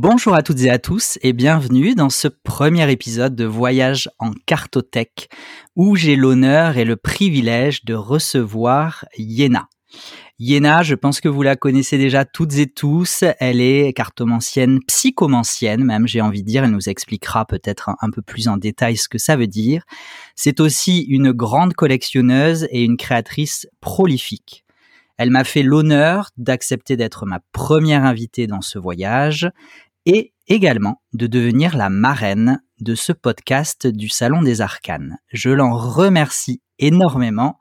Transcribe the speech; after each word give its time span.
Bonjour 0.00 0.32
à 0.36 0.42
toutes 0.42 0.60
et 0.60 0.70
à 0.70 0.78
tous 0.78 1.18
et 1.22 1.32
bienvenue 1.32 1.96
dans 1.96 2.08
ce 2.08 2.28
premier 2.28 2.88
épisode 2.88 3.34
de 3.34 3.44
Voyage 3.44 4.08
en 4.20 4.30
cartothèque 4.46 5.28
où 5.74 5.96
j'ai 5.96 6.14
l'honneur 6.14 6.76
et 6.76 6.84
le 6.84 6.94
privilège 6.94 7.84
de 7.84 7.94
recevoir 7.94 9.06
Yéna. 9.16 9.68
Yéna, 10.38 10.84
je 10.84 10.94
pense 10.94 11.20
que 11.20 11.28
vous 11.28 11.42
la 11.42 11.56
connaissez 11.56 11.98
déjà 11.98 12.24
toutes 12.24 12.58
et 12.58 12.68
tous. 12.68 13.24
Elle 13.40 13.60
est 13.60 13.92
cartomancienne, 13.92 14.78
psychomancienne 14.86 15.82
même, 15.82 16.06
j'ai 16.06 16.20
envie 16.20 16.44
de 16.44 16.48
dire. 16.48 16.62
Elle 16.62 16.70
nous 16.70 16.88
expliquera 16.88 17.44
peut-être 17.44 17.90
un, 18.00 18.10
peu 18.10 18.22
plus 18.22 18.46
en 18.46 18.56
détail 18.56 18.96
ce 18.96 19.08
que 19.08 19.18
ça 19.18 19.34
veut 19.34 19.48
dire. 19.48 19.82
C'est 20.36 20.60
aussi 20.60 21.00
une 21.08 21.32
grande 21.32 21.74
collectionneuse 21.74 22.68
et 22.70 22.84
une 22.84 22.98
créatrice 22.98 23.66
prolifique. 23.80 24.64
Elle 25.18 25.30
m'a 25.30 25.42
fait 25.42 25.64
l'honneur 25.64 26.30
d'accepter 26.36 26.96
d'être 26.96 27.26
ma 27.26 27.40
première 27.52 28.04
invitée 28.04 28.46
dans 28.46 28.60
ce 28.60 28.78
voyage 28.78 29.50
et 30.08 30.32
également 30.48 31.02
de 31.12 31.26
devenir 31.26 31.76
la 31.76 31.90
marraine 31.90 32.62
de 32.80 32.94
ce 32.94 33.12
podcast 33.12 33.86
du 33.86 34.08
Salon 34.08 34.40
des 34.40 34.62
Arcanes. 34.62 35.18
Je 35.32 35.50
l'en 35.50 35.76
remercie 35.76 36.62
énormément. 36.78 37.58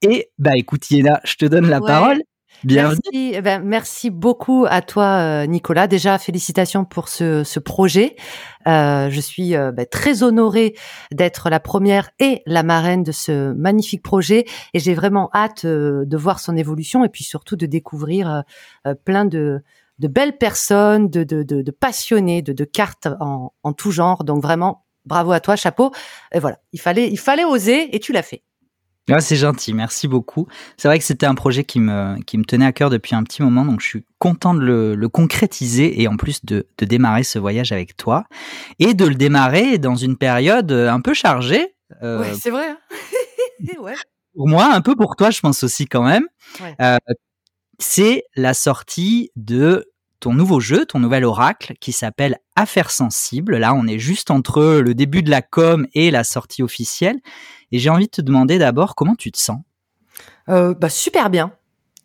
Et 0.00 0.30
bah 0.38 0.52
écoute 0.56 0.90
Yéna, 0.90 1.20
je 1.24 1.36
te 1.36 1.44
donne 1.44 1.68
la 1.68 1.80
parole. 1.80 2.22
Bienvenue. 2.64 3.00
Merci, 3.12 3.32
eh 3.34 3.42
ben, 3.42 3.62
merci 3.62 4.08
beaucoup 4.08 4.66
à 4.68 4.82
toi, 4.82 5.18
euh, 5.42 5.46
Nicolas. 5.46 5.88
Déjà, 5.88 6.16
félicitations 6.18 6.84
pour 6.84 7.08
ce, 7.08 7.42
ce 7.42 7.58
projet. 7.58 8.14
Euh, 8.68 9.10
je 9.10 9.20
suis 9.20 9.56
euh, 9.56 9.72
ben, 9.72 9.84
très 9.84 10.22
honorée 10.22 10.76
d'être 11.10 11.50
la 11.50 11.58
première 11.58 12.10
et 12.20 12.40
la 12.46 12.62
marraine 12.62 13.02
de 13.02 13.10
ce 13.10 13.52
magnifique 13.52 14.02
projet, 14.02 14.44
et 14.74 14.78
j'ai 14.78 14.94
vraiment 14.94 15.28
hâte 15.34 15.66
de 15.66 16.16
voir 16.16 16.38
son 16.38 16.56
évolution 16.56 17.04
et 17.04 17.08
puis 17.08 17.24
surtout 17.24 17.56
de 17.56 17.66
découvrir 17.66 18.44
plein 19.04 19.24
de, 19.24 19.62
de 20.02 20.08
belles 20.08 20.36
personnes, 20.36 21.08
de, 21.08 21.22
de, 21.22 21.44
de, 21.44 21.62
de 21.62 21.70
passionnés, 21.70 22.42
de, 22.42 22.52
de 22.52 22.64
cartes 22.64 23.08
en, 23.20 23.52
en 23.62 23.72
tout 23.72 23.92
genre. 23.92 24.24
Donc 24.24 24.42
vraiment, 24.42 24.84
bravo 25.06 25.30
à 25.30 25.38
toi, 25.38 25.54
chapeau. 25.54 25.92
Et 26.34 26.40
voilà, 26.40 26.58
il 26.72 26.80
fallait, 26.80 27.08
il 27.08 27.18
fallait 27.18 27.44
oser, 27.44 27.94
et 27.94 28.00
tu 28.00 28.12
l'as 28.12 28.22
fait. 28.24 28.42
Ah, 29.10 29.20
c'est 29.20 29.36
gentil, 29.36 29.74
merci 29.74 30.06
beaucoup. 30.06 30.46
C'est 30.76 30.86
vrai 30.88 30.98
que 30.98 31.04
c'était 31.04 31.26
un 31.26 31.34
projet 31.34 31.64
qui 31.64 31.80
me, 31.80 32.20
qui 32.22 32.38
me 32.38 32.44
tenait 32.44 32.66
à 32.66 32.72
cœur 32.72 32.90
depuis 32.90 33.14
un 33.14 33.22
petit 33.24 33.42
moment, 33.42 33.64
donc 33.64 33.80
je 33.80 33.86
suis 33.86 34.04
content 34.18 34.54
de 34.54 34.60
le, 34.60 34.94
le 34.94 35.08
concrétiser 35.08 36.00
et 36.02 36.08
en 36.08 36.16
plus 36.16 36.44
de, 36.44 36.68
de, 36.78 36.84
démarrer 36.84 37.24
ce 37.24 37.38
voyage 37.38 37.72
avec 37.72 37.96
toi 37.96 38.24
et 38.78 38.94
de 38.94 39.04
le 39.04 39.16
démarrer 39.16 39.78
dans 39.78 39.96
une 39.96 40.16
période 40.16 40.70
un 40.70 41.00
peu 41.00 41.14
chargée. 41.14 41.74
Euh, 42.02 42.20
ouais, 42.20 42.34
c'est 42.40 42.50
vrai. 42.50 42.68
Hein. 42.68 42.78
ouais. 43.80 43.94
Pour 44.34 44.48
moi, 44.48 44.72
un 44.72 44.80
peu 44.80 44.94
pour 44.94 45.16
toi, 45.16 45.30
je 45.30 45.40
pense 45.40 45.64
aussi 45.64 45.86
quand 45.86 46.04
même. 46.04 46.26
Ouais. 46.60 46.74
Euh, 46.80 46.96
c'est 47.80 48.24
la 48.36 48.54
sortie 48.54 49.30
de 49.34 49.91
ton 50.22 50.32
nouveau 50.32 50.60
jeu, 50.60 50.86
ton 50.86 51.00
nouvel 51.00 51.24
oracle 51.24 51.74
qui 51.80 51.90
s'appelle 51.90 52.38
Affaires 52.54 52.92
sensibles. 52.92 53.56
Là, 53.56 53.74
on 53.74 53.88
est 53.88 53.98
juste 53.98 54.30
entre 54.30 54.80
le 54.80 54.94
début 54.94 55.24
de 55.24 55.30
la 55.30 55.42
com 55.42 55.86
et 55.94 56.12
la 56.12 56.22
sortie 56.22 56.62
officielle. 56.62 57.18
Et 57.72 57.80
j'ai 57.80 57.90
envie 57.90 58.06
de 58.06 58.10
te 58.12 58.20
demander 58.20 58.58
d'abord 58.58 58.94
comment 58.94 59.16
tu 59.16 59.32
te 59.32 59.38
sens. 59.38 59.58
Euh, 60.48 60.74
bah, 60.74 60.88
super 60.88 61.28
bien, 61.28 61.52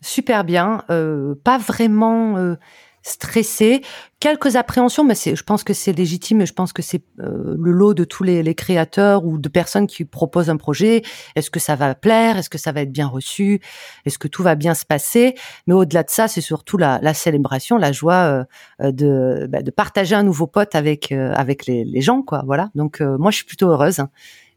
super 0.02 0.44
bien. 0.44 0.84
Euh, 0.90 1.36
pas 1.44 1.60
vraiment 1.60 2.38
euh, 2.38 2.56
stressé, 3.02 3.81
quelques 4.20 4.56
appréhensions, 4.56 5.03
mais 5.03 5.16
je 5.16 5.44
pense 5.44 5.64
que 5.64 5.73
c'est 5.73 5.94
légitime. 5.94 6.45
Je 6.45 6.53
pense 6.53 6.73
que 6.73 6.81
c'est 6.81 7.04
euh, 7.20 7.56
le 7.58 7.72
lot 7.72 7.94
de 7.94 8.04
tous 8.04 8.23
les, 8.23 8.44
les, 8.44 8.56
créateurs 8.56 9.26
ou 9.26 9.38
de 9.38 9.50
personnes 9.50 9.88
qui 9.88 10.06
proposent 10.06 10.50
un 10.50 10.58
projet. 10.58 11.04
Est-ce 11.36 11.50
que 11.50 11.59
ça 11.59 11.76
va 11.76 11.95
plaire? 11.95 12.38
Est-ce 12.38 12.50
que 12.50 12.58
ça 12.58 12.72
va 12.72 12.81
être 12.81 12.92
bien 12.92 13.08
reçu? 13.08 13.62
Est-ce 14.06 14.20
que 14.20 14.28
tout 14.28 14.44
va 14.44 14.56
bien 14.56 14.73
se 14.73 14.86
passer? 14.86 15.36
Mais 15.67 15.73
au-delà 15.73 16.04
de 16.04 16.09
ça, 16.09 16.28
c'est 16.28 16.42
surtout 16.42 16.78
la, 16.78 17.00
la, 17.02 17.14
célébration, 17.14 17.78
la 17.78 17.92
joie 17.92 18.45
euh, 18.81 18.92
de, 18.92 19.48
bah, 19.50 19.61
de 19.61 19.72
partager 19.72 20.16
un 20.16 20.23
nouveau 20.23 20.48
pote 20.48 20.76
avec 20.76 21.11
euh, 21.11 21.34
avec 21.34 21.66
les, 21.66 21.86
les, 21.86 22.02
gens, 22.02 22.22
quoi. 22.22 22.44
Voilà. 22.45 22.70
Donc 22.76 23.02
moi, 23.02 23.32
je 23.32 23.38
suis 23.38 23.45
plutôt 23.45 23.70
heureuse. 23.70 24.02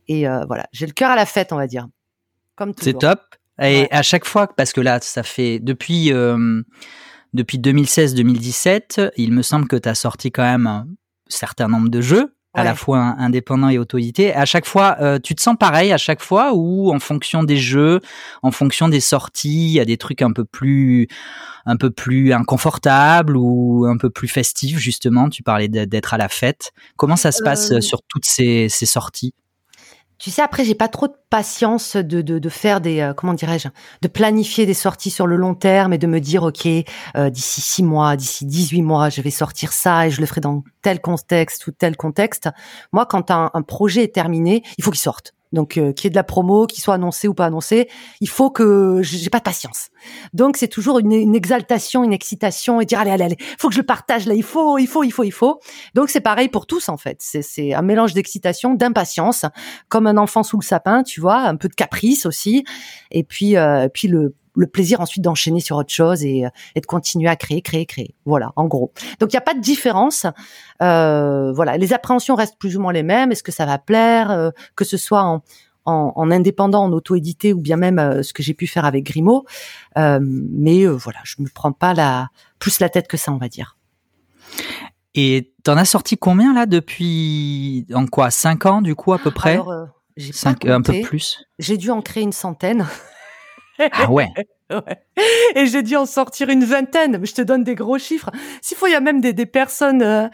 Et 0.08 0.24
voilà, 0.24 0.66
j'ai 0.72 0.86
le 0.86 0.92
cœur 0.92 1.10
à 1.10 1.16
la 1.16 1.26
fête, 1.26 1.52
on 1.52 1.56
va 1.56 1.68
dire. 1.68 1.86
Comme 2.56 2.72
C'est 2.80 2.98
top. 2.98 3.20
Et 3.60 3.82
ouais. 3.82 3.88
à 3.90 4.02
chaque 4.02 4.24
fois, 4.24 4.48
parce 4.48 4.72
que 4.72 4.80
là, 4.80 4.98
ça 5.00 5.22
fait 5.22 5.60
depuis 5.60 6.10
depuis 7.32 7.58
2016-2017, 7.58 9.12
il 9.16 9.32
me 9.32 9.42
semble 9.42 9.68
que 9.68 9.76
tu 9.76 9.88
as 9.88 9.94
sorti 9.94 10.30
quand 10.30 10.42
même 10.42 10.66
un 10.66 10.86
certain 11.28 11.68
nombre 11.68 11.88
de 11.88 12.00
jeux, 12.00 12.34
à 12.52 12.64
la 12.64 12.74
fois 12.74 13.14
indépendants 13.18 13.68
et 13.68 13.78
auto-édités. 13.78 14.34
À 14.34 14.44
chaque 14.44 14.66
fois, 14.66 14.96
euh, 15.00 15.18
tu 15.22 15.36
te 15.36 15.42
sens 15.42 15.56
pareil 15.58 15.92
à 15.92 15.98
chaque 15.98 16.20
fois 16.20 16.52
ou 16.54 16.92
en 16.92 16.98
fonction 16.98 17.44
des 17.44 17.56
jeux, 17.56 18.00
en 18.42 18.50
fonction 18.50 18.88
des 18.88 18.98
sorties, 18.98 19.66
il 19.66 19.72
y 19.72 19.80
a 19.80 19.84
des 19.84 19.96
trucs 19.96 20.22
un 20.22 20.32
peu 20.32 20.44
plus 20.44 21.06
un 21.66 21.76
peu 21.76 21.90
plus 21.90 22.32
inconfortables 22.32 23.36
ou 23.36 23.86
un 23.86 23.96
peu 23.96 24.10
plus 24.10 24.28
festifs 24.28 24.78
justement? 24.78 25.28
Tu 25.28 25.42
parlais 25.42 25.68
d'être 25.68 26.14
à 26.14 26.18
la 26.18 26.28
fête. 26.28 26.72
Comment 26.96 27.16
ça 27.16 27.30
se 27.30 27.42
passe 27.42 27.70
euh... 27.70 27.80
sur 27.80 28.00
toutes 28.08 28.24
ces, 28.24 28.68
ces 28.68 28.86
sorties? 28.86 29.34
Tu 30.20 30.30
sais, 30.30 30.42
après, 30.42 30.64
j'ai 30.64 30.74
pas 30.74 30.88
trop 30.88 31.08
de 31.08 31.14
patience 31.30 31.96
de, 31.96 32.20
de, 32.20 32.48
faire 32.50 32.82
des, 32.82 33.00
euh, 33.00 33.14
comment 33.14 33.32
dirais-je, 33.32 33.68
de 34.02 34.08
planifier 34.08 34.66
des 34.66 34.74
sorties 34.74 35.10
sur 35.10 35.26
le 35.26 35.36
long 35.36 35.54
terme 35.54 35.94
et 35.94 35.98
de 35.98 36.06
me 36.06 36.20
dire, 36.20 36.42
OK, 36.42 36.66
euh, 37.16 37.30
d'ici 37.30 37.62
six 37.62 37.82
mois, 37.82 38.16
d'ici 38.16 38.44
18 38.44 38.82
mois, 38.82 39.08
je 39.08 39.22
vais 39.22 39.30
sortir 39.30 39.72
ça 39.72 40.06
et 40.06 40.10
je 40.10 40.20
le 40.20 40.26
ferai 40.26 40.42
dans 40.42 40.62
tel 40.82 41.00
contexte 41.00 41.66
ou 41.66 41.70
tel 41.70 41.96
contexte. 41.96 42.50
Moi, 42.92 43.06
quand 43.06 43.30
un, 43.30 43.50
un 43.54 43.62
projet 43.62 44.04
est 44.04 44.14
terminé, 44.14 44.62
il 44.76 44.84
faut 44.84 44.90
qu'il 44.90 45.00
sorte 45.00 45.32
donc 45.52 45.76
euh, 45.76 45.92
qu'il 45.92 46.04
y 46.04 46.06
ait 46.08 46.10
de 46.10 46.16
la 46.16 46.24
promo, 46.24 46.66
qu'il 46.66 46.82
soit 46.82 46.94
annoncé 46.94 47.28
ou 47.28 47.34
pas 47.34 47.46
annoncé, 47.46 47.88
il 48.20 48.28
faut 48.28 48.50
que 48.50 49.00
j'ai 49.02 49.30
pas 49.30 49.38
de 49.38 49.44
patience. 49.44 49.88
Donc 50.32 50.56
c'est 50.56 50.68
toujours 50.68 50.98
une, 50.98 51.12
une, 51.12 51.34
exaltation, 51.34 52.04
une 52.04 52.12
excitation 52.12 52.80
et 52.80 52.84
dire 52.84 53.00
allez 53.00 53.10
allez 53.10 53.24
allez, 53.24 53.36
faut 53.58 53.68
que 53.68 53.74
je 53.74 53.82
partage 53.82 54.26
là, 54.26 54.34
il 54.34 54.42
faut, 54.42 54.78
il 54.78 54.86
faut, 54.86 55.02
il 55.02 55.10
faut, 55.10 55.24
il 55.24 55.32
faut. 55.32 55.60
Donc 55.94 56.10
c'est 56.10 56.20
pareil 56.20 56.48
pour 56.48 56.66
tous 56.66 56.88
en 56.88 56.96
fait. 56.96 57.16
C'est 57.20 57.74
un 57.74 57.82
mélange 57.82 58.14
d'excitation, 58.14 58.74
d'impatience, 58.74 59.44
comme 59.88 60.06
un 60.06 60.16
enfant 60.16 60.42
sous 60.42 60.58
le 60.58 60.64
sapin, 60.64 61.02
tu 61.02 61.20
vois, 61.20 61.38
un 61.38 61.56
peu 61.56 61.68
de 61.68 61.74
caprice 61.74 62.26
aussi, 62.26 62.64
et 63.10 63.24
puis 63.24 63.56
euh, 63.56 63.88
puis 63.92 64.08
le 64.08 64.34
le 64.54 64.66
plaisir 64.66 65.00
ensuite 65.00 65.22
d'enchaîner 65.22 65.60
sur 65.60 65.76
autre 65.76 65.92
chose 65.92 66.24
et, 66.24 66.44
et, 66.74 66.80
de 66.80 66.86
continuer 66.86 67.28
à 67.28 67.36
créer, 67.36 67.62
créer, 67.62 67.86
créer. 67.86 68.14
Voilà, 68.24 68.52
en 68.56 68.66
gros. 68.66 68.92
Donc 69.18 69.32
il 69.32 69.36
n'y 69.36 69.38
a 69.38 69.42
pas 69.42 69.54
de 69.54 69.60
différence. 69.60 70.26
Euh, 70.82 71.52
voilà, 71.52 71.76
les 71.76 71.92
appréhensions 71.92 72.34
restent 72.34 72.58
plus 72.58 72.76
ou 72.76 72.80
moins 72.80 72.92
les 72.92 73.02
mêmes. 73.02 73.32
Est-ce 73.32 73.42
que 73.42 73.52
ça 73.52 73.66
va 73.66 73.78
plaire, 73.78 74.30
euh, 74.30 74.50
que 74.76 74.84
ce 74.84 74.96
soit 74.96 75.22
en, 75.22 75.42
en, 75.84 76.12
en 76.14 76.30
indépendant, 76.30 76.84
en 76.84 76.92
auto-édité 76.92 77.52
ou 77.52 77.60
bien 77.60 77.76
même 77.76 77.98
euh, 77.98 78.22
ce 78.22 78.32
que 78.32 78.42
j'ai 78.42 78.54
pu 78.54 78.66
faire 78.66 78.84
avec 78.84 79.04
Grimaud. 79.04 79.44
Euh, 79.98 80.18
mais 80.22 80.82
euh, 80.82 80.90
voilà, 80.90 81.20
je 81.24 81.36
me 81.38 81.48
prends 81.52 81.72
pas 81.72 81.94
la 81.94 82.28
plus 82.58 82.80
la 82.80 82.88
tête 82.88 83.08
que 83.08 83.16
ça, 83.16 83.32
on 83.32 83.38
va 83.38 83.48
dire. 83.48 83.76
Et 85.14 85.52
t'en 85.64 85.76
as 85.76 85.84
sorti 85.84 86.16
combien 86.16 86.54
là 86.54 86.66
depuis 86.66 87.86
en 87.94 88.06
quoi 88.06 88.30
cinq 88.30 88.66
ans 88.66 88.80
du 88.82 88.94
coup 88.94 89.12
à 89.12 89.18
peu 89.18 89.30
près? 89.30 89.54
Alors, 89.54 89.88
Cinq, 90.32 90.66
un 90.66 90.82
peu 90.82 91.00
plus. 91.00 91.44
J'ai 91.58 91.78
dû 91.78 91.90
en 91.90 92.02
créer 92.02 92.22
une 92.22 92.32
centaine. 92.32 92.86
Ah 93.92 94.10
ouais. 94.10 94.28
ouais. 94.70 95.02
Et 95.54 95.66
j'ai 95.66 95.82
dû 95.82 95.96
en 95.96 96.06
sortir 96.06 96.48
une 96.48 96.64
vingtaine. 96.64 97.24
Je 97.24 97.34
te 97.34 97.42
donne 97.42 97.64
des 97.64 97.74
gros 97.74 97.98
chiffres. 97.98 98.30
S'il 98.62 98.76
faut, 98.76 98.86
il 98.86 98.92
y 98.92 98.96
a 98.96 99.00
même 99.00 99.20
des, 99.20 99.32
des 99.32 99.46
personnes, 99.46 100.02
euh, 100.02 100.28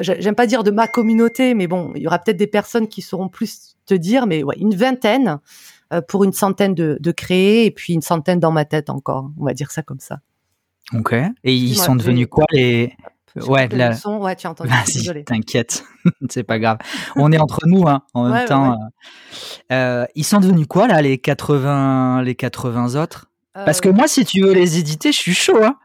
j'aime 0.00 0.34
pas 0.34 0.46
dire 0.46 0.64
de 0.64 0.70
ma 0.70 0.88
communauté, 0.88 1.54
mais 1.54 1.66
bon, 1.66 1.92
il 1.94 2.02
y 2.02 2.06
aura 2.06 2.18
peut-être 2.18 2.36
des 2.36 2.46
personnes 2.46 2.88
qui 2.88 3.02
sauront 3.02 3.28
plus 3.28 3.76
te 3.86 3.94
dire, 3.94 4.26
mais 4.26 4.42
ouais, 4.42 4.56
une 4.58 4.74
vingtaine 4.74 5.38
euh, 5.92 6.00
pour 6.00 6.24
une 6.24 6.32
centaine 6.32 6.74
de, 6.74 6.98
de 7.00 7.12
créés 7.12 7.66
et 7.66 7.70
puis 7.70 7.92
une 7.92 8.02
centaine 8.02 8.40
dans 8.40 8.52
ma 8.52 8.64
tête 8.64 8.90
encore. 8.90 9.30
On 9.38 9.44
va 9.44 9.54
dire 9.54 9.70
ça 9.70 9.82
comme 9.82 10.00
ça. 10.00 10.20
Ok. 10.92 11.14
Et 11.44 11.54
ils 11.54 11.76
sont 11.76 11.96
devenus 11.96 12.28
quoi 12.30 12.44
les 12.52 12.92
Ouais, 13.46 13.68
la... 13.68 13.94
son. 13.94 14.18
ouais, 14.18 14.36
tu 14.36 14.46
as 14.46 14.50
entendu. 14.50 14.70
Vas-y, 14.70 15.24
t'inquiète, 15.24 15.84
c'est 16.30 16.44
pas 16.44 16.58
grave. 16.58 16.78
On 17.16 17.32
est 17.32 17.38
entre 17.38 17.60
nous, 17.66 17.86
hein, 17.86 18.02
en 18.14 18.24
ouais, 18.24 18.32
même 18.32 18.48
temps. 18.48 18.70
Ouais. 18.70 18.76
Euh, 19.72 20.06
ils 20.14 20.24
sont 20.24 20.40
devenus 20.40 20.66
quoi 20.66 20.88
là, 20.88 21.02
les 21.02 21.18
80, 21.18 22.22
les 22.22 22.34
80 22.34 23.00
autres? 23.00 23.26
Euh... 23.56 23.64
Parce 23.64 23.80
que 23.80 23.88
moi, 23.88 24.08
si 24.08 24.24
tu 24.24 24.42
veux 24.42 24.52
les 24.52 24.78
éditer, 24.78 25.12
je 25.12 25.18
suis 25.18 25.34
chaud. 25.34 25.62
Hein. 25.62 25.76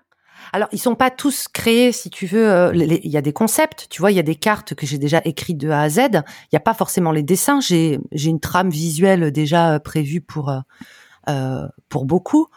Alors, 0.53 0.67
ils 0.71 0.79
sont 0.79 0.95
pas 0.95 1.09
tous 1.09 1.47
créés, 1.47 1.91
si 1.91 2.09
tu 2.09 2.25
veux. 2.25 2.49
Euh, 2.49 2.71
il 2.73 3.09
y 3.09 3.17
a 3.17 3.21
des 3.21 3.33
concepts, 3.33 3.87
tu 3.89 4.01
vois. 4.01 4.11
Il 4.11 4.15
y 4.15 4.19
a 4.19 4.23
des 4.23 4.35
cartes 4.35 4.75
que 4.75 4.85
j'ai 4.85 4.97
déjà 4.97 5.21
écrites 5.23 5.57
de 5.57 5.69
A 5.69 5.81
à 5.81 5.89
Z. 5.89 5.99
Il 5.99 6.53
y 6.53 6.57
a 6.57 6.61
pas 6.61 6.73
forcément 6.73 7.11
les 7.11 7.23
dessins. 7.23 7.61
J'ai 7.61 7.99
j'ai 8.11 8.29
une 8.29 8.41
trame 8.41 8.69
visuelle 8.69 9.31
déjà 9.31 9.79
prévue 9.79 10.19
pour 10.21 10.53
euh, 11.29 11.67
pour 11.89 12.05
beaucoup. 12.05 12.47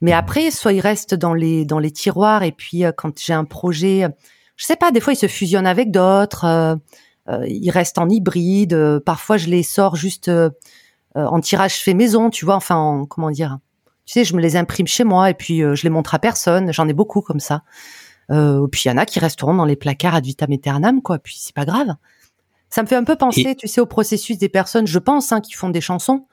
Mais 0.00 0.12
après, 0.12 0.50
soit 0.50 0.72
ils 0.72 0.80
restent 0.80 1.14
dans 1.14 1.34
les 1.34 1.64
dans 1.64 1.78
les 1.78 1.90
tiroirs 1.90 2.42
et 2.42 2.52
puis 2.52 2.84
euh, 2.84 2.92
quand 2.96 3.18
j'ai 3.18 3.32
un 3.32 3.44
projet, 3.44 4.06
je 4.56 4.66
sais 4.66 4.76
pas, 4.76 4.90
des 4.90 5.00
fois 5.00 5.12
ils 5.12 5.16
se 5.16 5.26
fusionnent 5.26 5.66
avec 5.66 5.90
d'autres, 5.90 6.44
euh, 6.44 6.76
euh, 7.28 7.46
ils 7.46 7.70
restent 7.70 7.98
en 7.98 8.08
hybride. 8.08 8.74
Euh, 8.74 9.00
parfois 9.00 9.36
je 9.36 9.48
les 9.48 9.62
sors 9.62 9.96
juste 9.96 10.28
euh, 10.28 10.50
en 11.14 11.40
tirage 11.40 11.74
fait 11.76 11.94
maison, 11.94 12.30
tu 12.30 12.44
vois. 12.44 12.56
Enfin, 12.56 12.76
en, 12.76 13.06
comment 13.06 13.30
dire 13.30 13.58
Tu 14.04 14.14
sais, 14.14 14.24
je 14.24 14.34
me 14.34 14.40
les 14.40 14.56
imprime 14.56 14.86
chez 14.86 15.04
moi 15.04 15.30
et 15.30 15.34
puis 15.34 15.60
je 15.60 15.82
les 15.82 15.90
montre 15.90 16.14
à 16.14 16.18
personne. 16.18 16.72
J'en 16.72 16.88
ai 16.88 16.92
beaucoup 16.92 17.20
comme 17.20 17.40
ça. 17.40 17.62
puis 18.28 18.82
il 18.84 18.88
y 18.88 18.90
en 18.90 18.96
a 18.96 19.06
qui 19.06 19.20
resteront 19.20 19.54
dans 19.54 19.64
les 19.64 19.76
placards 19.76 20.16
ad 20.16 20.24
vitam 20.24 20.52
aeternam, 20.52 21.02
quoi. 21.02 21.18
Puis 21.18 21.36
c'est 21.38 21.54
pas 21.54 21.64
grave. 21.64 21.94
Ça 22.68 22.82
me 22.82 22.88
fait 22.88 22.96
un 22.96 23.04
peu 23.04 23.14
penser, 23.14 23.50
et... 23.50 23.54
tu 23.54 23.68
sais, 23.68 23.80
au 23.80 23.86
processus 23.86 24.36
des 24.36 24.48
personnes, 24.48 24.88
je 24.88 24.98
pense, 24.98 25.30
hein, 25.30 25.40
qui 25.40 25.52
font 25.52 25.70
des 25.70 25.80
chansons 25.80 26.26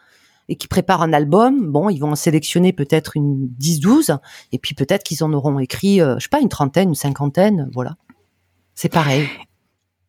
et 0.49 0.55
qui 0.55 0.67
préparent 0.67 1.03
un 1.03 1.13
album, 1.13 1.67
bon, 1.67 1.89
ils 1.89 1.99
vont 1.99 2.11
en 2.11 2.15
sélectionner 2.15 2.73
peut-être 2.73 3.15
une 3.15 3.47
10-12, 3.59 4.17
et 4.51 4.57
puis 4.57 4.73
peut-être 4.73 5.03
qu'ils 5.03 5.23
en 5.23 5.31
auront 5.33 5.59
écrit, 5.59 6.01
euh, 6.01 6.15
je 6.17 6.23
sais 6.23 6.29
pas, 6.29 6.41
une 6.41 6.49
trentaine, 6.49 6.89
une 6.89 6.95
cinquantaine, 6.95 7.69
voilà. 7.73 7.95
C'est 8.81 8.89
pareil. 8.89 9.29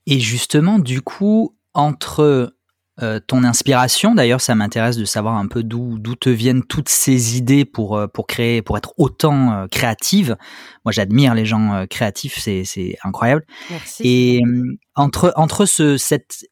Et 0.07 0.19
justement, 0.19 0.79
du 0.79 1.03
coup, 1.03 1.55
entre 1.75 2.55
euh, 3.03 3.21
ton 3.21 3.45
inspiration, 3.45 4.15
d'ailleurs, 4.15 4.41
ça 4.41 4.55
m'intéresse 4.55 4.97
de 4.97 5.05
savoir 5.05 5.35
un 5.35 5.47
peu 5.47 5.63
d'où 5.63 5.99
d'où 5.99 6.15
te 6.15 6.31
viennent 6.31 6.63
toutes 6.65 6.89
ces 6.89 7.37
idées 7.37 7.67
pour 7.67 7.99
euh, 7.99 8.07
pour 8.07 8.27
créer, 8.27 8.63
pour 8.63 8.79
être 8.79 8.95
autant 8.97 9.53
euh, 9.53 9.67
créative. 9.67 10.39
Moi, 10.87 10.93
j'admire 10.93 11.35
les 11.35 11.45
gens 11.45 11.85
créatifs, 11.91 12.39
c'est 12.39 12.65
c'est 12.65 12.97
incroyable. 13.05 13.45
Merci. 13.69 14.03
Et 14.07 14.41
entre 14.95 15.35
entre 15.37 15.67
ce 15.67 15.99
cette 15.99 16.47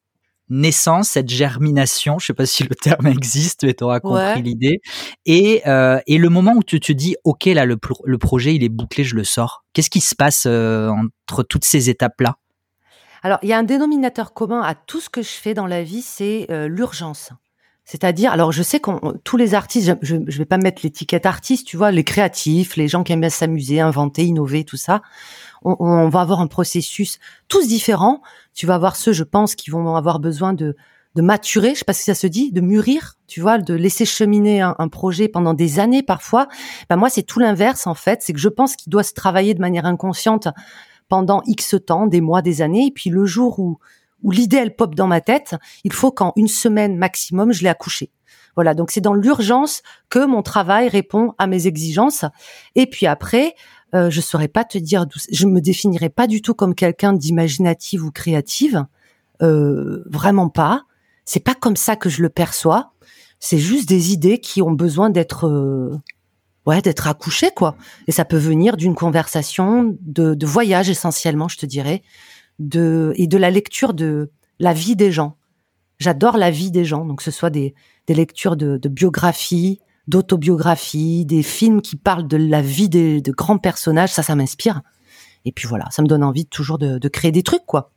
naissance, 0.51 1.11
cette 1.11 1.31
germination, 1.31 2.19
je 2.19 2.27
sais 2.27 2.35
pas 2.35 2.47
si 2.47 2.65
le 2.65 2.75
terme 2.75 3.07
existe, 3.07 3.65
mais 3.65 3.75
tu 3.75 3.85
auras 3.85 4.01
compris 4.01 4.43
l'idée, 4.43 4.81
et, 5.27 5.63
et 5.65 6.19
le 6.19 6.29
moment 6.29 6.53
où 6.55 6.63
tu 6.63 6.81
te 6.81 6.93
dis, 6.93 7.17
ok, 7.25 7.47
là, 7.47 7.65
le, 7.65 7.79
le 8.05 8.19
projet, 8.19 8.55
il 8.55 8.63
est 8.63 8.69
bouclé, 8.69 9.05
je 9.05 9.15
le 9.15 9.25
sors. 9.25 9.65
Qu'est-ce 9.73 9.91
qui 9.91 10.01
se 10.01 10.15
passe 10.15 10.47
entre 10.47 11.43
toutes 11.43 11.65
ces 11.65 11.89
étapes-là? 11.91 12.37
Alors, 13.23 13.39
il 13.43 13.49
y 13.49 13.53
a 13.53 13.59
un 13.59 13.63
dénominateur 13.63 14.33
commun 14.33 14.63
à 14.63 14.75
tout 14.75 15.01
ce 15.01 15.11
que 15.11 15.23
je 15.23 15.29
fais 15.29 15.55
dans 15.55 15.67
la 15.67 15.83
vie, 15.83 16.03
c'est 16.03 16.47
euh, 16.51 16.69
l'urgence. 16.69 17.31
C'est-à-dire, 17.85 18.33
alors 18.33 18.53
je 18.53 18.63
sais 18.63 18.79
qu'on 18.79 19.19
tous 19.25 19.37
les 19.37 19.55
artistes, 19.55 19.97
je, 20.01 20.17
je 20.27 20.39
vais 20.39 20.45
pas 20.45 20.59
mettre 20.59 20.83
l'étiquette 20.85 21.27
artiste, 21.27 21.67
tu 21.67 21.77
vois, 21.77 21.91
les 21.91 22.05
créatifs, 22.05 22.77
les 22.77 22.89
gens 22.89 23.03
qui 23.03 23.13
aiment 23.13 23.21
bien 23.21 23.31
s'amuser, 23.31 23.81
inventer, 23.81 24.25
innover, 24.25 24.65
tout 24.65 24.77
ça, 24.77 25.03
on, 25.63 25.77
on, 25.79 26.09
va 26.09 26.21
avoir 26.21 26.41
un 26.41 26.47
processus 26.47 27.19
tous 27.49 27.67
différents. 27.69 28.23
Tu 28.55 28.67
vas 28.67 28.75
avoir 28.75 28.97
ceux, 28.97 29.13
je 29.13 29.25
pense, 29.25 29.55
qui 29.55 29.71
vont 29.71 29.97
avoir 29.97 30.19
besoin 30.21 30.53
de 30.53 30.77
de 31.17 31.23
maturer, 31.23 31.71
je 31.71 31.81
sais 31.81 31.85
pas 31.85 31.93
si 31.93 32.05
ça 32.05 32.15
se 32.15 32.27
dit, 32.27 32.53
de 32.53 32.61
mûrir, 32.61 33.15
tu 33.27 33.41
vois, 33.41 33.59
de 33.59 33.75
laisser 33.75 34.05
cheminer 34.05 34.61
un, 34.61 34.77
un 34.79 34.89
projet 34.89 35.27
pendant 35.27 35.55
des 35.55 35.81
années 35.81 36.03
parfois. 36.03 36.47
Ben 36.89 36.97
moi, 36.97 37.11
c'est 37.11 37.25
tout 37.25 37.41
l'inverse 37.41 37.87
en 37.87 37.95
fait, 37.95 38.23
c'est 38.23 38.33
que 38.33 38.39
je 38.39 38.49
pense 38.49 38.77
qu'il 38.77 38.91
doit 38.91 39.03
se 39.03 39.13
travailler 39.13 39.55
de 39.55 39.61
manière 39.61 39.87
inconsciente 39.87 40.49
pendant 41.09 41.43
X 41.47 41.75
temps, 41.85 42.07
des 42.07 42.21
mois, 42.21 42.43
des 42.43 42.63
années, 42.63 42.87
et 42.87 42.91
puis 42.93 43.11
le 43.11 43.27
jour 43.27 43.59
où, 43.59 43.79
où 44.23 44.31
l'idée 44.31 44.59
elle 44.59 44.77
pop 44.77 44.95
dans 44.95 45.09
ma 45.09 45.21
tête, 45.21 45.57
il 45.83 45.93
faut 45.93 46.13
qu'en 46.13 46.33
une 46.37 46.49
semaine 46.49 46.97
maximum, 46.97 47.53
je 47.53 47.63
l'ai 47.63 47.69
accouché. 47.69 48.13
Voilà, 48.55 48.75
donc 48.75 48.91
c'est 48.91 49.01
dans 49.01 49.15
l'urgence 49.15 49.83
que 50.09 50.25
mon 50.25 50.43
travail 50.43 50.89
répond 50.89 51.35
à 51.39 51.47
mes 51.47 51.67
exigences. 51.67 52.25
Et 52.75 52.87
puis 52.87 53.07
après, 53.07 53.55
euh, 53.95 54.11
je 54.11 54.21
saurais 54.21 54.49
pas 54.49 54.65
te 54.65 54.79
dire, 54.79 55.07
je 55.31 55.47
me 55.47 55.61
définirais 55.61 56.09
pas 56.09 56.27
du 56.27 56.43
tout 56.43 56.55
comme 56.55 56.75
quelqu'un 56.75 57.13
d'imaginative 57.13 58.05
ou 58.05 58.11
créative, 58.11 58.85
euh, 59.43 60.05
vraiment 60.07 60.49
pas. 60.49 60.85
C'est 61.25 61.41
pas 61.41 61.55
comme 61.55 61.77
ça 61.77 61.97
que 61.97 62.09
je 62.09 62.23
le 62.23 62.29
perçois. 62.29 62.93
C'est 63.39 63.59
juste 63.59 63.89
des 63.89 64.13
idées 64.13 64.39
qui 64.39 64.63
ont 64.63 64.73
besoin 64.73 65.11
d'être 65.11 65.47
euh, 65.47 65.97
ouais, 66.67 66.83
d'être 66.83 67.09
accouché, 67.09 67.51
quoi. 67.55 67.77
Et 68.07 68.13
ça 68.13 68.25
peut 68.25 68.37
venir 68.37 68.77
d'une 68.77 68.95
conversation, 68.95 69.97
de, 70.01 70.35
de 70.35 70.47
voyage 70.47 70.91
essentiellement, 70.91 71.49
je 71.49 71.59
te 71.59 71.67
dirais, 71.67 72.03
de 72.59 73.13
et 73.17 73.27
de 73.27 73.39
la 73.39 73.51
lecture 73.51 73.95
de 73.95 74.31
la 74.59 74.73
vie 74.73 74.97
des 74.97 75.11
gens. 75.11 75.37
J'adore 75.99 76.37
la 76.37 76.51
vie 76.51 76.71
des 76.71 76.85
gens, 76.85 77.05
donc 77.05 77.19
que 77.19 77.25
ce 77.25 77.31
soit 77.31 77.51
des, 77.51 77.75
des 78.07 78.15
lectures 78.15 78.57
de, 78.57 78.77
de 78.77 78.89
biographie, 78.89 79.81
d'autobiographie, 80.11 81.25
des 81.25 81.43
films 81.43 81.81
qui 81.81 81.97
parlent 81.97 82.29
de 82.29 82.37
la 82.37 82.61
vie 82.61 82.89
des, 82.89 83.23
de 83.23 83.33
grands 83.33 83.59
personnages, 83.59 84.11
ça, 84.11 84.23
ça 84.23 84.35
m'inspire. 84.35 84.83
Et 85.45 85.53
puis 85.53 85.67
voilà, 85.67 85.87
ça 85.91 86.03
me 86.03 86.09
donne 86.09 86.23
envie 86.23 86.47
toujours 86.47 86.77
de, 86.77 86.99
de 86.99 87.09
créer 87.09 87.33
des 87.33 87.43
trucs, 87.43 87.65
quoi. 87.65 87.93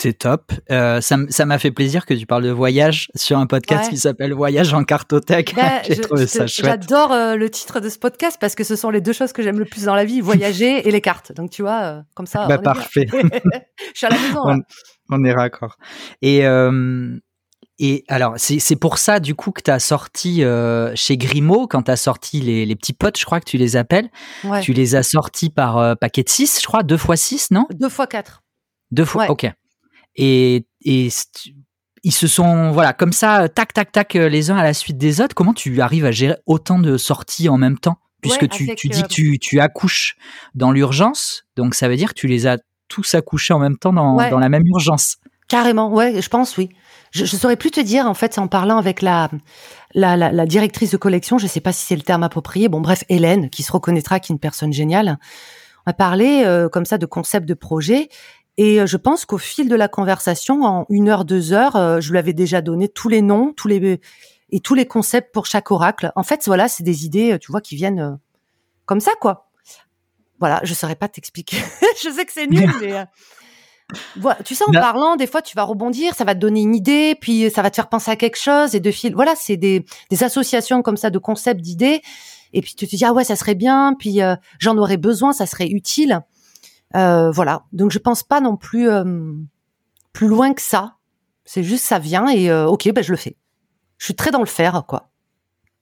C'est 0.00 0.12
top. 0.12 0.52
Euh, 0.70 1.00
ça 1.00 1.44
m'a 1.44 1.58
fait 1.58 1.72
plaisir 1.72 2.06
que 2.06 2.14
tu 2.14 2.24
parles 2.24 2.44
de 2.44 2.50
voyage 2.50 3.10
sur 3.16 3.36
un 3.36 3.46
podcast 3.46 3.90
qui 3.90 3.96
s'appelle 3.96 4.32
Voyage 4.32 4.72
en 4.72 4.84
cartothèque. 4.84 5.56
Bah, 5.56 5.82
J'ai 5.88 5.96
trouvé 5.96 6.28
ça 6.28 6.46
chouette. 6.46 6.66
J'adore 6.66 7.10
euh, 7.10 7.34
le 7.34 7.50
titre 7.50 7.80
de 7.80 7.88
ce 7.88 7.98
podcast 7.98 8.38
parce 8.40 8.54
que 8.54 8.62
ce 8.62 8.76
sont 8.76 8.90
les 8.90 9.00
deux 9.00 9.12
choses 9.12 9.32
que 9.32 9.42
j'aime 9.42 9.58
le 9.58 9.64
plus 9.64 9.86
dans 9.86 9.96
la 9.96 10.04
vie, 10.04 10.20
voyager 10.20 10.86
et 10.86 10.92
les 10.92 11.00
cartes. 11.00 11.32
Donc 11.32 11.50
tu 11.50 11.62
vois, 11.62 11.82
euh, 11.82 12.00
comme 12.14 12.26
ça. 12.26 12.46
Bah, 12.46 12.58
parfait. 12.58 13.08
Je 13.12 13.18
suis 13.98 14.06
à 14.06 14.10
la 14.10 14.20
maison. 14.20 14.42
On, 14.44 14.60
on 15.10 15.24
est 15.24 15.32
raccord. 15.32 15.78
Et 16.22 16.44
et 17.78 18.04
alors, 18.08 18.34
c'est 18.38 18.76
pour 18.76 18.98
ça, 18.98 19.20
du 19.20 19.34
coup, 19.34 19.52
que 19.52 19.62
tu 19.62 19.70
as 19.70 19.78
sorti 19.78 20.42
euh, 20.42 20.92
chez 20.96 21.16
Grimaud, 21.16 21.68
quand 21.68 21.84
tu 21.84 21.90
as 21.90 21.96
sorti 21.96 22.40
les, 22.40 22.66
les, 22.66 22.74
petits 22.74 22.92
potes, 22.92 23.18
je 23.18 23.24
crois 23.24 23.38
que 23.38 23.48
tu 23.48 23.56
les 23.56 23.76
appelles. 23.76 24.10
Ouais. 24.42 24.60
Tu 24.62 24.72
les 24.72 24.96
as 24.96 25.04
sortis 25.04 25.48
par 25.48 25.78
euh, 25.78 25.94
paquet 25.94 26.24
de 26.24 26.28
6, 26.28 26.58
je 26.60 26.66
crois, 26.66 26.82
deux 26.82 26.96
fois 26.96 27.16
6, 27.16 27.52
non? 27.52 27.66
Deux 27.74 27.88
fois 27.88 28.08
4. 28.08 28.42
Deux 28.90 29.04
fois, 29.04 29.24
ouais. 29.24 29.30
ok 29.30 29.52
et, 30.18 30.66
et 30.82 31.08
ils 32.02 32.12
se 32.12 32.26
sont 32.26 32.72
voilà 32.72 32.92
comme 32.92 33.12
ça 33.12 33.48
tac 33.48 33.72
tac 33.72 33.92
tac 33.92 34.16
euh, 34.16 34.28
les 34.28 34.50
uns 34.50 34.56
à 34.56 34.64
la 34.64 34.74
suite 34.74 34.98
des 34.98 35.20
autres 35.20 35.34
comment 35.34 35.54
tu 35.54 35.80
arrives 35.80 36.04
à 36.04 36.10
gérer 36.10 36.36
autant 36.46 36.78
de 36.78 36.96
sorties 36.98 37.48
en 37.48 37.56
même 37.56 37.78
temps? 37.78 37.98
Puisque 38.20 38.42
ouais, 38.42 38.48
tu, 38.48 38.74
tu 38.74 38.88
dis 38.88 38.98
euh... 38.98 39.02
que 39.02 39.08
tu, 39.08 39.38
tu 39.38 39.60
accouches 39.60 40.16
dans 40.54 40.72
l'urgence 40.72 41.44
donc 41.56 41.74
ça 41.74 41.88
veut 41.88 41.96
dire 41.96 42.14
que 42.14 42.18
tu 42.18 42.26
les 42.26 42.46
as 42.46 42.58
tous 42.88 43.14
accouchés 43.14 43.54
en 43.54 43.60
même 43.60 43.78
temps 43.78 43.92
dans, 43.92 44.16
dans 44.28 44.38
la 44.38 44.48
même 44.48 44.66
urgence 44.66 45.18
carrément 45.48 45.90
ouais 45.92 46.20
je 46.20 46.28
pense 46.28 46.56
oui 46.56 46.68
je, 47.10 47.24
je 47.24 47.36
saurais 47.36 47.56
plus 47.56 47.70
te 47.70 47.80
dire 47.80 48.06
en 48.06 48.14
fait 48.14 48.38
en 48.38 48.48
parlant 48.48 48.78
avec 48.78 49.02
la 49.02 49.30
la, 49.94 50.16
la, 50.16 50.30
la 50.30 50.46
directrice 50.46 50.90
de 50.90 50.96
collection 50.96 51.38
je 51.38 51.46
sais 51.46 51.60
pas 51.60 51.72
si 51.72 51.86
c'est 51.86 51.96
le 51.96 52.02
terme 52.02 52.22
approprié 52.22 52.68
bon 52.68 52.80
bref 52.80 53.04
Hélène 53.08 53.50
qui 53.50 53.62
se 53.62 53.72
reconnaîtra 53.72 54.20
qui 54.20 54.32
est 54.32 54.34
une 54.34 54.40
personne 54.40 54.72
géniale 54.72 55.18
on 55.86 55.90
a 55.90 55.94
parlé 55.94 56.42
euh, 56.44 56.68
comme 56.68 56.84
ça 56.84 56.98
de 56.98 57.06
concept 57.06 57.46
de 57.46 57.54
projet 57.54 58.08
et 58.58 58.84
je 58.84 58.96
pense 58.96 59.24
qu'au 59.24 59.38
fil 59.38 59.68
de 59.68 59.76
la 59.76 59.86
conversation, 59.86 60.64
en 60.64 60.84
une 60.88 61.08
heure, 61.08 61.24
deux 61.24 61.52
heures, 61.52 61.76
euh, 61.76 62.00
je 62.00 62.10
lui 62.10 62.18
avais 62.18 62.32
déjà 62.32 62.60
donné 62.60 62.88
tous 62.88 63.08
les 63.08 63.22
noms, 63.22 63.52
tous 63.56 63.68
les 63.68 64.00
et 64.50 64.60
tous 64.60 64.74
les 64.74 64.84
concepts 64.86 65.32
pour 65.32 65.46
chaque 65.46 65.70
oracle. 65.70 66.10
En 66.16 66.24
fait, 66.24 66.42
voilà, 66.46 66.66
c'est 66.68 66.82
des 66.82 67.04
idées, 67.04 67.38
tu 67.40 67.52
vois, 67.52 67.60
qui 67.60 67.76
viennent 67.76 68.00
euh, 68.00 68.16
comme 68.84 68.98
ça, 68.98 69.12
quoi. 69.20 69.48
Voilà, 70.40 70.60
je 70.64 70.74
saurais 70.74 70.96
pas 70.96 71.06
t'expliquer. 71.06 71.58
je 72.02 72.10
sais 72.10 72.24
que 72.24 72.32
c'est 72.32 72.48
nul, 72.48 72.68
mais 72.80 72.94
euh... 72.94 73.04
tu 74.44 74.54
sais, 74.54 74.64
en 74.68 74.72
Non. 74.72 74.80
parlant, 74.80 75.16
des 75.16 75.26
fois, 75.26 75.40
tu 75.42 75.56
vas 75.56 75.62
rebondir, 75.62 76.14
ça 76.14 76.24
va 76.24 76.34
te 76.34 76.40
donner 76.40 76.60
une 76.60 76.74
idée, 76.74 77.16
puis 77.20 77.50
ça 77.50 77.62
va 77.62 77.70
te 77.70 77.76
faire 77.76 77.88
penser 77.88 78.10
à 78.10 78.16
quelque 78.16 78.36
chose, 78.38 78.74
et 78.74 78.80
de 78.80 78.90
fil. 78.90 79.14
Voilà, 79.14 79.34
c'est 79.36 79.56
des, 79.56 79.84
des 80.10 80.24
associations 80.24 80.82
comme 80.82 80.96
ça 80.96 81.10
de 81.10 81.18
concepts, 81.18 81.60
d'idées. 81.60 82.02
Et 82.52 82.60
puis 82.62 82.74
tu 82.74 82.86
te 82.86 82.96
dis 82.96 83.04
ah 83.04 83.12
ouais, 83.12 83.24
ça 83.24 83.36
serait 83.36 83.54
bien, 83.54 83.94
puis 83.98 84.22
euh, 84.22 84.34
j'en 84.58 84.76
aurais 84.78 84.96
besoin, 84.96 85.32
ça 85.32 85.46
serait 85.46 85.68
utile. 85.68 86.20
Euh, 86.96 87.30
voilà. 87.30 87.64
Donc 87.72 87.90
je 87.90 87.98
pense 87.98 88.22
pas 88.22 88.40
non 88.40 88.56
plus 88.56 88.88
euh, 88.88 89.32
plus 90.12 90.28
loin 90.28 90.54
que 90.54 90.62
ça. 90.62 90.94
C'est 91.44 91.62
juste 91.62 91.84
ça 91.84 91.98
vient 91.98 92.28
et 92.28 92.50
euh, 92.50 92.66
ok, 92.66 92.90
ben 92.92 93.04
je 93.04 93.10
le 93.10 93.16
fais. 93.18 93.36
Je 93.98 94.04
suis 94.06 94.14
très 94.14 94.30
dans 94.30 94.40
le 94.40 94.46
faire, 94.46 94.84
quoi. 94.86 95.10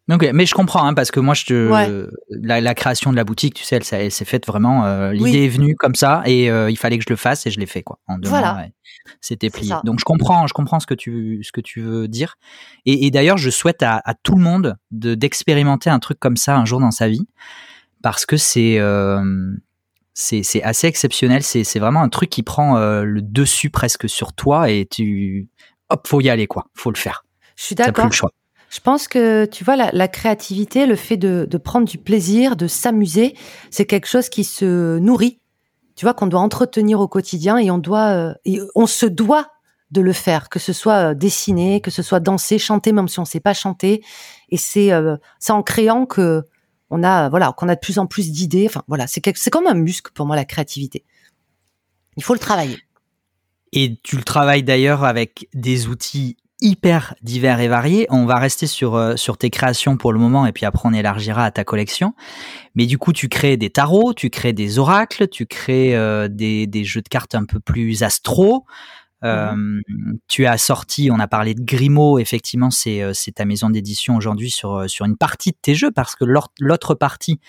Ok, 0.08 0.28
mais 0.32 0.46
je 0.46 0.54
comprends 0.54 0.86
hein, 0.86 0.94
parce 0.94 1.10
que 1.10 1.18
moi, 1.18 1.34
je 1.34 1.44
te, 1.46 1.68
Ouais. 1.70 2.06
la, 2.30 2.60
la 2.60 2.74
création 2.74 3.10
de 3.10 3.16
la 3.16 3.24
boutique, 3.24 3.54
tu 3.54 3.64
sais, 3.64 3.74
elle, 3.76 3.82
s'est- 3.82 4.04
elle 4.04 4.12
s'est 4.12 4.24
faite 4.24 4.46
vraiment. 4.46 4.84
euh, 4.86 5.10
L'idée 5.12 5.24
Oui. 5.24 5.36
est 5.38 5.48
venue 5.48 5.74
comme 5.74 5.96
ça 5.96 6.22
et 6.26 6.48
euh, 6.48 6.70
il 6.70 6.76
fallait 6.76 6.96
que 6.98 7.02
je 7.04 7.10
le 7.10 7.16
fasse 7.16 7.44
et 7.46 7.50
je 7.50 7.58
l'ai 7.58 7.66
fait 7.66 7.82
quoi. 7.82 7.98
En 8.06 8.16
deux 8.18 8.28
Voilà. 8.28 8.54
ouais. 8.56 8.72
c'était 9.20 9.50
plié. 9.50 9.74
Donc 9.84 9.98
je 9.98 10.04
comprends, 10.04 10.46
je 10.46 10.52
comprends 10.54 10.78
ce 10.78 10.86
que 10.86 10.94
tu 10.94 11.40
ce 11.42 11.50
que 11.50 11.60
tu 11.60 11.80
veux 11.80 12.06
dire. 12.06 12.36
Et, 12.84 13.06
et 13.06 13.10
d'ailleurs, 13.10 13.36
je 13.36 13.50
souhaite 13.50 13.82
à, 13.82 14.00
à 14.04 14.14
tout 14.14 14.36
le 14.36 14.42
monde 14.42 14.76
de 14.92 15.14
d'expérimenter 15.16 15.90
un 15.90 15.98
truc 15.98 16.20
comme 16.20 16.36
ça 16.36 16.56
un 16.56 16.64
jour 16.64 16.78
dans 16.80 16.90
sa 16.92 17.08
vie 17.08 17.26
parce 18.02 18.26
que 18.26 18.36
c'est 18.36 18.78
euh, 18.78 19.20
c'est 20.14 20.62
assez 20.62 20.86
exceptionnel. 20.86 21.42
C'est 21.42 21.78
vraiment 21.80 22.02
un 22.02 22.08
truc 22.08 22.30
qui 22.30 22.42
prend 22.44 22.78
euh, 22.78 23.02
le 23.02 23.22
dessus 23.22 23.70
presque 23.70 24.08
sur 24.08 24.32
toi 24.34 24.70
et 24.70 24.86
tu 24.88 25.48
hop 25.90 26.06
faut 26.06 26.20
y 26.20 26.30
aller 26.30 26.46
quoi, 26.46 26.66
faut 26.74 26.90
le 26.92 26.96
faire. 26.96 27.24
Je 27.56 27.64
suis 27.64 27.74
T'as 27.74 27.84
plus 27.84 27.92
d'accord. 27.92 28.06
le 28.06 28.12
choix. 28.12 28.30
Je 28.76 28.80
pense 28.82 29.08
que 29.08 29.46
tu 29.46 29.64
vois 29.64 29.74
la, 29.74 30.08
créativité, 30.08 30.84
le 30.84 30.96
fait 30.96 31.16
de, 31.16 31.56
prendre 31.56 31.88
du 31.88 31.96
plaisir, 31.96 32.56
de 32.56 32.66
s'amuser, 32.66 33.34
c'est 33.70 33.86
quelque 33.86 34.06
chose 34.06 34.28
qui 34.28 34.44
se 34.44 34.98
nourrit. 34.98 35.40
Tu 35.94 36.04
vois 36.04 36.12
qu'on 36.12 36.26
doit 36.26 36.40
entretenir 36.40 37.00
au 37.00 37.08
quotidien 37.08 37.56
et 37.56 37.70
on 37.70 37.78
doit, 37.78 38.34
euh, 38.44 38.66
on 38.74 38.86
se 38.86 39.06
doit 39.06 39.48
de 39.92 40.02
le 40.02 40.12
faire, 40.12 40.50
que 40.50 40.58
ce 40.58 40.74
soit 40.74 41.12
euh, 41.12 41.14
dessiner, 41.14 41.80
que 41.80 41.90
ce 41.90 42.02
soit 42.02 42.20
danser, 42.20 42.58
chanter, 42.58 42.92
même 42.92 43.08
si 43.08 43.18
on 43.18 43.24
sait 43.24 43.40
pas 43.40 43.54
chanter. 43.54 44.04
Et 44.50 44.58
c'est 44.58 44.92
euh, 44.92 45.16
en 45.48 45.62
créant 45.62 46.04
que 46.04 46.42
on 46.90 47.02
a 47.02 47.30
voilà 47.30 47.54
qu'on 47.56 47.70
a 47.70 47.76
de 47.76 47.80
plus 47.80 47.98
en 47.98 48.06
plus 48.06 48.30
d'idées. 48.30 48.66
Enfin 48.68 48.82
voilà, 48.88 49.06
c'est 49.06 49.22
c'est 49.38 49.48
comme 49.48 49.66
un 49.66 49.74
muscle 49.74 50.12
pour 50.12 50.26
moi 50.26 50.36
la 50.36 50.44
créativité. 50.44 51.02
Il 52.18 52.22
faut 52.22 52.34
le 52.34 52.40
travailler. 52.40 52.76
Et 53.72 53.98
tu 54.02 54.16
le 54.16 54.22
travailles 54.22 54.64
d'ailleurs 54.64 55.02
avec 55.02 55.48
des 55.54 55.86
outils 55.86 56.36
hyper 56.60 57.14
divers 57.22 57.60
et 57.60 57.68
variés. 57.68 58.06
On 58.10 58.24
va 58.24 58.36
rester 58.36 58.66
sur, 58.66 58.94
euh, 58.94 59.16
sur 59.16 59.36
tes 59.36 59.50
créations 59.50 59.96
pour 59.96 60.12
le 60.12 60.18
moment 60.18 60.46
et 60.46 60.52
puis 60.52 60.64
après 60.64 60.88
on 60.88 60.92
élargira 60.92 61.44
à 61.44 61.50
ta 61.50 61.64
collection. 61.64 62.14
Mais 62.74 62.86
du 62.86 62.98
coup, 62.98 63.12
tu 63.12 63.28
crées 63.28 63.56
des 63.56 63.70
tarots, 63.70 64.14
tu 64.14 64.30
crées 64.30 64.52
des 64.52 64.78
oracles, 64.78 65.28
tu 65.28 65.46
crées 65.46 65.96
euh, 65.96 66.28
des, 66.28 66.66
des 66.66 66.84
jeux 66.84 67.02
de 67.02 67.08
cartes 67.08 67.34
un 67.34 67.44
peu 67.44 67.60
plus 67.60 68.02
astro. 68.02 68.64
Euh, 69.24 69.80
Tu 70.28 70.46
as 70.46 70.58
sorti, 70.58 71.10
on 71.10 71.18
a 71.18 71.26
parlé 71.26 71.54
de 71.54 71.62
Grimaud, 71.62 72.18
effectivement, 72.18 72.70
c'est 72.70 73.02
euh, 73.02 73.12
ta 73.34 73.44
maison 73.44 73.70
d'édition 73.70 74.16
aujourd'hui 74.16 74.50
sur, 74.50 74.74
euh, 74.74 74.88
sur 74.88 75.06
une 75.06 75.16
partie 75.16 75.50
de 75.50 75.56
tes 75.60 75.74
jeux 75.74 75.90
parce 75.90 76.14
que 76.14 76.24
l'autre 76.60 76.94
partie, 76.94 77.40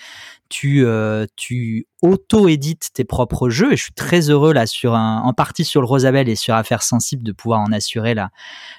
tu, 0.49 0.85
euh, 0.85 1.25
tu 1.35 1.87
auto-édites 2.01 2.89
tes 2.93 3.03
propres 3.03 3.49
jeux 3.49 3.73
et 3.73 3.77
je 3.77 3.83
suis 3.83 3.93
très 3.93 4.29
heureux 4.29 4.53
là 4.53 4.65
sur 4.65 4.95
un, 4.95 5.21
en 5.21 5.33
partie 5.33 5.65
sur 5.65 5.81
le 5.81 5.87
Rosabelle 5.87 6.29
et 6.29 6.35
sur 6.35 6.55
Affaires 6.55 6.83
Sensibles 6.83 7.23
de 7.23 7.31
pouvoir 7.31 7.59
en 7.59 7.71
assurer 7.71 8.13
la, 8.13 8.29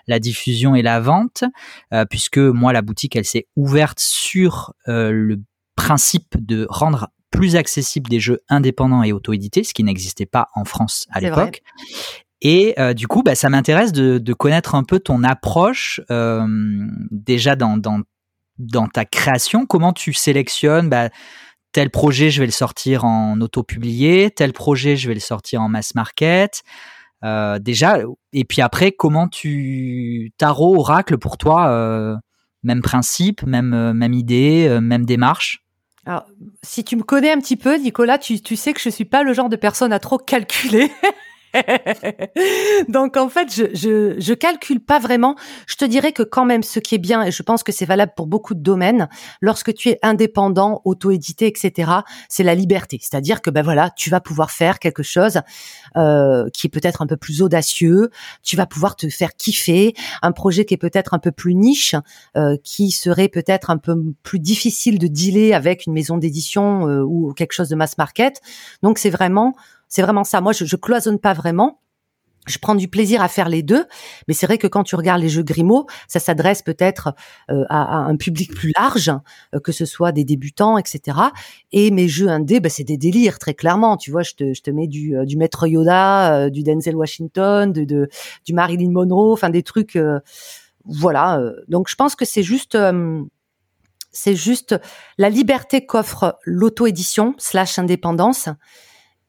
la 0.06 0.18
diffusion 0.18 0.74
et 0.74 0.82
la 0.82 1.00
vente 1.00 1.44
euh, 1.92 2.04
puisque 2.08 2.38
moi 2.38 2.72
la 2.72 2.80
boutique 2.82 3.16
elle 3.16 3.24
s'est 3.24 3.46
ouverte 3.56 4.00
sur 4.00 4.72
euh, 4.88 5.10
le 5.10 5.42
principe 5.76 6.36
de 6.38 6.66
rendre 6.70 7.08
plus 7.30 7.56
accessible 7.56 8.08
des 8.08 8.20
jeux 8.20 8.40
indépendants 8.48 9.02
et 9.02 9.12
auto-édités, 9.12 9.62
ce 9.62 9.74
qui 9.74 9.84
n'existait 9.84 10.26
pas 10.26 10.48
en 10.54 10.64
France 10.64 11.06
à 11.10 11.20
l'époque. 11.20 11.62
Et 12.40 12.74
euh, 12.78 12.94
du 12.94 13.08
coup, 13.08 13.22
bah, 13.22 13.34
ça 13.34 13.50
m'intéresse 13.50 13.92
de, 13.92 14.18
de, 14.18 14.32
connaître 14.32 14.74
un 14.74 14.84
peu 14.84 15.00
ton 15.00 15.24
approche 15.24 16.00
euh, 16.10 16.46
déjà 17.10 17.56
dans, 17.56 17.76
dans, 17.76 18.00
dans 18.58 18.86
ta 18.86 19.04
création. 19.04 19.66
Comment 19.66 19.92
tu 19.92 20.12
sélectionnes 20.12 20.88
bah, 20.88 21.08
tel 21.72 21.90
projet, 21.90 22.30
je 22.30 22.40
vais 22.40 22.46
le 22.46 22.52
sortir 22.52 23.04
en 23.04 23.40
auto-publié, 23.40 24.30
tel 24.30 24.52
projet, 24.52 24.96
je 24.96 25.08
vais 25.08 25.14
le 25.14 25.20
sortir 25.20 25.62
en 25.62 25.68
mass 25.68 25.94
market. 25.94 26.62
Euh, 27.24 27.58
déjà, 27.58 27.98
et 28.32 28.44
puis 28.44 28.62
après, 28.62 28.92
comment 28.92 29.28
tu 29.28 30.32
tarot, 30.38 30.78
oracle 30.78 31.18
pour 31.18 31.36
toi, 31.36 31.68
euh, 31.68 32.16
même 32.62 32.82
principe, 32.82 33.42
même 33.44 33.74
euh, 33.74 33.92
même 33.92 34.12
idée, 34.12 34.66
euh, 34.68 34.80
même 34.80 35.04
démarche? 35.04 35.64
Alors, 36.06 36.24
si 36.62 36.84
tu 36.84 36.96
me 36.96 37.02
connais 37.02 37.32
un 37.32 37.38
petit 37.38 37.56
peu, 37.56 37.76
Nicolas, 37.76 38.18
tu, 38.18 38.40
tu 38.40 38.56
sais 38.56 38.72
que 38.72 38.80
je 38.80 38.88
suis 38.88 39.04
pas 39.04 39.22
le 39.22 39.32
genre 39.34 39.48
de 39.48 39.56
personne 39.56 39.92
à 39.92 39.98
trop 39.98 40.18
calculer. 40.18 40.90
Donc 42.88 43.16
en 43.16 43.28
fait, 43.28 43.52
je, 43.54 43.64
je, 43.74 44.14
je 44.18 44.34
calcule 44.34 44.80
pas 44.80 44.98
vraiment. 44.98 45.36
Je 45.66 45.76
te 45.76 45.84
dirais 45.84 46.12
que 46.12 46.22
quand 46.22 46.44
même, 46.44 46.62
ce 46.62 46.78
qui 46.78 46.94
est 46.94 46.98
bien, 46.98 47.22
et 47.24 47.30
je 47.30 47.42
pense 47.42 47.62
que 47.62 47.72
c'est 47.72 47.84
valable 47.84 48.12
pour 48.16 48.26
beaucoup 48.26 48.54
de 48.54 48.60
domaines, 48.60 49.08
lorsque 49.40 49.74
tu 49.74 49.88
es 49.88 49.98
indépendant, 50.02 50.82
auto-édité, 50.84 51.46
etc., 51.46 51.90
c'est 52.28 52.42
la 52.42 52.54
liberté. 52.54 52.98
C'est-à-dire 53.00 53.42
que 53.42 53.50
ben 53.50 53.62
voilà, 53.62 53.90
tu 53.96 54.10
vas 54.10 54.20
pouvoir 54.20 54.50
faire 54.50 54.78
quelque 54.78 55.02
chose 55.02 55.40
euh, 55.96 56.48
qui 56.52 56.66
est 56.66 56.70
peut-être 56.70 57.02
un 57.02 57.06
peu 57.06 57.16
plus 57.16 57.42
audacieux. 57.42 58.10
Tu 58.42 58.56
vas 58.56 58.66
pouvoir 58.66 58.96
te 58.96 59.08
faire 59.08 59.34
kiffer 59.34 59.94
un 60.22 60.32
projet 60.32 60.64
qui 60.64 60.74
est 60.74 60.78
peut-être 60.78 61.14
un 61.14 61.18
peu 61.18 61.32
plus 61.32 61.54
niche, 61.54 61.94
euh, 62.36 62.56
qui 62.62 62.90
serait 62.90 63.28
peut-être 63.28 63.70
un 63.70 63.78
peu 63.78 63.96
plus 64.22 64.38
difficile 64.38 64.98
de 64.98 65.06
dealer 65.06 65.52
avec 65.54 65.86
une 65.86 65.92
maison 65.92 66.18
d'édition 66.18 66.88
euh, 66.88 67.02
ou 67.02 67.32
quelque 67.32 67.52
chose 67.52 67.68
de 67.68 67.76
mass 67.76 67.98
market. 67.98 68.40
Donc 68.82 68.98
c'est 68.98 69.10
vraiment 69.10 69.54
c'est 69.88 70.02
vraiment 70.02 70.24
ça. 70.24 70.40
Moi, 70.40 70.52
je, 70.52 70.64
je 70.64 70.76
cloisonne 70.76 71.18
pas 71.18 71.32
vraiment. 71.32 71.80
Je 72.48 72.58
prends 72.58 72.74
du 72.74 72.88
plaisir 72.88 73.22
à 73.22 73.28
faire 73.28 73.48
les 73.48 73.62
deux, 73.62 73.84
mais 74.26 74.34
c'est 74.34 74.46
vrai 74.46 74.58
que 74.58 74.66
quand 74.66 74.82
tu 74.82 74.96
regardes 74.96 75.20
les 75.20 75.28
jeux 75.28 75.42
Grimaud, 75.42 75.86
ça 76.06 76.18
s'adresse 76.18 76.62
peut-être 76.62 77.14
euh, 77.50 77.64
à, 77.68 77.98
un 77.98 78.16
public 78.16 78.54
plus 78.54 78.72
large, 78.76 79.12
euh, 79.54 79.60
que 79.60 79.72
ce 79.72 79.84
soit 79.84 80.12
des 80.12 80.24
débutants, 80.24 80.78
etc. 80.78 81.18
Et 81.72 81.90
mes 81.90 82.08
jeux 82.08 82.28
indés, 82.28 82.60
ben, 82.60 82.70
c'est 82.70 82.84
des 82.84 82.96
délires 82.96 83.38
très 83.38 83.54
clairement. 83.54 83.96
Tu 83.96 84.10
vois, 84.10 84.22
je 84.22 84.32
te, 84.32 84.54
je 84.54 84.62
te 84.62 84.70
mets 84.70 84.86
du, 84.86 85.16
euh, 85.16 85.24
du 85.24 85.36
Maître 85.36 85.66
Yoda, 85.66 86.48
du 86.50 86.62
Denzel 86.62 86.96
Washington, 86.96 87.72
de, 87.72 87.84
de, 87.84 88.08
du 88.46 88.54
Marilyn 88.54 88.90
Monroe, 88.90 89.32
enfin 89.32 89.50
des 89.50 89.62
trucs, 89.62 89.98
voilà. 90.84 91.42
Donc 91.68 91.88
je 91.88 91.96
pense 91.96 92.14
que 92.14 92.24
c'est 92.24 92.42
juste 92.42 92.76
c'est 94.10 94.34
juste 94.34 94.80
la 95.18 95.28
liberté 95.28 95.84
qu'offre 95.84 96.38
l'auto-édition 96.44 97.34
slash 97.38 97.78
indépendance 97.78 98.48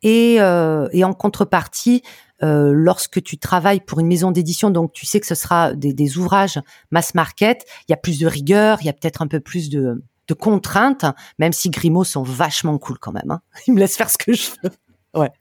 et, 0.03 0.37
euh, 0.39 0.87
et 0.91 1.03
en 1.03 1.13
contrepartie, 1.13 2.03
euh, 2.41 2.71
lorsque 2.73 3.21
tu 3.21 3.37
travailles 3.37 3.81
pour 3.81 3.99
une 3.99 4.07
maison 4.07 4.31
d'édition, 4.31 4.69
donc 4.69 4.93
tu 4.93 5.05
sais 5.05 5.19
que 5.19 5.27
ce 5.27 5.35
sera 5.35 5.73
des, 5.73 5.93
des 5.93 6.17
ouvrages 6.17 6.59
mass 6.91 7.13
market, 7.13 7.65
il 7.87 7.91
y 7.91 7.93
a 7.93 7.97
plus 7.97 8.19
de 8.19 8.27
rigueur, 8.27 8.77
il 8.81 8.85
y 8.85 8.89
a 8.89 8.93
peut-être 8.93 9.21
un 9.21 9.27
peu 9.27 9.39
plus 9.39 9.69
de, 9.69 10.01
de 10.27 10.33
contraintes, 10.33 11.05
même 11.37 11.51
si 11.51 11.69
Grimaud 11.69 12.05
sont 12.05 12.23
vachement 12.23 12.77
cool 12.77 12.97
quand 12.97 13.11
même. 13.11 13.31
Hein. 13.31 13.41
Ils 13.67 13.73
me 13.73 13.79
laissent 13.79 13.97
faire 13.97 14.09
ce 14.09 14.17
que 14.17 14.33
je 14.33 14.51
veux. 14.63 14.71
Ouais. 15.15 15.31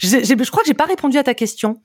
Je, 0.00 0.08
je 0.08 0.50
crois 0.50 0.62
que 0.62 0.68
j'ai 0.68 0.74
pas 0.74 0.86
répondu 0.86 1.18
à 1.18 1.22
ta 1.22 1.34
question, 1.34 1.80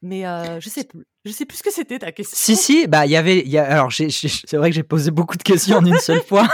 mais 0.00 0.26
euh, 0.26 0.60
je 0.60 0.68
sais 0.68 0.84
plus. 0.84 1.04
Je 1.26 1.32
sais 1.32 1.46
plus 1.46 1.56
ce 1.56 1.62
que 1.62 1.72
c'était 1.72 1.98
ta 1.98 2.12
question. 2.12 2.36
Si 2.36 2.54
si, 2.54 2.86
bah 2.86 3.06
il 3.06 3.12
y 3.12 3.16
avait, 3.16 3.46
y 3.46 3.56
a, 3.56 3.64
alors 3.64 3.90
c'est 3.90 4.52
vrai 4.52 4.68
que 4.68 4.76
j'ai 4.76 4.82
posé 4.82 5.10
beaucoup 5.10 5.38
de 5.38 5.42
questions 5.42 5.78
en 5.78 5.84
une 5.86 5.96
seule 5.96 6.20
fois, 6.20 6.46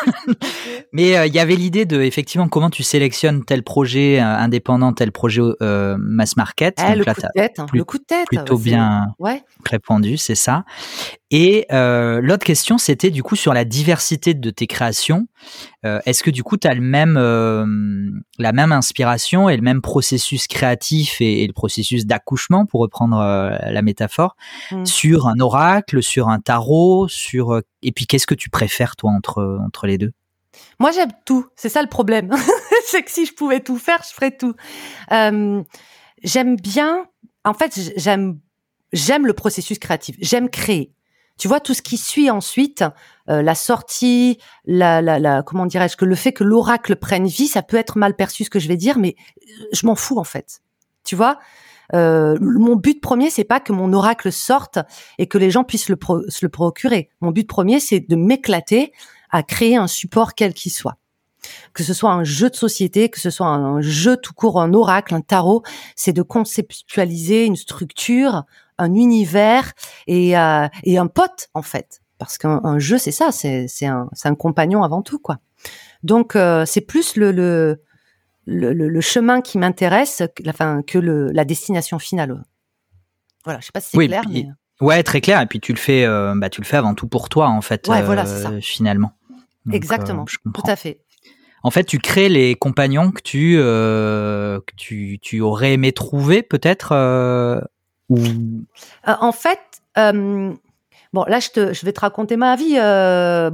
mais 0.93 1.17
euh, 1.17 1.27
il 1.27 1.35
y 1.35 1.41
avait 1.41 1.57
l'idée 1.57 1.87
de 1.87 2.00
effectivement 2.00 2.49
comment 2.49 2.71
tu 2.71 2.85
sélectionnes 2.85 3.45
tel 3.45 3.65
projet 3.65 4.21
euh, 4.21 4.25
indépendant, 4.25 4.93
tel 4.93 5.11
projet 5.11 5.43
euh, 5.61 5.97
mass 5.99 6.37
market. 6.37 6.79
Eh, 6.79 6.95
le, 6.95 7.05
coup 7.05 7.11
de 7.11 7.29
tête, 7.35 7.59
hein. 7.59 7.67
le 7.73 7.85
coup 7.85 7.99
de 7.99 8.05
tête, 8.05 8.27
plutôt 8.29 8.59
bien 8.59 9.09
ouais. 9.19 9.43
répondu, 9.69 10.17
c'est 10.17 10.37
ça. 10.37 10.65
Et 11.33 11.67
l'autre 11.71 12.45
question, 12.45 12.79
c'était 12.79 13.11
du 13.11 13.25
coup 13.25 13.37
sur 13.37 13.53
la 13.53 13.65
diversité 13.65 14.35
de 14.35 14.50
tes 14.50 14.67
créations. 14.67 15.27
Est-ce 15.85 16.25
que 16.25 16.31
du 16.31 16.43
coup, 16.43 16.57
tu 16.57 16.67
as 16.67 16.75
le 16.75 16.81
même, 16.81 17.15
la 18.39 18.53
même 18.53 18.73
inspiration 18.73 19.49
et 19.49 19.57
le 19.57 19.62
même 19.62 19.81
processus 19.81 20.49
créatif 20.49 21.21
et, 21.21 21.45
et 21.45 21.47
le 21.47 21.53
processus 21.53 22.05
d'accouchement, 22.05 22.67
pour 22.67 22.81
reprendre 22.81 23.19
la 23.19 23.83
métaphore, 23.83 24.35
Mmh. 24.71 24.85
sur 24.87 25.26
un 25.26 25.38
oracle, 25.40 26.02
sur 26.02 26.29
un 26.29 26.40
tarot, 26.40 27.09
sur 27.09 27.52
euh, 27.52 27.61
et 27.83 27.93
puis 27.93 28.07
qu'est-ce 28.07 28.26
que 28.26 28.35
tu 28.35 28.50
préfères 28.50 28.97
toi 28.97 29.11
entre 29.11 29.61
entre 29.64 29.87
les 29.87 29.99
deux? 29.99 30.12
Moi 30.79 30.90
j'aime 30.93 31.11
tout, 31.25 31.47
c'est 31.57 31.69
ça 31.69 31.83
le 31.83 31.88
problème. 31.88 32.31
c'est 32.87 33.02
que 33.02 33.11
si 33.11 33.26
je 33.26 33.35
pouvais 33.35 33.61
tout 33.61 33.76
faire, 33.79 34.02
je 34.09 34.14
ferais 34.14 34.37
tout. 34.37 34.55
Euh, 35.12 35.62
j'aime 36.23 36.57
bien, 36.57 37.07
en 37.45 37.55
fait 37.55 37.79
j'aime 37.97 38.38
j'aime 38.93 39.26
le 39.26 39.33
processus 39.33 39.79
créatif, 39.79 40.17
j'aime 40.21 40.49
créer. 40.49 40.93
Tu 41.38 41.49
vois 41.49 41.61
tout 41.61 41.73
ce 41.73 41.81
qui 41.81 41.97
suit 41.97 42.29
ensuite, 42.29 42.85
euh, 43.31 43.40
la 43.40 43.55
sortie, 43.55 44.38
la, 44.67 45.00
la, 45.00 45.19
la 45.19 45.43
comment 45.43 45.64
dirais-je 45.64 45.97
que 45.97 46.05
le 46.05 46.14
fait 46.14 46.33
que 46.33 46.45
l'oracle 46.45 46.97
prenne 46.97 47.26
vie, 47.26 47.49
ça 47.49 47.62
peut 47.62 47.79
être 47.79 47.97
mal 47.97 48.14
perçu 48.14 48.45
ce 48.45 48.50
que 48.50 48.59
je 48.59 48.69
vais 48.69 48.76
dire, 48.76 48.99
mais 48.99 49.17
je 49.73 49.87
m'en 49.87 49.95
fous 49.95 50.19
en 50.19 50.25
fait. 50.25 50.61
Tu 51.05 51.17
vois, 51.17 51.38
euh, 51.94 52.37
mon 52.40 52.76
but 52.76 53.00
premier, 53.00 53.30
c'est 53.30 53.44
pas 53.44 53.61
que 53.61 53.73
mon 53.73 53.92
oracle 53.92 54.32
sorte 54.32 54.78
et 55.18 55.26
que 55.26 55.38
les 55.38 55.50
gens 55.50 55.64
puissent 55.64 55.88
le 55.88 55.99
se 56.28 56.44
le 56.44 56.49
procurer. 56.49 57.11
Mon 57.20 57.30
but 57.30 57.49
premier, 57.49 57.80
c'est 57.80 58.00
de 58.00 58.16
m'éclater 58.16 58.92
à 59.30 59.42
créer 59.42 59.76
un 59.76 59.87
support 59.87 60.35
quel 60.35 60.54
qu'il 60.54 60.73
soit. 60.73 60.97
Que 61.73 61.82
ce 61.82 61.94
soit 61.94 62.12
un 62.12 62.25
jeu 62.25 62.50
de 62.50 62.56
société, 62.56 63.09
que 63.09 63.18
ce 63.18 63.30
soit 63.30 63.47
un 63.47 63.80
jeu 63.80 64.16
tout 64.16 64.35
court, 64.35 64.61
un 64.61 64.75
oracle, 64.75 65.14
un 65.14 65.23
tarot, 65.23 65.62
c'est 65.97 66.12
de 66.12 66.23
conceptualiser 66.23 67.47
une 67.47 67.56
structure, 67.56 68.44
un 68.76 68.94
univers 68.94 69.73
et, 70.06 70.37
euh, 70.37 70.68
et 70.85 70.99
un 70.99 71.06
pote 71.06 71.49
en 71.54 71.62
fait. 71.62 72.02
Parce 72.18 72.37
qu'un 72.37 72.78
jeu, 72.78 72.99
c'est 72.99 73.12
ça, 73.12 73.32
c'est 73.32 73.87
un, 73.87 74.11
un 74.25 74.35
compagnon 74.35 74.82
avant 74.82 75.00
tout 75.00 75.18
quoi. 75.18 75.38
Donc 76.02 76.37
euh, 76.37 76.66
c'est 76.66 76.82
plus 76.82 77.16
le, 77.16 77.32
le 77.32 77.80
le, 78.50 78.73
le, 78.73 79.00
chemin 79.00 79.40
qui 79.40 79.59
m'intéresse, 79.59 80.23
enfin, 80.49 80.83
que 80.87 80.99
le, 80.99 81.30
la 81.33 81.45
destination 81.45 81.99
finale. 81.99 82.42
Voilà, 83.45 83.61
je 83.61 83.66
sais 83.66 83.73
pas 83.73 83.80
si 83.80 83.90
c'est 83.97 84.07
clair. 84.07 84.23
mais... 84.28 84.47
Ouais, 84.80 85.02
très 85.02 85.21
clair. 85.21 85.40
Et 85.40 85.47
puis 85.47 85.61
tu 85.61 85.73
le 85.73 85.78
fais, 85.78 86.04
euh, 86.04 86.35
bah, 86.37 86.50
tu 86.50 86.61
le 86.61 86.66
fais 86.66 86.76
avant 86.76 86.95
tout 86.95 87.07
pour 87.07 87.28
toi, 87.28 87.49
en 87.49 87.61
fait. 87.61 87.87
Ouais, 87.88 88.02
voilà, 88.02 88.26
c'est 88.26 88.42
ça. 88.42 88.50
Euh, 88.50 88.61
finalement. 88.61 89.12
Exactement. 89.71 90.25
Euh, 90.25 90.50
tout 90.52 90.62
à 90.66 90.76
fait. 90.76 91.00
En 91.62 91.71
fait, 91.71 91.85
tu 91.85 91.99
crées 91.99 92.30
les 92.30 92.54
compagnons 92.54 93.11
que 93.11 93.21
tu, 93.21 93.57
que 93.57 94.75
tu, 94.76 95.19
tu 95.21 95.40
aurais 95.40 95.75
aimé 95.75 95.92
trouver, 95.92 96.42
peut-être. 96.42 96.92
ou... 98.09 98.19
en 99.07 99.33
fait. 99.33 99.61
Bon, 101.12 101.25
là, 101.26 101.40
je, 101.40 101.49
te, 101.49 101.73
je 101.73 101.85
vais 101.85 101.92
te 101.92 102.00
raconter 102.00 102.37
ma 102.37 102.57
vie. 102.57 102.76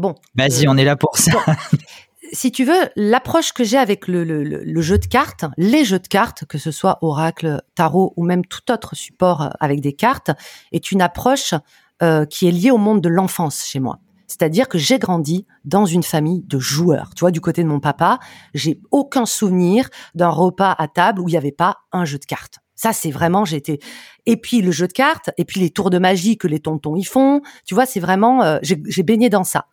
bon. 0.00 0.15
Vas-y, 0.37 0.69
on 0.69 0.76
est 0.76 0.85
là 0.85 0.97
pour 0.97 1.19
ça 1.19 1.33
si 2.33 2.52
tu 2.52 2.64
veux, 2.64 2.90
l'approche 2.97 3.52
que 3.52 3.64
j'ai 3.64 3.78
avec 3.78 4.09
le, 4.09 4.25
le, 4.25 4.42
le, 4.42 4.80
jeu 4.80 4.99
de 4.99 5.06
cartes, 5.06 5.45
les 5.56 5.85
jeux 5.85 5.99
de 5.99 6.06
cartes, 6.06 6.45
que 6.47 6.59
ce 6.59 6.71
soit 6.71 6.99
Oracle, 7.02 7.62
Tarot 7.75 8.12
ou 8.16 8.25
même 8.25 8.45
tout 8.45 8.71
autre 8.71 8.95
support 8.95 9.42
euh, 9.42 9.49
avec 9.61 9.80
des 9.80 9.92
cartes, 9.92 10.30
est 10.73 10.92
une 10.92 11.02
approche 11.02 11.54
euh, 12.02 12.26
qui 12.26 12.47
est 12.49 12.52
liée 12.52 12.71
au 12.71 12.78
monde 12.78 13.00
de 13.00 13.09
l'enfance 13.09 13.64
chez 13.64 13.80
moi. 13.80 13.99
C'est-à-dire 14.26 14.68
que 14.68 14.78
j'ai 14.78 14.99
grandi 14.99 15.47
dans 15.64 15.87
une 15.87 16.02
famille 16.02 16.42
de 16.42 16.59
joueurs. 16.59 17.14
Tu 17.14 17.21
vois, 17.21 17.30
du 17.30 17.40
côté 17.40 17.62
de 17.62 17.68
mon 17.68 17.80
papa, 17.80 18.18
j'ai 18.54 18.80
aucun 18.90 19.25
souvenir 19.25 19.88
d'un 20.14 20.28
repas 20.28 20.75
à 20.76 20.88
table 20.88 21.21
où 21.21 21.28
il 21.28 21.33
n'y 21.33 21.38
avait 21.38 21.52
pas 21.52 21.78
un 21.92 22.04
jeu 22.04 22.18
de 22.18 22.25
cartes. 22.25 22.59
Ça, 22.75 22.92
c'est 22.92 23.11
vraiment, 23.11 23.45
j'étais. 23.45 23.78
Et 24.26 24.37
puis 24.37 24.61
le 24.61 24.73
jeu 24.73 24.88
de 24.88 24.92
cartes, 24.92 25.30
et 25.38 25.45
puis 25.45 25.61
les 25.61 25.71
tours 25.71 25.90
de 25.90 25.99
magie 25.99 26.37
que 26.37 26.49
les 26.49 26.61
tontons 26.61 26.97
y 26.97 27.04
font. 27.04 27.42
Tu 27.64 27.75
vois, 27.75 27.87
c'est 27.87 28.00
vraiment, 28.00 28.42
euh, 28.42 28.59
j'ai 28.62 29.02
baigné 29.02 29.30
dans 29.30 29.45
ça. 29.45 29.66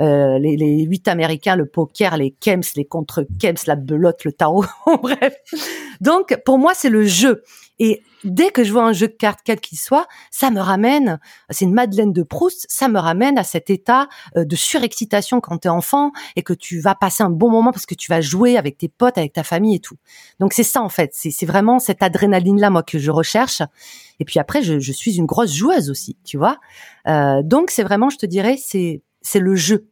Euh, 0.00 0.38
les, 0.38 0.56
les 0.56 0.82
huit 0.84 1.06
américains, 1.08 1.56
le 1.56 1.66
poker, 1.66 2.16
les 2.16 2.30
kems, 2.30 2.62
les 2.76 2.84
contre 2.84 3.26
kems, 3.38 3.56
la 3.66 3.76
belote, 3.76 4.24
le 4.24 4.32
tarot. 4.32 4.64
Bref. 5.02 5.34
Donc 6.00 6.38
pour 6.44 6.58
moi, 6.58 6.72
c'est 6.74 6.90
le 6.90 7.04
jeu. 7.04 7.42
Et 7.78 8.02
dès 8.24 8.50
que 8.50 8.62
je 8.62 8.72
vois 8.72 8.84
un 8.84 8.92
jeu 8.92 9.08
de 9.08 9.14
cartes, 9.14 9.40
quel 9.42 9.58
qu'il 9.58 9.78
soit, 9.78 10.06
ça 10.30 10.50
me 10.50 10.60
ramène, 10.60 11.18
c'est 11.48 11.64
une 11.64 11.72
Madeleine 11.72 12.12
de 12.12 12.22
Proust, 12.22 12.66
ça 12.68 12.88
me 12.88 12.98
ramène 12.98 13.38
à 13.38 13.42
cet 13.42 13.70
état 13.70 14.06
euh, 14.36 14.44
de 14.44 14.54
surexcitation 14.54 15.40
quand 15.40 15.58
tu 15.58 15.68
es 15.68 15.70
enfant 15.70 16.12
et 16.36 16.42
que 16.42 16.52
tu 16.52 16.78
vas 16.80 16.94
passer 16.94 17.22
un 17.22 17.30
bon 17.30 17.50
moment 17.50 17.72
parce 17.72 17.86
que 17.86 17.94
tu 17.94 18.10
vas 18.10 18.20
jouer 18.20 18.58
avec 18.58 18.76
tes 18.76 18.88
potes, 18.88 19.16
avec 19.16 19.32
ta 19.32 19.44
famille 19.44 19.76
et 19.76 19.80
tout. 19.80 19.96
Donc 20.40 20.52
c'est 20.52 20.62
ça 20.62 20.82
en 20.82 20.90
fait, 20.90 21.12
c'est 21.14 21.46
vraiment 21.46 21.78
cette 21.78 22.02
adrénaline-là 22.02 22.68
moi 22.68 22.82
que 22.82 22.98
je 22.98 23.10
recherche. 23.10 23.62
Et 24.18 24.24
puis 24.24 24.38
après, 24.38 24.62
je, 24.62 24.78
je 24.78 24.92
suis 24.92 25.16
une 25.16 25.26
grosse 25.26 25.52
joueuse 25.52 25.90
aussi, 25.90 26.16
tu 26.24 26.36
vois. 26.36 26.58
Euh, 27.08 27.42
donc 27.42 27.70
c'est 27.70 27.82
vraiment, 27.82 28.10
je 28.10 28.18
te 28.18 28.26
dirais, 28.26 28.56
c'est 28.62 29.02
c'est 29.22 29.40
le 29.40 29.54
jeu. 29.54 29.88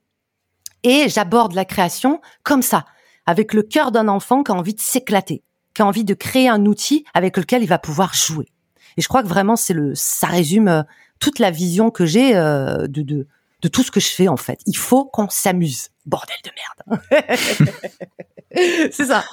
Et 0.84 1.08
j'aborde 1.08 1.54
la 1.54 1.64
création 1.64 2.20
comme 2.42 2.62
ça, 2.62 2.84
avec 3.26 3.52
le 3.52 3.62
cœur 3.62 3.92
d'un 3.92 4.08
enfant 4.08 4.42
qui 4.42 4.52
a 4.52 4.54
envie 4.54 4.74
de 4.74 4.80
s'éclater 4.80 5.42
qui 5.78 5.82
a 5.82 5.86
envie 5.86 6.04
de 6.04 6.14
créer 6.14 6.48
un 6.48 6.66
outil 6.66 7.04
avec 7.14 7.36
lequel 7.36 7.62
il 7.62 7.68
va 7.68 7.78
pouvoir 7.78 8.12
jouer. 8.12 8.50
Et 8.96 9.00
je 9.00 9.06
crois 9.06 9.22
que 9.22 9.28
vraiment, 9.28 9.54
c'est 9.54 9.74
le, 9.74 9.94
ça 9.94 10.26
résume 10.26 10.66
euh, 10.66 10.82
toute 11.20 11.38
la 11.38 11.52
vision 11.52 11.92
que 11.92 12.04
j'ai 12.04 12.36
euh, 12.36 12.88
de, 12.88 13.02
de, 13.02 13.28
de 13.62 13.68
tout 13.68 13.84
ce 13.84 13.92
que 13.92 14.00
je 14.00 14.08
fais 14.08 14.26
en 14.26 14.36
fait. 14.36 14.58
Il 14.66 14.76
faut 14.76 15.04
qu'on 15.04 15.28
s'amuse. 15.28 15.90
Bordel 16.04 16.36
de 16.42 16.50
merde. 16.90 17.30
c'est 18.92 19.04
ça. 19.04 19.24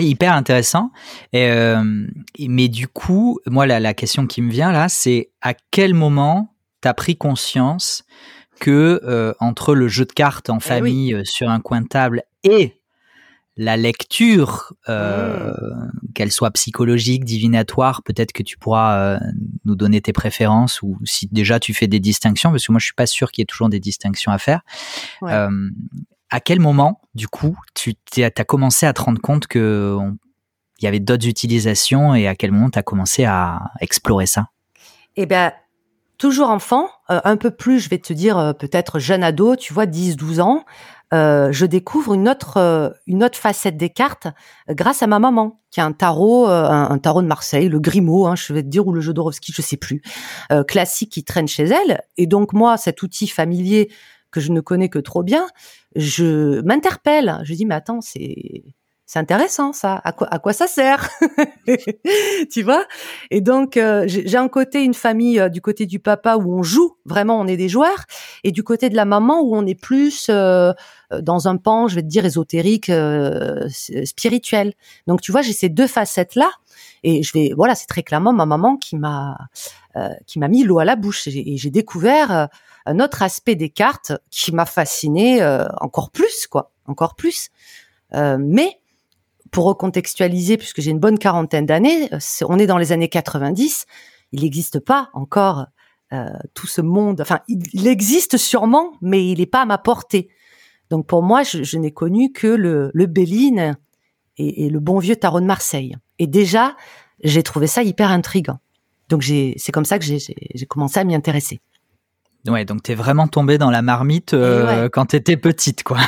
Hyper 0.00 0.32
intéressant. 0.32 0.90
Euh, 1.34 2.06
mais 2.38 2.68
du 2.68 2.88
coup, 2.88 3.40
moi, 3.46 3.66
la, 3.66 3.80
la, 3.80 3.94
question 3.94 4.26
qui 4.26 4.42
me 4.42 4.50
vient 4.50 4.72
là, 4.72 4.88
c'est 4.88 5.30
à 5.40 5.54
quel 5.70 5.94
moment 5.94 6.54
tu 6.82 6.88
as 6.88 6.94
pris 6.94 7.16
conscience 7.16 8.04
que 8.60 9.00
euh, 9.04 9.34
entre 9.40 9.74
le 9.74 9.88
jeu 9.88 10.04
de 10.04 10.12
cartes 10.12 10.50
en 10.50 10.58
eh 10.58 10.60
famille 10.60 11.20
sur 11.24 11.48
un 11.50 11.60
coin 11.60 11.80
de 11.80 11.88
table 11.88 12.22
et 12.44 12.74
la 13.56 13.76
lecture, 13.76 14.72
euh, 14.88 15.52
mmh. 15.52 16.12
qu'elle 16.14 16.32
soit 16.32 16.50
psychologique, 16.50 17.24
divinatoire, 17.24 18.02
peut-être 18.02 18.32
que 18.32 18.42
tu 18.42 18.58
pourras 18.58 18.98
euh, 18.98 19.18
nous 19.64 19.76
donner 19.76 20.00
tes 20.00 20.12
préférences 20.12 20.82
ou 20.82 20.98
si 21.04 21.28
déjà 21.30 21.60
tu 21.60 21.72
fais 21.72 21.86
des 21.86 22.00
distinctions, 22.00 22.50
parce 22.50 22.66
que 22.66 22.72
moi 22.72 22.80
je 22.80 22.86
suis 22.86 22.94
pas 22.94 23.06
sûr 23.06 23.30
qu'il 23.30 23.42
y 23.42 23.44
ait 23.44 23.46
toujours 23.46 23.68
des 23.68 23.80
distinctions 23.80 24.32
à 24.32 24.38
faire. 24.38 24.62
Euh, 25.22 25.70
à 26.34 26.40
quel 26.40 26.58
moment, 26.58 27.00
du 27.14 27.28
coup, 27.28 27.56
tu 27.74 27.94
as 28.24 28.44
commencé 28.44 28.86
à 28.86 28.92
te 28.92 29.00
rendre 29.00 29.20
compte 29.20 29.46
que 29.46 29.96
il 30.80 30.84
y 30.84 30.88
avait 30.88 30.98
d'autres 30.98 31.28
utilisations 31.28 32.12
et 32.16 32.26
à 32.26 32.34
quel 32.34 32.50
moment 32.50 32.70
tu 32.70 32.78
as 32.80 32.82
commencé 32.82 33.24
à 33.24 33.70
explorer 33.80 34.26
ça? 34.26 34.48
Eh 35.14 35.26
bien, 35.26 35.52
toujours 36.18 36.50
enfant, 36.50 36.88
un 37.08 37.36
peu 37.36 37.52
plus, 37.52 37.78
je 37.78 37.88
vais 37.88 37.98
te 37.98 38.12
dire 38.12 38.52
peut-être 38.58 38.98
jeune 38.98 39.22
ado, 39.22 39.54
tu 39.54 39.72
vois, 39.72 39.86
10-12 39.86 40.40
ans, 40.40 40.64
euh, 41.14 41.52
je 41.52 41.64
découvre 41.64 42.14
une 42.14 42.28
autre 42.28 42.56
euh, 42.56 42.90
une 43.06 43.22
autre 43.22 43.38
facette 43.38 43.76
des 43.76 43.90
cartes 43.90 44.26
euh, 44.68 44.74
grâce 44.74 45.02
à 45.02 45.06
ma 45.06 45.20
maman 45.20 45.60
qui 45.70 45.80
a 45.80 45.84
un 45.84 45.92
tarot 45.92 46.46
un, 46.46 46.98
tarot 46.98 47.20
de 47.20 47.26
Marseille 47.26 47.68
le 47.68 47.78
Grimaud 47.78 48.26
hein, 48.26 48.34
je 48.36 48.52
vais 48.52 48.62
te 48.62 48.68
dire 48.68 48.86
ou 48.86 48.92
le 48.92 49.00
Jodorowsky 49.00 49.52
je 49.52 49.60
sais 49.60 49.76
plus 49.76 50.02
classique 50.68 51.10
qui 51.10 51.24
traîne 51.24 51.48
chez 51.48 51.64
elle. 51.64 52.00
Et 52.16 52.26
donc 52.26 52.52
moi 52.52 52.76
cet 52.76 53.02
outil 53.02 53.26
familier 53.26 53.90
que 54.34 54.40
je 54.40 54.52
ne 54.52 54.60
connais 54.60 54.88
que 54.88 54.98
trop 54.98 55.22
bien 55.22 55.46
je 55.96 56.60
m'interpelle 56.62 57.40
je 57.44 57.54
dis 57.54 57.66
mais 57.66 57.74
attends 57.74 58.00
c'est 58.00 58.64
c'est 59.06 59.18
intéressant 59.18 59.74
ça. 59.74 60.00
À 60.02 60.12
quoi, 60.12 60.52
ça 60.54 60.66
sert 60.66 61.10
Tu 62.52 62.62
vois? 62.62 62.86
Et 63.30 63.42
donc 63.42 63.76
euh, 63.76 64.04
j'ai 64.06 64.36
un 64.36 64.48
côté 64.48 64.82
une 64.82 64.94
famille 64.94 65.38
euh, 65.38 65.50
du 65.50 65.60
côté 65.60 65.84
du 65.84 66.00
papa 66.00 66.36
où 66.36 66.58
on 66.58 66.62
joue 66.62 66.96
vraiment, 67.04 67.38
on 67.38 67.46
est 67.46 67.58
des 67.58 67.68
joueurs, 67.68 68.04
et 68.44 68.50
du 68.50 68.62
côté 68.62 68.88
de 68.88 68.96
la 68.96 69.04
maman 69.04 69.42
où 69.42 69.54
on 69.54 69.66
est 69.66 69.78
plus 69.78 70.28
euh, 70.30 70.72
dans 71.20 71.48
un 71.48 71.58
pan, 71.58 71.86
je 71.86 71.96
vais 71.96 72.02
te 72.02 72.06
dire 72.06 72.24
ésotérique, 72.24 72.90
spirituel. 74.04 74.72
Donc 75.06 75.20
tu 75.20 75.32
vois, 75.32 75.42
j'ai 75.42 75.52
ces 75.52 75.68
deux 75.68 75.86
facettes 75.86 76.34
là, 76.34 76.50
et 77.02 77.22
je 77.22 77.32
vais 77.34 77.52
voilà, 77.54 77.74
c'est 77.74 77.86
très 77.86 78.02
clairement 78.02 78.32
ma 78.32 78.46
maman 78.46 78.76
qui 78.76 78.96
m'a 78.96 79.36
qui 80.26 80.38
m'a 80.38 80.48
mis 80.48 80.64
l'eau 80.64 80.78
à 80.78 80.84
la 80.84 80.96
bouche, 80.96 81.28
et 81.28 81.56
j'ai 81.56 81.70
découvert 81.70 82.48
un 82.86 83.00
autre 83.00 83.22
aspect 83.22 83.54
des 83.54 83.70
cartes 83.70 84.12
qui 84.30 84.52
m'a 84.52 84.66
fasciné 84.66 85.44
encore 85.80 86.10
plus 86.10 86.46
quoi, 86.46 86.70
encore 86.86 87.14
plus. 87.14 87.50
mais 88.12 88.78
pour 89.54 89.66
recontextualiser, 89.66 90.56
puisque 90.56 90.80
j'ai 90.80 90.90
une 90.90 90.98
bonne 90.98 91.16
quarantaine 91.16 91.64
d'années, 91.64 92.12
euh, 92.12 92.18
on 92.48 92.58
est 92.58 92.66
dans 92.66 92.76
les 92.76 92.90
années 92.90 93.08
90, 93.08 93.86
il 94.32 94.42
n'existe 94.42 94.80
pas 94.80 95.10
encore 95.14 95.66
euh, 96.12 96.26
tout 96.54 96.66
ce 96.66 96.80
monde. 96.80 97.20
Enfin, 97.20 97.38
il, 97.46 97.86
existe 97.86 98.36
sûrement, 98.36 98.94
mais 99.00 99.24
il 99.24 99.38
n'est 99.38 99.46
pas 99.46 99.62
à 99.62 99.64
ma 99.64 99.78
portée. 99.78 100.28
Donc 100.90 101.06
pour 101.06 101.22
moi, 101.22 101.44
je, 101.44 101.78
n'ai 101.78 101.92
connu 101.92 102.32
que 102.32 102.48
le, 102.48 102.90
le 102.92 103.06
Béline 103.06 103.78
et, 104.38 104.68
le 104.68 104.80
bon 104.80 104.98
vieux 104.98 105.14
tarot 105.14 105.40
de 105.40 105.46
Marseille. 105.46 105.96
Et 106.18 106.26
déjà, 106.26 106.76
j'ai 107.22 107.44
trouvé 107.44 107.68
ça 107.68 107.84
hyper 107.84 108.10
intriguant. 108.10 108.58
Donc 109.08 109.22
c'est 109.22 109.72
comme 109.72 109.84
ça 109.84 110.00
que 110.00 110.04
j'ai 110.04 110.66
commencé 110.66 110.98
à 110.98 111.04
m'y 111.04 111.14
intéresser. 111.14 111.60
Ouais, 112.46 112.64
donc 112.64 112.82
t'es 112.82 112.94
vraiment 112.94 113.26
tombée 113.26 113.58
dans 113.58 113.70
la 113.70 113.82
marmite 113.82 114.34
euh, 114.34 114.88
quand 114.90 115.06
t'étais 115.06 115.36
petite, 115.36 115.82
quoi. 115.82 115.98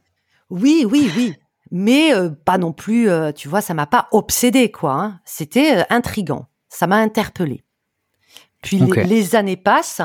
oui, 0.50 0.86
oui, 0.90 1.10
oui 1.16 1.34
mais 1.74 2.14
euh, 2.14 2.30
pas 2.30 2.56
non 2.56 2.72
plus, 2.72 3.10
euh, 3.10 3.32
tu 3.32 3.48
vois, 3.48 3.60
ça 3.60 3.74
m'a 3.74 3.86
pas 3.86 4.06
obsédé 4.12 4.70
quoi. 4.70 4.92
Hein. 4.92 5.20
C'était 5.24 5.78
euh, 5.78 5.82
intrigant, 5.90 6.46
ça 6.68 6.86
m'a 6.86 6.96
interpellé. 6.96 7.64
Puis 8.62 8.78
les, 8.78 9.34
années 9.34 9.56
passent 9.56 10.00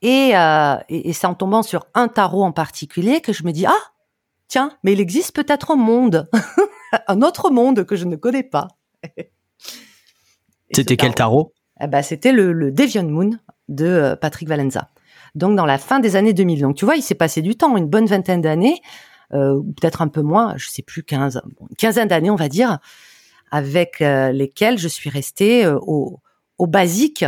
et, 0.00 0.30
et, 0.88 1.12
c'est 1.12 1.26
en 1.26 1.34
tombant 1.34 1.62
sur 1.62 1.86
un 1.92 2.08
tarot 2.08 2.42
en 2.42 2.52
particulier 2.52 3.20
que 3.20 3.34
je 3.34 3.44
me 3.44 3.52
dis 3.52 3.66
ah 3.66 3.92
tiens, 4.48 4.72
mais 4.82 4.94
il 4.94 5.00
existe 5.00 5.34
peut-être 5.34 5.72
un 5.72 5.76
monde, 5.76 6.30
un 7.08 7.20
autre 7.20 7.50
monde 7.50 7.84
que 7.84 7.96
je 7.96 8.06
ne 8.06 8.16
connais 8.16 8.44
pas. 8.44 8.68
C'était 10.72 10.96
quel 10.96 11.14
tarot? 11.14 11.52
eh 11.80 11.86
ben, 11.86 12.00
c'était 12.00 12.32
le, 12.32 12.52
le 12.52 12.70
Deviant 12.70 13.04
Moon 13.04 13.30
de 13.68 14.16
Patrick 14.18 14.48
Valenza. 14.48 14.88
Donc 15.34 15.56
dans 15.56 15.66
la 15.66 15.78
fin 15.78 16.00
des 16.00 16.16
années 16.16 16.32
2000. 16.32 16.60
Donc 16.60 16.76
tu 16.76 16.84
vois, 16.84 16.96
il 16.96 17.02
s'est 17.02 17.14
passé 17.14 17.42
du 17.42 17.56
temps, 17.56 17.76
une 17.76 17.88
bonne 17.88 18.06
vingtaine 18.06 18.40
d'années 18.40 18.80
euh, 19.34 19.54
ou 19.54 19.72
peut-être 19.72 20.02
un 20.02 20.08
peu 20.08 20.20
moins, 20.20 20.54
je 20.56 20.68
sais 20.68 20.82
plus, 20.82 21.02
15, 21.02 21.40
une 21.60 21.76
quinzaine 21.76 22.08
d'années, 22.08 22.30
on 22.30 22.36
va 22.36 22.48
dire, 22.48 22.78
avec 23.50 24.00
euh, 24.00 24.30
lesquelles 24.30 24.78
je 24.78 24.88
suis 24.88 25.08
restée 25.08 25.64
euh, 25.64 25.78
au, 25.82 26.20
au 26.58 26.66
basique 26.66 27.24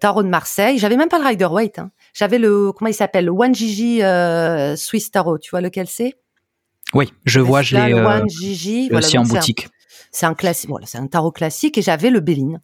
tarot 0.00 0.24
de 0.24 0.28
Marseille. 0.28 0.78
J'avais 0.78 0.96
même 0.96 1.08
pas 1.08 1.20
le 1.20 1.24
Rider 1.24 1.46
Waite. 1.46 1.78
Hein. 1.78 1.92
J'avais 2.12 2.38
le 2.38 2.72
comment 2.72 2.88
il 2.88 2.94
s'appelle? 2.94 3.26
Le 3.26 3.30
One 3.30 3.54
Gigi 3.54 4.00
Swiss 4.76 5.12
Tarot. 5.12 5.38
Tu 5.38 5.50
vois 5.50 5.60
lequel 5.60 5.86
c'est? 5.86 6.16
Oui, 6.94 7.12
je 7.24 7.38
vois. 7.38 7.62
Je 7.62 7.76
l'ai 7.76 7.94
One 7.94 8.28
Gigi, 8.28 8.88
voilà, 8.88 9.06
aussi 9.06 9.16
en 9.16 9.22
boutique. 9.22 9.68
C'est 10.10 10.26
un, 10.26 10.34
classique. 10.34 10.68
Voilà, 10.68 10.86
c'est 10.86 10.98
un 10.98 11.06
tarot 11.06 11.30
classique 11.30 11.78
et 11.78 11.82
j'avais 11.82 12.10
le 12.10 12.18
Béline 12.18 12.60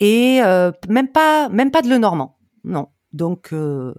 et 0.00 0.40
même 0.88 1.12
pas 1.12 1.48
même 1.50 1.70
pas 1.70 1.82
de 1.82 1.88
le 1.88 1.98
Normand. 1.98 2.36
Non. 2.64 2.88
Donc 3.12 3.48
je 3.52 3.94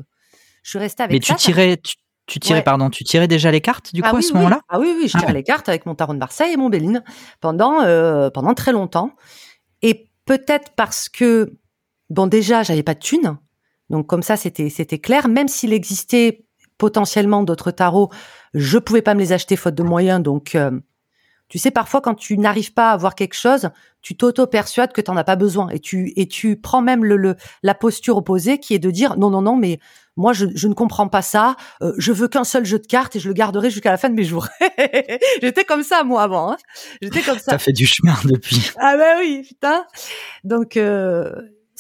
suis 0.63 0.80
restée 0.80 1.04
avec 1.04 1.13
Mais 1.13 1.19
tu 1.19 1.36
tirais 1.36 1.80
tu 2.28 2.39
tirais, 2.39 2.63
pardon, 2.63 2.89
tu 2.89 3.04
tirais 3.04 3.28
déjà 3.28 3.52
les 3.52 3.60
cartes 3.60 3.93
du 3.93 4.02
ah 4.06 4.10
coup 4.10 4.17
à 4.17 4.21
ce 4.21 4.34
moment-là? 4.34 4.62
Ah 4.69 4.80
oui, 4.80 4.95
oui, 4.97 5.10
je 5.10 5.17
ah 5.17 5.19
tirais 5.19 5.34
les 5.34 5.43
cartes 5.43 5.67
avec 5.67 5.86
mon 5.86 5.95
tarot 5.95 6.13
de 6.13 6.17
Marseille 6.17 6.54
et 6.54 6.58
mon 6.58 6.69
Béline 6.69 7.04
pendant 7.41 7.82
euh, 7.82 8.30
pendant 8.30 8.54
très 8.54 8.71
longtemps. 8.71 9.12
Et 9.82 10.10
peut-être 10.26 10.71
parce 10.78 11.10
que 11.10 11.58
bon 12.10 12.28
déjà 12.28 12.63
j'avais 12.63 12.84
pas 12.84 12.93
de 12.93 13.00
thunes, 13.00 13.38
donc 13.89 14.08
comme 14.08 14.24
ça 14.24 14.38
c'était 14.38 14.69
c'était 14.69 15.00
clair. 15.00 15.28
Même 15.28 15.50
s'il 15.50 15.74
existait 15.74 16.45
potentiellement 16.78 17.43
d'autres 17.43 17.71
tarots, 17.71 18.10
je 18.54 18.78
pouvais 18.78 19.02
pas 19.02 19.13
me 19.13 19.19
les 19.19 19.34
acheter 19.34 19.58
faute 19.58 19.76
de 19.76 19.84
moyens. 19.84 20.24
Donc 20.24 20.56
euh, 20.56 20.71
tu 21.51 21.59
sais, 21.59 21.69
parfois, 21.69 21.99
quand 21.99 22.15
tu 22.15 22.37
n'arrives 22.37 22.71
pas 22.71 22.91
à 22.91 22.93
avoir 22.93 23.13
quelque 23.13 23.33
chose, 23.33 23.71
tu 24.01 24.15
t'auto-persuades 24.15 24.93
que 24.93 25.01
tu 25.01 25.11
n'en 25.11 25.17
as 25.17 25.25
pas 25.25 25.35
besoin. 25.35 25.67
Et 25.67 25.79
tu, 25.79 26.13
et 26.15 26.25
tu 26.25 26.55
prends 26.55 26.81
même 26.81 27.03
le, 27.03 27.35
la 27.61 27.75
posture 27.75 28.15
opposée 28.15 28.57
qui 28.57 28.73
est 28.73 28.79
de 28.79 28.89
dire 28.89 29.17
non, 29.17 29.29
non, 29.29 29.41
non, 29.41 29.57
mais 29.57 29.77
moi, 30.15 30.31
je, 30.31 30.45
je 30.55 30.69
ne 30.69 30.73
comprends 30.73 31.09
pas 31.09 31.21
ça. 31.21 31.57
Euh, 31.81 31.91
je 31.97 32.13
veux 32.13 32.29
qu'un 32.29 32.45
seul 32.45 32.63
jeu 32.63 32.79
de 32.79 32.87
cartes 32.87 33.17
et 33.17 33.19
je 33.19 33.27
le 33.27 33.33
garderai 33.33 33.69
jusqu'à 33.69 33.91
la 33.91 33.97
fin 33.97 34.07
de 34.07 34.15
mes 34.15 34.23
jours. 34.23 34.47
J'étais 35.41 35.65
comme 35.65 35.83
ça, 35.83 36.05
moi, 36.05 36.23
avant. 36.23 36.53
Hein. 36.53 36.57
J'étais 37.01 37.21
comme 37.21 37.37
ça. 37.37 37.51
Ça 37.51 37.57
fait 37.57 37.73
du 37.73 37.85
chemin 37.85 38.15
depuis. 38.23 38.71
Ah 38.77 38.95
ben 38.95 39.17
oui, 39.19 39.43
putain. 39.45 39.85
Donc... 40.45 40.77
Euh, 40.77 41.33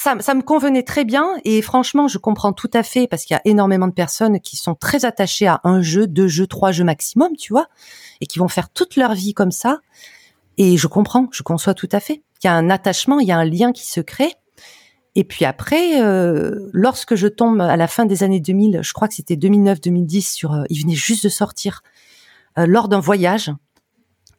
ça, 0.03 0.33
me 0.33 0.41
convenait 0.41 0.83
très 0.83 1.05
bien 1.05 1.27
et 1.43 1.61
franchement, 1.61 2.07
je 2.07 2.17
comprends 2.17 2.53
tout 2.53 2.71
à 2.73 2.83
fait 2.83 3.07
parce 3.07 3.25
qu'il 3.25 3.35
y 3.35 3.37
a 3.37 3.41
énormément 3.45 3.87
de 3.87 3.93
personnes 3.93 4.39
qui 4.39 4.57
sont 4.57 4.75
très 4.75 5.05
attachées 5.05 5.47
à 5.47 5.61
un 5.63 5.81
jeu, 5.81 6.07
deux 6.07 6.27
jeux, 6.27 6.47
trois 6.47 6.71
jeux 6.71 6.83
maximum, 6.83 7.35
tu 7.37 7.53
vois 7.53 7.67
et 8.21 8.27
qui 8.27 8.39
vont 8.39 8.47
faire 8.47 8.69
toute 8.69 8.95
leur 8.95 9.13
vie 9.13 9.33
comme 9.33 9.51
ça. 9.51 9.79
Et 10.57 10.77
je 10.77 10.87
comprends, 10.87 11.27
je 11.31 11.43
conçois 11.43 11.73
tout 11.73 11.89
à 11.91 11.99
fait. 11.99 12.21
Il 12.43 12.47
y 12.47 12.49
a 12.49 12.53
un 12.53 12.69
attachement, 12.69 13.19
il 13.19 13.27
y 13.27 13.31
a 13.31 13.37
un 13.37 13.45
lien 13.45 13.73
qui 13.73 13.85
se 13.85 13.99
crée. 13.99 14.33
Et 15.15 15.23
puis 15.23 15.43
après, 15.43 16.01
euh, 16.01 16.69
lorsque 16.71 17.15
je 17.15 17.27
tombe 17.27 17.59
à 17.59 17.75
la 17.75 17.87
fin 17.87 18.05
des 18.05 18.23
années 18.23 18.39
2000, 18.39 18.79
je 18.81 18.93
crois 18.93 19.07
que 19.07 19.15
c'était 19.15 19.35
2009-2010, 19.35 20.21
sur, 20.21 20.53
euh, 20.53 20.63
il 20.69 20.81
venait 20.81 20.95
juste 20.95 21.23
de 21.23 21.29
sortir, 21.29 21.81
euh, 22.57 22.65
lors 22.65 22.87
d'un 22.87 22.99
voyage, 22.99 23.51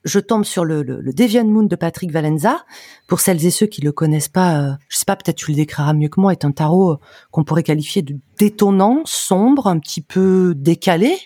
je 0.04 0.18
tombe 0.18 0.44
sur 0.44 0.64
le, 0.64 0.82
le, 0.82 1.12
Deviant 1.12 1.44
Moon 1.44 1.64
de 1.64 1.76
Patrick 1.76 2.10
Valenza. 2.10 2.64
Pour 3.06 3.20
celles 3.20 3.44
et 3.44 3.50
ceux 3.50 3.66
qui 3.66 3.80
le 3.80 3.92
connaissent 3.92 4.28
pas, 4.28 4.76
je 4.88 4.96
sais 4.96 5.04
pas, 5.04 5.16
peut-être 5.16 5.36
tu 5.36 5.50
le 5.50 5.56
décriras 5.56 5.92
mieux 5.92 6.08
que 6.08 6.20
moi, 6.20 6.32
est 6.32 6.44
un 6.44 6.52
tarot 6.52 6.98
qu'on 7.30 7.44
pourrait 7.44 7.62
qualifier 7.62 8.02
de 8.02 8.16
détonnant, 8.38 9.02
sombre, 9.04 9.66
un 9.66 9.78
petit 9.78 10.00
peu 10.00 10.54
décalé, 10.56 11.16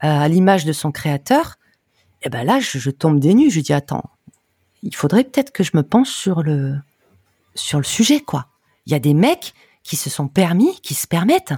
à 0.00 0.28
l'image 0.28 0.64
de 0.64 0.72
son 0.72 0.92
créateur. 0.92 1.56
Et 2.22 2.28
ben 2.28 2.44
là, 2.44 2.60
je, 2.60 2.90
tombe 2.90 3.20
des 3.20 3.34
nues. 3.34 3.50
Je 3.50 3.60
dis 3.60 3.72
attends, 3.72 4.04
il 4.82 4.94
faudrait 4.94 5.24
peut-être 5.24 5.52
que 5.52 5.62
je 5.62 5.72
me 5.74 5.82
penche 5.82 6.10
sur 6.10 6.42
le 6.42 6.76
sur 7.54 7.78
le 7.78 7.84
sujet 7.84 8.20
quoi. 8.20 8.48
Il 8.86 8.92
y 8.92 8.94
a 8.94 8.98
des 8.98 9.14
mecs 9.14 9.54
qui 9.82 9.96
se 9.96 10.10
sont 10.10 10.28
permis, 10.28 10.80
qui 10.80 10.94
se 10.94 11.06
permettent 11.06 11.54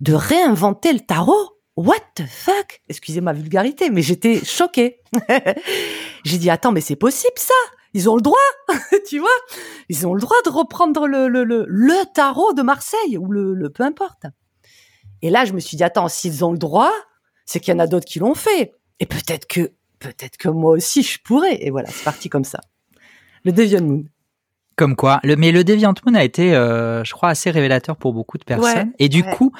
de 0.00 0.12
réinventer 0.12 0.92
le 0.92 1.00
tarot. 1.00 1.57
What 1.78 2.00
the 2.16 2.26
fuck? 2.26 2.82
Excusez 2.88 3.20
ma 3.20 3.32
vulgarité, 3.32 3.88
mais 3.88 4.02
j'étais 4.02 4.44
choquée. 4.44 4.98
J'ai 6.24 6.38
dit 6.38 6.50
attends, 6.50 6.72
mais 6.72 6.80
c'est 6.80 6.96
possible 6.96 7.36
ça? 7.36 7.54
Ils 7.94 8.10
ont 8.10 8.16
le 8.16 8.20
droit, 8.20 8.36
tu 9.08 9.20
vois? 9.20 9.28
Ils 9.88 10.04
ont 10.04 10.12
le 10.12 10.20
droit 10.20 10.36
de 10.44 10.50
reprendre 10.50 11.06
le, 11.06 11.28
le, 11.28 11.44
le, 11.44 11.64
le 11.68 12.12
tarot 12.12 12.52
de 12.52 12.62
Marseille 12.62 13.16
ou 13.16 13.30
le, 13.30 13.54
le 13.54 13.70
peu 13.70 13.84
importe. 13.84 14.24
Et 15.22 15.30
là, 15.30 15.44
je 15.44 15.52
me 15.52 15.60
suis 15.60 15.76
dit 15.76 15.84
attends, 15.84 16.08
s'ils 16.08 16.44
ont 16.44 16.50
le 16.50 16.58
droit, 16.58 16.92
c'est 17.46 17.60
qu'il 17.60 17.72
y 17.72 17.76
en 17.76 17.78
a 17.78 17.86
d'autres 17.86 18.06
qui 18.06 18.18
l'ont 18.18 18.34
fait. 18.34 18.74
Et 18.98 19.06
peut-être 19.06 19.46
que 19.46 19.70
peut-être 20.00 20.36
que 20.36 20.48
moi 20.48 20.72
aussi 20.72 21.04
je 21.04 21.20
pourrais. 21.22 21.64
Et 21.64 21.70
voilà, 21.70 21.90
c'est 21.90 22.02
parti 22.02 22.28
comme 22.28 22.42
ça. 22.42 22.58
Le 23.44 23.52
Deviant 23.52 23.82
Moon. 23.82 24.02
Comme 24.78 24.94
quoi, 24.94 25.18
le, 25.24 25.34
mais 25.34 25.50
le 25.50 25.64
Deviant 25.64 25.92
Moon 26.06 26.14
a 26.14 26.22
été, 26.22 26.54
euh, 26.54 27.02
je 27.02 27.12
crois, 27.12 27.30
assez 27.30 27.50
révélateur 27.50 27.96
pour 27.96 28.12
beaucoup 28.12 28.38
de 28.38 28.44
personnes. 28.44 28.92
et 29.00 29.08
du 29.08 29.24
coup, 29.24 29.52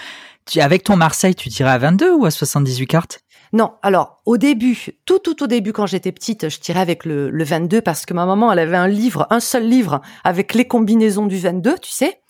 tu, 0.47 0.61
avec 0.61 0.85
ton 0.85 0.97
Marseille, 0.97 1.35
tu 1.35 1.49
tirais 1.49 1.73
à 1.73 1.79
22 1.79 2.15
ou 2.15 2.25
à 2.25 2.31
78 2.31 2.87
cartes? 2.87 3.21
Non, 3.53 3.73
alors 3.83 4.23
au 4.27 4.37
début, 4.37 4.87
tout 5.07 5.19
tout 5.19 5.43
au 5.43 5.49
début 5.49 5.73
quand 5.73 5.87
j'étais 5.87 6.13
petite, 6.13 6.49
je 6.49 6.61
tirais 6.61 6.81
avec 6.81 7.05
le, 7.05 7.31
le 7.31 7.45
22 7.45 7.81
parce 7.81 8.07
que 8.07 8.15
ma 8.15 8.27
maman 8.27 8.53
elle 8.53 8.61
avait 8.61 8.77
un 8.77 8.87
livre, 8.87 9.27
un 9.31 9.41
seul 9.41 9.67
livre 9.67 10.03
avec 10.23 10.55
les 10.55 10.67
combinaisons 10.67 11.27
du 11.27 11.39
22, 11.39 11.79
tu 11.79 11.91
sais. 11.91 12.21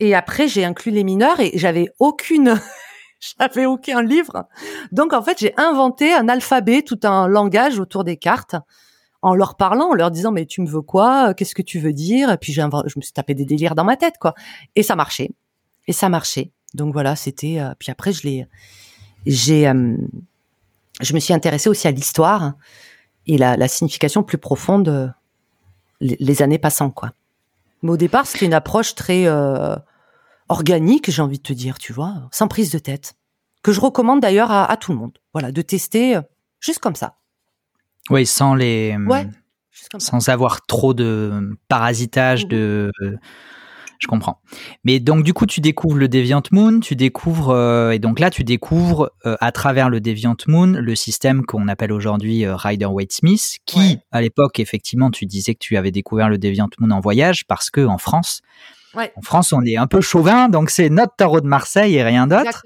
Et 0.00 0.14
après 0.14 0.48
j'ai 0.48 0.64
inclus 0.64 0.90
les 0.90 1.04
mineurs 1.04 1.38
et 1.38 1.52
j'avais 1.54 1.90
aucune 2.00 2.58
j'avais 3.38 3.66
aucun 3.66 4.02
livre. 4.02 4.46
Donc 4.92 5.12
en 5.12 5.22
fait, 5.22 5.38
j'ai 5.38 5.54
inventé 5.56 6.12
un 6.12 6.28
alphabet, 6.28 6.82
tout 6.82 7.00
un 7.04 7.28
langage 7.28 7.78
autour 7.78 8.02
des 8.02 8.16
cartes 8.16 8.56
en 9.26 9.34
leur 9.34 9.56
parlant, 9.56 9.90
en 9.90 9.94
leur 9.94 10.12
disant 10.12 10.30
mais 10.30 10.46
tu 10.46 10.60
me 10.60 10.68
veux 10.68 10.82
quoi? 10.82 11.34
Qu'est-ce 11.34 11.54
que 11.54 11.62
tu 11.62 11.80
veux 11.80 11.92
dire? 11.92 12.30
Et 12.30 12.38
puis 12.38 12.52
je 12.52 12.62
me 12.62 13.02
suis 13.02 13.12
tapé 13.12 13.34
des 13.34 13.44
délires 13.44 13.74
dans 13.74 13.84
ma 13.84 13.96
tête 13.96 14.14
quoi. 14.20 14.34
Et 14.76 14.84
ça 14.84 14.94
marchait. 14.94 15.30
Et 15.88 15.92
ça 15.92 16.08
marchait. 16.08 16.52
Donc 16.74 16.92
voilà, 16.92 17.16
c'était. 17.16 17.58
Euh, 17.58 17.74
puis 17.78 17.90
après, 17.90 18.12
je 18.12 18.22
l'ai. 18.22 18.46
J'ai. 19.26 19.66
Euh, 19.66 19.96
je 21.00 21.12
me 21.12 21.18
suis 21.18 21.34
intéressée 21.34 21.68
aussi 21.68 21.88
à 21.88 21.90
l'histoire 21.90 22.54
et 23.26 23.36
la, 23.36 23.56
la, 23.56 23.68
signification 23.68 24.22
plus 24.22 24.38
profonde 24.38 24.88
euh, 24.88 25.08
les, 26.00 26.42
années 26.42 26.58
passant, 26.58 26.90
quoi. 26.90 27.12
Mais 27.82 27.90
au 27.90 27.96
départ, 27.96 28.26
c'était 28.26 28.46
une 28.46 28.54
approche 28.54 28.94
très 28.94 29.26
organique, 30.48 31.10
j'ai 31.10 31.20
envie 31.20 31.38
de 31.38 31.42
te 31.42 31.52
dire, 31.52 31.78
tu 31.78 31.92
vois, 31.92 32.14
sans 32.30 32.48
prise 32.48 32.70
de 32.70 32.78
tête, 32.78 33.16
que 33.62 33.72
je 33.72 33.80
recommande 33.80 34.20
d'ailleurs 34.20 34.50
à, 34.50 34.70
à, 34.70 34.76
tout 34.76 34.92
le 34.92 34.98
monde. 34.98 35.18
Voilà, 35.34 35.52
de 35.52 35.60
tester 35.60 36.18
juste 36.60 36.78
comme 36.78 36.94
ça. 36.94 37.16
Oui, 38.10 38.26
sans 38.26 38.54
les. 38.54 38.96
Ouais. 39.06 39.26
Sans 39.98 40.28
avoir 40.28 40.66
trop 40.66 40.94
de 40.94 41.56
parasitage, 41.68 42.46
mmh 42.46 42.48
de 42.48 42.92
je 43.98 44.06
comprends. 44.06 44.40
Mais 44.84 45.00
donc 45.00 45.24
du 45.24 45.32
coup, 45.32 45.46
tu 45.46 45.60
découvres 45.60 45.96
le 45.96 46.08
Deviant 46.08 46.42
Moon, 46.52 46.80
tu 46.80 46.96
découvres 46.96 47.50
euh, 47.50 47.90
et 47.90 47.98
donc 47.98 48.20
là, 48.20 48.30
tu 48.30 48.44
découvres 48.44 49.10
euh, 49.24 49.36
à 49.40 49.52
travers 49.52 49.88
le 49.88 50.00
Deviant 50.00 50.36
Moon 50.46 50.66
le 50.66 50.94
système 50.94 51.44
qu'on 51.44 51.68
appelle 51.68 51.92
aujourd'hui 51.92 52.44
euh, 52.44 52.56
Rider 52.56 52.86
Waite 52.86 53.12
Smith, 53.12 53.58
qui 53.64 53.98
à 54.12 54.20
l'époque 54.20 54.60
effectivement, 54.60 55.10
tu 55.10 55.26
disais 55.26 55.54
que 55.54 55.60
tu 55.60 55.76
avais 55.76 55.90
découvert 55.90 56.28
le 56.28 56.38
Deviant 56.38 56.68
Moon 56.78 56.90
en 56.90 57.00
voyage 57.00 57.46
parce 57.46 57.70
que 57.70 57.84
en 57.84 57.98
France, 57.98 58.42
en 58.94 59.22
France, 59.22 59.52
on 59.52 59.62
est 59.62 59.76
un 59.76 59.86
peu 59.86 60.00
chauvin, 60.00 60.48
donc 60.48 60.70
c'est 60.70 60.88
notre 60.88 61.14
tarot 61.16 61.40
de 61.40 61.46
Marseille 61.46 61.96
et 61.96 62.02
rien 62.02 62.26
d'autre. 62.26 62.62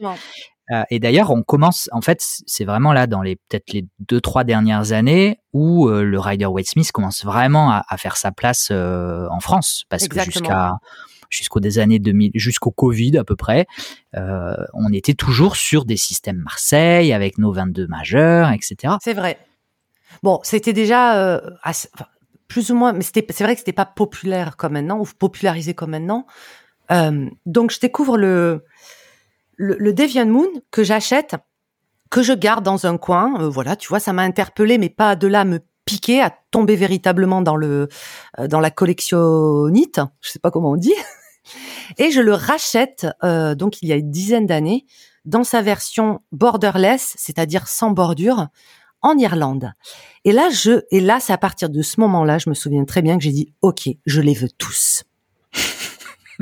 Et 0.91 1.01
d'ailleurs, 1.01 1.31
on 1.31 1.43
commence, 1.43 1.89
en 1.93 2.01
fait, 2.01 2.25
c'est 2.47 2.65
vraiment 2.65 2.93
là 2.93 3.07
dans 3.07 3.23
les 3.23 3.37
peut-être 3.37 3.73
les 3.73 3.87
deux 3.99 4.21
trois 4.21 4.45
dernières 4.45 4.93
années 4.93 5.41
où 5.53 5.89
le 5.89 6.19
Rider 6.19 6.47
Waite 6.47 6.69
Smith 6.69 6.93
commence 6.93 7.25
vraiment 7.25 7.71
à, 7.73 7.97
faire 7.97 8.17
sa 8.17 8.31
place 8.31 8.71
en 8.71 9.41
France, 9.41 9.85
parce 9.89 10.07
que 10.07 10.23
jusqu'à 10.23 10.79
jusqu'aux 11.31 11.61
des 11.61 11.79
années 11.79 11.99
2000, 11.99 12.33
jusqu'au 12.35 12.73
Covid 12.73 13.17
à 13.17 13.25
peu 13.25 13.37
près, 13.37 13.67
euh, 14.17 14.55
on 14.75 14.93
était 14.93 15.15
toujours 15.15 15.57
sur 15.57 15.85
des 15.85 15.97
systèmes 15.97 16.39
Marseille 16.39 17.13
avec 17.13 17.39
nos 17.39 17.53
22 17.53 17.87
majeurs, 17.87 18.51
etc. 18.51 18.95
C'est 19.03 19.15
vrai. 19.15 19.39
Bon, 20.23 20.41
c'était 20.43 20.73
déjà 20.73 21.17
euh, 21.19 21.41
plus 22.49 22.71
ou 22.71 22.75
moins, 22.75 22.93
mais 22.93 23.03
c'était, 23.03 23.25
c'est 23.31 23.45
vrai 23.45 23.55
que 23.55 23.61
c'était 23.61 23.73
pas 23.73 23.87
populaire 23.87 24.57
comme 24.57 24.73
maintenant 24.73 24.99
ou 24.99 25.05
popularisé 25.19 25.73
comme 25.73 25.91
maintenant. 25.91 26.27
Euh, 26.91 27.31
donc 27.47 27.71
je 27.71 27.79
découvre 27.79 28.19
le, 28.19 28.65
le, 29.61 29.77
le 29.79 29.93
Deviant 29.93 30.27
Moon 30.27 30.49
que 30.71 30.83
j'achète, 30.83 31.37
que 32.11 32.23
je 32.23 32.33
garde 32.33 32.65
dans 32.65 32.87
un 32.87 32.97
coin. 32.97 33.49
voilà, 33.49 33.77
tu 33.77 33.89
vois, 33.89 34.01
ça 34.01 34.13
m'a 34.13 34.23
interpellé, 34.23 34.79
mais 34.79 34.89
pas 34.89 35.17
de 35.17 35.27
là 35.27 35.45
me 35.45 35.61
piquer, 35.85 36.23
à 36.23 36.33
tomber 36.51 36.77
véritablement 36.77 37.43
dans 37.43 37.57
le 37.57 37.89
dans 38.49 38.61
la 38.61 38.71
collectionnite. 38.71 40.01
Je 40.21 40.31
sais 40.31 40.39
pas 40.39 40.51
comment 40.51 40.73
on 40.73 40.77
dit. 40.77 40.95
Et 41.99 42.11
je 42.11 42.21
le 42.21 42.35
rachète, 42.35 43.07
euh, 43.25 43.55
donc 43.55 43.83
il 43.83 43.89
y 43.89 43.93
a 43.93 43.97
une 43.97 44.11
dizaine 44.11 44.47
d'années, 44.47 44.87
dans 45.25 45.45
sa 45.45 45.63
version 45.63 46.21
borderless, 46.33 47.15
c'est-à-dire 47.19 47.69
sans 47.69 47.91
bordure, 47.91 48.49
en 49.03 49.17
Irlande. 49.17 49.73
Et 50.25 50.33
là, 50.33 50.49
je, 50.51 50.83
et 50.91 51.01
là, 51.01 51.21
c'est 51.21 51.33
à 51.33 51.39
partir 51.39 51.71
de 51.71 51.83
ce 51.83 52.01
moment-là, 52.01 52.39
je 52.39 52.49
me 52.49 52.55
souviens 52.55 52.85
très 52.85 53.03
bien 53.03 53.19
que 53.19 53.25
j'ai 53.25 53.33
dit, 53.33 53.53
OK, 53.63 53.89
je 54.07 54.21
les 54.21 54.35
veux 54.35 54.51
tous. 54.59 55.05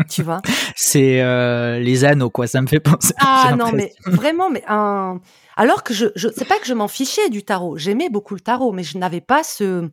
Tu 0.09 0.23
vois 0.23 0.41
C'est 0.77 1.21
euh, 1.21 1.79
les 1.79 2.05
anneaux, 2.05 2.31
quoi. 2.31 2.47
Ça 2.47 2.61
me 2.61 2.67
fait 2.67 2.81
penser. 2.81 3.15
Ah 3.19 3.55
non, 3.59 3.73
mais 3.73 3.93
vraiment, 4.07 4.51
mais 4.51 4.63
un. 4.69 5.21
Alors 5.57 5.83
que 5.83 5.93
je, 5.93 6.07
je 6.15 6.29
c'est 6.35 6.47
pas 6.47 6.59
que 6.59 6.67
je 6.67 6.75
m'en 6.75 6.89
fichais 6.89 7.31
du 7.31 7.43
tarot. 7.45 7.77
J'aimais 7.77 8.11
beaucoup 8.11 8.35
le 8.35 8.41
tarot, 8.41 8.73
mais 8.73 8.85
je 8.85 8.97
n'avais 8.97 9.21
pas 9.21 9.43
ce, 9.43 9.91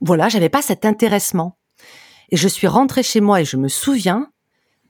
voilà, 0.00 0.28
j'avais 0.28 0.48
pas 0.48 0.62
cet 0.62 0.84
intéressement. 0.84 1.58
Et 2.30 2.36
je 2.36 2.48
suis 2.48 2.66
rentrée 2.66 3.02
chez 3.02 3.20
moi 3.20 3.40
et 3.40 3.44
je 3.44 3.56
me 3.56 3.68
souviens, 3.68 4.30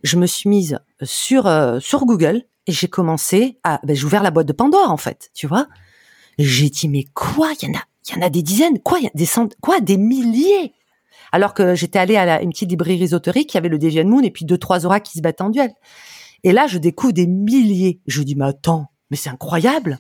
je 0.03 0.17
me 0.17 0.27
suis 0.27 0.49
mise 0.49 0.79
sur 1.03 1.47
euh, 1.47 1.81
sur 1.81 2.07
Google 2.07 2.45
et 2.67 2.73
j'ai 2.73 2.89
commencé 2.89 3.59
à, 3.65 3.81
ben, 3.85 3.95
j'ai 3.95 4.05
ouvert 4.05 4.23
la 4.23 4.31
boîte 4.31 4.47
de 4.47 4.53
Pandore 4.53 4.91
en 4.91 4.97
fait, 4.97 5.31
tu 5.35 5.47
vois. 5.47 5.67
J'ai 6.39 6.71
dit 6.71 6.89
mais 6.89 7.05
quoi, 7.15 7.51
il 7.61 7.69
y 7.69 7.71
en 7.71 7.79
a, 7.79 7.83
il 8.09 8.17
y 8.17 8.19
en 8.19 8.23
a 8.23 8.31
des 8.31 8.43
dizaines, 8.43 8.81
quoi, 8.81 8.99
il 8.99 9.05
y 9.05 9.09
a 9.09 9.13
des 9.15 9.27
cent... 9.27 9.49
quoi, 9.61 9.81
des 9.81 9.99
milliers. 9.99 10.73
Alors 11.33 11.55
que 11.55 11.75
j'étais 11.75 11.99
allée 11.99 12.17
à 12.17 12.25
la, 12.25 12.43
une 12.43 12.51
petite 12.51 12.71
librairie 12.71 13.03
ésotérique, 13.03 13.51
qui 13.51 13.59
avait 13.59 13.69
le 13.69 13.79
Deviant 13.79 14.05
Moon 14.05 14.23
et 14.23 14.31
puis 14.31 14.45
deux 14.45 14.59
trois 14.59 14.87
auras 14.87 15.01
qui 15.01 15.19
se 15.19 15.23
battent 15.23 15.41
en 15.41 15.51
duel. 15.51 15.73
Et 16.45 16.53
là, 16.53 16.67
je 16.67 16.79
découvre 16.79 17.13
des 17.13 17.27
milliers. 17.27 18.01
Je 18.07 18.23
dis 18.23 18.35
mais 18.35 18.47
attends, 18.47 18.87
mais 19.11 19.17
c'est 19.17 19.31
incroyable. 19.31 19.99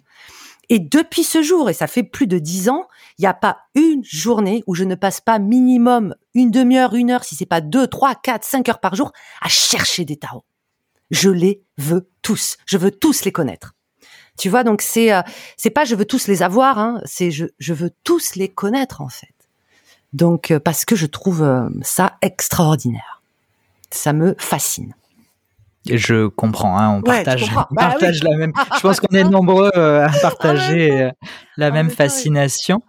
Et 0.68 0.78
depuis 0.78 1.24
ce 1.24 1.42
jour, 1.42 1.68
et 1.68 1.74
ça 1.74 1.86
fait 1.86 2.02
plus 2.02 2.26
de 2.26 2.38
dix 2.38 2.68
ans, 2.68 2.86
il 3.18 3.22
n'y 3.22 3.28
a 3.28 3.34
pas 3.34 3.58
une 3.74 4.02
journée 4.04 4.62
où 4.66 4.74
je 4.74 4.84
ne 4.84 4.94
passe 4.94 5.20
pas 5.20 5.38
minimum 5.38 6.14
une 6.34 6.50
demi-heure, 6.50 6.94
une 6.94 7.10
heure, 7.10 7.24
si 7.24 7.34
c'est 7.34 7.46
pas 7.46 7.60
deux, 7.60 7.86
trois, 7.86 8.14
quatre, 8.14 8.44
cinq 8.44 8.68
heures 8.68 8.80
par 8.80 8.94
jour, 8.94 9.12
à 9.40 9.48
chercher 9.48 10.04
des 10.04 10.16
tarots. 10.16 10.44
Je 11.10 11.28
les 11.28 11.62
veux 11.76 12.08
tous. 12.22 12.56
Je 12.64 12.78
veux 12.78 12.90
tous 12.90 13.24
les 13.24 13.32
connaître. 13.32 13.74
Tu 14.38 14.48
vois, 14.48 14.64
donc 14.64 14.80
c'est 14.80 15.12
euh, 15.12 15.20
c'est 15.58 15.70
pas 15.70 15.84
je 15.84 15.94
veux 15.94 16.06
tous 16.06 16.26
les 16.26 16.42
avoir, 16.42 16.78
hein, 16.78 17.02
c'est 17.04 17.30
je, 17.30 17.46
je 17.58 17.74
veux 17.74 17.90
tous 18.02 18.34
les 18.34 18.48
connaître 18.48 19.02
en 19.02 19.08
fait. 19.08 19.31
Donc 20.12 20.50
euh, 20.50 20.60
parce 20.60 20.84
que 20.84 20.96
je 20.96 21.06
trouve 21.06 21.42
euh, 21.42 21.68
ça 21.82 22.16
extraordinaire. 22.22 23.22
Ça 23.90 24.12
me 24.12 24.34
fascine. 24.38 24.94
Je 25.90 26.28
comprends, 26.28 26.78
hein, 26.78 26.90
on 26.96 27.02
partage, 27.02 27.42
on 27.42 27.54
bah 27.54 27.66
partage 27.74 28.22
la 28.22 28.36
même. 28.36 28.52
Je 28.76 28.80
pense 28.80 29.00
qu'on 29.00 29.14
est 29.16 29.24
nombreux 29.24 29.70
euh, 29.76 30.06
à 30.06 30.10
partager 30.20 30.92
euh, 30.92 31.10
la 31.56 31.72
même 31.72 31.90
fascination. 31.90 32.82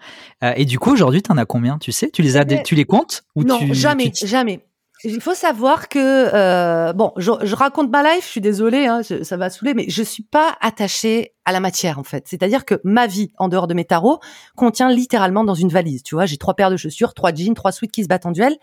Euh, 0.44 0.54
et 0.56 0.66
du 0.66 0.78
coup, 0.78 0.92
aujourd'hui, 0.92 1.24
tu 1.24 1.32
en 1.32 1.38
as 1.38 1.46
combien 1.46 1.80
Tu 1.80 1.92
sais, 1.92 2.12
tu 2.12 2.22
les 2.22 2.38
as, 2.38 2.46
tu 2.46 2.76
les 2.76 2.86
comptes 2.86 3.24
ou 3.36 3.44
Non, 3.44 3.60
jamais, 3.72 4.12
jamais. 4.14 4.64
Il 5.06 5.20
faut 5.20 5.34
savoir 5.34 5.90
que 5.90 6.92
bon, 6.94 7.12
je, 7.18 7.32
je, 7.44 7.56
raconte 7.56 7.90
ma 7.90 8.04
life. 8.04 8.26
Je 8.26 8.30
suis 8.30 8.42
désolée, 8.42 8.86
hein, 8.86 9.02
ça 9.04 9.38
va 9.38 9.50
saouler, 9.50 9.74
mais 9.74 9.86
je 9.90 10.02
suis 10.02 10.24
pas 10.24 10.58
attachée 10.62 11.34
à 11.46 11.52
la 11.52 11.60
matière 11.60 12.00
en 12.00 12.04
fait. 12.04 12.26
C'est-à-dire 12.28 12.64
que 12.64 12.80
ma 12.84 13.06
vie 13.08 13.32
en 13.38 13.50
dehors 13.50 13.68
de 13.68 13.74
mes 13.74 13.86
tarots 13.86 14.20
contient 14.56 14.90
littéralement 14.90 15.44
dans 15.44 15.56
une 15.56 15.70
valise. 15.70 16.04
Tu 16.04 16.16
vois, 16.16 16.26
j'ai 16.26 16.38
trois 16.38 16.54
paires 16.54 16.72
de 16.72 16.78
chaussures, 16.78 17.14
trois 17.14 17.34
jeans, 17.34 17.54
trois 17.54 17.72
suites 17.72 17.92
qui 17.92 18.04
se 18.04 18.08
battent 18.08 18.26
en 18.26 18.32
duel. 18.32 18.56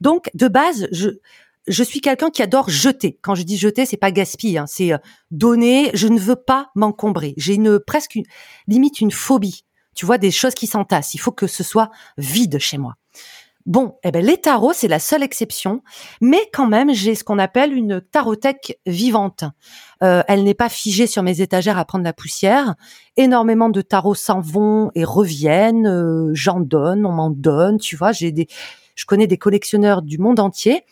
Donc 0.00 0.30
de 0.34 0.48
base, 0.48 0.88
je 0.92 1.10
je 1.68 1.82
suis 1.82 2.00
quelqu'un 2.00 2.30
qui 2.30 2.42
adore 2.42 2.68
jeter. 2.68 3.18
Quand 3.22 3.34
je 3.34 3.42
dis 3.42 3.56
jeter, 3.56 3.86
c'est 3.86 3.96
pas 3.96 4.10
gaspiller, 4.10 4.58
hein, 4.58 4.66
c'est 4.66 4.92
euh, 4.92 4.98
donner. 5.30 5.90
Je 5.94 6.08
ne 6.08 6.18
veux 6.18 6.36
pas 6.36 6.70
m'encombrer. 6.74 7.34
J'ai 7.36 7.54
une 7.54 7.78
presque 7.78 8.16
une, 8.16 8.24
limite 8.66 9.00
une 9.00 9.12
phobie. 9.12 9.64
Tu 9.94 10.06
vois 10.06 10.18
des 10.18 10.30
choses 10.30 10.54
qui 10.54 10.66
s'entassent. 10.66 11.14
Il 11.14 11.18
faut 11.18 11.32
que 11.32 11.46
ce 11.46 11.62
soit 11.62 11.90
vide 12.16 12.58
chez 12.58 12.78
moi. 12.78 12.94
Bon, 13.64 13.96
eh 14.02 14.10
ben 14.10 14.24
les 14.24 14.38
tarots 14.38 14.72
c'est 14.72 14.88
la 14.88 14.98
seule 14.98 15.22
exception, 15.22 15.82
mais 16.20 16.40
quand 16.52 16.66
même 16.66 16.92
j'ai 16.92 17.14
ce 17.14 17.22
qu'on 17.22 17.38
appelle 17.38 17.72
une 17.72 18.00
tarothèque 18.00 18.80
vivante. 18.86 19.44
Euh, 20.02 20.22
elle 20.26 20.42
n'est 20.42 20.54
pas 20.54 20.68
figée 20.68 21.06
sur 21.06 21.22
mes 21.22 21.40
étagères 21.40 21.78
à 21.78 21.84
prendre 21.84 22.04
la 22.04 22.12
poussière. 22.12 22.74
Énormément 23.16 23.68
de 23.68 23.80
tarots 23.80 24.14
s'en 24.14 24.40
vont 24.40 24.90
et 24.94 25.04
reviennent. 25.04 25.86
Euh, 25.86 26.30
j'en 26.34 26.60
donne, 26.60 27.06
on 27.06 27.12
m'en 27.12 27.30
donne. 27.30 27.78
Tu 27.78 27.94
vois, 27.94 28.10
j'ai 28.10 28.32
des, 28.32 28.48
je 28.96 29.04
connais 29.06 29.28
des 29.28 29.38
collectionneurs 29.38 30.02
du 30.02 30.18
monde 30.18 30.40
entier 30.40 30.84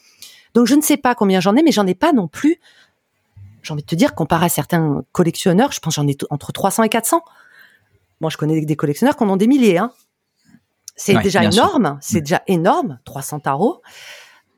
donc 0.54 0.66
je 0.66 0.74
ne 0.74 0.80
sais 0.80 0.96
pas 0.96 1.14
combien 1.14 1.40
j'en 1.40 1.56
ai, 1.56 1.62
mais 1.62 1.72
j'en 1.72 1.86
ai 1.86 1.94
pas 1.94 2.12
non 2.12 2.28
plus. 2.28 2.60
J'ai 3.62 3.72
envie 3.72 3.82
de 3.82 3.86
te 3.86 3.94
dire, 3.94 4.14
comparé 4.14 4.46
à 4.46 4.48
certains 4.48 5.04
collectionneurs, 5.12 5.72
je 5.72 5.80
pense 5.80 5.94
j'en 5.94 6.06
ai 6.06 6.16
entre 6.30 6.52
300 6.52 6.84
et 6.84 6.88
400. 6.88 7.22
Moi, 8.20 8.30
je 8.30 8.36
connais 8.36 8.60
des 8.64 8.76
collectionneurs 8.76 9.16
qui 9.16 9.24
en 9.24 9.30
ont 9.30 9.36
des 9.36 9.46
milliers. 9.46 9.78
Hein. 9.78 9.92
C'est 11.02 11.18
déjà 11.22 11.44
énorme, 11.44 11.98
c'est 12.00 12.18
mm. 12.18 12.24
déjà 12.24 12.42
énorme, 12.46 12.98
300 13.04 13.40
tarots. 13.40 13.82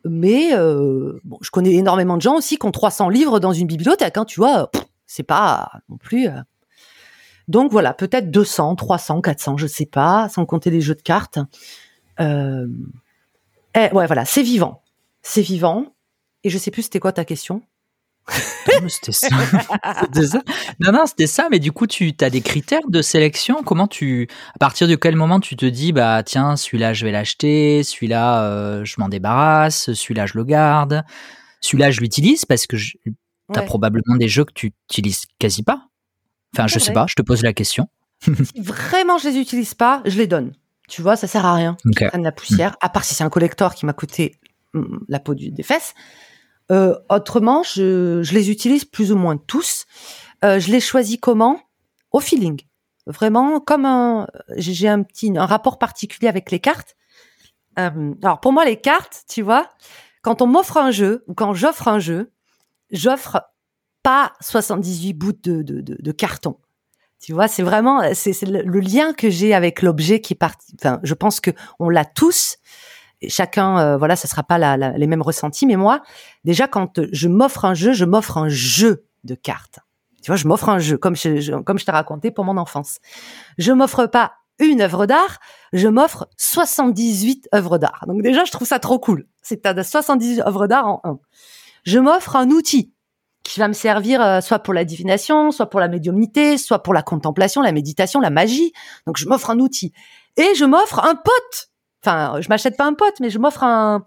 Mais 0.05 0.55
euh, 0.55 1.21
bon, 1.25 1.39
je 1.41 1.51
connais 1.51 1.75
énormément 1.75 2.17
de 2.17 2.23
gens 2.23 2.37
aussi 2.37 2.59
qui 2.59 2.67
ont 2.67 2.73
300 2.73 3.09
livres 3.09 3.39
dans 3.39 3.53
une 3.53 3.69
bibliothèque. 3.69 4.17
Hein, 4.17 4.25
tu 4.25 4.41
vois, 4.41 4.71
c'est 5.07 5.23
pas 5.23 5.71
non 5.89 5.97
plus. 5.97 6.27
Euh. 6.27 6.41
Donc 7.47 7.71
voilà, 7.71 7.95
peut-être 7.95 8.31
200, 8.31 8.75
300, 8.77 9.21
400, 9.21 9.57
je 9.57 9.67
sais 9.67 9.87
pas, 9.87 10.29
sans 10.29 10.45
compter 10.45 10.71
les 10.71 10.81
jeux 10.81 10.95
de 10.95 11.03
cartes. 11.03 11.39
Euh... 12.21 12.67
Eh, 13.75 13.91
ouais, 13.93 14.07
voilà, 14.07 14.25
c'est 14.25 14.43
vivant 14.43 14.83
c'est 15.23 15.43
vivant. 15.43 15.87
Et 16.45 16.51
je 16.51 16.59
sais 16.59 16.71
plus 16.71 16.83
c'était 16.83 17.01
quoi 17.01 17.13
ta 17.13 17.25
question? 17.25 17.63
c'était 18.89 19.13
ça. 19.13 19.29
Non, 20.81 20.93
non, 20.93 21.07
c'était 21.07 21.27
ça. 21.27 21.49
Mais 21.51 21.59
du 21.59 21.73
coup, 21.73 21.87
tu 21.87 22.13
as 22.21 22.31
des 22.31 22.41
critères 22.41 22.81
de 22.89 23.03
sélection? 23.03 23.63
Comment 23.63 23.87
tu, 23.87 24.29
à 24.55 24.59
partir 24.59 24.89
de 24.89 24.95
quel 24.95 25.17
moment 25.17 25.41
tu 25.41 25.57
te 25.57 25.67
dis, 25.67 25.93
bah 25.93 26.23
tiens, 26.25 26.57
celui-là 26.57 26.93
je 26.93 27.05
vais 27.05 27.13
l'acheter, 27.13 27.83
celui-là 27.83 28.45
euh, 28.45 28.85
je 28.85 28.95
m'en 28.99 29.09
débarrasse, 29.09 29.93
celui-là 29.93 30.27
je 30.27 30.39
le 30.39 30.45
garde, 30.45 31.03
celui-là 31.61 31.91
je 31.91 32.01
l'utilise 32.01 32.45
parce 32.45 32.67
que 32.67 32.77
tu 32.77 33.15
as 33.55 33.63
probablement 33.63 34.17
des 34.17 34.29
jeux 34.29 34.45
que 34.45 34.53
tu 34.53 34.73
utilises 34.89 35.23
quasi 35.39 35.63
pas. 35.63 35.89
Enfin, 36.55 36.67
je 36.69 36.79
sais 36.79 36.93
pas. 36.93 37.07
Je 37.09 37.15
te 37.15 37.23
pose 37.23 37.43
la 37.43 37.53
question. 37.53 37.89
si 38.23 38.61
vraiment 38.61 39.19
je 39.19 39.29
les 39.29 39.37
utilise 39.39 39.75
pas, 39.75 40.03
je 40.05 40.17
les 40.17 40.27
donne. 40.27 40.53
Tu 40.89 41.03
vois, 41.03 41.17
ça 41.17 41.27
sert 41.27 41.45
à 41.47 41.55
rien. 41.55 41.77
Ok. 41.87 42.01
Ils 42.03 42.09
prennent 42.09 42.23
la 42.23 42.33
poussière, 42.33 42.77
à 42.81 42.89
part 42.89 43.05
si 43.05 43.15
c'est 43.15 43.25
un 43.25 43.31
collector 43.31 43.75
qui 43.75 43.87
m'a 43.87 43.93
coûté 43.95 44.37
hum, 44.75 45.05
la 45.09 45.19
peau 45.19 45.35
du- 45.35 45.51
des 45.51 45.63
fesses. 45.63 45.95
Euh, 46.71 46.99
autrement, 47.11 47.63
je, 47.63 48.21
les 48.33 48.51
utilise 48.51 48.85
plus 48.85 49.13
ou 49.13 49.17
moins 49.17 49.37
tous. 49.37 49.87
Euh, 50.45 50.59
je 50.59 50.71
les 50.71 50.81
choisis 50.81 51.19
comment? 51.21 51.61
Au 52.13 52.21
feeling. 52.21 52.61
Vraiment, 53.07 53.61
comme 53.61 53.85
un, 53.85 54.29
j'ai 54.57 54.89
un 54.89 55.03
petit, 55.03 55.33
un 55.37 55.47
rapport 55.47 55.79
particulier 55.79 56.29
avec 56.29 56.51
les 56.51 56.61
cartes. 56.61 56.97
Euh, 57.79 58.15
alors 58.23 58.41
pour 58.41 58.53
moi, 58.53 58.65
les 58.65 58.77
cartes, 58.77 59.25
tu 59.29 59.43
vois, 59.43 59.69
quand 60.23 60.41
on 60.43 60.47
m'offre 60.47 60.77
un 60.77 60.91
jeu 60.91 61.25
ou 61.27 61.35
quand 61.35 61.53
j'offre 61.55 61.89
un 61.89 61.99
jeu, 61.99 62.31
j'offre 62.91 63.43
pas 64.03 64.33
78 64.41 65.13
bouts 65.15 65.33
de, 65.33 66.13
carton. 66.13 66.59
Tu 67.21 67.33
vois, 67.33 67.49
c'est 67.49 67.63
vraiment 67.63 68.03
c'est 68.15 68.43
le 68.43 68.81
lien 68.81 69.13
que 69.13 69.31
j'ai 69.31 69.55
avec 69.55 69.81
l'objet 69.83 70.21
qui 70.21 70.35
est 70.35 70.37
parti. 70.37 70.75
Enfin, 70.79 71.01
je 71.03 71.15
pense 71.15 71.41
que 71.41 71.51
on 71.79 71.89
l'a 71.89 72.05
tous. 72.05 72.59
Chacun, 73.29 73.79
euh, 73.79 73.97
voilà, 73.97 74.17
ça 74.17 74.29
sera 74.29 74.43
pas 74.43 74.59
la, 74.59 74.77
la- 74.77 74.93
les 74.99 75.07
mêmes 75.07 75.23
ressentis. 75.23 75.67
Mais 75.67 75.77
moi, 75.77 76.03
déjà, 76.45 76.67
quand 76.69 77.01
je 77.13 77.29
m'offre 77.29 77.65
un 77.65 77.75
jeu, 77.75 77.93
je 77.93 78.05
m'offre 78.05 78.39
un 78.39 78.49
jeu 78.49 79.05
de 79.25 79.35
cartes. 79.35 79.79
Tu 80.23 80.31
vois, 80.31 80.37
je 80.37 80.47
m'offre 80.47 80.69
un 80.69 80.79
jeu, 80.79 80.97
comme 80.99 81.17
je, 81.17 81.41
je- 81.41 81.53
comme 81.55 81.79
je 81.79 81.85
t'ai 81.85 81.93
raconté 81.93 82.31
pour 82.31 82.45
mon 82.45 82.57
enfance. 82.57 82.99
Je 83.59 83.73
m'offre 83.73 84.07
pas 84.07 84.33
une 84.59 84.81
œuvre 84.83 85.07
d'art, 85.07 85.39
je 85.73 85.89
m'offre 85.89 86.29
78 86.37 87.49
œuvres 87.55 87.79
d'art. 87.79 88.05
Donc 88.07 88.23
déjà, 88.23 88.45
je 88.45 88.53
trouve 88.53 88.69
ça 88.69 88.79
trop 88.79 88.99
cool. 88.99 89.27
C'est 89.43 89.57
que 89.57 89.63
t'as 89.63 89.83
78 89.83 90.41
œuvres 90.47 90.67
d'art 90.67 90.87
en 90.87 91.01
un. 91.05 91.19
Je 91.85 91.99
m'offre 91.99 92.37
un 92.37 92.51
outil 92.51 92.93
qui 93.43 93.59
va 93.59 93.67
me 93.67 93.73
servir 93.73 94.23
euh, 94.23 94.41
soit 94.41 94.61
pour 94.61 94.73
la 94.75 94.85
divination, 94.85 95.51
soit 95.51 95.69
pour 95.69 95.81
la 95.81 95.89
médiumnité, 95.89 96.59
soit 96.59 96.81
pour 96.85 96.95
la 96.95 97.03
contemplation, 97.03 97.61
la 97.61 97.73
méditation, 97.73 98.21
la 98.21 98.31
magie. 98.31 98.73
Donc 99.07 99.17
je 99.17 99.27
m'offre 99.29 99.51
un 99.51 99.59
outil 99.59 99.93
et 100.37 100.55
je 100.55 100.65
m'offre 100.65 101.05
un 101.05 101.17
pote. 101.17 101.71
Enfin, 102.05 102.41
je 102.41 102.49
m'achète 102.49 102.77
pas 102.77 102.85
un 102.85 102.95
pote, 102.95 103.21
mais 103.21 103.31
je 103.31 103.39
m'offre 103.39 103.63
un. 103.63 104.05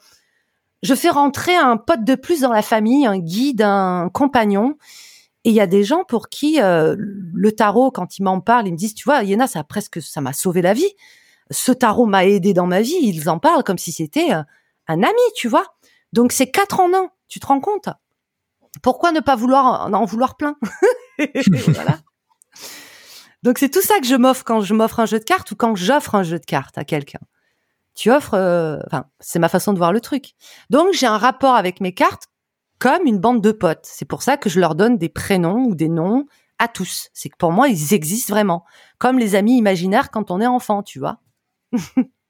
Je 0.83 0.93
fais 0.93 1.09
rentrer 1.09 1.55
un 1.55 1.77
pote 1.77 2.03
de 2.03 2.15
plus 2.15 2.41
dans 2.41 2.51
la 2.51 2.61
famille, 2.61 3.05
un 3.05 3.17
guide, 3.17 3.61
un 3.61 4.09
compagnon. 4.13 4.75
Et 5.45 5.49
il 5.49 5.55
y 5.55 5.61
a 5.61 5.67
des 5.67 5.83
gens 5.83 6.03
pour 6.03 6.27
qui 6.27 6.61
euh, 6.61 6.95
le 6.97 7.51
tarot, 7.51 7.91
quand 7.91 8.17
ils 8.17 8.23
m'en 8.23 8.41
parlent, 8.41 8.67
ils 8.67 8.71
me 8.71 8.77
disent, 8.77 8.95
tu 8.95 9.03
vois, 9.03 9.23
Yéna, 9.23 9.47
ça 9.47 9.59
a 9.59 9.63
presque, 9.63 10.01
ça 10.01 10.19
m'a 10.19 10.33
sauvé 10.33 10.61
la 10.61 10.73
vie. 10.73 10.91
Ce 11.51 11.71
tarot 11.71 12.07
m'a 12.07 12.25
aidé 12.25 12.53
dans 12.53 12.67
ma 12.67 12.81
vie. 12.81 12.97
Ils 13.01 13.29
en 13.29 13.39
parlent 13.39 13.63
comme 13.63 13.77
si 13.77 13.91
c'était 13.91 14.33
euh, 14.33 14.41
un 14.87 15.03
ami, 15.03 15.21
tu 15.35 15.47
vois. 15.47 15.65
Donc 16.13 16.31
c'est 16.31 16.49
quatre 16.49 16.79
en 16.79 16.93
un. 16.93 17.09
Tu 17.27 17.39
te 17.39 17.47
rends 17.47 17.61
compte? 17.61 17.89
Pourquoi 18.81 19.11
ne 19.11 19.19
pas 19.19 19.35
vouloir 19.35 19.93
en 19.93 20.05
vouloir 20.05 20.35
plein? 20.35 20.55
Voilà. 21.67 21.99
Donc 23.43 23.59
c'est 23.59 23.69
tout 23.69 23.81
ça 23.81 23.99
que 23.99 24.05
je 24.05 24.15
m'offre 24.15 24.43
quand 24.43 24.61
je 24.61 24.73
m'offre 24.73 24.99
un 24.99 25.05
jeu 25.05 25.19
de 25.19 25.23
cartes 25.23 25.51
ou 25.51 25.55
quand 25.55 25.75
j'offre 25.75 26.15
un 26.15 26.23
jeu 26.23 26.39
de 26.39 26.45
cartes 26.45 26.77
à 26.77 26.83
quelqu'un. 26.83 27.19
Tu 27.95 28.11
offres, 28.11 28.33
euh, 28.33 28.77
enfin, 28.87 29.05
c'est 29.19 29.39
ma 29.39 29.49
façon 29.49 29.73
de 29.73 29.77
voir 29.77 29.93
le 29.93 30.01
truc. 30.01 30.33
Donc 30.69 30.93
j'ai 30.93 31.07
un 31.07 31.17
rapport 31.17 31.55
avec 31.55 31.81
mes 31.81 31.93
cartes 31.93 32.27
comme 32.79 33.05
une 33.05 33.19
bande 33.19 33.41
de 33.41 33.51
potes. 33.51 33.83
C'est 33.85 34.05
pour 34.05 34.21
ça 34.21 34.37
que 34.37 34.49
je 34.49 34.59
leur 34.59 34.75
donne 34.75 34.97
des 34.97 35.09
prénoms 35.09 35.65
ou 35.65 35.75
des 35.75 35.89
noms 35.89 36.25
à 36.59 36.67
tous. 36.67 37.09
C'est 37.13 37.29
que 37.29 37.37
pour 37.37 37.51
moi, 37.51 37.69
ils 37.69 37.93
existent 37.93 38.33
vraiment. 38.33 38.65
Comme 38.97 39.17
les 39.17 39.35
amis 39.35 39.57
imaginaires 39.57 40.11
quand 40.11 40.31
on 40.31 40.41
est 40.41 40.47
enfant, 40.47 40.83
tu 40.83 40.99
vois. 40.99 41.19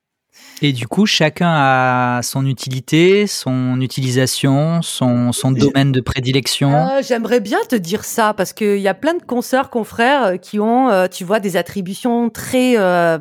Et 0.61 0.71
du 0.71 0.87
coup, 0.87 1.05
chacun 1.05 1.51
a 1.53 2.21
son 2.23 2.45
utilité, 2.45 3.27
son 3.27 3.81
utilisation, 3.81 4.81
son, 4.81 5.31
son 5.31 5.51
domaine 5.51 5.91
de 5.91 6.01
prédilection. 6.01 6.73
Euh, 6.73 7.01
J'aimerais 7.01 7.39
bien 7.39 7.59
te 7.69 7.75
dire 7.75 8.05
ça 8.05 8.33
parce 8.33 8.53
qu'il 8.53 8.79
y 8.79 8.87
a 8.87 8.93
plein 8.93 9.15
de 9.15 9.23
consoeurs, 9.23 9.69
confrères 9.69 10.25
euh, 10.25 10.37
qui 10.37 10.59
ont, 10.59 10.89
euh, 10.89 11.07
tu 11.07 11.23
vois, 11.23 11.39
des 11.39 11.57
attributions 11.57 12.29
très 12.29 12.77
euh, 12.77 13.17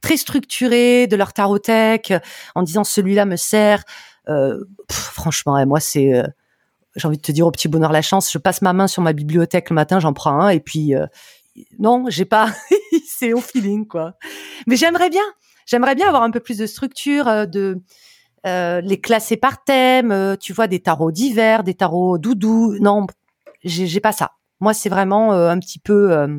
très 0.00 0.16
structurées 0.16 1.06
de 1.06 1.16
leur 1.16 1.32
tarothèque 1.32 2.12
en 2.54 2.62
disant 2.62 2.84
celui-là 2.84 3.24
me 3.24 3.36
sert. 3.36 3.82
Euh, 4.28 4.64
pff, 4.88 4.98
franchement, 4.98 5.54
ouais, 5.54 5.66
moi 5.66 5.80
c'est, 5.80 6.14
euh, 6.14 6.26
j'ai 6.96 7.08
envie 7.08 7.16
de 7.16 7.22
te 7.22 7.32
dire 7.32 7.46
au 7.46 7.50
petit 7.50 7.68
bonheur 7.68 7.92
la 7.92 8.02
chance. 8.02 8.30
Je 8.30 8.38
passe 8.38 8.62
ma 8.62 8.72
main 8.72 8.86
sur 8.86 9.02
ma 9.02 9.12
bibliothèque 9.12 9.70
le 9.70 9.74
matin, 9.74 9.98
j'en 9.98 10.12
prends 10.12 10.40
un 10.40 10.50
et 10.50 10.60
puis 10.60 10.94
euh, 10.94 11.06
non, 11.78 12.04
j'ai 12.08 12.24
pas, 12.24 12.52
c'est 13.06 13.32
au 13.32 13.40
feeling 13.40 13.86
quoi. 13.86 14.14
Mais 14.66 14.76
j'aimerais 14.76 15.10
bien, 15.10 15.22
j'aimerais 15.70 15.94
bien 15.94 16.08
avoir 16.08 16.22
un 16.22 16.30
peu 16.30 16.40
plus 16.40 16.58
de 16.58 16.66
structure, 16.66 17.28
euh, 17.28 17.46
de 17.46 17.80
euh, 18.46 18.80
les 18.80 19.00
classer 19.00 19.36
par 19.36 19.62
thème, 19.64 20.10
euh, 20.12 20.36
tu 20.36 20.52
vois, 20.52 20.66
des 20.66 20.80
tarots 20.80 21.12
d'hiver, 21.12 21.62
des 21.62 21.74
tarots 21.74 22.18
doudou. 22.18 22.76
Non, 22.80 23.06
j'ai 23.62 23.86
j'ai 23.86 24.00
pas 24.00 24.12
ça. 24.12 24.32
Moi, 24.60 24.74
c'est 24.74 24.88
vraiment 24.88 25.32
euh, 25.32 25.48
un 25.48 25.58
petit 25.58 25.78
peu 25.78 26.12
euh, 26.12 26.38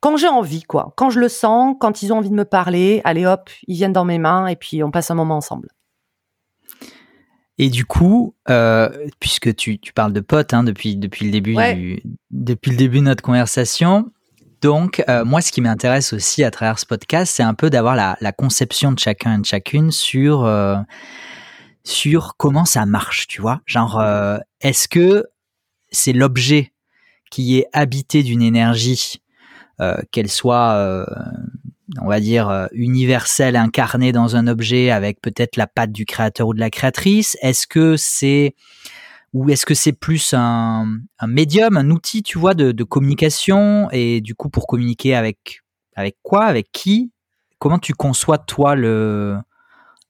quand 0.00 0.16
j'ai 0.16 0.28
envie, 0.28 0.62
quoi. 0.62 0.92
Quand 0.96 1.10
je 1.10 1.20
le 1.20 1.28
sens, 1.28 1.76
quand 1.78 2.02
ils 2.02 2.12
ont 2.12 2.18
envie 2.18 2.30
de 2.30 2.34
me 2.34 2.44
parler, 2.44 3.00
allez 3.04 3.24
hop, 3.24 3.50
ils 3.68 3.76
viennent 3.76 3.92
dans 3.92 4.04
mes 4.04 4.18
mains 4.18 4.46
et 4.48 4.56
puis 4.56 4.82
on 4.82 4.90
passe 4.90 5.10
un 5.10 5.14
moment 5.14 5.36
ensemble. 5.36 5.68
Et 7.58 7.68
du 7.68 7.84
coup, 7.84 8.34
euh, 8.48 8.88
puisque 9.20 9.54
tu, 9.54 9.78
tu 9.78 9.92
parles 9.92 10.12
de 10.12 10.20
potes 10.20 10.54
hein, 10.54 10.64
depuis, 10.64 10.96
depuis, 10.96 11.26
le 11.26 11.30
début 11.30 11.54
Ouais. 11.54 11.74
du, 11.74 12.02
depuis 12.30 12.70
le 12.72 12.76
début 12.76 12.98
de 12.98 13.04
notre 13.04 13.22
conversation, 13.22 14.10
donc 14.62 15.02
euh, 15.08 15.24
moi, 15.24 15.40
ce 15.40 15.50
qui 15.50 15.60
m'intéresse 15.60 16.12
aussi 16.12 16.44
à 16.44 16.50
travers 16.50 16.78
ce 16.78 16.86
podcast, 16.86 17.32
c'est 17.34 17.42
un 17.42 17.54
peu 17.54 17.68
d'avoir 17.68 17.96
la, 17.96 18.32
conception 18.32 18.92
de 18.92 18.98
chacun 18.98 19.36
et 19.36 19.40
de 19.40 19.44
chacune 19.44 19.90
sur, 19.90 20.44
euh, 20.44 20.76
sur 21.84 22.36
comment 22.36 22.64
ça 22.64 22.86
marche, 22.86 23.26
tu 23.26 23.42
vois. 23.42 23.60
Genre, 23.66 23.98
euh, 23.98 24.38
est-ce 24.60 24.86
que 24.86 25.26
c'est 25.90 26.12
l'objet 26.12 26.72
qui 27.30 27.58
est 27.58 27.66
habité 27.72 28.22
d'une 28.22 28.42
énergie, 28.42 29.20
qu'elle 30.12 30.28
soit, 30.28 31.06
on 32.00 32.06
va 32.06 32.20
dire, 32.20 32.68
universelle, 32.72 33.56
incarnée 33.56 34.12
dans 34.12 34.36
un 34.36 34.46
objet 34.46 34.90
avec 34.90 35.20
peut-être 35.20 35.56
la 35.56 35.66
patte 35.66 35.90
du 35.90 36.06
créateur 36.06 36.46
ou 36.46 36.54
de 36.54 36.60
la 36.60 36.70
créatrice? 36.70 37.36
Est-ce 37.42 37.66
que 37.66 37.96
c'est 37.96 38.54
ou 39.32 39.48
est-ce 39.50 39.64
que 39.64 39.74
c'est 39.74 39.92
plus 39.92 40.34
un, 40.34 40.86
un 41.18 41.26
médium, 41.26 41.76
un 41.76 41.90
outil, 41.90 42.22
tu 42.22 42.38
vois, 42.38 42.54
de, 42.54 42.72
de 42.72 42.84
communication 42.84 43.88
et 43.90 44.20
du 44.20 44.34
coup 44.34 44.50
pour 44.50 44.66
communiquer 44.66 45.14
avec 45.14 45.62
avec 45.94 46.16
quoi, 46.22 46.44
avec 46.44 46.70
qui? 46.72 47.12
Comment 47.58 47.78
tu 47.78 47.94
conçois 47.94 48.38
toi 48.38 48.74
le 48.74 49.38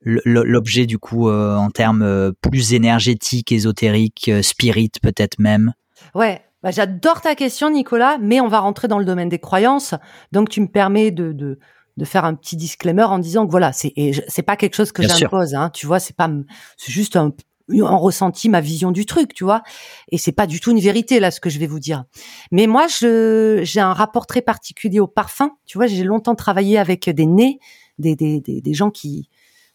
l'objet 0.05 0.87
du 0.87 0.99
coup 0.99 1.29
euh, 1.29 1.55
en 1.55 1.71
termes 1.71 2.03
euh, 2.03 2.33
plus 2.41 2.73
énergétiques, 2.75 3.53
ésotériques, 3.53 4.29
euh, 4.29 4.43
spirit 4.43 4.91
peut-être 5.01 5.39
même? 5.39 5.75
Ouais, 6.15 6.43
bah, 6.63 6.73
j'adore 6.73 7.21
ta 7.21 7.37
question, 7.37 7.71
Nicolas, 7.71 8.19
mais 8.21 8.41
on 8.41 8.49
va 8.49 8.59
rentrer 8.59 8.89
dans 8.89 8.99
le 8.99 9.05
domaine 9.05 9.29
des 9.29 9.39
croyances. 9.39 9.95
Donc, 10.33 10.49
tu 10.49 10.61
me 10.61 10.67
permets 10.67 11.13
de, 11.13 11.33
de, 11.33 11.61
de 11.97 12.05
faire 12.05 12.25
un 12.25 12.35
petit 12.35 12.57
disclaimer 12.57 13.05
en 13.05 13.21
disant 13.21 13.47
que 13.47 13.53
voilà, 13.53 13.73
c'est 13.73 13.93
c'est 14.27 14.43
pas 14.43 14.57
quelque 14.57 14.75
chose 14.75 14.91
que 14.91 15.03
j'impose. 15.03 15.55
Hein, 15.55 15.71
tu 15.71 15.87
vois, 15.87 16.01
c'est 16.01 16.17
pas, 16.17 16.29
c'est 16.77 16.91
juste 16.91 17.15
un, 17.15 17.33
un 17.81 17.97
ressenti, 17.97 18.49
ma 18.49 18.61
vision 18.61 18.91
du 18.91 19.07
truc, 19.07 19.35
tu 19.35 19.45
vois. 19.45 19.63
Et 20.11 20.19
c'est 20.19 20.33
pas 20.33 20.47
du 20.47 20.61
tout 20.61 20.71
une 20.71 20.81
vérité 20.81 21.21
là, 21.21 21.31
ce 21.31 21.41
que 21.41 21.51
je 21.51 21.59
vais 21.59 21.67
vous 21.67 21.81
dire. 21.81 22.05
Mais 22.51 22.67
moi, 22.67 22.87
je 22.89 23.61
j'ai 23.63 23.81
un 23.81 23.93
rapport 23.93 24.27
très 24.27 24.43
particulier 24.43 25.01
au 25.01 25.07
parfum. 25.07 25.53
Tu 25.65 25.79
vois, 25.79 25.87
j'ai 25.87 26.05
longtemps 26.05 26.35
travaillé 26.35 26.79
avec 26.79 27.09
des 27.09 27.27
nez, 27.27 27.59
des 27.99 28.17
des 28.17 28.41
des, 28.41 28.61
des 28.61 28.75
gens 28.75 28.91
qui 28.91 29.29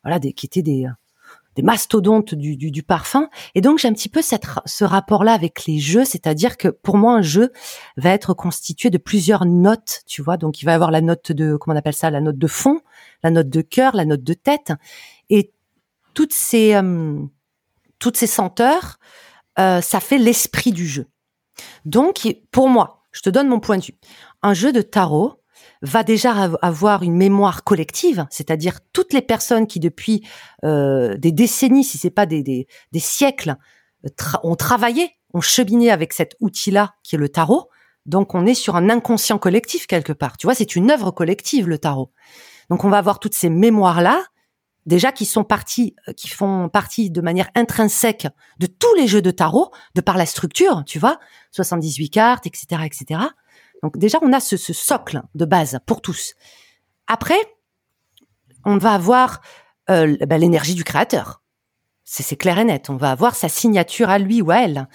voilà, 0.04 0.20
des, 0.20 0.34
qui 0.34 0.46
étaient 0.46 0.62
des 0.62 0.88
des 1.58 1.64
mastodontes 1.64 2.36
du, 2.36 2.56
du, 2.56 2.70
du 2.70 2.84
parfum. 2.84 3.30
Et 3.56 3.62
donc, 3.62 3.80
j'ai 3.80 3.88
un 3.88 3.94
petit 3.94 4.10
peu 4.10 4.22
cette, 4.22 4.46
ce 4.66 4.86
rapport-là 4.86 5.34
avec 5.34 5.66
les 5.66 5.80
jeux, 5.80 6.06
c'est-à-dire 6.06 6.56
que 6.56 6.68
pour 6.68 6.98
moi, 6.98 7.16
un 7.16 7.24
jeu 7.24 7.52
va 7.98 8.12
être 8.12 8.36
constitué 8.36 8.92
de 8.92 9.00
plusieurs 9.00 9.44
notes, 9.46 10.02
tu 10.06 10.22
vois. 10.22 10.38
Donc, 10.38 10.62
il 10.62 10.66
va 10.66 10.74
y 10.74 10.76
avoir 10.76 10.92
la 10.92 11.02
note 11.02 11.32
de, 11.32 11.58
comment 11.58 11.74
on 11.76 11.80
appelle 11.80 11.96
ça, 11.96 12.12
la 12.12 12.22
note 12.22 12.38
de 12.38 12.48
fond, 12.48 12.80
la 13.24 13.32
note 13.32 13.50
de 13.50 13.62
cœur, 13.62 13.96
la 13.96 14.06
note 14.06 14.24
de 14.24 14.36
tête. 14.36 14.72
Et 15.32 15.52
toutes 16.14 16.34
ces, 16.34 16.76
euh, 16.76 17.20
toutes 18.00 18.18
ces 18.18 18.28
senteurs, 18.28 19.00
euh, 19.60 19.82
ça 19.82 20.00
fait 20.00 20.18
l'esprit 20.18 20.72
du 20.72 20.88
jeu. 20.88 21.08
Donc, 21.86 22.28
pour 22.52 22.70
moi, 22.70 23.04
je 23.12 23.22
te 23.22 23.30
donne 23.30 23.48
mon 23.48 23.60
point 23.60 23.78
de 23.78 23.86
vue. 23.86 23.98
Un 24.44 24.54
jeu 24.54 24.72
de 24.72 24.82
tarot 24.82 25.42
va 25.82 26.04
déjà 26.04 26.34
av- 26.34 26.58
avoir 26.62 27.04
une 27.04 27.16
mémoire 27.16 27.64
collective, 27.64 28.26
c'est-à-dire 28.30 28.80
toutes 28.94 29.14
les 29.14 29.22
personnes 29.22 29.68
qui 29.68 29.80
depuis 29.80 30.24
euh, 30.64 31.16
des 31.18 31.32
décennies, 31.32 31.84
si 31.84 31.98
c'est 31.98 32.12
pas 32.12 32.26
des, 32.26 32.68
siècles, 32.96 33.56
euh, 34.06 34.10
ont 34.44 34.56
travaillé, 34.56 35.12
ont 35.34 35.42
cheminé 35.42 35.92
avec 35.92 36.14
cet 36.14 36.36
outil-là 36.40 36.96
qui 37.04 37.16
est 37.16 37.20
le 37.20 37.30
tarot. 37.30 37.70
Donc 38.06 38.36
on 38.36 38.46
est 38.46 38.54
sur 38.54 38.76
un 38.76 38.90
inconscient 38.90 39.38
collectif 39.38 39.88
quelque 39.88 40.14
part. 40.14 40.38
Tu 40.38 40.48
vois, 40.48 40.56
c'est 40.56 40.76
une 40.76 40.92
œuvre 40.92 41.12
collective 41.12 41.68
le 41.68 41.78
tarot. 41.78 42.12
Donc 42.70 42.86
on 42.86 42.90
va 42.90 42.98
avoir 42.98 43.20
toutes 43.20 43.34
ces 43.34 43.50
mémoires-là, 43.50 44.24
déjà 44.88 45.12
qui 45.12 45.26
sont 45.26 45.44
parties, 45.44 45.96
euh, 46.08 46.14
qui 46.14 46.30
font 46.30 46.70
partie 46.70 47.12
de 47.12 47.22
manière 47.22 47.50
intrinsèque 47.54 48.28
de 48.58 48.66
tous 48.66 48.94
les 48.96 49.08
jeux 49.08 49.22
de 49.22 49.30
tarot, 49.30 49.72
de 49.94 50.02
par 50.02 50.18
la 50.18 50.26
structure, 50.26 50.84
tu 50.86 50.98
vois, 50.98 51.20
78 51.52 52.10
cartes, 52.10 52.48
etc., 52.48 52.82
etc. 52.86 53.22
Donc 53.84 53.98
déjà 53.98 54.18
on 54.24 54.34
a 54.34 54.40
ce, 54.40 54.58
ce 54.58 54.74
socle 54.74 55.22
de 55.36 55.46
base 55.46 55.80
pour 55.86 56.02
tous. 56.02 56.34
Après, 57.06 57.40
on 58.66 58.78
va 58.78 58.94
avoir 58.94 59.42
euh, 59.90 60.18
ben, 60.26 60.42
l'énergie 60.42 60.76
du 60.76 60.84
créateur. 60.84 61.44
C'est 62.04 62.38
clair 62.38 62.58
et 62.58 62.64
net. 62.64 62.90
On 62.90 62.96
va 62.96 63.12
avoir 63.12 63.36
sa 63.36 63.50
signature 63.50 64.10
à 64.10 64.18
lui 64.18 64.42
ou 64.42 64.50
à 64.52 64.62
elle. 64.62 64.88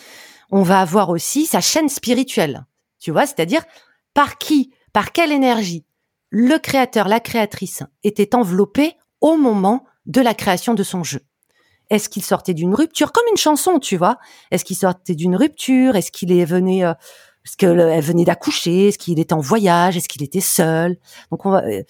On 0.50 0.62
va 0.62 0.80
avoir 0.80 1.10
aussi 1.10 1.44
sa 1.44 1.60
chaîne 1.60 1.90
spirituelle. 1.90 2.64
Tu 2.98 3.10
vois, 3.10 3.26
c'est-à-dire 3.26 3.62
par 4.14 4.38
qui, 4.38 4.72
par 4.92 5.12
quelle 5.12 5.30
énergie 5.32 5.84
le 6.34 6.56
créateur, 6.56 7.08
la 7.08 7.20
créatrice 7.20 7.82
était 8.04 8.34
enveloppé 8.34 8.96
au 9.22 9.36
moment 9.36 9.86
de 10.06 10.20
la 10.20 10.34
création 10.34 10.74
de 10.74 10.82
son 10.82 11.02
jeu. 11.02 11.20
Est-ce 11.88 12.08
qu'il 12.08 12.22
sortait 12.22 12.54
d'une 12.54 12.74
rupture 12.74 13.12
comme 13.12 13.24
une 13.30 13.36
chanson, 13.36 13.78
tu 13.78 13.96
vois? 13.96 14.18
Est-ce 14.50 14.64
qu'il 14.64 14.76
sortait 14.76 15.14
d'une 15.14 15.36
rupture? 15.36 15.96
Est-ce 15.96 16.12
qu'il 16.12 16.32
est 16.32 16.44
venu 16.44 16.84
euh, 16.84 16.92
Est-ce 17.44 17.56
qu'elle 17.56 18.00
venait 18.00 18.24
d'accoucher? 18.24 18.88
Est-ce 18.88 18.98
qu'il 18.98 19.18
était 19.18 19.32
en 19.32 19.40
voyage? 19.40 19.96
Est-ce 19.96 20.08
qu'il 20.08 20.22
était 20.22 20.40
seul? 20.40 20.96
Donc 21.30 21.46
euh, 21.46 21.82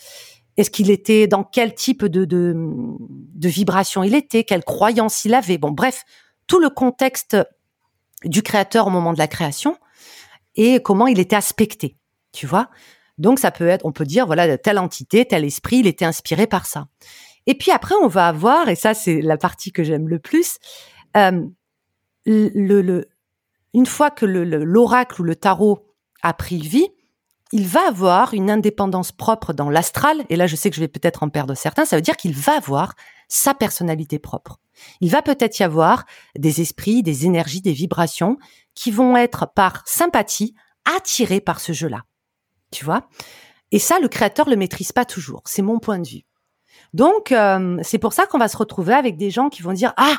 est-ce 0.56 0.70
qu'il 0.70 0.90
était 0.90 1.26
dans 1.26 1.44
quel 1.44 1.74
type 1.74 2.04
de, 2.04 2.24
de, 2.24 2.54
de 2.54 3.48
vibration 3.48 4.02
il 4.02 4.14
était, 4.14 4.44
quelle 4.44 4.64
croyance 4.64 5.24
il 5.24 5.34
avait? 5.34 5.58
Bon, 5.58 5.70
bref, 5.70 6.04
tout 6.46 6.60
le 6.60 6.68
contexte 6.68 7.36
du 8.24 8.42
créateur 8.42 8.86
au 8.86 8.90
moment 8.90 9.12
de 9.12 9.18
la 9.18 9.28
création 9.28 9.78
et 10.54 10.82
comment 10.82 11.06
il 11.06 11.18
était 11.18 11.36
aspecté, 11.36 11.96
tu 12.32 12.46
vois? 12.46 12.68
Donc 13.22 13.38
ça 13.38 13.52
peut 13.52 13.68
être, 13.68 13.86
on 13.86 13.92
peut 13.92 14.04
dire, 14.04 14.26
voilà, 14.26 14.58
telle 14.58 14.78
entité, 14.78 15.24
tel 15.24 15.44
esprit, 15.44 15.76
il 15.78 15.86
était 15.86 16.04
inspiré 16.04 16.48
par 16.48 16.66
ça. 16.66 16.88
Et 17.46 17.54
puis 17.54 17.70
après, 17.70 17.94
on 18.02 18.08
va 18.08 18.26
avoir, 18.26 18.68
et 18.68 18.74
ça 18.74 18.94
c'est 18.94 19.22
la 19.22 19.36
partie 19.36 19.70
que 19.70 19.84
j'aime 19.84 20.08
le 20.08 20.18
plus, 20.18 20.58
euh, 21.16 21.46
le, 22.26 23.04
une 23.74 23.86
fois 23.86 24.10
que 24.10 24.26
l'oracle 24.26 25.20
ou 25.20 25.24
le 25.24 25.36
tarot 25.36 25.86
a 26.22 26.34
pris 26.34 26.58
vie, 26.58 26.88
il 27.52 27.68
va 27.68 27.86
avoir 27.86 28.34
une 28.34 28.50
indépendance 28.50 29.12
propre 29.12 29.52
dans 29.52 29.70
l'astral, 29.70 30.24
et 30.28 30.34
là 30.34 30.48
je 30.48 30.56
sais 30.56 30.68
que 30.70 30.74
je 30.74 30.80
vais 30.80 30.88
peut-être 30.88 31.22
en 31.22 31.28
perdre 31.28 31.54
certains, 31.54 31.84
ça 31.84 31.94
veut 31.94 32.02
dire 32.02 32.16
qu'il 32.16 32.34
va 32.34 32.56
avoir 32.56 32.94
sa 33.28 33.54
personnalité 33.54 34.18
propre. 34.18 34.58
Il 35.00 35.10
va 35.10 35.22
peut-être 35.22 35.60
y 35.60 35.62
avoir 35.62 36.06
des 36.36 36.60
esprits, 36.60 37.04
des 37.04 37.24
énergies, 37.24 37.60
des 37.60 37.72
vibrations 37.72 38.36
qui 38.74 38.90
vont 38.90 39.16
être 39.16 39.46
par 39.54 39.82
sympathie 39.86 40.54
attirés 40.96 41.40
par 41.40 41.60
ce 41.60 41.72
jeu-là. 41.72 42.04
Tu 42.72 42.84
vois 42.84 43.08
Et 43.70 43.78
ça, 43.78 44.00
le 44.00 44.08
créateur 44.08 44.48
le 44.48 44.56
maîtrise 44.56 44.90
pas 44.90 45.04
toujours. 45.04 45.42
C'est 45.44 45.62
mon 45.62 45.78
point 45.78 46.00
de 46.00 46.08
vue. 46.08 46.24
Donc, 46.94 47.30
euh, 47.30 47.78
c'est 47.82 47.98
pour 47.98 48.12
ça 48.12 48.26
qu'on 48.26 48.38
va 48.38 48.48
se 48.48 48.56
retrouver 48.56 48.94
avec 48.94 49.16
des 49.16 49.30
gens 49.30 49.48
qui 49.48 49.62
vont 49.62 49.72
dire 49.72 49.92
ah 49.96 50.16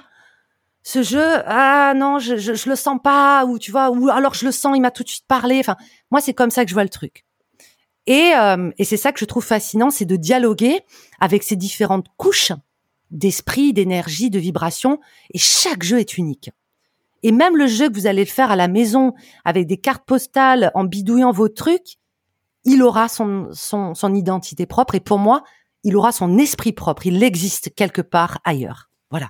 ce 0.85 1.01
jeu 1.01 1.41
ah 1.45 1.93
non 1.95 2.19
je, 2.19 2.35
je, 2.35 2.69
le 2.69 2.75
sens 2.75 2.99
pas 3.01 3.45
ou 3.45 3.57
tu 3.57 3.71
vois 3.71 3.89
ou 3.89 4.09
alors 4.09 4.33
je 4.33 4.43
le 4.43 4.51
sens 4.51 4.75
il 4.75 4.81
m'a 4.81 4.91
tout 4.91 5.03
de 5.03 5.09
suite 5.09 5.25
parlé. 5.27 5.61
Moi 6.11 6.19
c'est 6.19 6.33
comme 6.33 6.51
ça 6.51 6.63
que 6.63 6.69
je 6.69 6.73
vois 6.73 6.83
le 6.83 6.89
truc. 6.89 7.25
Et, 8.05 8.33
euh, 8.37 8.69
et 8.77 8.83
c'est 8.83 8.97
ça 8.97 9.11
que 9.11 9.19
je 9.19 9.25
trouve 9.25 9.45
fascinant, 9.45 9.89
c'est 9.89 10.05
de 10.05 10.15
dialoguer 10.15 10.81
avec 11.19 11.43
ces 11.43 11.55
différentes 11.55 12.07
couches 12.17 12.51
d'esprit, 13.11 13.71
d'énergie, 13.71 14.29
de 14.29 14.39
vibration. 14.39 14.99
Et 15.33 15.37
chaque 15.37 15.83
jeu 15.83 15.99
est 15.99 16.17
unique. 16.17 16.51
Et 17.21 17.31
même 17.31 17.55
le 17.55 17.67
jeu 17.67 17.87
que 17.89 17.93
vous 17.93 18.07
allez 18.07 18.25
faire 18.25 18.51
à 18.51 18.57
la 18.57 18.67
maison 18.67 19.13
avec 19.45 19.67
des 19.67 19.77
cartes 19.77 20.03
postales 20.05 20.71
en 20.73 20.83
bidouillant 20.83 21.31
vos 21.31 21.47
trucs, 21.47 21.97
il 22.65 22.83
aura 22.83 23.07
son, 23.07 23.49
son, 23.51 23.93
son 23.93 24.13
identité 24.13 24.65
propre. 24.65 24.95
Et 24.95 24.99
pour 24.99 25.19
moi, 25.19 25.43
il 25.83 25.95
aura 25.95 26.11
son 26.11 26.37
esprit 26.37 26.71
propre. 26.71 27.05
Il 27.05 27.21
existe 27.23 27.73
quelque 27.75 28.01
part 28.01 28.39
ailleurs. 28.43 28.89
Voilà. 29.09 29.29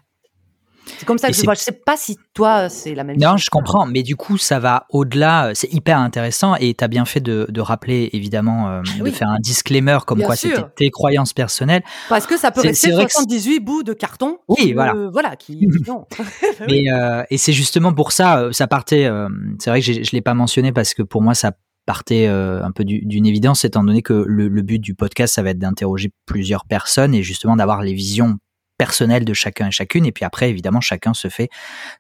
C'est 0.86 1.06
comme 1.06 1.18
ça 1.18 1.30
que 1.30 1.34
je 1.34 1.44
vois. 1.44 1.54
Je 1.54 1.62
sais 1.62 1.72
pas 1.72 1.96
si 1.98 2.18
toi, 2.34 2.70
c'est 2.70 2.94
la 2.94 3.04
même 3.04 3.16
chose. 3.16 3.24
Non, 3.24 3.38
je 3.38 3.50
comprends. 3.50 3.86
Mais 3.86 4.04
du 4.04 4.16
coup, 4.16 4.38
ça 4.38 4.60
va 4.60 4.86
au-delà. 4.90 5.52
C'est 5.54 5.72
hyper 5.72 5.98
intéressant. 5.98 6.56
Et 6.56 6.74
tu 6.74 6.84
as 6.84 6.88
bien 6.88 7.06
fait 7.06 7.20
de, 7.20 7.48
de 7.50 7.62
rappeler, 7.62 8.10
évidemment, 8.14 8.70
euh, 8.70 8.82
de 9.00 9.12
faire 9.12 9.30
un 9.30 9.40
disclaimer 9.40 10.00
comme 10.06 10.22
quoi 10.22 10.36
c'était 10.36 10.62
tes 10.76 10.90
croyances 10.90 11.34
personnelles. 11.34 11.84
Parce 12.10 12.28
que 12.28 12.38
ça 12.38 12.52
peut 12.52 12.62
rester 12.62 12.92
78 12.92 13.60
bouts 13.60 13.84
de 13.84 13.94
carton. 13.94 14.40
Oui, 14.48 14.74
voilà. 14.74 14.94
voilà. 15.12 15.36
Qui, 15.36 15.68
mais, 16.68 16.92
euh, 16.92 17.24
et 17.30 17.38
c'est 17.38 17.54
justement 17.54 17.94
pour 17.94 18.12
ça, 18.12 18.40
euh, 18.40 18.52
ça 18.52 18.68
partait. 18.68 19.06
Euh, 19.06 19.30
c'est 19.60 19.70
vrai 19.70 19.82
que 19.82 20.04
je 20.04 20.12
l'ai 20.12 20.22
pas 20.22 20.34
mentionné 20.34 20.72
parce 20.72 20.94
que 20.94 21.02
pour 21.02 21.22
moi, 21.22 21.34
ça 21.34 21.54
partait 21.86 22.28
euh, 22.28 22.64
un 22.64 22.72
peu 22.72 22.84
d'une 22.86 23.26
évidence, 23.26 23.66
étant 23.66 23.84
donné 23.84 24.02
que 24.02 24.14
le, 24.28 24.50
but 24.62 24.80
du 24.80 24.96
podcast, 24.96 25.36
ça 25.36 25.44
va 25.44 25.52
être 25.52 25.60
d'interroger 25.60 26.12
plusieurs 26.26 26.66
personnes 26.66 27.14
et 27.14 27.24
justement 27.24 27.56
d'avoir 27.56 27.82
les 27.82 27.94
visions 27.94 28.38
personnelles 28.78 29.26
de 29.26 29.34
chacun 29.34 29.68
et 29.68 29.72
chacune. 29.72 30.06
Et 30.06 30.12
puis 30.12 30.26
après, 30.26 30.50
évidemment, 30.50 30.82
chacun 30.82 31.14
se 31.14 31.28
fait 31.28 31.50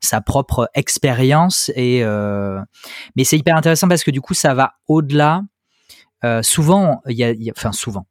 sa 0.01 0.21
propre 0.21 0.69
expérience. 0.73 1.71
Et 1.75 2.03
euh, 2.03 2.59
mais 3.15 3.23
c'est 3.23 3.37
hyper 3.37 3.55
intéressant 3.55 3.87
parce 3.87 4.03
que 4.03 4.11
du 4.11 4.21
coup, 4.21 4.33
ça 4.33 4.53
va 4.53 4.73
au-delà. 4.87 5.41
Euh, 6.23 6.41
souvent, 6.41 7.01
il 7.07 7.17
y, 7.17 7.23
a, 7.23 7.31
y 7.31 7.51
enfin 7.51 7.73
souvent, 7.73 8.05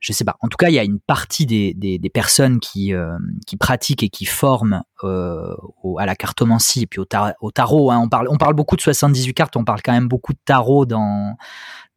je 0.00 0.12
sais 0.12 0.24
pas. 0.24 0.36
En 0.40 0.48
tout 0.48 0.56
cas, 0.56 0.68
il 0.68 0.74
y 0.74 0.78
a 0.78 0.84
une 0.84 1.00
partie 1.00 1.44
des, 1.46 1.74
des, 1.74 1.98
des 1.98 2.10
personnes 2.10 2.60
qui, 2.60 2.94
euh, 2.94 3.16
qui 3.46 3.56
pratiquent 3.56 4.02
et 4.02 4.08
qui 4.08 4.24
forment 4.26 4.82
euh, 5.02 5.54
au, 5.82 5.98
à 5.98 6.06
la 6.06 6.14
cartomancie 6.14 6.82
et 6.82 6.86
puis 6.86 7.00
au, 7.00 7.04
tar 7.04 7.32
au 7.40 7.50
tarot. 7.50 7.90
Hein. 7.90 7.98
On, 7.98 8.08
parle, 8.08 8.28
on 8.30 8.36
parle 8.36 8.54
beaucoup 8.54 8.76
de 8.76 8.80
78 8.80 9.34
cartes, 9.34 9.56
on 9.56 9.64
parle 9.64 9.82
quand 9.82 9.92
même 9.92 10.08
beaucoup 10.08 10.32
de 10.32 10.38
tarot 10.44 10.86
dans, 10.86 11.36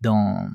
dans, 0.02 0.48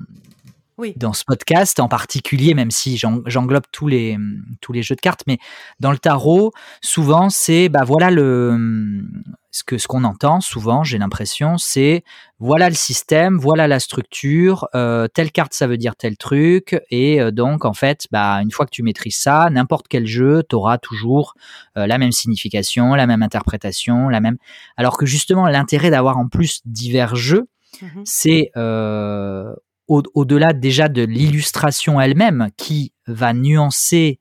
oui. 0.77 0.93
dans 0.97 1.13
ce 1.13 1.23
podcast 1.23 1.79
en 1.79 1.87
particulier, 1.87 2.53
même 2.53 2.71
si 2.71 2.97
j'englobe 2.97 3.65
tous 3.71 3.87
les, 3.87 4.17
tous 4.59 4.73
les 4.73 4.83
jeux 4.83 4.95
de 4.95 5.01
cartes. 5.01 5.23
Mais 5.25 5.37
dans 5.79 5.91
le 5.91 5.97
tarot, 5.97 6.51
souvent, 6.81 7.29
c'est 7.29 7.69
bah 7.69 7.83
voilà 7.85 8.11
le 8.11 9.05
ce 9.51 9.63
que 9.63 9.77
ce 9.77 9.87
qu'on 9.87 10.03
entend 10.03 10.41
souvent, 10.41 10.83
j'ai 10.83 10.97
l'impression, 10.97 11.57
c'est 11.57 12.03
voilà 12.39 12.69
le 12.69 12.75
système, 12.75 13.37
voilà 13.37 13.67
la 13.67 13.79
structure, 13.79 14.67
euh, 14.75 15.07
telle 15.07 15.31
carte 15.31 15.53
ça 15.53 15.67
veut 15.67 15.77
dire 15.77 15.95
tel 15.95 16.17
truc, 16.17 16.79
et 16.91 17.21
euh, 17.21 17.31
donc 17.31 17.65
en 17.65 17.73
fait, 17.73 18.07
bah 18.11 18.41
une 18.41 18.51
fois 18.51 18.65
que 18.65 18.71
tu 18.71 18.83
maîtrises 18.83 19.15
ça, 19.15 19.49
n'importe 19.49 19.87
quel 19.87 20.05
jeu, 20.05 20.43
t'auras 20.43 20.77
toujours 20.77 21.33
euh, 21.77 21.87
la 21.87 21.97
même 21.97 22.11
signification, 22.11 22.93
la 22.93 23.07
même 23.07 23.23
interprétation, 23.23 24.09
la 24.09 24.19
même. 24.19 24.37
Alors 24.75 24.97
que 24.97 25.05
justement, 25.05 25.47
l'intérêt 25.47 25.89
d'avoir 25.89 26.17
en 26.17 26.27
plus 26.27 26.61
divers 26.65 27.15
jeux, 27.15 27.47
mmh 27.81 28.01
c'est 28.05 28.51
au-delà 29.87 30.51
déjà 30.51 30.89
de 30.89 31.01
l'illustration 31.03 32.01
elle-même 32.01 32.49
qui 32.57 32.91
va 33.07 33.33
nuancer 33.33 34.19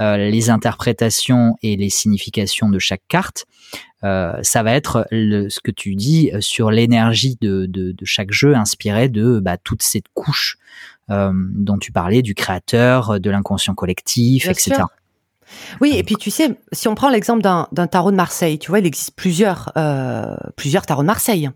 les 0.00 0.50
interprétations 0.50 1.56
et 1.62 1.76
les 1.76 1.90
significations 1.90 2.68
de 2.68 2.78
chaque 2.78 3.02
carte, 3.08 3.46
euh, 4.04 4.38
ça 4.42 4.62
va 4.62 4.72
être 4.74 5.06
le, 5.10 5.48
ce 5.48 5.60
que 5.60 5.70
tu 5.70 5.94
dis 5.94 6.30
euh, 6.32 6.40
sur 6.40 6.70
l'énergie 6.70 7.38
de, 7.40 7.64
de, 7.64 7.92
de, 7.92 8.04
chaque 8.04 8.32
jeu 8.32 8.54
inspiré 8.54 9.08
de 9.08 9.40
bah, 9.40 9.56
toute 9.56 9.82
cette 9.82 10.04
couche 10.12 10.58
euh, 11.10 11.32
dont 11.34 11.78
tu 11.78 11.90
parlais, 11.90 12.20
du 12.20 12.34
créateur, 12.34 13.18
de 13.18 13.30
l'inconscient 13.30 13.74
collectif, 13.74 14.44
Bien 14.44 14.52
etc. 14.52 14.74
Sûr. 14.76 14.88
Oui, 15.80 15.94
et 15.96 16.02
puis 16.02 16.16
tu 16.16 16.30
sais, 16.30 16.58
si 16.72 16.88
on 16.88 16.94
prend 16.94 17.08
l'exemple 17.08 17.42
d'un 17.42 17.86
tarot 17.86 18.10
de 18.10 18.16
Marseille, 18.16 18.58
tu 18.58 18.70
vois, 18.70 18.80
il 18.80 18.86
existe 18.86 19.14
plusieurs, 19.14 19.72
euh, 19.76 20.34
plusieurs 20.56 20.84
tarots 20.84 21.02
de 21.02 21.06
Marseille. 21.06 21.50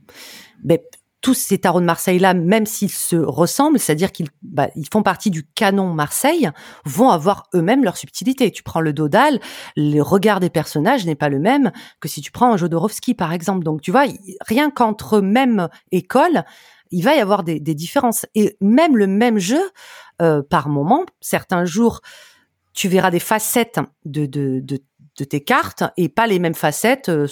Mais 0.65 0.83
tous 1.21 1.35
ces 1.35 1.59
tarots 1.59 1.81
de 1.81 1.87
Marseille-là, 1.87 2.35
même 2.35 2.67
s'ils 2.67 2.91
se 2.91 3.17
ressemblent, 3.17 3.79
c'est-à-dire 3.79 4.13
qu'ils 4.13 4.29
bah, 4.43 4.69
ils 4.77 4.89
font 4.91 5.03
partie 5.03 5.31
du 5.31 5.45
canon 5.45 5.93
Marseille, 5.93 6.51
vont 6.85 7.11
avoir 7.11 7.49
eux-mêmes 7.55 7.83
leur 7.83 7.97
subtilité. 7.97 8.51
Tu 8.53 8.63
prends 8.63 8.81
le 8.81 8.93
Dodal, 8.93 9.41
le 9.77 10.01
regard 10.01 10.41
des 10.41 10.51
personnages 10.51 11.07
n'est 11.07 11.17
pas 11.17 11.29
le 11.29 11.41
même 11.41 11.73
que 12.01 12.09
si 12.09 12.21
tu 12.21 12.31
prends 12.31 12.53
un 12.53 12.57
Jodorowsky, 12.57 13.15
par 13.15 13.33
exemple. 13.33 13.65
Donc, 13.65 13.81
tu 13.81 13.91
vois, 13.91 14.05
rien 14.47 14.71
qu'entre 14.71 15.21
même 15.21 15.69
écoles, 15.91 16.45
il 16.91 17.03
va 17.03 17.17
y 17.17 17.21
avoir 17.21 17.43
des, 17.43 17.61
des, 17.61 17.75
différences. 17.75 18.25
Et 18.35 18.57
même 18.61 18.97
le 18.97 19.07
même 19.07 19.39
jeu, 19.39 19.61
euh, 20.23 20.43
par 20.43 20.69
moment, 20.69 21.05
certains 21.21 21.65
jours, 21.65 22.01
tu 22.73 22.89
verras 22.89 23.11
des 23.11 23.21
facettes 23.21 23.81
de, 24.05 24.27
de, 24.27 24.61
de 24.63 24.79
de 25.19 25.25
tes 25.25 25.43
cartes 25.43 25.85
et 25.97 26.09
pas 26.09 26.27
les 26.27 26.39
mêmes 26.39 26.55
facettes 26.55 27.09
euh, 27.09 27.27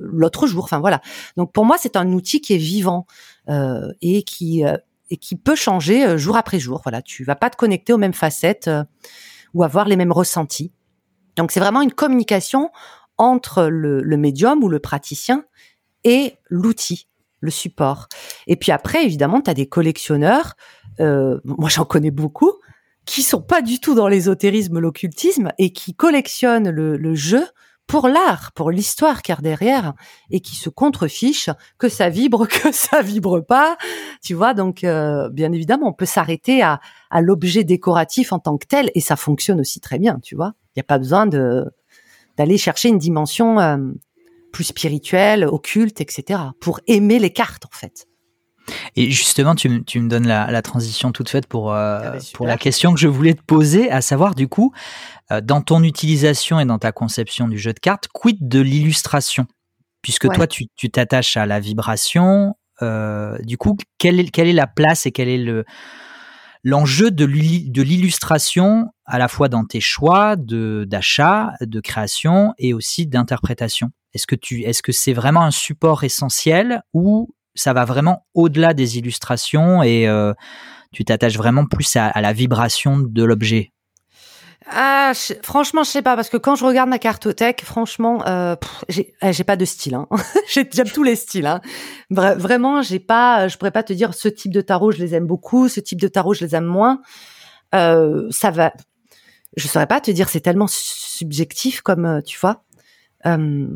l'autre 0.00 0.46
jour. 0.46 0.64
Enfin 0.64 0.80
voilà. 0.80 1.00
Donc 1.36 1.52
pour 1.52 1.64
moi, 1.64 1.76
c'est 1.78 1.96
un 1.96 2.12
outil 2.12 2.40
qui 2.40 2.54
est 2.54 2.58
vivant 2.58 3.06
euh, 3.48 3.92
et 4.00 4.22
qui 4.22 4.64
euh, 4.64 4.76
et 5.10 5.16
qui 5.16 5.36
peut 5.36 5.54
changer 5.54 6.18
jour 6.18 6.36
après 6.36 6.58
jour. 6.58 6.80
Voilà, 6.84 7.00
tu 7.00 7.24
vas 7.24 7.36
pas 7.36 7.48
te 7.48 7.56
connecter 7.56 7.92
aux 7.92 7.98
mêmes 7.98 8.12
facettes 8.12 8.68
ou 9.54 9.62
avoir 9.62 9.86
les 9.86 9.96
mêmes 9.96 10.12
ressentis. 10.12 10.70
Donc 11.36 11.50
c'est 11.50 11.60
vraiment 11.60 11.80
une 11.80 11.92
communication 11.92 12.70
entre 13.16 13.64
le, 13.68 14.02
le 14.02 14.16
médium 14.18 14.62
ou 14.62 14.68
le 14.68 14.80
praticien 14.80 15.44
et 16.04 16.34
l'outil, 16.50 17.08
le 17.40 17.50
support. 17.50 18.08
Et 18.46 18.56
puis 18.56 18.70
après, 18.70 19.02
évidemment, 19.02 19.40
tu 19.40 19.50
as 19.50 19.54
des 19.54 19.66
collectionneurs. 19.66 20.56
moi, 20.98 21.70
j'en 21.70 21.86
connais 21.86 22.10
beaucoup 22.10 22.52
qui 23.08 23.22
sont 23.22 23.40
pas 23.40 23.62
du 23.62 23.80
tout 23.80 23.94
dans 23.94 24.06
l'ésotérisme, 24.06 24.78
l'occultisme, 24.78 25.50
et 25.56 25.72
qui 25.72 25.94
collectionnent 25.94 26.68
le, 26.68 26.98
le 26.98 27.14
jeu 27.14 27.42
pour 27.86 28.06
l'art, 28.06 28.52
pour 28.52 28.70
l'histoire 28.70 29.22
car 29.22 29.40
derrière, 29.40 29.94
et 30.30 30.40
qui 30.40 30.56
se 30.56 30.68
contrefichent 30.68 31.48
que 31.78 31.88
ça 31.88 32.10
vibre, 32.10 32.46
que 32.62 32.70
ça 32.70 33.00
vibre 33.00 33.40
pas, 33.40 33.78
tu 34.22 34.34
vois. 34.34 34.52
Donc, 34.52 34.84
euh, 34.84 35.30
bien 35.30 35.52
évidemment, 35.52 35.88
on 35.88 35.94
peut 35.94 36.04
s'arrêter 36.04 36.60
à, 36.60 36.80
à 37.10 37.22
l'objet 37.22 37.64
décoratif 37.64 38.30
en 38.32 38.40
tant 38.40 38.58
que 38.58 38.66
tel, 38.66 38.90
et 38.94 39.00
ça 39.00 39.16
fonctionne 39.16 39.58
aussi 39.58 39.80
très 39.80 39.98
bien, 39.98 40.18
tu 40.22 40.36
vois. 40.36 40.52
Il 40.76 40.78
n'y 40.78 40.82
a 40.82 40.84
pas 40.84 40.98
besoin 40.98 41.26
de 41.26 41.64
d'aller 42.36 42.58
chercher 42.58 42.90
une 42.90 42.98
dimension 42.98 43.58
euh, 43.58 43.78
plus 44.52 44.64
spirituelle, 44.64 45.44
occulte, 45.44 46.00
etc. 46.00 46.40
pour 46.60 46.78
aimer 46.86 47.18
les 47.18 47.32
cartes, 47.32 47.64
en 47.64 47.76
fait. 47.76 48.06
Et 48.96 49.10
justement, 49.10 49.54
tu, 49.54 49.84
tu 49.84 50.00
me 50.00 50.08
donnes 50.08 50.26
la, 50.26 50.50
la, 50.50 50.62
transition 50.62 51.12
toute 51.12 51.28
faite 51.28 51.46
pour, 51.46 51.72
euh, 51.72 52.00
ah 52.02 52.10
bah 52.10 52.18
pour 52.34 52.46
la 52.46 52.56
question 52.56 52.92
que 52.92 53.00
je 53.00 53.08
voulais 53.08 53.34
te 53.34 53.42
poser, 53.42 53.90
à 53.90 54.00
savoir 54.00 54.34
du 54.34 54.48
coup, 54.48 54.72
euh, 55.30 55.40
dans 55.40 55.60
ton 55.60 55.82
utilisation 55.82 56.60
et 56.60 56.64
dans 56.64 56.78
ta 56.78 56.92
conception 56.92 57.48
du 57.48 57.58
jeu 57.58 57.72
de 57.72 57.80
cartes, 57.80 58.08
quid 58.12 58.36
de 58.40 58.60
l'illustration? 58.60 59.46
Puisque 60.02 60.24
ouais. 60.24 60.34
toi, 60.34 60.46
tu 60.46 60.90
t'attaches 60.90 61.36
à 61.36 61.44
la 61.44 61.60
vibration, 61.60 62.54
du 62.80 63.58
coup, 63.58 63.76
quelle 63.98 64.20
est, 64.20 64.30
quelle 64.30 64.46
est 64.46 64.52
la 64.52 64.68
place 64.68 65.06
et 65.06 65.12
quel 65.12 65.28
est 65.28 65.38
le 65.38 65.64
l'enjeu 66.64 67.10
de 67.10 67.24
l'illustration 67.24 68.86
à 69.06 69.18
la 69.18 69.28
fois 69.28 69.48
dans 69.48 69.64
tes 69.64 69.80
choix 69.80 70.36
de 70.36 70.84
d'achat, 70.88 71.52
de 71.60 71.80
création 71.80 72.54
et 72.58 72.74
aussi 72.74 73.06
d'interprétation? 73.06 73.90
Est-ce 74.14 74.26
que 74.26 74.34
tu 74.34 74.62
est-ce 74.62 74.82
que 74.82 74.92
c'est 74.92 75.12
vraiment 75.12 75.42
un 75.42 75.50
support 75.50 76.04
essentiel 76.04 76.82
ou 76.92 77.34
ça 77.58 77.72
va 77.72 77.84
vraiment 77.84 78.26
au-delà 78.34 78.74
des 78.74 78.98
illustrations 78.98 79.82
et 79.82 80.08
euh, 80.08 80.32
tu 80.92 81.04
t'attaches 81.04 81.36
vraiment 81.36 81.66
plus 81.66 81.96
à, 81.96 82.20
la 82.20 82.32
vibration 82.32 82.98
de 82.98 83.24
l'objet 83.24 83.72
ah, 84.70 85.12
franchement, 85.42 85.82
je 85.82 85.88
sais 85.88 86.02
pas 86.02 86.14
parce 86.14 86.28
que 86.28 86.36
quand 86.36 86.54
je 86.54 86.62
regarde 86.62 86.90
ma 86.90 86.98
cartothèque, 86.98 87.62
franchement, 87.64 88.22
euh, 88.26 88.54
eh, 88.90 89.32
j'ai 89.32 89.44
pas 89.44 89.56
de 89.56 89.64
style. 89.64 89.94
Hein. 89.94 90.06
J'aime 90.50 90.90
tous 90.92 91.04
les 91.04 91.16
styles. 91.16 91.46
Hein. 91.46 91.62
vraiment, 92.10 92.82
j'ai 92.82 92.98
pas, 92.98 93.48
je 93.48 93.56
pourrais 93.56 93.70
pas 93.70 93.82
te 93.82 93.94
dire 93.94 94.12
ce 94.12 94.28
type 94.28 94.52
de 94.52 94.60
tarot, 94.60 94.90
je 94.90 94.98
les 94.98 95.14
aime 95.14 95.26
beaucoup, 95.26 95.68
ce 95.68 95.80
type 95.80 95.98
de 95.98 96.08
tarot, 96.08 96.34
je 96.34 96.44
les 96.44 96.54
aime 96.54 96.66
moins. 96.66 97.00
Euh, 97.74 98.28
ça 98.30 98.50
va. 98.50 98.72
Je 99.56 99.66
saurais 99.66 99.86
pas 99.86 100.00
te 100.00 100.10
dire, 100.10 100.28
c'est 100.28 100.40
tellement 100.40 100.68
subjectif 100.68 101.80
comme 101.80 102.04
euh, 102.04 102.20
tu 102.20 102.38
vois. 102.38 102.64
Euh, 103.26 103.68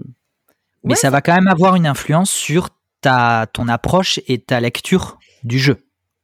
Mais 0.84 0.94
ça 0.94 1.10
va 1.10 1.20
quand 1.20 1.34
même 1.34 1.48
avoir 1.48 1.76
une 1.76 1.86
influence 1.86 2.30
sur 2.30 2.68
ta 3.02 3.46
ton 3.52 3.68
approche 3.68 4.20
et 4.26 4.40
ta 4.40 4.60
lecture 4.60 5.18
du 5.44 5.58
jeu, 5.58 5.76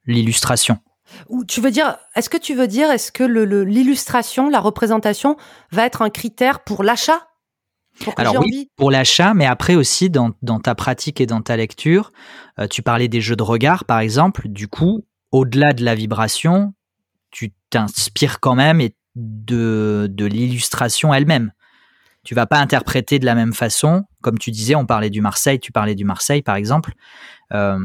l'illustration. 0.07 0.79
Ou 1.29 1.45
tu 1.45 1.61
veux 1.61 1.71
dire, 1.71 1.97
est-ce 2.15 2.31
que 2.31 2.37
tu 2.37 2.55
veux 2.55 2.67
dire, 2.67 2.91
est-ce 2.91 3.13
que 3.13 3.25
l'illustration, 3.25 4.49
la 4.49 4.61
représentation 4.61 5.37
va 5.73 5.85
être 5.85 6.03
un 6.03 6.11
critère 6.11 6.61
pour 6.61 6.83
l'achat? 6.83 7.27
Alors 8.17 8.39
oui, 8.39 8.71
pour 8.77 8.91
l'achat, 8.91 9.35
mais 9.35 9.47
après 9.47 9.75
aussi 9.75 10.09
dans, 10.09 10.31
ta 10.63 10.75
pratique 10.75 11.21
et 11.21 11.27
dans 11.27 11.43
ta 11.43 11.57
lecture, 11.57 12.13
euh, 12.61 12.69
tu 12.69 12.83
parlais 12.83 13.09
des 13.09 13.21
jeux 13.21 13.35
de 13.35 13.43
regard 13.43 13.85
par 13.85 13.99
exemple. 13.99 14.49
Du 14.49 14.69
coup, 14.69 15.05
au-delà 15.33 15.73
de 15.73 15.85
la 15.85 15.97
vibration, 15.97 16.75
tu 17.31 17.53
t'inspires 17.71 18.39
quand 18.39 18.55
même 18.55 18.81
de, 19.17 20.07
de 20.09 20.25
l'illustration 20.27 21.13
elle-même. 21.13 21.53
Tu 22.29 22.35
vas 22.35 22.45
pas 22.45 22.59
interpréter 22.59 23.19
de 23.19 23.25
la 23.25 23.35
même 23.35 23.55
façon. 23.55 24.05
Comme 24.21 24.37
tu 24.37 24.51
disais, 24.51 24.75
on 24.75 24.85
parlait 24.85 25.09
du 25.09 25.23
Marseille, 25.23 25.59
tu 25.59 25.73
parlais 25.73 25.95
du 25.95 26.05
Marseille 26.05 26.43
par 26.43 26.57
exemple. 26.57 26.93
Euh, 27.55 27.79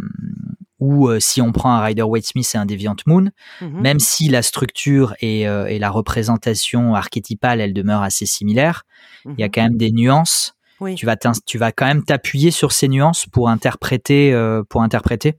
ou 0.80 1.08
euh, 1.08 1.22
si 1.22 1.41
on 1.41 1.54
prend 1.54 1.72
un 1.72 1.82
Rider 1.82 2.02
Waite 2.02 2.26
Smith 2.26 2.52
et 2.54 2.58
un 2.58 2.66
Deviant 2.66 2.98
Moon, 3.06 3.30
mhm. 3.62 3.80
même 3.80 4.02
si 4.02 4.28
la 4.28 4.41
structure 4.41 5.16
euh, 5.24 5.66
et, 5.68 5.80
la 5.80 5.89
représentation 5.89 6.94
archétypale, 6.94 7.62
elle 7.62 7.74
demeure 7.74 8.02
assez 8.02 8.26
similaire, 8.26 8.84
il 9.24 9.36
y 9.39 9.44
a 9.44 9.46
mhm. 9.46 9.52
quand 9.54 9.62
même 9.62 9.78
des 9.78 9.91
nuances. 9.94 10.56
Tu, 10.98 11.06
vas 11.06 11.16
tu 11.46 11.58
vas 11.58 11.72
quand 11.72 11.86
même 11.86 12.04
t'appuyer 12.04 12.52
sur 12.52 12.74
ces 12.74 12.89
nuances 12.89 13.26
pour 13.26 13.48
interpréter. 13.48 14.38
Pour 14.68 14.84
interpréter. 14.84 15.36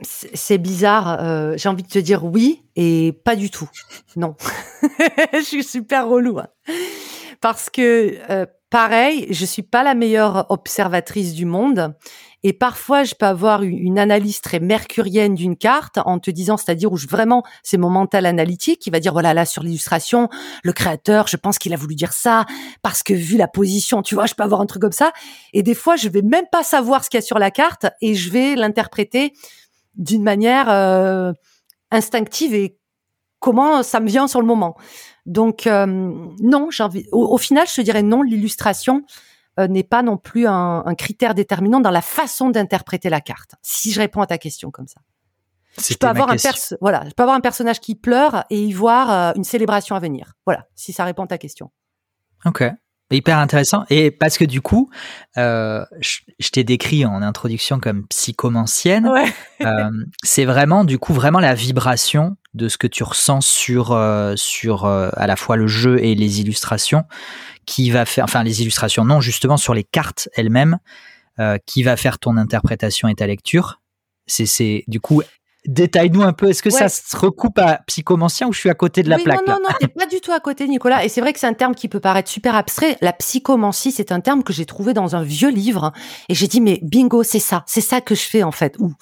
c'est 0.00 0.58
bizarre. 0.58 1.56
J'ai 1.56 1.68
envie 1.68 1.82
de 1.82 1.88
te 1.88 1.98
dire 1.98 2.24
oui 2.24 2.62
et 2.76 3.18
pas 3.24 3.34
du 3.34 3.50
tout. 3.50 3.68
Non, 4.14 4.36
je 5.32 5.42
suis 5.42 5.64
super 5.64 6.06
relou 6.06 6.38
hein. 6.38 6.46
Parce 7.44 7.68
que 7.68 8.46
pareil, 8.70 9.26
je 9.28 9.44
suis 9.44 9.60
pas 9.60 9.82
la 9.82 9.92
meilleure 9.92 10.46
observatrice 10.48 11.34
du 11.34 11.44
monde 11.44 11.94
et 12.46 12.52
parfois, 12.52 13.04
je 13.04 13.14
peux 13.14 13.24
avoir 13.24 13.62
une 13.62 13.98
analyse 13.98 14.42
très 14.42 14.60
mercurienne 14.60 15.34
d'une 15.34 15.56
carte 15.56 15.98
en 16.04 16.18
te 16.18 16.30
disant, 16.30 16.58
c'est-à-dire 16.58 16.92
où 16.92 16.98
je, 16.98 17.06
vraiment, 17.06 17.42
c'est 17.62 17.78
mon 17.78 17.88
mental 17.88 18.26
analytique 18.26 18.80
qui 18.80 18.90
va 18.90 19.00
dire, 19.00 19.14
voilà, 19.14 19.32
là, 19.32 19.46
sur 19.46 19.62
l'illustration, 19.62 20.28
le 20.62 20.72
créateur, 20.74 21.26
je 21.26 21.38
pense 21.38 21.58
qu'il 21.58 21.72
a 21.72 21.76
voulu 21.76 21.94
dire 21.94 22.12
ça 22.12 22.44
parce 22.82 23.02
que 23.02 23.14
vu 23.14 23.38
la 23.38 23.48
position, 23.48 24.02
tu 24.02 24.14
vois, 24.14 24.26
je 24.26 24.34
peux 24.34 24.42
avoir 24.42 24.60
un 24.60 24.66
truc 24.66 24.82
comme 24.82 24.92
ça. 24.92 25.12
Et 25.54 25.62
des 25.62 25.74
fois, 25.74 25.96
je 25.96 26.10
vais 26.10 26.20
même 26.20 26.44
pas 26.52 26.62
savoir 26.62 27.02
ce 27.02 27.08
qu'il 27.08 27.16
y 27.16 27.22
a 27.22 27.26
sur 27.26 27.38
la 27.38 27.50
carte 27.50 27.86
et 28.02 28.14
je 28.14 28.30
vais 28.30 28.56
l'interpréter 28.56 29.32
d'une 29.94 30.22
manière 30.22 30.68
euh, 30.68 31.32
instinctive 31.90 32.54
et 32.54 32.76
comment 33.40 33.82
ça 33.82 34.00
me 34.00 34.06
vient 34.06 34.28
sur 34.28 34.42
le 34.42 34.46
moment. 34.46 34.76
Donc 35.26 35.66
euh, 35.66 35.86
non, 35.86 36.68
envie. 36.80 37.06
au, 37.12 37.38
final, 37.38 37.66
je 37.68 37.74
te 37.74 37.80
dirais 37.80 38.02
non. 38.02 38.22
L'illustration, 38.22 39.04
euh, 39.60 39.68
n'est 39.68 39.84
pas 39.84 40.02
non 40.02 40.16
plus 40.16 40.48
un, 40.48 40.82
critère 40.98 41.32
déterminant 41.32 41.78
dans 41.78 41.92
la 41.92 42.02
façon 42.02 42.50
d'interpréter 42.50 43.08
la 43.08 43.20
carte. 43.20 43.54
Si 43.62 43.92
je 43.92 44.00
réponds 44.00 44.20
à 44.20 44.26
ta 44.26 44.36
question 44.36 44.72
comme 44.72 44.88
ça. 44.88 45.00
Je 45.78 45.94
peux 45.94 46.08
avoir 46.08 46.30
un 46.30 46.36
voilà, 46.80 47.04
je 47.06 47.14
peux 47.14 47.22
avoir 47.22 47.36
un 47.36 47.40
personnage 47.40 47.80
qui 47.80 47.94
pleure 47.94 48.44
et 48.50 48.60
y 48.64 48.72
voir 48.72 49.10
euh, 49.10 49.32
une 49.36 49.44
célébration 49.44 49.94
à 49.94 50.00
venir. 50.00 50.32
Voilà, 50.44 50.66
si 50.74 50.92
ça 50.92 51.04
répond 51.04 51.24
à 51.24 51.26
ta 51.28 51.38
question. 51.38 51.70
Ok. 52.44 52.64
Hyper 53.10 53.38
intéressant. 53.38 53.84
Et 53.90 54.10
parce 54.10 54.38
que 54.38 54.44
du 54.44 54.60
coup, 54.60 54.90
euh, 55.36 55.84
je, 56.00 56.50
t'ai 56.50 56.64
décrit 56.64 57.04
en 57.06 57.22
introduction 57.22 57.78
comme 57.78 58.08
psychomancienne. 58.08 59.08
c'est 60.24 60.44
vraiment, 60.44 60.84
du 60.84 60.98
coup, 60.98 61.12
vraiment 61.12 61.38
la 61.38 61.54
vibration 61.54 62.36
de 62.54 62.68
ce 62.68 62.78
que 62.78 62.86
tu 62.86 63.02
ressens 63.02 63.40
sur, 63.40 63.98
sur 64.36 64.86
à 64.86 65.26
la 65.26 65.36
fois 65.36 65.56
le 65.56 65.66
jeu 65.66 66.02
et 66.02 66.14
les 66.14 66.40
illustrations 66.40 67.04
qui 67.66 67.90
va 67.90 68.04
faire, 68.04 68.24
enfin 68.24 68.42
les 68.42 68.62
illustrations, 68.62 69.04
non, 69.04 69.20
justement 69.20 69.56
sur 69.56 69.74
les 69.74 69.84
cartes 69.84 70.28
elles-mêmes, 70.34 70.78
euh, 71.40 71.58
qui 71.66 71.82
va 71.82 71.96
faire 71.96 72.18
ton 72.18 72.36
interprétation 72.36 73.08
et 73.08 73.14
ta 73.14 73.26
lecture. 73.26 73.80
C'est, 74.26 74.46
c'est 74.46 74.84
du 74.86 75.00
coup, 75.00 75.22
détaille-nous 75.66 76.22
un 76.22 76.32
peu. 76.32 76.48
Est-ce 76.48 76.62
que 76.62 76.70
ça 76.70 76.88
se 76.88 77.16
recoupe 77.16 77.58
à 77.58 77.80
psychomancien 77.86 78.46
ou 78.48 78.52
je 78.52 78.60
suis 78.60 78.70
à 78.70 78.74
côté 78.74 79.02
de 79.02 79.10
la 79.10 79.18
plaque 79.18 79.46
Non, 79.46 79.54
non, 79.54 79.60
non, 79.68 79.74
t'es 79.80 79.88
pas 79.88 80.06
du 80.06 80.20
tout 80.20 80.32
à 80.32 80.40
côté, 80.40 80.68
Nicolas. 80.68 81.04
Et 81.04 81.08
c'est 81.08 81.20
vrai 81.20 81.32
que 81.32 81.40
c'est 81.40 81.46
un 81.46 81.54
terme 81.54 81.74
qui 81.74 81.88
peut 81.88 82.00
paraître 82.00 82.30
super 82.30 82.54
abstrait. 82.54 82.96
La 83.00 83.12
psychomancie, 83.12 83.92
c'est 83.92 84.12
un 84.12 84.20
terme 84.20 84.42
que 84.44 84.52
j'ai 84.52 84.64
trouvé 84.64 84.94
dans 84.94 85.16
un 85.16 85.22
vieux 85.22 85.50
livre 85.50 85.92
et 86.28 86.34
j'ai 86.34 86.46
dit 86.46 86.60
mais 86.60 86.78
bingo, 86.82 87.22
c'est 87.22 87.40
ça, 87.40 87.64
c'est 87.66 87.80
ça 87.80 88.00
que 88.00 88.14
je 88.14 88.22
fais 88.22 88.42
en 88.42 88.52
fait. 88.52 88.76
Ou 88.78 88.92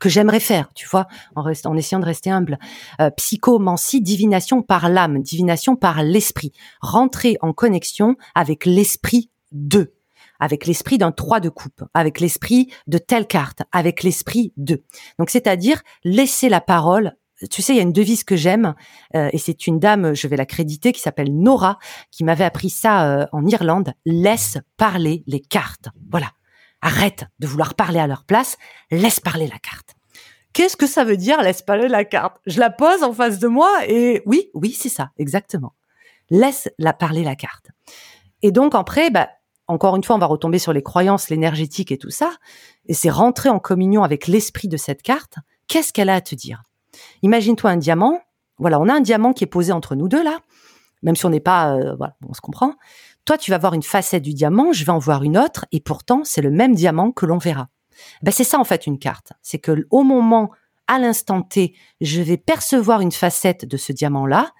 que 0.00 0.08
j'aimerais 0.08 0.40
faire, 0.40 0.68
tu 0.74 0.86
vois, 0.88 1.06
en, 1.36 1.44
en 1.44 1.76
essayant 1.76 2.00
de 2.00 2.04
rester 2.04 2.30
humble. 2.30 2.58
Euh, 3.00 3.10
psychomancie, 3.10 4.00
divination 4.00 4.62
par 4.62 4.88
l'âme, 4.88 5.22
divination 5.22 5.76
par 5.76 6.02
l'esprit. 6.02 6.52
Rentrer 6.80 7.36
en 7.40 7.52
connexion 7.52 8.16
avec 8.34 8.66
l'esprit 8.66 9.30
de 9.52 9.92
avec 10.40 10.66
l'esprit 10.66 10.98
d'un 10.98 11.10
3 11.10 11.40
de 11.40 11.48
coupe, 11.48 11.82
avec 11.94 12.20
l'esprit 12.20 12.68
de 12.86 12.98
telle 12.98 13.26
carte, 13.26 13.62
avec 13.72 14.04
l'esprit 14.04 14.52
de. 14.56 14.84
Donc 15.18 15.30
c'est-à-dire 15.30 15.82
laisser 16.04 16.48
la 16.48 16.60
parole 16.60 17.16
tu 17.50 17.62
sais, 17.62 17.72
il 17.72 17.76
y 17.76 17.80
a 17.80 17.82
une 17.82 17.92
devise 17.92 18.24
que 18.24 18.36
j'aime, 18.36 18.74
euh, 19.14 19.28
et 19.32 19.38
c'est 19.38 19.66
une 19.66 19.78
dame, 19.78 20.14
je 20.14 20.26
vais 20.26 20.36
la 20.36 20.46
créditer, 20.46 20.92
qui 20.92 21.00
s'appelle 21.00 21.32
Nora, 21.32 21.78
qui 22.10 22.24
m'avait 22.24 22.44
appris 22.44 22.68
ça 22.68 23.08
euh, 23.08 23.26
en 23.32 23.46
Irlande. 23.46 23.92
Laisse 24.04 24.58
parler 24.76 25.22
les 25.26 25.40
cartes. 25.40 25.88
Voilà. 26.10 26.32
Arrête 26.80 27.24
de 27.38 27.46
vouloir 27.46 27.74
parler 27.74 27.98
à 27.98 28.06
leur 28.06 28.24
place, 28.24 28.56
laisse 28.90 29.20
parler 29.20 29.46
la 29.46 29.58
carte. 29.58 29.94
Qu'est-ce 30.52 30.76
que 30.76 30.86
ça 30.86 31.04
veut 31.04 31.16
dire 31.16 31.42
laisse 31.42 31.62
parler 31.62 31.88
la 31.88 32.04
carte? 32.04 32.38
Je 32.46 32.58
la 32.58 32.70
pose 32.70 33.02
en 33.02 33.12
face 33.12 33.38
de 33.38 33.48
moi 33.48 33.70
et 33.86 34.22
oui, 34.26 34.50
oui, 34.54 34.72
c'est 34.72 34.88
ça, 34.88 35.10
exactement. 35.16 35.74
Laisse 36.30 36.68
la 36.78 36.92
parler 36.92 37.22
la 37.22 37.36
carte. 37.36 37.70
Et 38.42 38.52
donc 38.52 38.74
après, 38.74 39.10
bah, 39.10 39.28
encore 39.66 39.96
une 39.96 40.04
fois, 40.04 40.16
on 40.16 40.18
va 40.18 40.26
retomber 40.26 40.58
sur 40.58 40.72
les 40.72 40.82
croyances, 40.82 41.28
l'énergétique 41.28 41.92
et 41.92 41.98
tout 41.98 42.10
ça, 42.10 42.32
et 42.86 42.94
c'est 42.94 43.10
rentrer 43.10 43.50
en 43.50 43.58
communion 43.58 44.02
avec 44.02 44.26
l'esprit 44.26 44.68
de 44.68 44.76
cette 44.76 45.02
carte. 45.02 45.36
Qu'est-ce 45.68 45.92
qu'elle 45.92 46.08
a 46.08 46.14
à 46.14 46.20
te 46.20 46.34
dire? 46.34 46.62
Imagine-toi 47.22 47.70
un 47.70 47.76
diamant. 47.76 48.20
Voilà, 48.58 48.80
on 48.80 48.88
a 48.88 48.94
un 48.94 49.00
diamant 49.00 49.32
qui 49.32 49.44
est 49.44 49.48
posé 49.48 49.72
entre 49.72 49.94
nous 49.94 50.08
deux 50.08 50.22
là, 50.24 50.38
même 51.02 51.14
si 51.14 51.26
on 51.26 51.30
n'est 51.30 51.38
pas, 51.38 51.74
euh, 51.74 51.94
voilà, 51.96 52.16
on 52.28 52.32
se 52.32 52.40
comprend. 52.40 52.74
Toi, 53.28 53.36
tu 53.36 53.50
vas 53.50 53.58
voir 53.58 53.74
une 53.74 53.82
facette 53.82 54.22
du 54.22 54.32
diamant, 54.32 54.72
je 54.72 54.86
vais 54.86 54.90
en 54.90 54.98
voir 54.98 55.22
une 55.22 55.36
autre, 55.36 55.66
et 55.70 55.80
pourtant, 55.80 56.22
c'est 56.24 56.40
le 56.40 56.50
même 56.50 56.74
diamant 56.74 57.12
que 57.12 57.26
l'on 57.26 57.36
verra. 57.36 57.68
Ben, 58.22 58.30
c'est 58.30 58.42
ça, 58.42 58.58
en 58.58 58.64
fait, 58.64 58.86
une 58.86 58.98
carte. 58.98 59.34
C'est 59.42 59.58
que 59.58 59.86
au 59.90 60.02
moment, 60.02 60.50
à 60.86 60.98
l'instant 60.98 61.42
T, 61.42 61.74
je 62.00 62.22
vais 62.22 62.38
percevoir 62.38 63.02
une 63.02 63.12
facette 63.12 63.66
de 63.66 63.76
ce 63.76 63.92
diamant-là, 63.92 64.52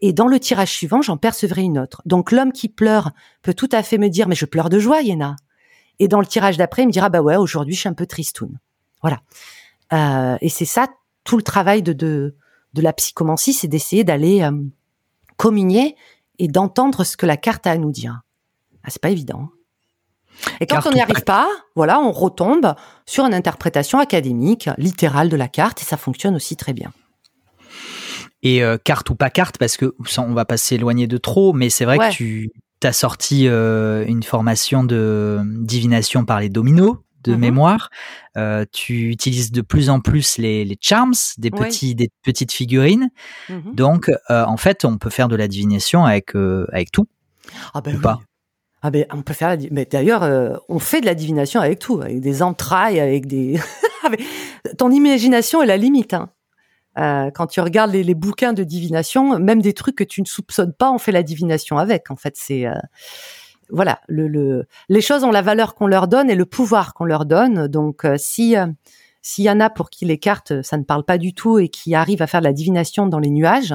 et 0.00 0.12
dans 0.12 0.26
le 0.26 0.40
tirage 0.40 0.72
suivant, 0.72 1.00
j'en 1.00 1.16
percevrai 1.16 1.62
une 1.62 1.78
autre. 1.78 2.02
Donc, 2.06 2.32
l'homme 2.32 2.50
qui 2.50 2.68
pleure 2.68 3.12
peut 3.42 3.54
tout 3.54 3.68
à 3.70 3.84
fait 3.84 3.98
me 3.98 4.08
dire, 4.08 4.26
mais 4.26 4.34
je 4.34 4.46
pleure 4.46 4.68
de 4.68 4.80
joie, 4.80 5.00
Yéna. 5.00 5.36
Et 6.00 6.08
dans 6.08 6.18
le 6.18 6.26
tirage 6.26 6.56
d'après, 6.56 6.82
il 6.82 6.86
me 6.86 6.92
dira, 6.92 7.10
bah 7.10 7.20
ouais, 7.20 7.36
aujourd'hui, 7.36 7.76
je 7.76 7.80
suis 7.82 7.88
un 7.88 7.94
peu 7.94 8.06
tristoun. 8.06 8.58
Voilà. 9.00 9.20
Euh, 9.92 10.36
et 10.40 10.48
c'est 10.48 10.64
ça, 10.64 10.88
tout 11.22 11.36
le 11.36 11.44
travail 11.44 11.84
de, 11.84 11.92
de, 11.92 12.34
de 12.74 12.82
la 12.82 12.92
psychomancie, 12.94 13.52
c'est 13.52 13.68
d'essayer 13.68 14.02
d'aller 14.02 14.42
euh, 14.42 14.50
communier 15.36 15.94
et 16.38 16.48
d'entendre 16.48 17.04
ce 17.04 17.16
que 17.16 17.26
la 17.26 17.36
carte 17.36 17.66
a 17.66 17.72
à 17.72 17.76
nous 17.76 17.90
dire. 17.90 18.20
Ah, 18.84 18.90
c'est 18.90 19.02
pas 19.02 19.10
évident. 19.10 19.48
Et 20.60 20.66
quand 20.66 20.86
on 20.86 20.92
n'y 20.92 21.00
arrive 21.00 21.24
pas, 21.24 21.48
voilà, 21.74 22.00
on 22.00 22.12
retombe 22.12 22.74
sur 23.06 23.24
une 23.24 23.34
interprétation 23.34 23.98
académique, 23.98 24.68
littérale 24.78 25.28
de 25.28 25.36
la 25.36 25.48
carte, 25.48 25.82
et 25.82 25.84
ça 25.84 25.96
fonctionne 25.96 26.36
aussi 26.36 26.56
très 26.56 26.72
bien. 26.72 26.92
Et 28.42 28.62
euh, 28.62 28.78
carte 28.78 29.10
ou 29.10 29.16
pas 29.16 29.30
carte, 29.30 29.58
parce 29.58 29.76
que 29.76 29.94
on 30.18 30.32
va 30.32 30.44
pas 30.44 30.56
s'éloigner 30.56 31.08
de 31.08 31.18
trop, 31.18 31.52
mais 31.52 31.70
c'est 31.70 31.84
vrai 31.84 31.98
que 31.98 32.14
tu 32.14 32.52
as 32.84 32.92
sorti 32.92 33.48
euh, 33.48 34.04
une 34.06 34.22
formation 34.22 34.84
de 34.84 35.40
divination 35.44 36.24
par 36.24 36.38
les 36.40 36.48
dominos 36.48 36.98
de 37.24 37.32
mhm. 37.32 37.40
mémoire. 37.40 37.90
Euh, 38.36 38.64
tu 38.72 39.10
utilises 39.10 39.52
de 39.52 39.62
plus 39.62 39.90
en 39.90 40.00
plus 40.00 40.38
les, 40.38 40.76
charms, 40.80 41.14
des, 41.38 41.50
petits, 41.50 41.94
des 41.94 42.10
petites 42.22 42.52
figurines. 42.52 43.10
Mhm. 43.48 43.74
Donc, 43.74 44.10
euh, 44.30 44.44
en 44.44 44.56
fait, 44.56 44.84
on 44.84 44.98
peut 44.98 45.10
faire 45.10 45.28
de 45.28 45.36
la 45.36 45.48
divination 45.48 46.04
avec, 46.04 46.34
euh, 46.34 46.66
avec 46.72 46.92
tout. 46.92 47.06
Ah 47.74 47.80
ben 47.80 48.00
pas. 48.00 48.20
Ah 48.82 48.90
ben 48.90 49.06
on 49.12 49.22
peut 49.22 49.32
faire. 49.32 49.56
La, 49.56 49.56
mais 49.70 49.86
d'ailleurs, 49.90 50.60
on 50.68 50.78
fait 50.78 51.00
de 51.00 51.06
la 51.06 51.14
divination 51.14 51.60
avec 51.60 51.78
tout, 51.78 52.00
avec 52.00 52.20
des 52.20 52.42
entrailles, 52.42 53.00
avec 53.00 53.26
des. 53.26 53.58
Ton 54.78 54.90
imagination 54.90 55.62
est 55.62 55.66
la 55.66 55.76
limite. 55.76 56.14
Hein. 56.14 56.30
Euh, 56.98 57.30
quand 57.30 57.46
tu 57.46 57.60
regardes 57.60 57.92
les, 57.92 58.02
les, 58.02 58.14
bouquins 58.14 58.52
de 58.52 58.64
divination, 58.64 59.38
même 59.38 59.62
des 59.62 59.72
trucs 59.72 59.96
que 59.96 60.04
tu 60.04 60.20
ne 60.20 60.26
soupçonnes 60.26 60.72
pas, 60.72 60.90
on 60.90 60.98
fait 60.98 61.12
la 61.12 61.22
divination 61.22 61.78
avec. 61.78 62.10
En 62.10 62.16
fait, 62.16 62.34
c'est 62.36 62.66
euh, 62.66 62.74
voilà, 63.70 64.00
le, 64.08 64.28
le, 64.28 64.66
les 64.88 65.00
choses 65.00 65.24
ont 65.24 65.30
la 65.30 65.42
valeur 65.42 65.74
qu'on 65.74 65.86
leur 65.86 66.08
donne 66.08 66.30
et 66.30 66.34
le 66.34 66.46
pouvoir 66.46 66.94
qu'on 66.94 67.04
leur 67.04 67.26
donne. 67.26 67.68
Donc, 67.68 68.04
euh, 68.04 68.16
si 68.18 68.54
s'il 69.20 69.44
y 69.44 69.50
en 69.50 69.60
a 69.60 69.68
pour 69.68 69.90
qui 69.90 70.04
les 70.04 70.18
cartes 70.18 70.62
ça 70.62 70.78
ne 70.78 70.84
parle 70.84 71.04
pas 71.04 71.18
du 71.18 71.34
tout 71.34 71.58
et 71.58 71.68
qui 71.68 71.94
arrivent 71.94 72.22
à 72.22 72.26
faire 72.26 72.40
de 72.40 72.46
la 72.46 72.52
divination 72.52 73.06
dans 73.06 73.18
les 73.18 73.30
nuages, 73.30 73.74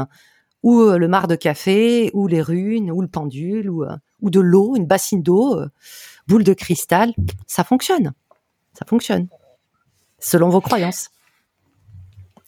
ou 0.64 0.82
le 0.82 1.08
mar 1.08 1.28
de 1.28 1.36
café, 1.36 2.10
ou 2.14 2.28
les 2.28 2.42
runes, 2.42 2.90
ou 2.90 3.02
le 3.02 3.10
pendule, 3.10 3.70
ou 3.70 3.86
ou 4.24 4.30
de 4.30 4.40
l'eau, 4.40 4.76
une 4.76 4.88
bassine 4.88 5.22
d'eau, 5.22 5.60
euh, 5.60 5.70
boule 6.28 6.44
de 6.44 6.54
cristal, 6.54 7.14
ça 7.46 7.64
fonctionne. 7.64 8.14
Ça 8.74 8.86
fonctionne. 8.88 9.28
Selon 10.18 10.50
vos 10.50 10.62
croyances. 10.62 11.10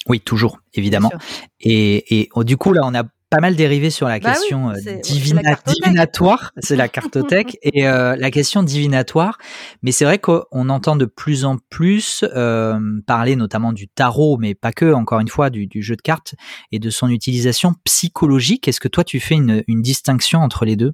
Oui, 0.08 0.22
toujours, 0.22 0.60
évidemment. 0.74 1.12
Et, 1.60 2.30
oh, 2.34 2.43
du 2.43 2.58
coup, 2.58 2.74
là, 2.74 2.82
on 2.86 2.96
a 2.96 3.04
pas 3.36 3.41
mal 3.41 3.55
dérivé 3.55 3.89
sur 3.89 4.07
la 4.07 4.19
bah 4.19 4.31
question 4.31 4.69
euh, 4.69 4.99
divinatoire, 5.03 6.53
c'est 6.59 6.77
la 6.77 6.88
cartothèque, 6.89 7.57
et 7.63 7.86
euh, 7.88 8.15
la 8.15 8.31
question 8.31 8.63
divinatoire. 8.63 9.38
Mais 9.83 9.91
c'est 9.91 10.05
vrai 10.05 10.19
qu'on 10.19 10.69
entend 10.69 10.95
de 10.95 11.05
plus 11.05 11.43
en 11.43 11.57
plus 11.69 12.23
parler 13.05 13.36
notamment 13.36 13.73
du 13.73 13.88
tarot, 13.88 14.38
mais 14.38 14.55
pas 14.55 14.71
que, 14.71 14.93
encore 14.93 15.19
une 15.19 15.27
fois, 15.27 15.49
du, 15.49 15.67
jeu 15.81 15.95
de 15.95 16.01
cartes 16.01 16.36
et 16.71 16.79
de 16.79 16.89
son 16.89 17.09
utilisation 17.09 17.73
psychologique. 17.83 18.67
Est-ce 18.67 18.79
que 18.79 18.88
toi, 18.88 19.03
tu 19.03 19.19
fais 19.19 19.36
une 19.36 19.81
distinction 19.81 20.39
entre 20.39 20.63
les 20.65 20.75
deux? 20.77 20.93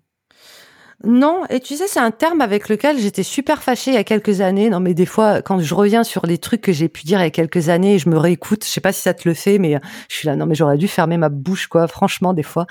Non, 1.04 1.44
et 1.50 1.60
tu 1.60 1.76
sais, 1.76 1.88
c'est 1.88 2.00
un 2.00 2.12
terme 2.12 2.42
avec 2.42 2.70
lequel 2.70 3.00
j'étais 3.00 3.24
super 3.24 3.64
fâchée 3.64 3.92
il 3.92 3.96
y 3.96 3.98
a 3.98 4.04
quelques 4.04 4.42
années. 4.42 4.70
Non, 4.70 4.80
mais 4.80 4.94
des 4.94 5.08
fois, 5.08 5.42
quand 5.42 5.60
je 5.60 5.74
reviens 5.74 6.04
sur 6.04 6.26
les 6.28 6.38
trucs 6.38 6.62
que 6.62 6.72
j'ai 6.72 6.90
pu 6.90 7.04
dire 7.06 7.20
il 7.20 7.24
y 7.24 7.28
a 7.28 7.32
quelques 7.32 7.70
années, 7.70 7.98
je 7.98 8.08
me 8.08 8.18
réécoute. 8.18 8.64
Je 8.64 8.70
sais 8.70 8.82
pas 8.82 8.92
si 8.92 9.02
ça 9.02 9.14
te 9.14 9.28
le 9.28 9.34
fait, 9.34 9.58
mais 9.58 9.80
je 10.10 10.16
suis 10.16 10.28
là. 10.28 10.36
Non, 10.36 10.46
mais 10.46 10.54
j'aurais 10.54 10.78
dû 10.78 10.88
fermer 10.88 11.18
ma 11.18 11.30
bouche, 11.30 11.68
quoi. 11.68 11.88
Franchement, 11.88 12.34
des 12.34 12.44
fois, 12.44 12.68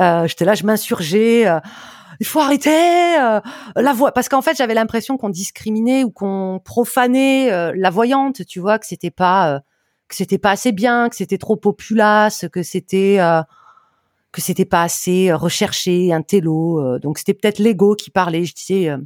euh, 0.00 0.26
j'étais 0.26 0.44
là, 0.44 0.54
je 0.54 0.64
m'insurgeais. 0.64 1.46
Euh, 1.46 1.60
il 2.20 2.26
faut 2.26 2.40
arrêter 2.40 3.18
euh, 3.18 3.40
la 3.74 3.92
voix, 3.94 4.12
parce 4.12 4.28
qu'en 4.28 4.42
fait, 4.42 4.56
j'avais 4.56 4.74
l'impression 4.74 5.16
qu'on 5.16 5.30
discriminait 5.30 6.04
ou 6.04 6.10
qu'on 6.10 6.60
profanait 6.62 7.50
euh, 7.50 7.72
la 7.74 7.88
voyante. 7.88 8.44
Tu 8.46 8.60
vois, 8.60 8.78
que 8.78 8.86
c'était 8.86 9.10
pas, 9.10 9.60
que 10.08 10.16
c'était 10.16 10.38
pas 10.38 10.50
assez 10.50 10.72
bien, 10.72 11.08
que 11.08 11.16
c'était 11.16 11.38
trop 11.38 11.56
populace, 11.56 12.44
que 12.52 12.62
c'était 12.62 13.18
que 14.32 14.40
c'était 14.40 14.64
pas 14.64 14.82
assez 14.82 15.30
euh, 15.30 15.36
recherché, 15.36 16.12
un 16.12 16.22
télo. 16.22 16.80
Euh, 16.80 16.98
donc 16.98 17.18
c'était 17.18 17.34
peut-être 17.34 17.58
l'ego 17.58 17.94
qui 17.94 18.10
parlait. 18.10 18.44
Je 18.44 18.54
disais, 18.54 18.88
euh, 18.88 18.98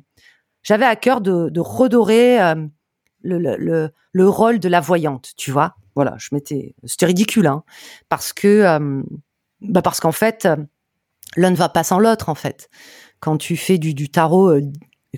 j'avais 0.63 0.87
à 0.87 0.97
cœur 0.97 1.21
de, 1.21 1.61
redorer 1.61 2.39
le, 3.23 3.39
le, 3.39 3.91
le, 4.13 4.29
rôle 4.29 4.59
de 4.59 4.69
la 4.69 4.81
voyante, 4.81 5.33
tu 5.37 5.51
vois. 5.51 5.77
Voilà, 5.95 6.17
je 6.19 6.29
m'étais, 6.33 6.75
c'était 6.85 7.07
ridicule, 7.07 7.47
hein, 7.47 7.63
parce 8.09 8.33
que, 8.33 8.81
bah 9.61 9.81
parce 9.81 10.01
qu'en 10.01 10.13
fait, 10.13 10.49
l'un 11.37 11.51
ne 11.51 11.57
va 11.57 11.69
pas 11.69 11.85
sans 11.85 12.01
l'autre, 12.01 12.29
en 12.29 12.35
fait. 12.35 12.69
Quand 13.21 13.39
tu 13.39 13.57
fais 13.57 13.79
du, 13.79 13.95
du 13.95 14.11
tarot 14.11 14.55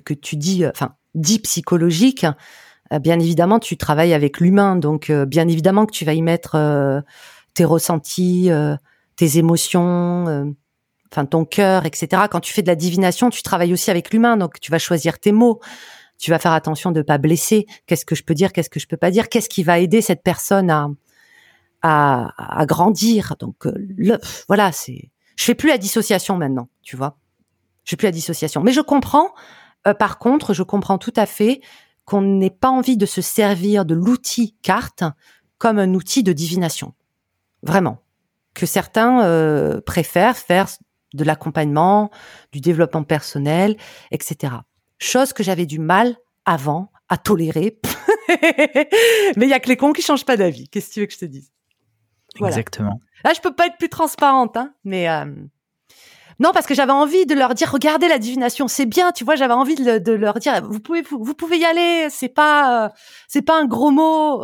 que 0.05 0.13
tu 0.13 0.35
dis, 0.35 0.67
enfin, 0.67 0.93
dit 1.15 1.39
psychologique, 1.39 2.27
bien 3.01 3.19
évidemment, 3.19 3.59
tu 3.59 3.75
travailles 3.75 4.13
avec 4.13 4.39
l'humain, 4.39 4.75
donc 4.75 5.11
bien 5.11 5.47
évidemment 5.47 5.87
que 5.87 5.93
tu 5.93 6.05
vas 6.05 6.13
y 6.13 6.21
mettre 6.21 7.03
tes 7.55 7.65
ressentis, 7.65 8.51
tes 9.19 9.37
émotions, 9.37 10.27
euh, 10.29 10.45
enfin 11.11 11.25
ton 11.25 11.43
cœur, 11.43 11.85
etc. 11.85 12.23
Quand 12.31 12.39
tu 12.39 12.53
fais 12.53 12.61
de 12.61 12.67
la 12.67 12.75
divination, 12.75 13.29
tu 13.29 13.43
travailles 13.43 13.73
aussi 13.73 13.91
avec 13.91 14.11
l'humain, 14.13 14.37
donc 14.37 14.61
tu 14.61 14.71
vas 14.71 14.79
choisir 14.79 15.19
tes 15.19 15.33
mots. 15.33 15.59
Tu 16.17 16.31
vas 16.31 16.39
faire 16.39 16.53
attention 16.53 16.91
de 16.91 17.01
pas 17.01 17.17
blesser. 17.17 17.65
Qu'est-ce 17.85 18.05
que 18.05 18.15
je 18.15 18.23
peux 18.23 18.33
dire 18.33 18.53
Qu'est-ce 18.53 18.69
que 18.69 18.79
je 18.79 18.87
peux 18.87 18.97
pas 18.97 19.11
dire? 19.11 19.27
Qu'est-ce 19.27 19.49
qui 19.49 19.63
va 19.63 19.79
aider 19.79 20.01
cette 20.01 20.23
personne 20.23 20.69
à 20.69 20.87
à, 21.81 22.59
à 22.61 22.65
grandir? 22.65 23.35
Donc 23.39 23.67
euh, 23.67 23.73
le, 23.97 24.19
voilà, 24.47 24.71
c'est. 24.71 25.11
Je 25.35 25.43
fais 25.43 25.55
plus 25.55 25.69
la 25.69 25.77
dissociation 25.77 26.37
maintenant, 26.37 26.69
tu 26.81 26.95
vois. 26.95 27.17
Je 27.83 27.91
fais 27.91 27.97
plus 27.97 28.07
la 28.07 28.11
dissociation, 28.11 28.61
mais 28.61 28.71
je 28.71 28.81
comprends. 28.81 29.33
Euh, 29.85 29.93
par 29.93 30.17
contre, 30.17 30.53
je 30.53 30.63
comprends 30.63 30.97
tout 30.97 31.13
à 31.17 31.25
fait 31.25 31.59
qu'on 32.05 32.21
n'ait 32.21 32.49
pas 32.49 32.69
envie 32.69 32.95
de 32.95 33.05
se 33.05 33.21
servir 33.21 33.83
de 33.83 33.95
l'outil 33.95 34.55
carte 34.61 35.03
comme 35.57 35.77
un 35.77 35.93
outil 35.93 36.23
de 36.23 36.31
divination. 36.31 36.93
Vraiment 37.63 37.99
que 38.53 38.65
certains 38.65 39.23
euh, 39.23 39.81
préfèrent 39.81 40.37
faire 40.37 40.67
de 41.13 41.23
l'accompagnement, 41.23 42.11
du 42.51 42.61
développement 42.61 43.03
personnel, 43.03 43.75
etc. 44.11 44.53
Chose 44.99 45.33
que 45.33 45.43
j'avais 45.43 45.65
du 45.65 45.79
mal 45.79 46.15
avant 46.45 46.91
à 47.09 47.17
tolérer. 47.17 47.79
Mais 48.29 49.45
il 49.45 49.49
y 49.49 49.53
a 49.53 49.59
que 49.59 49.69
les 49.69 49.77
cons 49.77 49.93
qui 49.93 50.01
changent 50.01 50.25
pas 50.25 50.37
d'avis. 50.37 50.69
Qu'est-ce 50.69 50.89
que 50.89 50.93
tu 50.93 50.99
veux 51.01 51.05
que 51.07 51.13
je 51.13 51.19
te 51.19 51.25
dise? 51.25 51.51
Exactement. 52.39 52.99
Là, 53.25 53.33
je 53.33 53.41
peux 53.41 53.53
pas 53.53 53.67
être 53.67 53.77
plus 53.77 53.89
transparente, 53.89 54.55
hein, 54.55 54.73
mais 54.83 55.09
euh, 55.09 55.25
non, 56.37 56.51
parce 56.53 56.67
que 56.67 56.75
j'avais 56.75 56.93
envie 56.93 57.25
de 57.25 57.33
leur 57.33 57.55
dire, 57.55 57.71
regardez 57.71 58.07
la 58.07 58.19
divination, 58.19 58.67
c'est 58.67 58.85
bien, 58.85 59.11
tu 59.11 59.25
vois. 59.25 59.35
J'avais 59.35 59.55
envie 59.55 59.75
de, 59.75 60.11
leur 60.13 60.35
dire, 60.35 60.63
vous 60.63 60.79
pouvez, 60.79 61.01
vous, 61.01 61.33
pouvez 61.33 61.57
y 61.57 61.65
aller. 61.65 62.07
C'est 62.11 62.29
pas, 62.29 62.85
euh, 62.85 62.89
c'est 63.27 63.41
pas 63.41 63.59
un 63.59 63.65
gros 63.65 63.91
mot. 63.91 64.43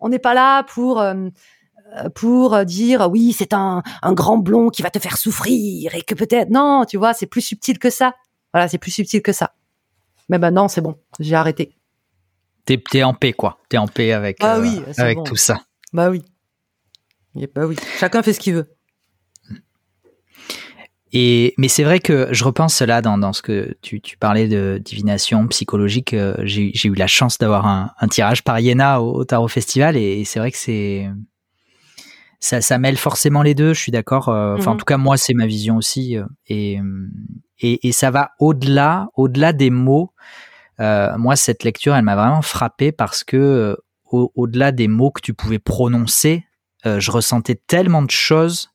on 0.00 0.08
n'est 0.08 0.18
pas 0.18 0.34
là 0.34 0.64
pour 0.64 1.00
pour 2.14 2.64
dire 2.64 3.08
oui, 3.10 3.34
c'est 3.36 3.52
un, 3.52 3.82
un 4.02 4.12
grand 4.12 4.38
blond 4.38 4.70
qui 4.70 4.82
va 4.82 4.90
te 4.90 4.98
faire 4.98 5.16
souffrir 5.16 5.94
et 5.94 6.02
que 6.02 6.14
peut-être 6.14 6.50
non, 6.50 6.84
tu 6.88 6.96
vois, 6.96 7.14
c'est 7.14 7.26
plus 7.26 7.42
subtil 7.42 7.78
que 7.78 7.90
ça. 7.90 8.14
Voilà, 8.52 8.68
c'est 8.68 8.78
plus 8.78 8.90
subtil 8.90 9.22
que 9.22 9.32
ça. 9.32 9.54
Mais 10.28 10.38
maintenant, 10.38 10.68
c'est 10.68 10.80
bon, 10.80 10.96
j'ai 11.20 11.34
arrêté. 11.34 11.76
T'es 12.64 12.80
es 12.94 13.02
en 13.02 13.14
paix, 13.14 13.32
quoi. 13.32 13.58
T'es 13.68 13.78
en 13.78 13.88
paix 13.88 14.12
avec, 14.12 14.38
ah 14.40 14.60
oui, 14.60 14.80
euh, 14.86 14.92
avec 14.98 15.18
tout 15.24 15.36
ça. 15.36 15.62
Bah 15.92 16.10
oui. 16.10 16.22
Bah 17.54 17.66
oui. 17.66 17.76
Chacun 17.98 18.22
fait 18.22 18.32
ce 18.32 18.40
qu'il 18.40 18.54
veut. 18.54 18.74
Et, 21.14 21.52
mais 21.58 21.68
c'est 21.68 21.84
vrai 21.84 22.00
que 22.00 22.28
je 22.32 22.42
repense 22.44 22.80
là 22.80 23.02
dans, 23.02 23.18
dans 23.18 23.34
ce 23.34 23.42
que 23.42 23.76
tu, 23.82 24.00
tu 24.00 24.16
parlais 24.16 24.48
de 24.48 24.80
divination 24.82 25.46
psychologique. 25.48 26.14
Euh, 26.14 26.34
j'ai 26.44 26.72
eu 26.88 26.94
la 26.94 27.06
chance 27.06 27.36
d'avoir 27.36 27.66
un, 27.66 27.90
un, 28.00 28.08
tirage 28.08 28.42
par 28.44 28.58
Iéna 28.60 29.02
au, 29.02 29.16
au 29.16 29.24
Tarot 29.24 29.48
Festival 29.48 29.98
et 29.98 30.24
c'est 30.24 30.38
vrai 30.38 30.50
que 30.50 30.56
c'est 30.56 31.10
ça, 32.42 32.60
ça 32.60 32.76
mêle 32.78 32.96
forcément 32.96 33.42
les 33.42 33.54
deux. 33.54 33.72
Je 33.72 33.80
suis 33.80 33.92
d'accord. 33.92 34.28
Euh, 34.28 34.56
enfin, 34.58 34.72
en 34.72 34.74
mhm. 34.74 34.80
tout 34.80 34.84
cas, 34.84 34.96
moi, 34.96 35.16
c'est 35.16 35.32
ma 35.32 35.46
vision 35.46 35.76
aussi. 35.76 36.16
Euh, 36.16 36.24
et, 36.48 36.78
et, 37.60 37.88
et 37.88 37.92
ça 37.92 38.10
va 38.10 38.32
au-delà, 38.40 39.08
au-delà 39.14 39.52
des 39.52 39.70
mots. 39.70 40.12
Euh, 40.80 41.16
moi, 41.18 41.36
cette 41.36 41.62
lecture, 41.62 41.94
elle 41.94 42.04
m'a 42.04 42.16
vraiment 42.16 42.42
frappé 42.42 42.90
parce 42.90 43.22
que 43.22 43.76
au, 44.10 44.46
delà 44.46 44.72
des 44.72 44.88
mots 44.88 45.10
que 45.10 45.22
tu 45.22 45.32
pouvais 45.32 45.60
prononcer, 45.60 46.44
je 46.84 47.10
ressentais 47.10 47.54
tellement 47.54 48.02
de 48.02 48.10
choses 48.10 48.68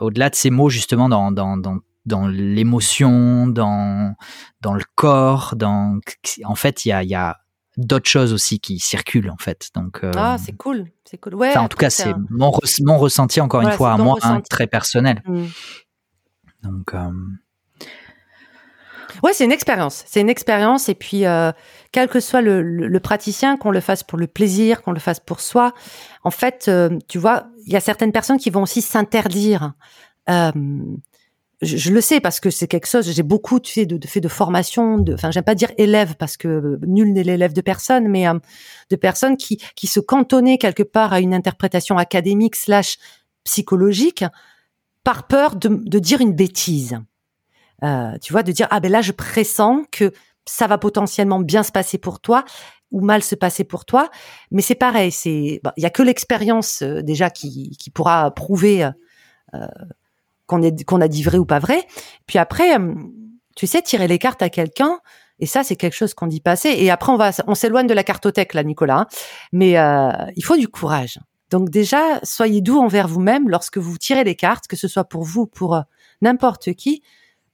au-delà 0.00 0.28
de 0.28 0.34
ces 0.34 0.50
mots 0.50 0.68
justement 0.68 1.08
dans 1.08 1.32
dans 1.32 1.56
dans, 1.56 1.78
dans 2.04 2.26
l'émotion, 2.26 3.46
dans 3.46 4.14
dans 4.60 4.74
le 4.74 4.84
corps, 4.94 5.54
dans 5.56 6.00
en 6.44 6.54
fait 6.54 6.84
il 6.84 6.90
y 6.90 6.92
a 6.92 7.02
il 7.02 7.08
y 7.08 7.14
a 7.14 7.38
d'autres 7.76 8.08
choses 8.08 8.32
aussi 8.32 8.58
qui 8.58 8.78
circulent 8.78 9.30
en 9.30 9.36
fait. 9.36 9.70
Donc 9.74 10.00
euh, 10.02 10.12
ah 10.16 10.36
c'est 10.38 10.56
cool, 10.56 10.86
c'est 11.04 11.18
cool. 11.18 11.34
Ouais. 11.34 11.56
en 11.56 11.68
tout 11.68 11.76
cas 11.76 11.90
c'est 11.90 12.14
mon, 12.30 12.52
mon, 12.80 12.98
ressenti 12.98 13.40
encore 13.40 13.62
une 13.62 13.72
fois 13.72 13.92
à 13.92 13.96
moi 13.98 14.18
très 14.48 14.66
personnel. 14.66 15.22
Mm. 15.26 15.44
Donc 16.62 16.94
euh... 16.94 17.10
ouais 19.22 19.32
c'est 19.32 19.44
une 19.44 19.52
expérience, 19.52 20.04
c'est 20.06 20.20
une 20.20 20.30
expérience 20.30 20.88
et 20.88 20.94
puis 20.94 21.26
euh, 21.26 21.52
quel 21.92 22.08
que 22.08 22.20
soit 22.20 22.40
le, 22.40 22.62
le, 22.62 23.00
praticien, 23.00 23.56
qu'on 23.56 23.70
le 23.70 23.80
fasse 23.80 24.02
pour 24.02 24.18
le 24.18 24.26
plaisir, 24.26 24.82
qu'on 24.82 24.92
le 24.92 25.00
fasse 25.00 25.20
pour 25.20 25.40
soi, 25.40 25.72
en 26.24 26.30
fait 26.30 26.70
tu 27.08 27.18
vois 27.18 27.46
il 27.66 27.72
y 27.72 27.76
a 27.76 27.80
certaines 27.80 28.12
personnes 28.12 28.38
qui 28.38 28.50
vont 28.50 28.62
aussi 28.62 28.80
s'interdire. 28.80 29.72
Euh, 31.62 31.66
je, 31.66 31.90
le 31.90 32.00
sais 32.00 32.20
parce 32.20 32.40
que 32.40 32.50
c'est 32.50 32.66
quelque 32.66 32.86
chose. 32.86 33.10
J'ai 33.10 33.22
beaucoup 33.22 33.60
fait 33.64 33.86
de, 33.86 33.96
de 33.96 34.20
de 34.20 34.28
formation. 34.28 34.98
De, 34.98 35.14
enfin, 35.14 35.30
j'aime 35.30 35.44
pas 35.44 35.54
dire 35.54 35.70
élève 35.78 36.14
parce 36.16 36.36
que 36.36 36.78
nul 36.86 37.12
n'est 37.12 37.22
l'élève 37.22 37.52
de 37.52 37.60
personne, 37.60 38.08
mais 38.08 38.28
euh, 38.28 38.38
de 38.90 38.96
personnes 38.96 39.36
qui 39.36 39.58
qui 39.74 39.86
se 39.86 40.00
cantonnaient 40.00 40.58
quelque 40.58 40.82
part 40.82 41.12
à 41.12 41.20
une 41.20 41.34
interprétation 41.34 41.98
académique 41.98 42.56
slash 42.56 42.98
psychologique 43.44 44.24
par 45.04 45.26
peur 45.26 45.56
de, 45.56 45.68
de 45.68 45.98
dire 45.98 46.20
une 46.20 46.32
bêtise. 46.34 46.98
Euh, 47.84 48.16
tu 48.22 48.32
vois, 48.32 48.42
de 48.42 48.52
dire 48.52 48.68
ah 48.70 48.80
ben 48.80 48.90
là 48.90 49.02
je 49.02 49.12
pressens 49.12 49.84
que 49.92 50.12
ça 50.46 50.66
va 50.66 50.78
potentiellement 50.78 51.40
bien 51.40 51.62
se 51.62 51.72
passer 51.72 51.98
pour 51.98 52.20
toi 52.20 52.44
ou 52.92 53.00
mal 53.00 53.22
se 53.22 53.34
passer 53.34 53.64
pour 53.64 53.84
toi, 53.84 54.10
mais 54.50 54.62
c'est 54.62 54.76
pareil. 54.76 55.10
C'est 55.10 55.60
il 55.76 55.82
y 55.82 55.86
a 55.86 55.90
que 55.90 56.02
l'expérience 56.02 56.82
euh, 56.82 57.02
déjà 57.02 57.30
qui 57.30 57.76
qui 57.78 57.90
pourra 57.90 58.30
prouver. 58.30 58.90
Qu'on 60.46 60.60
qu'on 60.86 61.00
a 61.00 61.08
dit 61.08 61.22
vrai 61.22 61.38
ou 61.38 61.44
pas 61.44 61.58
vrai. 61.58 61.86
Puis 62.26 62.38
après, 62.38 62.78
euh, 62.78 62.94
tu 63.56 63.66
sais, 63.66 63.82
tirer 63.82 64.08
les 64.08 64.18
cartes 64.18 64.42
à 64.42 64.48
quelqu'un. 64.48 64.98
Et 65.38 65.46
ça, 65.46 65.64
c'est 65.64 65.76
quelque 65.76 65.94
chose 65.94 66.14
qu'on 66.14 66.26
dit 66.26 66.40
pas 66.40 66.52
assez. 66.52 66.70
Et 66.70 66.90
après, 66.90 67.12
on 67.12 67.16
va, 67.16 67.30
on 67.46 67.54
s'éloigne 67.54 67.86
de 67.86 67.94
la 67.94 68.04
cartothèque 68.04 68.54
là, 68.54 68.62
Nicolas. 68.62 69.06
Mais 69.52 69.78
euh, 69.78 70.10
il 70.36 70.44
faut 70.44 70.56
du 70.56 70.68
courage. 70.68 71.18
Donc 71.50 71.70
déjà, 71.70 72.20
soyez 72.22 72.60
doux 72.60 72.78
envers 72.78 73.08
vous-même 73.08 73.48
lorsque 73.48 73.78
vous 73.78 73.98
tirez 73.98 74.24
les 74.24 74.34
cartes, 74.34 74.66
que 74.66 74.76
ce 74.76 74.88
soit 74.88 75.04
pour 75.04 75.22
vous, 75.22 75.46
pour 75.46 75.76
euh, 75.76 75.82
n'importe 76.22 76.72
qui. 76.74 77.02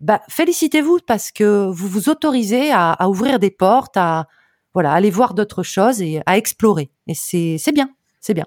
bah, 0.00 0.22
félicitez-vous 0.28 0.98
parce 1.06 1.30
que 1.30 1.66
vous 1.70 1.88
vous 1.88 2.08
autorisez 2.08 2.72
à, 2.72 3.08
ouvrir 3.08 3.38
des 3.38 3.50
portes, 3.50 3.96
à 3.96 4.26
voilà, 4.74 4.92
aller 4.92 5.10
voir 5.10 5.34
d'autres 5.34 5.62
choses 5.62 6.00
et 6.00 6.22
à 6.26 6.38
explorer. 6.38 6.90
Et 7.06 7.14
c'est 7.14 7.72
bien, 7.72 7.90
c'est 8.20 8.34
bien. 8.34 8.46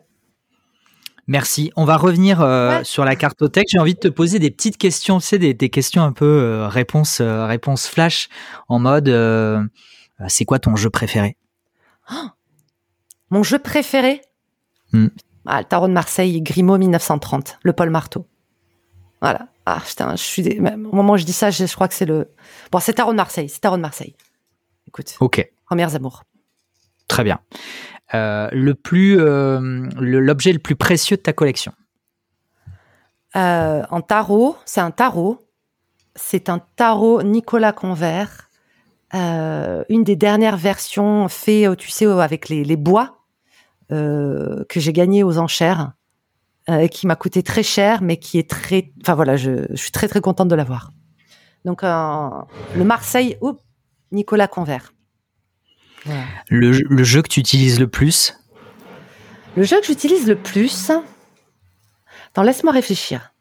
Merci. 1.27 1.71
On 1.75 1.85
va 1.85 1.97
revenir 1.97 2.41
euh, 2.41 2.83
sur 2.83 3.03
la 3.03 3.15
cartothèque. 3.15 3.65
J'ai 3.69 3.79
envie 3.79 3.95
de 3.95 3.99
te 3.99 4.07
poser 4.07 4.37
des 4.39 4.51
petites 4.51 4.77
questions, 4.77 5.19
tu 5.19 5.25
sais, 5.25 5.39
des, 5.39 5.53
des 5.55 5.69
questions 5.69 6.03
un 6.03 6.11
peu 6.11 6.25
euh, 6.25 6.67
réponse 6.67 7.19
euh, 7.19 7.45
réponse 7.47 7.87
flash 7.87 8.29
en 8.67 8.77
mode 8.79 9.09
euh, 9.09 9.63
c'est 10.27 10.45
quoi 10.45 10.59
ton 10.59 10.75
jeu 10.75 10.89
préféré? 10.91 11.35
Oh 12.11 12.27
Mon 13.31 13.41
jeu 13.41 13.57
préféré? 13.57 14.21
Hmm. 14.93 15.07
ah, 15.47 15.59
Le 15.61 15.65
tarot 15.65 15.87
de 15.87 15.93
Marseille, 15.93 16.41
Grimaud 16.43 16.77
1930, 16.77 17.57
le 17.63 17.73
Paul 17.73 17.89
Marteau. 17.89 18.27
Voilà. 19.21 19.47
Ah 19.65 19.81
putain, 19.83 20.11
je 20.15 20.21
suis 20.21 20.43
des- 20.43 20.59
au 20.59 20.95
moment 20.95 21.13
où 21.13 21.17
je 21.17 21.23
dis 21.25 21.33
ça, 21.33 21.49
je, 21.49 21.65
je 21.65 21.73
crois 21.73 21.87
que 21.87 21.95
c'est 21.95 22.05
le 22.05 22.29
bon, 22.71 22.79
c'est 22.79 22.93
tarot 22.93 23.11
de 23.13 23.17
Marseille, 23.17 23.49
c'est 23.49 23.59
tarot 23.61 23.77
de 23.77 23.81
Marseille. 23.81 24.15
Écoute, 24.87 25.15
Ok, 25.19 25.51
premières 25.65 25.95
amours. 25.95 26.21
très 27.07 27.23
bien. 27.23 27.39
Euh, 28.13 28.49
le 28.51 28.75
plus 28.75 29.19
euh, 29.19 29.89
l'objet 29.99 30.53
le 30.53 30.59
plus 30.59 30.75
précieux 30.75 31.17
de 31.17 31.21
ta 31.21 31.33
collection 31.33 31.73
Euh, 33.35 33.83
en 33.89 34.01
tarot, 34.01 34.55
c'est 34.65 34.81
un 34.81 34.91
tarot. 34.91 35.39
C'est 36.15 36.47
un 36.49 36.59
tarot 36.75 37.23
Nicolas 37.23 37.73
Convert. 37.73 38.49
Une 39.13 40.03
des 40.03 40.15
dernières 40.15 40.57
versions 40.57 41.27
fait, 41.29 41.67
euh, 41.67 41.75
tu 41.75 41.89
sais, 41.89 42.05
avec 42.05 42.49
les, 42.49 42.75
bois 42.75 43.21
que 43.89 44.79
j'ai 44.79 44.93
gagné 44.93 45.23
aux 45.23 45.37
enchères, 45.37 45.93
euh, 46.67 46.87
qui 46.87 47.05
m'a 47.05 47.15
coûté 47.15 47.43
très 47.43 47.61
cher, 47.61 48.01
mais 48.01 48.17
qui 48.17 48.39
est 48.39 48.49
très, 48.49 48.91
enfin 49.01 49.13
voilà, 49.13 49.37
je, 49.37 49.75
suis 49.75 49.91
très 49.91 50.07
très 50.07 50.19
contente 50.19 50.47
de 50.47 50.55
l'avoir. 50.55 50.91
Donc 51.63 51.83
le 51.83 52.83
Marseille, 52.83 53.37
Nicolas 54.11 54.47
Convert. 54.47 54.94
Le, 56.49 56.71
jeu- 57.03 57.21
que 57.21 57.27
tu 57.29 57.39
utilises 57.39 57.79
le 57.79 57.87
plus 57.87 58.35
Le 59.55 59.63
jeu 59.63 59.79
que 59.79 59.85
j'utilise 59.87 60.27
le 60.27 60.35
plus. 60.35 60.91
Attends, 62.27 62.43
laisse-moi 62.43 62.71
réfléchir. 62.73 63.31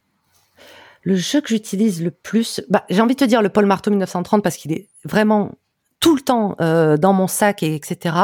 Le 1.02 1.16
jeu 1.16 1.40
que 1.40 1.48
j'utilise 1.48 2.02
le 2.02 2.10
plus, 2.10 2.62
bah, 2.70 2.84
j'ai 2.88 3.00
envie 3.02 3.14
de 3.14 3.20
te 3.20 3.24
dire 3.26 3.42
le 3.42 3.48
Paul 3.50 3.66
Marteau 3.66 3.90
1930 3.90 4.42
parce 4.42 4.56
qu'il 4.56 4.72
est 4.72 4.88
vraiment 5.04 5.52
tout 6.00 6.14
le 6.14 6.22
temps 6.22 6.56
euh, 6.60 6.96
dans 6.96 7.12
mon 7.12 7.26
sac 7.26 7.62
et 7.62 7.74
etc. 7.74 8.16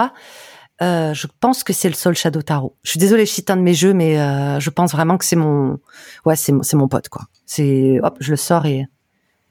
Euh, 0.81 1.13
je 1.13 1.27
pense 1.41 1.63
que 1.63 1.75
c'est 1.75 1.89
le 1.91 1.95
Soul 1.95 2.15
Shadow 2.15 2.41
Tarot. 2.41 2.75
Je 2.83 2.91
suis 2.91 2.99
désolée, 2.99 3.27
je 3.27 3.31
de 3.57 3.61
mes 3.61 3.75
jeux, 3.75 3.93
mais 3.93 4.19
euh, 4.19 4.59
je 4.61 4.71
pense 4.71 4.93
vraiment 4.93 5.19
que 5.19 5.27
c'est 5.27 5.37
mon, 5.37 5.79
ouais, 6.25 6.37
c'est 6.37 6.53
mon- 6.53 6.63
c'est 6.63 6.77
mon 6.77 6.89
pote 6.89 7.11
quoi. 7.11 7.25
C'est, 7.45 7.99
hop, 8.03 8.17
je 8.21 8.31
le 8.31 8.37
sors 8.39 8.65
et 8.65 8.87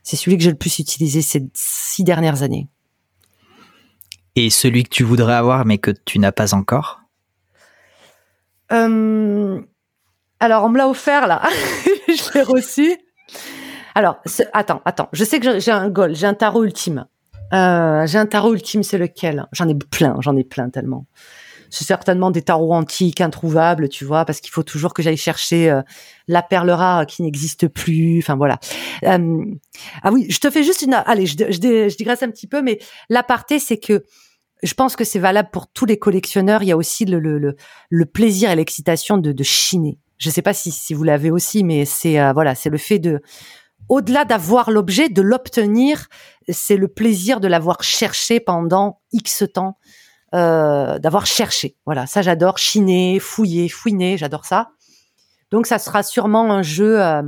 c'est 0.01 0.15
celui 0.15 0.35
que 0.37 0.43
j'ai 0.43 0.49
le 0.49 0.57
plus 0.57 0.79
utilisé 0.79 1.21
ces 1.21 1.45
six 1.53 2.03
dernières 2.03 2.41
années. 2.41 2.67
Et 4.45 4.49
celui 4.49 4.83
que 4.83 4.89
tu 4.89 5.03
voudrais 5.03 5.33
avoir 5.35 5.65
mais 5.65 5.77
que 5.77 5.91
tu 6.05 6.19
n'as 6.19 6.31
pas 6.31 6.53
encore 6.53 6.99
Euh, 8.71 9.59
alors, 10.39 10.63
on 10.63 10.69
me 10.69 10.77
l'a 10.77 10.87
offert 10.87 11.27
là. 11.27 11.41
je 12.07 12.33
l'ai 12.33 12.43
reçu. 12.43 12.95
Alors, 13.95 14.17
attends, 14.53 14.81
attends. 14.85 15.09
Je 15.11 15.23
sais 15.23 15.39
que 15.39 15.59
j'ai- 15.59 15.71
un 15.71 15.89
goal, 15.89 16.15
j'ai 16.15 16.27
un 16.27 16.33
tarot 16.33 16.63
ultime. 16.63 17.05
Euh, 17.53 18.05
j'ai 18.05 18.17
un 18.19 18.25
tarot 18.27 18.53
ultime, 18.53 18.83
c'est 18.83 18.97
lequel? 18.99 19.47
J'en 19.51 19.67
ai 19.67 19.75
plein, 19.75 20.15
j'en 20.21 20.35
ai 20.37 20.43
plein 20.43 20.69
tellement. 20.69 21.07
C'est 21.71 21.85
certainement 21.85 22.31
des 22.31 22.41
tarots 22.41 22.73
antiques, 22.73 23.21
introuvables, 23.21 23.89
tu 23.89 24.03
vois, 24.05 24.25
parce 24.25 24.39
qu'il 24.39 24.49
faut 24.51 24.63
toujours 24.63 24.93
que 24.93 25.03
j'aille 25.03 25.17
chercher 25.17 25.69
euh, 25.69 25.81
la 26.27 26.41
perle 26.41 26.71
rare 26.71 27.05
qui 27.05 27.21
n'existe 27.21 27.67
plus. 27.67 28.19
Enfin 28.19 28.35
voilà. 28.35 28.59
Ah 29.03 30.11
oui, 30.11 30.25
je 30.29 30.39
te 30.39 30.49
fais 30.49 30.63
juste 30.63 30.81
une. 30.83 30.93
Allez, 30.93 31.25
je, 31.27 31.35
je, 31.37 31.89
je 31.89 31.95
digresse 31.97 32.23
un 32.23 32.29
petit 32.31 32.47
peu, 32.47 32.61
mais 32.61 32.79
l'aparté, 33.09 33.59
c'est 33.59 33.77
que 33.77 34.03
je 34.62 34.74
pense 34.74 34.95
que 34.95 35.03
c'est 35.03 35.20
valable 35.20 35.49
pour 35.51 35.68
tous 35.68 35.86
les 35.86 35.97
collectionneurs. 35.97 36.64
Il 36.64 36.68
y 36.68 36.72
a 36.72 36.78
aussi 36.78 37.05
le, 37.05 37.20
le, 37.20 37.38
le, 37.39 37.55
le 37.89 38.05
plaisir 38.05 38.51
et 38.51 38.55
l'excitation 38.55 39.18
de, 39.18 39.32
de 39.32 39.43
chiner. 39.43 39.97
Je 40.18 40.30
sais 40.30 40.41
pas 40.41 40.53
si, 40.53 40.72
si 40.72 40.93
vous 40.93 41.03
l'avez 41.03 41.32
aussi, 41.32 41.64
mais 41.64 41.86
c'est 41.86 42.20
euh, 42.20 42.34
voilà, 42.34 42.55
c'est 42.55 42.70
le 42.70 42.78
fait 42.78 42.99
de, 42.99 43.22
au-delà 43.88 44.26
d'avoir 44.26 44.70
l'objet, 44.70 45.10
de 45.10 45.22
l'obtenir, 45.22 46.07
c'est 46.49 46.76
le 46.76 46.88
plaisir 46.88 47.39
de 47.39 47.47
l'avoir 47.47 47.84
cherché 47.84 48.39
pendant 48.39 48.99
X 49.14 49.45
temps, 49.53 49.78
euh, 50.36 50.99
d'avoir 50.99 51.26
cherché. 51.26 51.78
Voilà, 51.86 52.05
ça 52.05 52.22
j'adore, 52.22 52.57
chiner, 52.57 53.20
fouiller, 53.20 53.70
fouiner, 53.70 54.18
j'adore 54.18 54.45
ça. 54.45 54.72
Donc 55.51 55.66
ça 55.68 55.80
sera 55.80 56.03
sûrement 56.03 56.51
un 56.51 56.62
jeu 56.62 57.01
euh, 57.01 57.24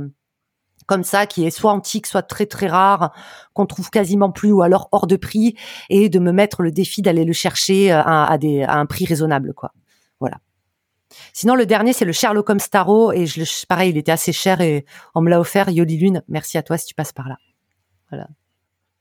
comme 0.92 1.04
ça 1.04 1.26
qui 1.26 1.46
est 1.46 1.50
soit 1.50 1.72
antique, 1.72 2.06
soit 2.06 2.22
très 2.22 2.44
très 2.46 2.66
rare, 2.66 3.12
qu'on 3.54 3.64
trouve 3.66 3.88
quasiment 3.90 4.30
plus 4.30 4.52
ou 4.52 4.60
alors 4.62 4.88
hors 4.92 5.06
de 5.06 5.16
prix, 5.16 5.54
et 5.88 6.08
de 6.10 6.18
me 6.18 6.32
mettre 6.32 6.62
le 6.62 6.70
défi 6.70 7.00
d'aller 7.00 7.24
le 7.24 7.32
chercher 7.32 7.90
euh, 7.92 8.02
à, 8.02 8.30
à 8.30 8.36
des, 8.38 8.62
à 8.62 8.74
un 8.76 8.84
prix 8.86 9.06
raisonnable, 9.06 9.54
quoi. 9.54 9.72
Voilà. 10.20 10.36
Sinon, 11.32 11.54
le 11.54 11.64
dernier, 11.66 11.92
c'est 11.92 12.04
le 12.04 12.12
Sherlock 12.12 12.48
Holmes 12.50 12.60
Tarot, 12.70 13.12
et 13.12 13.26
je, 13.26 13.40
le- 13.40 13.66
pareil, 13.66 13.90
il 13.90 13.96
était 13.96 14.12
assez 14.12 14.32
cher 14.32 14.60
et 14.60 14.84
on 15.14 15.20
me 15.22 15.30
l'a 15.30 15.40
offert. 15.40 15.68
Yoli 15.70 15.96
Lune, 15.96 16.22
merci 16.28 16.58
à 16.58 16.62
toi 16.62 16.76
si 16.78 16.86
tu 16.86 16.94
passes 16.94 17.12
par 17.12 17.28
là. 17.28 17.36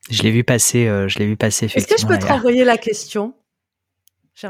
Je 0.10 0.24
l'ai 0.24 0.32
vu 0.32 0.44
passer, 0.44 0.88
euh, 0.88 1.08
je 1.08 1.20
l'ai 1.20 1.26
vu 1.28 1.38
passer 1.38 1.66
Est-ce 1.74 1.88
que 1.88 1.98
je 2.00 2.08
peux 2.08 2.18
te 2.18 2.26
renvoyer 2.26 2.64
la 2.64 2.78
question? 2.78 3.34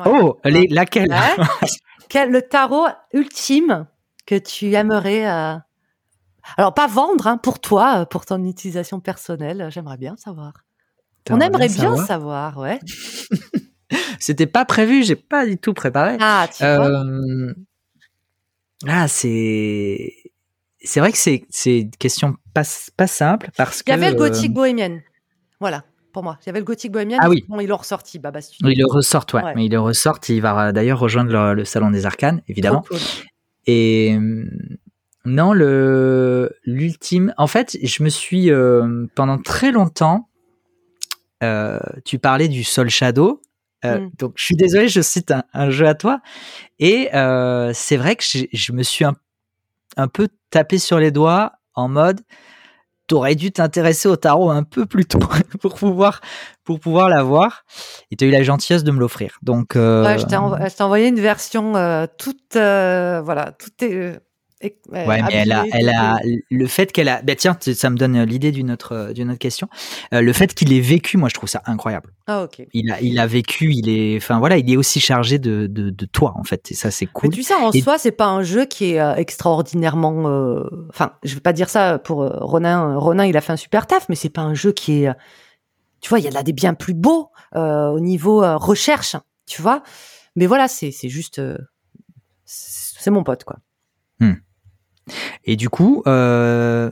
Oh, 0.05 0.37
les- 0.45 0.67
laquelle? 0.67 1.09
Ouais. 1.09 1.43
Quel 2.09 2.29
le 2.31 2.41
tarot 2.41 2.87
ultime 3.13 3.87
que 4.25 4.35
tu 4.35 4.73
aimerais 4.75 5.27
euh, 5.29 5.55
alors 6.57 6.73
pas 6.73 6.87
vendre 6.87 7.27
hein, 7.27 7.37
pour 7.37 7.59
toi, 7.59 8.01
euh, 8.01 8.05
pour 8.05 8.25
ton 8.25 8.43
utilisation 8.45 8.99
personnelle, 8.99 9.67
j'aimerais 9.69 9.97
bien 9.97 10.15
savoir. 10.17 10.53
On 11.29 11.39
aimerait 11.39 11.67
bien 11.67 11.95
savoir 11.95 12.07
savoir, 12.07 12.57
ouais. 12.57 12.79
C'était 14.19 14.47
pas 14.47 14.65
prévu, 14.65 15.03
j'ai 15.03 15.15
pas 15.15 15.45
du 15.45 15.57
tout 15.57 15.73
préparé. 15.73 16.17
Ah, 16.19 16.47
tu 16.55 16.63
vois. 16.63 16.87
Euh, 17.03 17.53
Ah, 18.87 19.07
c'est. 19.07 20.13
C'est 20.83 20.99
vrai 20.99 21.11
que 21.11 21.17
c'est 21.17 21.45
une 21.65 21.91
question 21.91 22.35
pas, 22.55 22.63
pas 22.97 23.05
simple 23.07 23.51
parce 23.55 23.81
Il 23.81 23.83
que. 23.83 23.91
y 23.91 23.93
avait 23.93 24.09
le 24.09 24.15
euh, 24.15 24.19
gothique 24.19 24.51
bohémienne. 24.53 25.01
Voilà, 25.59 25.83
pour 26.11 26.23
moi. 26.23 26.39
Il 26.41 26.47
y 26.47 26.49
avait 26.49 26.57
le 26.59 26.65
gothique 26.65 26.91
bohémienne. 26.91 27.19
Ah 27.21 27.29
oui. 27.29 27.45
Bon, 27.47 27.59
ils 27.59 27.67
l'ont 27.67 27.77
ressorti, 27.77 28.17
Baba 28.17 28.41
Studio. 28.41 28.67
Il 28.71 28.79
le 28.79 28.87
ressortent, 28.87 29.33
ouais. 29.33 29.43
Ouais. 29.43 29.53
Mais 29.55 29.65
il 29.65 29.71
le 29.71 29.79
ressortent. 29.79 30.29
Il 30.29 30.41
va 30.41 30.69
euh, 30.69 30.71
d'ailleurs 30.71 30.97
rejoindre 30.97 31.31
le, 31.31 31.53
le 31.53 31.65
salon 31.65 31.91
des 31.91 32.07
arcanes, 32.07 32.41
évidemment. 32.47 32.81
Cool. 32.81 32.97
Et 33.67 34.17
euh, 34.19 34.49
non, 35.25 35.53
le 35.53 36.51
l'ultime. 36.65 37.33
En 37.37 37.47
fait, 37.47 37.77
je 37.81 38.03
me 38.03 38.09
suis 38.09 38.49
euh, 38.51 39.05
pendant 39.15 39.37
très 39.37 39.71
longtemps. 39.71 40.27
euh, 41.43 41.79
tu 42.05 42.19
parlais 42.19 42.47
du 42.47 42.63
Sol 42.63 42.89
Shadow. 42.89 43.41
Euh, 43.83 43.99
Mm. 43.99 44.11
Donc, 44.19 44.33
je 44.35 44.45
suis 44.45 44.55
désolé, 44.55 44.87
je 44.87 45.01
cite 45.01 45.31
un, 45.31 45.43
un 45.53 45.69
jeu 45.71 45.87
à 45.87 45.95
toi. 45.95 46.21
Et 46.79 47.09
c'est 47.73 47.97
vrai 47.97 48.15
que 48.15 48.23
je 48.23 48.71
me 48.73 48.83
suis 48.83 49.05
un, 49.05 49.15
un 49.97 50.07
peu 50.07 50.27
tapé 50.51 50.77
sur 50.77 50.99
les 50.99 51.11
doigts 51.11 51.53
en 51.73 51.87
mode. 51.87 52.21
T'aurais 53.07 53.35
dû 53.35 53.51
t'intéresser 53.51 54.07
au 54.07 54.15
tarot 54.15 54.51
un 54.51 54.63
peu 54.63 54.85
plus 54.85 55.05
tôt 55.05 55.19
pour 55.61 55.75
pouvoir 55.75 56.21
pour 56.63 56.79
pouvoir 56.79 57.09
l'avoir. 57.09 57.65
Et 58.11 58.15
tu 58.15 58.23
as 58.23 58.27
eu 58.27 58.31
la 58.31 58.43
gentillesse 58.43 58.83
de 58.83 58.91
me 58.91 58.99
l'offrir. 58.99 59.37
Donc 59.41 59.75
Ouais, 59.75 60.17
je 60.19 60.25
t'ai 60.75 60.83
envoyé 60.83 61.07
une 61.07 61.19
version 61.19 61.73
toute, 62.17 62.53
voilà, 62.55 63.51
toute 63.59 63.81
est. 63.83 64.19
euh, 64.63 64.69
euh, 64.93 65.05
Ouais, 65.07 65.21
mais 65.23 65.33
elle 65.33 65.51
a, 65.51 65.65
elle 65.71 65.89
a 65.89 66.19
le 66.49 66.67
fait 66.67 66.91
qu'elle 66.91 67.09
a. 67.09 67.21
Bah 67.21 67.35
tiens, 67.35 67.57
ça 67.61 67.89
me 67.89 67.97
donne 67.97 68.23
l'idée 68.23 68.51
d'une 68.51 68.71
autre, 68.71 69.11
d'une 69.13 69.29
autre 69.29 69.39
question. 69.39 69.67
Euh, 70.13 70.21
le 70.21 70.33
fait 70.33 70.53
qu'il 70.53 70.71
ait 70.73 70.79
vécu, 70.79 71.17
moi, 71.17 71.29
je 71.29 71.33
trouve 71.33 71.49
ça 71.49 71.61
incroyable. 71.65 72.11
Ah, 72.27 72.43
ok. 72.43 72.65
Il 72.73 72.91
a, 72.91 73.01
il 73.01 73.19
a 73.19 73.27
vécu. 73.27 73.73
Il 73.73 73.89
est, 73.89 74.17
enfin 74.17 74.39
voilà, 74.39 74.57
il 74.57 74.71
est 74.71 74.77
aussi 74.77 74.99
chargé 74.99 75.39
de, 75.39 75.67
de, 75.67 75.89
de 75.89 76.05
toi 76.05 76.33
en 76.35 76.43
fait. 76.43 76.71
Et 76.71 76.73
ça, 76.75 76.91
c'est 76.91 77.05
Mais 77.05 77.11
cool. 77.13 77.29
tu 77.31 77.43
sais, 77.43 77.53
en 77.55 77.71
Et- 77.71 77.81
soi, 77.81 77.97
c'est 77.97 78.11
pas 78.11 78.27
un 78.27 78.43
jeu 78.43 78.65
qui 78.65 78.91
est 78.91 78.99
euh, 78.99 79.15
extraordinairement. 79.15 80.27
euh, 80.29 80.63
Enfin, 80.89 81.13
je 81.23 81.33
vais 81.35 81.41
pas 81.41 81.53
dire 81.53 81.69
ça 81.69 81.99
pour 81.99 82.23
euh, 82.23 82.29
Ronin. 82.41 82.95
Ronin, 82.97 83.25
il 83.25 83.35
a 83.37 83.41
fait 83.41 83.53
un 83.53 83.57
super 83.57 83.87
taf, 83.87 84.07
mais 84.09 84.15
c'est 84.15 84.29
pas 84.29 84.41
un 84.41 84.53
jeu 84.53 84.71
qui 84.71 85.03
est. 85.03 85.07
euh, 85.09 85.13
Tu 86.01 86.09
vois, 86.09 86.19
il 86.19 86.25
y 86.25 86.29
en 86.29 86.39
a 86.39 86.43
des 86.43 86.53
bien 86.53 86.73
plus 86.73 86.93
beaux 86.93 87.29
euh, 87.55 87.87
au 87.89 87.99
niveau 87.99 88.43
euh, 88.43 88.57
recherche, 88.57 89.15
tu 89.45 89.61
vois. 89.61 89.83
Mais 90.35 90.45
voilà, 90.47 90.67
c'est 90.67 90.91
c'est 90.91 91.09
juste. 91.09 91.39
euh, 91.39 91.57
c'est 92.45 93.01
c'est 93.03 93.11
mon 93.11 93.23
pote, 93.23 93.43
quoi. 93.43 93.57
Et 95.45 95.55
du 95.55 95.69
coup, 95.69 96.03
euh, 96.07 96.91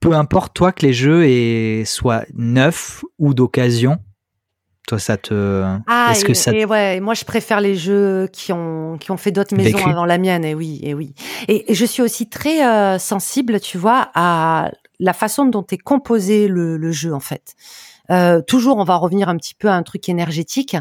peu 0.00 0.12
importe 0.14 0.54
toi 0.54 0.72
que 0.72 0.84
les 0.86 0.92
jeux 0.92 1.26
aient, 1.28 1.84
soient 1.84 2.24
neufs 2.34 3.04
ou 3.18 3.34
d'occasion, 3.34 3.98
toi, 4.86 4.98
ça 4.98 5.16
te. 5.16 5.62
Ah, 5.86 6.08
Est-ce 6.10 6.24
et, 6.24 6.26
que 6.26 6.34
ça- 6.34 6.52
et 6.52 6.64
ouais, 6.64 6.98
moi 7.00 7.14
je 7.14 7.24
préfère 7.24 7.60
les 7.60 7.76
jeux 7.76 8.28
qui 8.32 8.52
ont 8.52 8.96
qui 8.98 9.10
ont 9.12 9.16
fait 9.16 9.30
d'autres 9.30 9.54
maisons 9.56 9.76
Vécu. 9.78 9.90
avant 9.90 10.04
la 10.06 10.18
mienne. 10.18 10.44
Et 10.44 10.54
oui, 10.54 10.80
et 10.82 10.94
oui. 10.94 11.14
Et, 11.48 11.70
et 11.70 11.74
je 11.74 11.84
suis 11.84 12.02
aussi 12.02 12.28
très 12.28 12.66
euh, 12.66 12.98
sensible, 12.98 13.60
tu 13.60 13.78
vois, 13.78 14.10
à 14.14 14.70
la 14.98 15.12
façon 15.12 15.44
dont 15.46 15.64
est 15.70 15.78
composé 15.78 16.48
le, 16.48 16.76
le 16.76 16.92
jeu 16.92 17.14
en 17.14 17.20
fait. 17.20 17.54
Euh, 18.10 18.42
toujours, 18.42 18.78
on 18.78 18.84
va 18.84 18.96
revenir 18.96 19.28
un 19.28 19.36
petit 19.36 19.54
peu 19.54 19.68
à 19.68 19.74
un 19.74 19.84
truc 19.84 20.08
énergétique. 20.08 20.76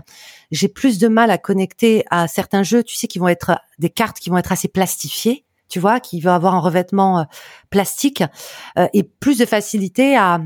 J'ai 0.50 0.68
plus 0.68 0.98
de 0.98 1.08
mal 1.08 1.30
à 1.30 1.38
connecter 1.38 2.04
à 2.10 2.28
certains 2.28 2.64
jeux, 2.64 2.82
tu 2.84 2.96
sais, 2.96 3.06
qui 3.08 3.20
vont 3.20 3.28
être 3.28 3.60
des 3.78 3.92
cartes 3.92 4.18
qui 4.20 4.32
vont 4.32 4.38
être 4.40 4.52
assez 4.52 4.68
plastifiées, 4.68 5.46
tu 5.70 5.80
vois, 5.80 6.00
qui 6.00 6.20
vont 6.20 6.32
avoir 6.32 6.56
un 6.56 6.60
revêtement 6.60 7.20
euh, 7.20 7.24
plastique, 7.70 8.24
euh, 8.78 8.88
et 8.94 9.04
plus 9.04 9.38
de 9.38 9.46
facilité 9.46 10.18
à, 10.18 10.42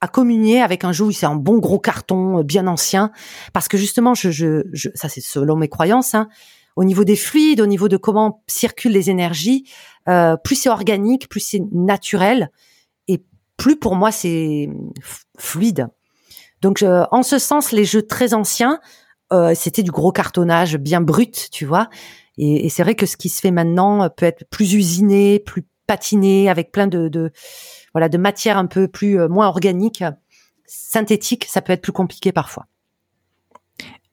à 0.00 0.08
communier 0.08 0.60
avec 0.60 0.84
un 0.84 0.90
où 1.00 1.12
c'est 1.12 1.26
un 1.26 1.36
bon 1.36 1.58
gros 1.58 1.78
carton 1.78 2.42
bien 2.42 2.66
ancien, 2.66 3.10
parce 3.52 3.68
que 3.68 3.78
justement, 3.78 4.14
je, 4.14 4.30
je, 4.30 4.64
je 4.72 4.90
ça 4.94 5.08
c'est 5.08 5.22
selon 5.22 5.56
mes 5.56 5.68
croyances, 5.68 6.14
hein, 6.14 6.28
au 6.76 6.84
niveau 6.84 7.04
des 7.04 7.16
fluides, 7.16 7.60
au 7.60 7.66
niveau 7.66 7.88
de 7.88 7.96
comment 7.96 8.42
circulent 8.46 8.92
les 8.92 9.08
énergies, 9.08 9.64
euh, 10.08 10.36
plus 10.36 10.56
c'est 10.56 10.68
organique, 10.68 11.28
plus 11.28 11.40
c'est 11.40 11.62
naturel, 11.72 12.50
et 13.08 13.24
plus 13.56 13.76
pour 13.76 13.94
moi 13.94 14.12
c'est 14.12 14.68
fluide. 15.38 15.88
Donc, 16.62 16.82
en 17.10 17.22
ce 17.22 17.38
sens, 17.38 17.70
les 17.70 17.84
jeux 17.84 18.06
très 18.06 18.32
anciens, 18.32 18.80
euh, 19.32 19.54
c'était 19.54 19.82
du 19.82 19.90
gros 19.90 20.12
cartonnage 20.12 20.78
bien 20.78 21.00
brut, 21.00 21.48
tu 21.50 21.66
vois. 21.66 21.88
Et, 22.38 22.66
et 22.66 22.68
c'est 22.68 22.82
vrai 22.82 22.94
que 22.94 23.06
ce 23.06 23.16
qui 23.16 23.28
se 23.28 23.40
fait 23.40 23.50
maintenant 23.50 24.08
peut 24.10 24.26
être 24.26 24.44
plus 24.50 24.74
usiné, 24.74 25.38
plus 25.38 25.66
patiné, 25.86 26.48
avec 26.48 26.72
plein 26.72 26.86
de, 26.86 27.08
de 27.08 27.30
voilà 27.94 28.08
de 28.08 28.18
matières 28.18 28.58
un 28.58 28.66
peu 28.66 28.88
plus 28.88 29.20
euh, 29.20 29.28
moins 29.28 29.48
organiques, 29.48 30.04
synthétiques. 30.66 31.46
Ça 31.48 31.62
peut 31.62 31.72
être 31.72 31.82
plus 31.82 31.92
compliqué 31.92 32.32
parfois. 32.32 32.66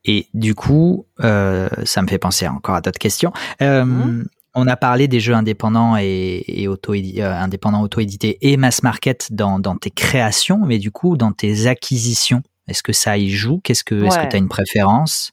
Et 0.06 0.28
du 0.34 0.54
coup, 0.54 1.06
euh, 1.22 1.70
ça 1.86 2.02
me 2.02 2.08
fait 2.08 2.18
penser 2.18 2.48
encore 2.48 2.76
à 2.76 2.82
d'autres 2.82 3.00
questions. 3.00 3.32
Euh, 3.62 3.86
mmh. 3.86 4.26
On 4.56 4.68
a 4.68 4.76
parlé 4.76 5.08
des 5.08 5.20
jeux 5.20 5.34
indépendants 5.34 5.98
et, 5.98 6.44
et 6.48 6.68
auto 6.68 6.94
euh, 6.94 7.34
indépendants 7.34 7.82
auto-édités 7.82 8.38
et 8.42 8.56
mass 8.58 8.84
market 8.84 9.30
dans, 9.32 9.60
dans, 9.60 9.76
tes 9.78 9.90
créations, 9.90 10.60
mais 10.66 10.78
du 10.78 10.92
coup, 10.92 11.18
dans 11.18 11.32
tes 11.32 11.66
acquisitions, 11.66 12.44
est-ce 12.68 12.84
que 12.84 12.94
ça 12.94 13.18
y 13.18 13.30
joue? 13.30 13.62
Qu'est-ce 13.64 13.84
que, 13.84 14.04
est-ce 14.04 14.20
que 14.20 14.30
tu 14.30 14.36
as 14.36 14.40
une 14.40 14.50
préférence? 14.50 15.32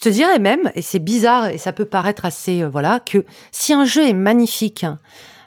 Je 0.00 0.08
te 0.08 0.14
dirais 0.14 0.38
même, 0.38 0.70
et 0.74 0.80
c'est 0.80 0.98
bizarre 0.98 1.48
et 1.48 1.58
ça 1.58 1.74
peut 1.74 1.84
paraître 1.84 2.24
assez, 2.24 2.62
euh, 2.62 2.70
voilà, 2.70 3.00
que 3.00 3.24
si 3.52 3.74
un 3.74 3.84
jeu 3.84 4.08
est 4.08 4.14
magnifique, 4.14 4.86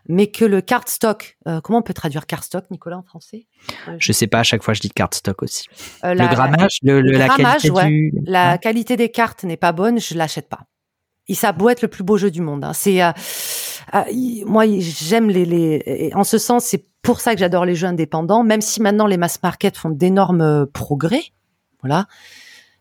mais 0.07 0.27
que 0.27 0.45
le 0.45 0.61
cardstock, 0.61 1.37
euh, 1.47 1.59
comment 1.59 1.79
on 1.79 1.81
peut 1.81 1.93
traduire 1.93 2.27
cardstock, 2.27 2.65
Nicolas, 2.69 2.99
en 2.99 3.03
français? 3.03 3.47
Euh, 3.87 3.95
Je 3.97 4.11
sais 4.11 4.27
pas, 4.27 4.39
à 4.39 4.43
chaque 4.43 4.61
fois 4.61 4.75
je 4.75 4.81
dis 4.81 4.91
cardstock 4.91 5.41
aussi. 5.41 5.65
le 6.03 6.27
grammage, 6.27 6.77
le, 6.83 7.01
la 7.01 7.29
qualité 7.29 8.11
La 8.25 8.57
qualité 8.59 8.95
des 8.95 9.09
cartes 9.09 9.43
n'est 9.43 9.57
pas 9.57 9.71
bonne, 9.71 9.99
je 9.99 10.13
l'achète 10.13 10.49
pas. 10.49 10.67
Et 11.27 11.33
ça 11.33 11.51
beau 11.51 11.69
être 11.69 11.81
le 11.81 11.87
plus 11.87 12.03
beau 12.03 12.17
jeu 12.17 12.29
du 12.29 12.41
monde. 12.41 12.63
Hein. 12.63 12.73
C'est 12.73 12.99
moi 14.45 14.65
j'aime 14.79 15.29
les, 15.29 15.45
les 15.45 16.11
en 16.13 16.23
ce 16.23 16.37
sens 16.37 16.63
c'est 16.63 16.85
pour 17.01 17.19
ça 17.19 17.33
que 17.33 17.39
j'adore 17.39 17.65
les 17.65 17.75
jeux 17.75 17.87
indépendants 17.87 18.41
même 18.41 18.61
si 18.61 18.81
maintenant 18.81 19.07
les 19.07 19.17
mass 19.17 19.43
market 19.43 19.75
font 19.75 19.89
d'énormes 19.89 20.67
progrès 20.67 21.23
voilà 21.81 22.07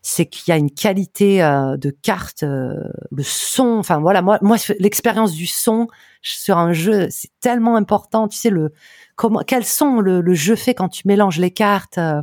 c'est 0.03 0.27
qu'il 0.27 0.53
y 0.53 0.55
a 0.55 0.59
une 0.59 0.71
qualité 0.71 1.43
euh, 1.43 1.77
de 1.77 1.91
carte, 1.91 2.43
euh, 2.43 2.75
le 3.13 3.23
son. 3.23 3.79
Enfin 3.79 4.01
voilà, 4.01 4.21
moi, 4.21 4.39
moi, 4.43 4.57
l'expérience 4.81 5.33
du 5.33 5.47
son 5.47 5.87
sur 6.21 6.59
un 6.59 6.73
jeu, 6.73 7.07
c'est 7.11 7.31
tellement 7.41 7.77
important. 7.77 8.27
Tu 8.27 8.37
sais 8.37 8.51
le 8.51 8.73
comment, 9.15 9.43
quel 9.47 9.65
son 9.65 10.01
le, 10.01 10.35
jeu 10.35 10.57
fait 10.57 10.75
quand 10.75 10.89
tu 10.89 11.07
mélanges 11.07 11.39
les 11.39 11.53
cartes, 11.53 11.99
euh, 11.99 12.21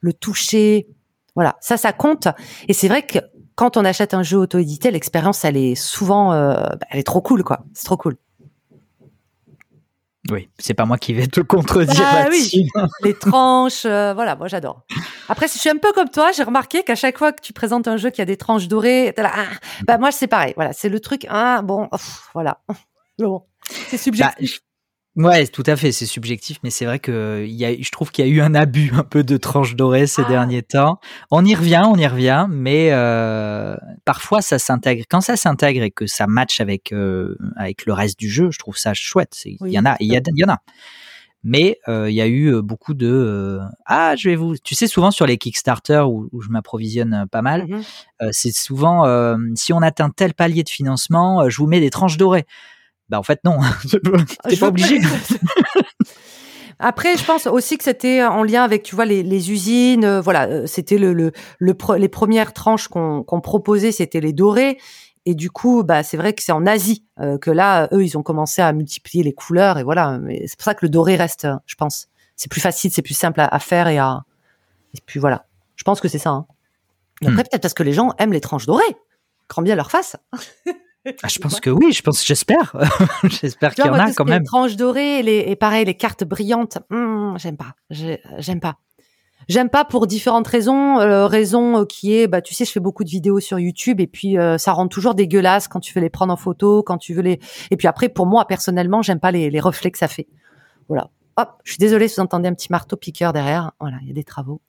le 0.00 0.12
toucher. 0.12 0.86
Voilà, 1.34 1.56
ça, 1.60 1.78
ça 1.78 1.92
compte. 1.92 2.28
Et 2.68 2.74
c'est 2.74 2.88
vrai 2.88 3.02
que 3.02 3.18
quand 3.54 3.78
on 3.78 3.84
achète 3.86 4.12
un 4.12 4.22
jeu 4.22 4.36
auto-édité, 4.36 4.90
l'expérience, 4.90 5.44
elle 5.44 5.56
est 5.56 5.74
souvent, 5.74 6.30
bah, 6.30 6.78
elle 6.90 6.98
est 6.98 7.06
trop 7.06 7.22
cool, 7.22 7.42
quoi. 7.42 7.64
C'est 7.72 7.86
trop 7.86 7.96
cool. 7.96 8.16
Oui, 10.30 10.48
c'est 10.58 10.74
pas 10.74 10.84
moi 10.84 10.98
qui 10.98 11.14
vais 11.14 11.26
te 11.26 11.40
contredire 11.40 12.02
ah, 12.04 12.24
là-dessus. 12.24 12.64
Oui. 12.74 12.82
Les 13.02 13.14
tranches, 13.14 13.84
euh, 13.84 14.12
voilà, 14.14 14.36
moi 14.36 14.48
j'adore. 14.48 14.82
Après, 15.28 15.46
je 15.48 15.58
suis 15.58 15.70
un 15.70 15.76
peu 15.76 15.92
comme 15.92 16.08
toi, 16.08 16.32
j'ai 16.32 16.42
remarqué 16.42 16.82
qu'à 16.82 16.94
chaque 16.94 17.18
fois 17.18 17.32
que 17.32 17.40
tu 17.40 17.52
présentes 17.52 17.88
un 17.88 17.96
jeu 17.96 18.10
qui 18.10 18.20
a 18.20 18.24
des 18.24 18.36
tranches 18.36 18.68
dorées, 18.68 19.12
là, 19.16 19.32
ah, 19.34 19.46
bah 19.86 19.98
moi 19.98 20.10
c'est 20.12 20.26
pareil. 20.26 20.52
Voilà, 20.56 20.72
c'est 20.72 20.88
le 20.88 21.00
truc. 21.00 21.26
Ah 21.28 21.62
bon, 21.62 21.88
voilà. 22.34 22.60
Bon, 23.18 23.44
c'est 23.88 23.96
subjectif. 23.96 24.60
Bah, 24.60 24.65
Ouais, 25.16 25.46
tout 25.46 25.62
à 25.66 25.76
fait, 25.76 25.92
c'est 25.92 26.04
subjectif, 26.04 26.58
mais 26.62 26.68
c'est 26.68 26.84
vrai 26.84 26.98
que 26.98 27.44
il 27.46 27.54
y 27.54 27.64
a, 27.64 27.74
je 27.74 27.90
trouve 27.90 28.10
qu'il 28.10 28.26
y 28.26 28.30
a 28.30 28.30
eu 28.30 28.42
un 28.42 28.54
abus 28.54 28.92
un 28.94 29.02
peu 29.02 29.24
de 29.24 29.38
tranches 29.38 29.74
dorées 29.74 30.06
ces 30.06 30.22
ah. 30.26 30.28
derniers 30.28 30.62
temps. 30.62 31.00
On 31.30 31.44
y 31.44 31.54
revient, 31.54 31.84
on 31.86 31.96
y 31.96 32.06
revient, 32.06 32.46
mais 32.50 32.90
euh, 32.92 33.76
parfois 34.04 34.42
ça 34.42 34.58
s'intègre. 34.58 35.04
Quand 35.08 35.22
ça 35.22 35.36
s'intègre 35.36 35.82
et 35.82 35.90
que 35.90 36.06
ça 36.06 36.26
match 36.26 36.60
avec 36.60 36.92
euh, 36.92 37.36
avec 37.56 37.86
le 37.86 37.94
reste 37.94 38.18
du 38.18 38.28
jeu, 38.28 38.50
je 38.50 38.58
trouve 38.58 38.76
ça 38.76 38.92
chouette. 38.92 39.40
Il 39.46 39.56
y 39.72 39.78
en 39.78 39.86
a, 39.86 39.96
il 40.00 40.12
y, 40.12 40.20
y 40.34 40.44
en 40.44 40.52
a. 40.52 40.58
Mais 41.48 41.78
euh, 41.86 42.10
il 42.10 42.16
y 42.16 42.20
a 42.20 42.26
eu 42.26 42.52
euh, 42.52 42.60
beaucoup 42.60 42.92
de 42.92 43.06
euh, 43.06 43.60
ah 43.86 44.16
je 44.16 44.28
vais 44.28 44.34
vous 44.34 44.56
tu 44.58 44.74
sais 44.74 44.88
souvent 44.88 45.12
sur 45.12 45.26
les 45.26 45.38
Kickstarter 45.38 46.00
où, 46.00 46.28
où 46.32 46.40
je 46.40 46.48
m'approvisionne 46.48 47.26
pas 47.30 47.40
mal 47.40 47.66
mmh 47.68 47.80
c'est 48.30 48.50
souvent 48.50 49.04
si 49.54 49.74
on 49.74 49.82
atteint 49.82 50.08
tel 50.08 50.32
palier 50.32 50.62
de 50.62 50.70
financement 50.70 51.50
je 51.50 51.56
vous 51.58 51.66
mets 51.66 51.80
des 51.80 51.90
tranches 51.90 52.16
dorées 52.16 52.46
bah 53.08 53.18
en 53.18 53.22
fait 53.22 53.40
non, 53.44 53.58
t'es 54.48 54.56
pas 54.56 54.68
obligé. 54.68 55.00
Après, 56.78 57.16
je 57.16 57.24
pense 57.24 57.46
aussi 57.46 57.78
que 57.78 57.84
c'était 57.84 58.22
en 58.22 58.42
lien 58.42 58.62
avec, 58.62 58.82
tu 58.82 58.94
vois, 58.94 59.06
les, 59.06 59.22
les 59.22 59.50
usines. 59.50 60.04
Euh, 60.04 60.20
voilà, 60.20 60.46
euh, 60.46 60.66
c'était 60.66 60.98
le, 60.98 61.14
le, 61.14 61.32
le 61.58 61.74
les 61.96 62.08
premières 62.08 62.52
tranches 62.52 62.88
qu'on 62.88 63.22
qu'on 63.22 63.40
proposait, 63.40 63.92
c'était 63.92 64.20
les 64.20 64.32
dorés. 64.32 64.78
Et 65.24 65.34
du 65.34 65.50
coup, 65.50 65.82
bah, 65.82 66.02
c'est 66.02 66.16
vrai 66.16 66.34
que 66.34 66.42
c'est 66.42 66.52
en 66.52 66.66
Asie 66.66 67.04
euh, 67.18 67.38
que 67.38 67.50
là, 67.50 67.88
eux, 67.92 68.04
ils 68.04 68.16
ont 68.16 68.22
commencé 68.22 68.62
à 68.62 68.72
multiplier 68.72 69.24
les 69.24 69.32
couleurs. 69.32 69.78
Et 69.78 69.82
voilà, 69.82 70.20
c'est 70.46 70.56
pour 70.56 70.64
ça 70.64 70.74
que 70.74 70.84
le 70.84 70.90
doré 70.90 71.16
reste, 71.16 71.48
je 71.66 71.74
pense. 71.74 72.08
C'est 72.36 72.50
plus 72.50 72.60
facile, 72.60 72.90
c'est 72.92 73.02
plus 73.02 73.14
simple 73.14 73.40
à, 73.40 73.58
faire 73.58 73.88
et 73.88 73.98
à. 73.98 74.22
Et 74.94 74.98
puis 75.04 75.18
voilà, 75.18 75.46
je 75.74 75.84
pense 75.84 76.00
que 76.00 76.08
c'est 76.08 76.18
ça. 76.18 76.30
Hein. 76.30 76.46
Après, 77.22 77.32
hmm. 77.32 77.36
peut-être 77.36 77.62
parce 77.62 77.74
que 77.74 77.82
les 77.82 77.94
gens 77.94 78.12
aiment 78.18 78.34
les 78.34 78.42
tranches 78.42 78.66
dorées. 78.66 78.84
Grand 79.48 79.62
bien 79.62 79.74
leur 79.74 79.90
face. 79.90 80.16
Ah, 81.22 81.28
je 81.28 81.38
pense 81.38 81.60
que 81.60 81.70
oui, 81.70 81.92
je 81.92 82.02
pense, 82.02 82.24
j'espère, 82.24 82.74
j'espère 83.24 83.74
qu'il 83.74 83.84
y 83.84 83.88
en 83.88 83.94
a 83.94 84.12
quand 84.12 84.24
même. 84.24 84.42
Les 84.42 84.46
tranches 84.46 84.76
dorées, 84.76 85.22
les, 85.22 85.44
et 85.46 85.56
pareil, 85.56 85.84
les 85.84 85.94
cartes 85.94 86.24
brillantes, 86.24 86.78
hmm, 86.90 87.36
j'aime 87.38 87.56
pas, 87.56 87.74
j'aime 87.90 88.60
pas. 88.60 88.76
J'aime 89.48 89.70
pas 89.70 89.84
pour 89.84 90.08
différentes 90.08 90.48
raisons. 90.48 90.98
Euh, 90.98 91.26
raison 91.26 91.82
euh, 91.82 91.84
qui 91.84 92.14
est, 92.16 92.26
bah 92.26 92.40
tu 92.40 92.54
sais, 92.54 92.64
je 92.64 92.72
fais 92.72 92.80
beaucoup 92.80 93.04
de 93.04 93.08
vidéos 93.08 93.38
sur 93.38 93.60
YouTube 93.60 94.00
et 94.00 94.08
puis 94.08 94.38
euh, 94.38 94.58
ça 94.58 94.72
rend 94.72 94.88
toujours 94.88 95.14
dégueulasse 95.14 95.68
quand 95.68 95.78
tu 95.78 95.94
veux 95.94 96.00
les 96.00 96.10
prendre 96.10 96.32
en 96.32 96.36
photo, 96.36 96.82
quand 96.82 96.98
tu 96.98 97.14
veux 97.14 97.22
les. 97.22 97.38
Et 97.70 97.76
puis 97.76 97.86
après, 97.86 98.08
pour 98.08 98.26
moi 98.26 98.46
personnellement, 98.46 99.02
j'aime 99.02 99.20
pas 99.20 99.30
les, 99.30 99.50
les 99.50 99.60
reflets 99.60 99.92
que 99.92 99.98
ça 99.98 100.08
fait. 100.08 100.26
Voilà. 100.88 101.10
Hop, 101.36 101.50
je 101.64 101.72
suis 101.72 101.78
désolée 101.78 102.08
si 102.08 102.16
vous 102.16 102.22
entendez 102.22 102.48
un 102.48 102.54
petit 102.54 102.68
marteau 102.70 102.96
piqueur 102.96 103.32
derrière. 103.32 103.72
Voilà, 103.78 103.98
il 104.02 104.08
y 104.08 104.10
a 104.10 104.14
des 104.14 104.24
travaux. 104.24 104.60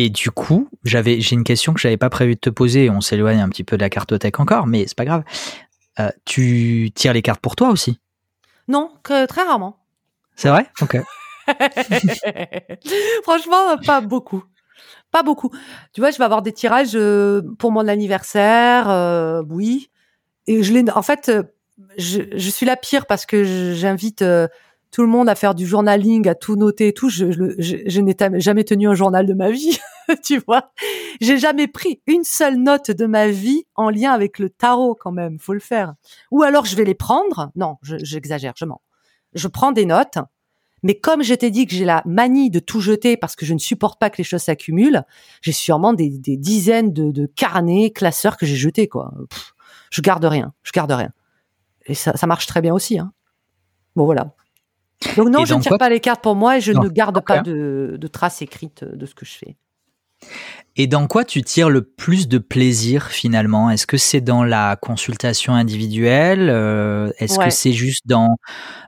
Et 0.00 0.10
du 0.10 0.30
coup, 0.30 0.68
j'avais, 0.84 1.20
j'ai 1.20 1.34
une 1.34 1.42
question 1.42 1.74
que 1.74 1.80
j'avais 1.80 1.96
pas 1.96 2.08
prévu 2.08 2.36
de 2.36 2.40
te 2.40 2.50
poser. 2.50 2.88
On 2.88 3.00
s'éloigne 3.00 3.40
un 3.40 3.48
petit 3.48 3.64
peu 3.64 3.76
de 3.76 3.82
la 3.82 3.90
cartothèque 3.90 4.38
encore, 4.38 4.68
mais 4.68 4.86
c'est 4.86 4.96
pas 4.96 5.04
grave. 5.04 5.24
Euh, 5.98 6.08
tu 6.24 6.92
tires 6.94 7.12
les 7.12 7.20
cartes 7.20 7.40
pour 7.40 7.56
toi 7.56 7.70
aussi? 7.70 7.98
Non, 8.68 8.92
que 9.02 9.26
très 9.26 9.42
rarement. 9.42 9.76
C'est 10.36 10.50
vrai? 10.50 10.70
Ok. 10.80 10.98
Franchement, 13.24 13.76
pas 13.84 14.00
beaucoup. 14.00 14.44
Pas 15.10 15.24
beaucoup. 15.24 15.50
Tu 15.92 16.00
vois, 16.00 16.12
je 16.12 16.18
vais 16.18 16.24
avoir 16.24 16.42
des 16.42 16.52
tirages 16.52 16.94
euh, 16.94 17.42
pour 17.58 17.72
mon 17.72 17.88
anniversaire, 17.88 18.88
euh, 18.88 19.42
oui. 19.50 19.90
Et 20.46 20.62
je 20.62 20.72
l'ai. 20.72 20.88
En 20.92 21.02
fait, 21.02 21.32
je, 21.96 22.22
je, 22.36 22.50
suis 22.50 22.66
la 22.66 22.76
pire 22.76 23.06
parce 23.06 23.26
que 23.26 23.74
j'invite 23.74 24.22
tout 24.90 25.02
le 25.02 25.08
monde 25.08 25.28
à 25.28 25.34
faire 25.34 25.54
du 25.54 25.66
journaling, 25.66 26.28
à 26.28 26.34
tout 26.34 26.56
noter 26.56 26.88
et 26.88 26.92
tout. 26.92 27.08
Je, 27.08 27.24
n'ai 28.00 28.40
jamais 28.40 28.64
tenu 28.64 28.88
un 28.88 28.94
journal 28.94 29.26
de 29.26 29.34
ma 29.34 29.50
vie, 29.50 29.78
tu 30.24 30.38
vois. 30.46 30.72
J'ai 31.20 31.38
jamais 31.38 31.66
pris 31.66 32.00
une 32.06 32.24
seule 32.24 32.56
note 32.56 32.90
de 32.90 33.06
ma 33.06 33.28
vie 33.28 33.64
en 33.74 33.90
lien 33.90 34.12
avec 34.12 34.38
le 34.38 34.50
tarot 34.50 34.94
quand 34.94 35.12
même. 35.12 35.38
Faut 35.38 35.52
le 35.52 35.60
faire. 35.60 35.94
Ou 36.30 36.42
alors 36.42 36.64
je 36.64 36.76
vais 36.76 36.84
les 36.84 36.94
prendre. 36.94 37.50
Non, 37.54 37.76
j'exagère, 37.82 38.54
je, 38.56 38.64
mens. 38.64 38.80
Je 39.34 39.48
prends 39.48 39.72
des 39.72 39.84
notes, 39.84 40.18
mais 40.82 40.98
comme 40.98 41.22
je 41.22 41.34
t'ai 41.34 41.50
dit 41.50 41.66
que 41.66 41.74
j'ai 41.74 41.84
la 41.84 42.02
manie 42.06 42.50
de 42.50 42.60
tout 42.60 42.80
jeter 42.80 43.16
parce 43.16 43.36
que 43.36 43.44
je 43.44 43.52
ne 43.52 43.58
supporte 43.58 43.98
pas 43.98 44.10
que 44.10 44.18
les 44.18 44.24
choses 44.24 44.42
s'accumulent, 44.42 45.04
j'ai 45.42 45.52
sûrement 45.52 45.92
des, 45.92 46.08
dizaines 46.18 46.92
de, 46.92 47.26
carnets, 47.26 47.90
classeurs 47.90 48.36
que 48.36 48.46
j'ai 48.46 48.56
jetés 48.56 48.88
quoi. 48.88 49.12
je 49.90 50.00
garde 50.00 50.24
rien, 50.24 50.54
je 50.62 50.72
garde 50.72 50.92
rien. 50.92 51.10
Et 51.86 51.94
ça, 51.94 52.16
ça 52.16 52.26
marche 52.26 52.46
très 52.46 52.60
bien 52.60 52.74
aussi. 52.74 52.98
Hein. 52.98 53.12
Bon 53.96 54.04
voilà. 54.04 54.34
Donc 55.16 55.28
non, 55.28 55.44
je 55.44 55.54
ne 55.54 55.60
tire 55.60 55.78
pas 55.78 55.88
les 55.88 56.00
cartes 56.00 56.22
pour 56.22 56.34
moi 56.34 56.58
et 56.58 56.60
je 56.60 56.72
ne 56.72 56.88
garde 56.88 57.20
pas 57.24 57.40
de, 57.40 57.98
traces 58.12 58.42
écrites 58.42 58.84
de 58.84 59.06
ce 59.06 59.14
que 59.14 59.24
je 59.24 59.32
fais. 59.32 59.56
Et 60.74 60.86
dans 60.86 61.06
quoi 61.06 61.24
tu 61.24 61.42
tires 61.42 61.70
le 61.70 61.82
plus 61.82 62.26
de 62.28 62.38
plaisir 62.38 63.06
finalement? 63.06 63.70
Est-ce 63.70 63.86
que 63.86 63.96
c'est 63.96 64.20
dans 64.20 64.42
la 64.42 64.76
consultation 64.76 65.54
individuelle? 65.54 66.48
Euh, 66.50 67.10
Est-ce 67.18 67.38
que 67.38 67.50
c'est 67.50 67.72
juste 67.72 68.06
dans 68.06 68.36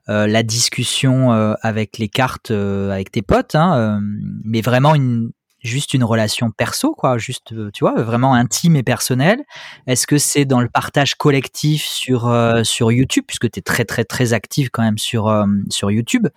euh, 0.09 0.27
la 0.27 0.43
discussion 0.43 1.33
euh, 1.33 1.55
avec 1.63 1.99
les 1.99 2.09
cartes 2.09 2.51
avec 2.51 3.13
tes 3.13 3.23
potes 3.23 3.55
hein, 3.55 4.01
Mais 4.45 4.61
vraiment 4.61 4.95
une, 4.95 5.31
juste 5.63 5.95
une 5.95 6.05
relation 6.05 6.51
perso, 6.51 6.95
quoi, 6.95 7.19
juste, 7.19 7.53
euh, 7.53 7.71
tu 7.73 7.85
vois, 7.85 8.01
vraiment 8.03 8.35
intime 8.35 8.77
et 8.77 8.83
personnelle 8.83 9.45
Est-ce 9.87 10.07
que 10.07 10.19
c'est 10.19 10.45
dans 10.45 10.61
le 10.61 10.69
partage 10.69 11.15
collectif 11.15 11.85
sur 11.85 12.29
euh, 12.29 12.65
sur 12.65 12.93
YouTube, 12.93 13.25
puisque 13.27 13.51
tu 13.51 13.59
es 13.59 13.63
très 13.63 13.85
très 13.85 14.05
très 14.05 14.33
active 14.33 14.71
quand 14.71 14.83
même 14.83 14.99
sur 14.99 15.29
euh, 15.29 15.47
sur 15.69 15.91
YouTube 15.91 16.29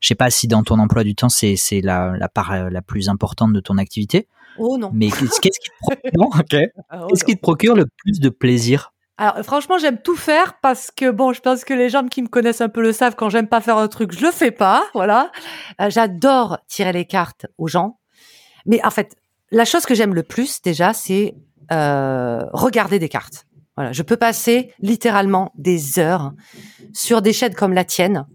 Je 0.00 0.08
sais 0.08 0.14
pas 0.14 0.30
si 0.30 0.48
dans 0.48 0.62
ton 0.62 0.78
emploi 0.78 1.04
du 1.04 1.14
temps 1.14 1.28
c'est 1.28 1.56
c'est 1.56 1.80
la 1.80 2.16
la 2.18 2.28
part 2.28 2.70
la 2.70 2.82
plus 2.82 3.08
importante 3.08 3.52
de 3.52 3.60
ton 3.60 3.78
activité. 3.78 4.26
Oh 4.58 4.76
non. 4.76 4.90
Mais 4.92 5.08
qu'est-ce 5.08 5.40
qui 5.40 5.50
te 5.50 6.16
procure, 6.16 6.66
ah, 6.90 7.06
oh, 7.08 7.14
qui 7.14 7.36
te 7.36 7.40
procure 7.40 7.76
le 7.76 7.86
plus 7.86 8.18
de 8.18 8.28
plaisir? 8.28 8.92
Alors 9.20 9.44
franchement, 9.44 9.78
j'aime 9.78 9.98
tout 10.00 10.14
faire 10.14 10.60
parce 10.62 10.92
que 10.92 11.10
bon, 11.10 11.32
je 11.32 11.40
pense 11.40 11.64
que 11.64 11.74
les 11.74 11.88
gens 11.88 12.06
qui 12.06 12.22
me 12.22 12.28
connaissent 12.28 12.60
un 12.60 12.68
peu 12.68 12.80
le 12.80 12.92
savent. 12.92 13.16
Quand 13.16 13.28
j'aime 13.28 13.48
pas 13.48 13.60
faire 13.60 13.76
un 13.76 13.88
truc, 13.88 14.12
je 14.12 14.24
le 14.24 14.30
fais 14.30 14.52
pas. 14.52 14.84
Voilà. 14.94 15.32
Euh, 15.80 15.90
J'adore 15.90 16.58
tirer 16.68 16.92
les 16.92 17.04
cartes 17.04 17.46
aux 17.58 17.66
gens, 17.66 17.97
mais 18.68 18.84
en 18.84 18.90
fait, 18.90 19.16
la 19.50 19.64
chose 19.64 19.86
que 19.86 19.94
j'aime 19.94 20.14
le 20.14 20.22
plus 20.22 20.62
déjà, 20.62 20.92
c'est 20.92 21.34
euh, 21.72 22.44
regarder 22.52 22.98
des 22.98 23.08
cartes. 23.08 23.46
Voilà, 23.76 23.92
je 23.92 24.02
peux 24.02 24.16
passer 24.16 24.72
littéralement 24.80 25.52
des 25.56 25.98
heures 25.98 26.32
sur 26.92 27.22
des 27.22 27.32
chaînes 27.32 27.54
comme 27.54 27.72
la 27.72 27.84
tienne, 27.84 28.26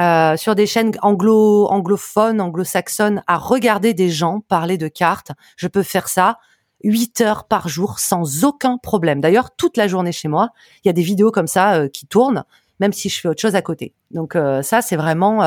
euh, 0.00 0.36
sur 0.36 0.54
des 0.54 0.66
chaînes 0.66 0.92
anglo 1.02 1.66
anglophones, 1.66 2.40
anglo-saxonnes, 2.40 3.22
à 3.26 3.36
regarder 3.36 3.92
des 3.92 4.08
gens 4.08 4.40
parler 4.40 4.78
de 4.78 4.88
cartes. 4.88 5.32
Je 5.56 5.68
peux 5.68 5.82
faire 5.82 6.08
ça 6.08 6.38
8 6.82 7.20
heures 7.20 7.44
par 7.44 7.68
jour 7.68 7.98
sans 7.98 8.44
aucun 8.44 8.78
problème. 8.78 9.20
D'ailleurs, 9.20 9.54
toute 9.56 9.76
la 9.76 9.88
journée 9.88 10.12
chez 10.12 10.28
moi, 10.28 10.50
il 10.84 10.88
y 10.88 10.90
a 10.90 10.94
des 10.94 11.02
vidéos 11.02 11.30
comme 11.30 11.46
ça 11.46 11.74
euh, 11.74 11.88
qui 11.88 12.06
tournent, 12.06 12.44
même 12.80 12.92
si 12.92 13.08
je 13.08 13.20
fais 13.20 13.28
autre 13.28 13.40
chose 13.40 13.56
à 13.56 13.62
côté. 13.62 13.94
Donc 14.10 14.36
ça, 14.62 14.82
c'est 14.82 14.96
vraiment, 14.96 15.38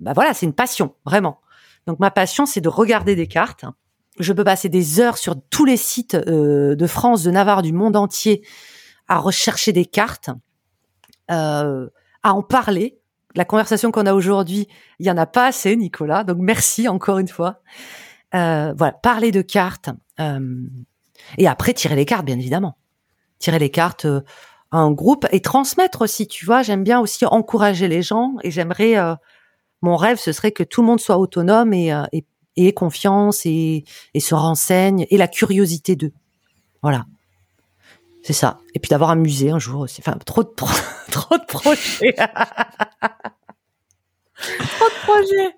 bah 0.00 0.12
voilà, 0.14 0.34
c'est 0.34 0.46
une 0.46 0.52
passion, 0.52 0.94
vraiment. 1.04 1.40
Donc 1.86 1.98
ma 2.00 2.10
passion, 2.10 2.46
c'est 2.46 2.60
de 2.60 2.68
regarder 2.68 3.16
des 3.16 3.26
cartes. 3.26 3.64
Je 4.18 4.32
peux 4.32 4.44
passer 4.44 4.68
des 4.68 5.00
heures 5.00 5.18
sur 5.18 5.34
tous 5.50 5.64
les 5.64 5.76
sites 5.76 6.14
euh, 6.14 6.76
de 6.76 6.86
France, 6.86 7.22
de 7.24 7.30
Navarre, 7.30 7.62
du 7.62 7.72
monde 7.72 7.96
entier 7.96 8.46
à 9.08 9.18
rechercher 9.18 9.72
des 9.72 9.84
cartes, 9.84 10.30
euh, 11.30 11.88
à 12.22 12.32
en 12.32 12.42
parler. 12.42 12.98
La 13.34 13.44
conversation 13.44 13.90
qu'on 13.90 14.06
a 14.06 14.14
aujourd'hui, 14.14 14.68
il 15.00 15.06
y 15.06 15.10
en 15.10 15.16
a 15.16 15.26
pas 15.26 15.46
assez, 15.46 15.74
Nicolas. 15.76 16.24
Donc 16.24 16.38
merci 16.40 16.88
encore 16.88 17.18
une 17.18 17.28
fois. 17.28 17.60
Euh, 18.34 18.72
voilà, 18.76 18.92
parler 18.92 19.30
de 19.30 19.42
cartes 19.42 19.90
euh, 20.20 20.66
et 21.38 21.46
après 21.46 21.72
tirer 21.72 21.96
les 21.96 22.04
cartes, 22.04 22.24
bien 22.24 22.38
évidemment. 22.38 22.76
Tirer 23.38 23.58
les 23.58 23.70
cartes 23.70 24.06
euh, 24.06 24.22
en 24.70 24.92
groupe 24.92 25.26
et 25.32 25.40
transmettre 25.40 26.02
aussi. 26.02 26.26
Tu 26.28 26.46
vois, 26.46 26.62
j'aime 26.62 26.84
bien 26.84 27.00
aussi 27.00 27.26
encourager 27.26 27.88
les 27.88 28.02
gens 28.02 28.34
et 28.42 28.50
j'aimerais. 28.50 28.96
Mon 29.84 29.96
rêve, 29.96 30.18
ce 30.18 30.32
serait 30.32 30.52
que 30.52 30.62
tout 30.64 30.80
le 30.80 30.86
monde 30.88 31.00
soit 31.00 31.18
autonome 31.18 31.72
et, 31.72 31.92
euh, 31.92 32.02
et, 32.12 32.24
et 32.56 32.68
ait 32.68 32.72
confiance 32.72 33.46
et, 33.46 33.84
et 34.14 34.20
se 34.20 34.34
renseigne 34.34 35.06
et 35.10 35.16
la 35.16 35.28
curiosité 35.28 35.94
d'eux. 35.96 36.12
Voilà. 36.82 37.04
C'est 38.22 38.32
ça. 38.32 38.58
Et 38.74 38.78
puis 38.78 38.88
d'avoir 38.88 39.10
un 39.10 39.16
musée 39.16 39.50
un 39.50 39.58
jour 39.58 39.82
aussi. 39.82 40.00
Enfin, 40.00 40.16
trop 40.24 40.42
de, 40.42 40.48
pro- 40.48 40.66
trop 41.10 41.36
de 41.36 41.44
projets. 41.44 42.14
trop 44.34 44.88
de 44.88 45.02
projets. 45.04 45.54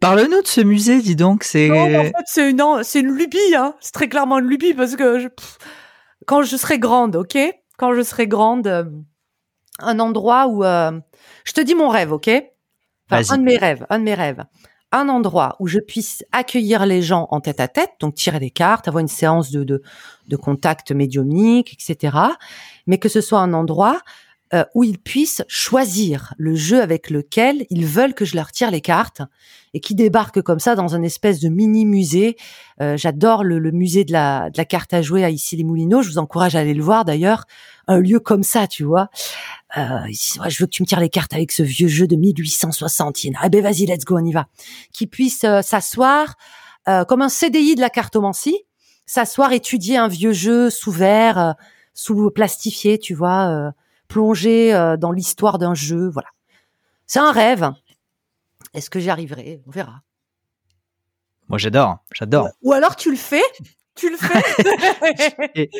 Parle-nous 0.00 0.40
de 0.42 0.46
ce 0.46 0.62
musée, 0.62 1.02
dis 1.02 1.16
donc. 1.16 1.44
C'est 1.44 1.68
en 1.70 2.04
fait, 2.04 2.12
c'est 2.26 2.50
une, 2.50 2.62
en- 2.62 2.82
c'est 2.82 3.00
une 3.00 3.12
lubie, 3.14 3.54
hein. 3.54 3.74
C'est 3.80 3.92
très 3.92 4.08
clairement 4.08 4.38
une 4.38 4.46
lubie 4.46 4.72
parce 4.72 4.96
que 4.96 5.18
je- 5.18 5.28
pff, 5.28 5.58
quand 6.26 6.42
je 6.42 6.56
serai 6.56 6.78
grande, 6.78 7.16
ok? 7.16 7.36
Quand 7.76 7.94
je 7.94 8.02
serai 8.02 8.26
grande, 8.26 8.66
euh, 8.66 8.84
un 9.78 9.98
endroit 10.00 10.46
où 10.46 10.64
euh, 10.64 10.92
je 11.44 11.52
te 11.52 11.60
dis 11.60 11.74
mon 11.74 11.88
rêve, 11.88 12.12
ok? 12.12 12.30
Enfin, 13.10 13.34
un 13.34 13.38
de 13.38 13.42
mes 13.42 13.56
rêves, 13.56 13.86
un 13.90 13.98
de 13.98 14.04
mes 14.04 14.14
rêves. 14.14 14.44
Un 14.92 15.08
endroit 15.08 15.54
où 15.60 15.68
je 15.68 15.78
puisse 15.78 16.24
accueillir 16.32 16.84
les 16.84 17.00
gens 17.00 17.28
en 17.30 17.40
tête 17.40 17.60
à 17.60 17.68
tête, 17.68 17.92
donc 18.00 18.14
tirer 18.14 18.40
des 18.40 18.50
cartes, 18.50 18.88
avoir 18.88 19.00
une 19.00 19.08
séance 19.08 19.52
de, 19.52 19.62
de, 19.62 19.82
de 20.26 20.36
contact 20.36 20.90
médiumnique, 20.90 21.74
etc. 21.74 22.16
Mais 22.88 22.98
que 22.98 23.08
ce 23.08 23.20
soit 23.20 23.38
un 23.38 23.52
endroit 23.52 24.00
euh, 24.52 24.64
où 24.74 24.82
ils 24.82 24.98
puissent 24.98 25.44
choisir 25.46 26.34
le 26.36 26.56
jeu 26.56 26.82
avec 26.82 27.08
lequel 27.08 27.66
ils 27.70 27.86
veulent 27.86 28.14
que 28.14 28.24
je 28.24 28.34
leur 28.34 28.50
tire 28.50 28.72
les 28.72 28.80
cartes 28.80 29.22
et 29.74 29.80
qui 29.80 29.94
débarquent 29.94 30.42
comme 30.42 30.58
ça 30.58 30.74
dans 30.74 30.96
un 30.96 31.02
espèce 31.04 31.38
de 31.38 31.48
mini 31.48 31.86
musée. 31.86 32.36
Euh, 32.80 32.96
J'adore 32.96 33.44
le, 33.44 33.60
le 33.60 33.70
musée 33.70 34.02
de 34.02 34.10
la, 34.10 34.50
de 34.50 34.58
la 34.58 34.64
carte 34.64 34.92
à 34.92 35.02
jouer 35.02 35.22
à 35.22 35.30
ici 35.30 35.56
les 35.56 35.62
Moulineaux. 35.62 36.02
Je 36.02 36.08
vous 36.08 36.18
encourage 36.18 36.56
à 36.56 36.58
aller 36.58 36.74
le 36.74 36.82
voir 36.82 37.04
d'ailleurs. 37.04 37.44
Un 37.90 37.98
lieu 37.98 38.20
comme 38.20 38.44
ça, 38.44 38.68
tu 38.68 38.84
vois. 38.84 39.10
Euh, 39.76 40.02
ils 40.06 40.12
disent, 40.12 40.38
Ouais, 40.38 40.48
je 40.48 40.60
veux 40.60 40.66
que 40.66 40.70
tu 40.70 40.84
me 40.84 40.86
tires 40.86 41.00
les 41.00 41.08
cartes 41.08 41.34
avec 41.34 41.50
ce 41.50 41.64
vieux 41.64 41.88
jeu 41.88 42.06
de 42.06 42.14
1860. 42.14 43.24
Yen. 43.24 43.36
Ah 43.40 43.48
ben 43.48 43.60
vas-y, 43.64 43.84
let's 43.84 44.04
go, 44.04 44.16
on 44.16 44.24
y 44.24 44.30
va. 44.30 44.46
Qui 44.92 45.08
puisse 45.08 45.42
euh, 45.42 45.60
s'asseoir 45.60 46.36
euh, 46.86 47.04
comme 47.04 47.20
un 47.20 47.28
CDI 47.28 47.74
de 47.74 47.80
la 47.80 47.90
cartomancie, 47.90 48.62
s'asseoir, 49.06 49.52
étudier 49.52 49.96
un 49.96 50.06
vieux 50.06 50.32
jeu 50.32 50.70
sous 50.70 50.92
verre, 50.92 51.56
sous 51.92 52.30
plastifié, 52.30 52.96
tu 52.96 53.12
vois, 53.12 53.72
plonger 54.06 54.94
dans 54.98 55.10
l'histoire 55.10 55.58
d'un 55.58 55.74
jeu, 55.74 56.08
voilà. 56.08 56.28
C'est 57.08 57.18
un 57.18 57.32
rêve. 57.32 57.72
Est-ce 58.72 58.88
que 58.88 59.00
j'y 59.00 59.10
arriverai? 59.10 59.62
On 59.66 59.70
verra. 59.72 60.02
Moi, 61.48 61.58
j'adore, 61.58 61.98
j'adore. 62.12 62.48
Ou 62.62 62.72
alors 62.72 62.94
tu 62.94 63.10
le 63.10 63.16
fais, 63.16 63.42
tu 63.96 64.10
le 64.10 64.16
fais, 64.16 65.50
Et- 65.54 65.70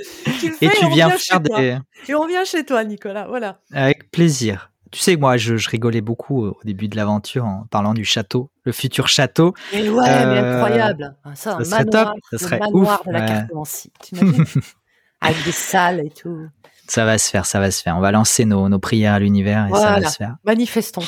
tu 0.40 0.48
le 0.50 0.56
Et 0.64 0.68
tu 0.70 0.88
viens 0.90 1.10
faire 1.10 1.18
chez 1.18 1.42
toi. 1.42 1.58
des 1.60 1.78
Et 2.08 2.14
on 2.14 2.26
vient 2.26 2.44
chez 2.44 2.64
toi, 2.64 2.84
Nicolas. 2.84 3.26
Voilà. 3.28 3.60
avec 3.72 4.10
plaisir. 4.10 4.70
Tu 4.90 4.98
sais 4.98 5.16
moi, 5.16 5.36
je, 5.36 5.56
je 5.56 5.70
rigolais 5.70 6.00
beaucoup 6.00 6.44
au 6.46 6.58
début 6.64 6.88
de 6.88 6.96
l'aventure 6.96 7.44
en 7.44 7.64
parlant 7.70 7.94
du 7.94 8.04
château, 8.04 8.50
le 8.64 8.72
futur 8.72 9.06
château. 9.06 9.54
Et 9.72 9.88
ouais, 9.88 10.02
mais 10.26 10.38
Euh, 10.38 10.54
incroyable. 10.56 11.16
Ah, 11.24 11.34
Ça, 11.36 11.56
un 11.56 11.58
ça 11.58 11.64
serait 11.70 11.84
manoir, 11.84 12.04
top, 12.06 12.14
ça 12.22 12.28
le 12.32 12.38
serait 12.38 12.58
manoir 12.58 13.00
ouf, 13.00 13.06
de 13.06 13.12
la 13.12 13.20
ouais. 13.20 13.26
cartomancie. 13.26 13.92
T'imagines? 14.00 14.44
Avec 15.20 15.44
des 15.44 15.52
salles 15.52 16.00
et 16.04 16.10
tout. 16.10 16.46
Ça 16.88 17.04
va 17.04 17.18
se 17.18 17.30
faire, 17.30 17.46
ça 17.46 17.60
va 17.60 17.70
se 17.70 17.80
faire. 17.82 17.96
On 17.96 18.00
va 18.00 18.10
lancer 18.10 18.44
nos, 18.46 18.68
nos 18.68 18.78
prières 18.80 19.12
à 19.12 19.20
l'univers 19.20 19.68
et 19.68 19.74
ça 19.78 20.00
va 20.00 20.08
se 20.08 20.16
faire. 20.16 20.34
Manifestons. 20.44 21.04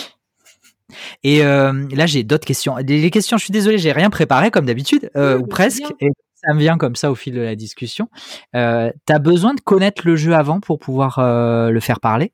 Et 1.24 1.42
euh, 1.42 1.72
là, 1.92 2.07
j'ai 2.07 2.22
d'autres 2.22 2.46
questions. 2.46 2.76
Les 2.76 3.11
questions, 3.11 3.38
je 3.38 3.44
suis 3.44 3.53
désolé, 3.53 3.78
j'ai 3.78 3.92
rien 3.92 4.11
préparé 4.11 4.50
comme 4.50 4.66
d'habitude, 4.66 5.11
euh, 5.16 5.36
Oui, 5.36 5.40
ou 5.42 5.46
mais 5.46 5.48
presque. 5.48 5.82
Et 6.00 6.11
ça 6.45 6.55
me 6.55 6.59
vient 6.59 6.76
comme 6.78 6.97
ça 6.97 7.11
au 7.11 7.14
fil 7.14 7.34
de 7.34 7.40
la 7.40 7.55
discussion. 7.57 8.09
Euh, 8.55 8.90
T'as 9.07 9.18
besoin 9.18 9.55
de 9.55 9.61
connaître 9.61 10.03
le 10.07 10.16
jeu 10.16 10.34
avant 10.34 10.61
pour 10.61 10.78
pouvoir 10.78 11.18
euh, 11.18 11.70
le 11.70 11.80
faire 11.80 12.01
parler? 12.01 12.32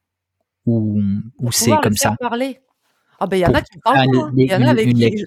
Ou, 0.66 1.00
ou 1.38 1.52
c'est 1.52 1.70
le 1.70 1.76
comme 1.78 1.96
ça? 1.96 2.16
parler. 2.20 2.60
Ah 3.20 3.26
ben 3.26 3.36
il 3.36 3.40
y 3.40 3.46
en 3.46 3.54
a 3.54 3.62
qui 3.62 3.78
parlent. 3.78 4.06
Il 4.36 4.44
y 4.50 4.54
en 4.54 4.62
a 4.62 4.70
avec 4.70 4.94
qui-. 4.94 5.24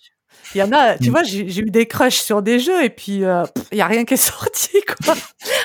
Il 0.56 0.58
y 0.58 0.64
en 0.64 0.72
a, 0.72 0.98
tu 0.98 1.10
vois, 1.10 1.24
j'ai 1.24 1.60
eu 1.60 1.70
des 1.72 1.88
crushs 1.88 2.22
sur 2.22 2.42
des 2.42 2.60
jeux 2.60 2.84
et 2.84 2.90
puis 2.90 3.24
euh, 3.24 3.44
il 3.72 3.78
y 3.78 3.82
a 3.82 3.88
rien 3.88 4.06
qui 4.06 4.14
est 4.16 4.18
sorti 4.32 4.78
quoi. 5.04 5.16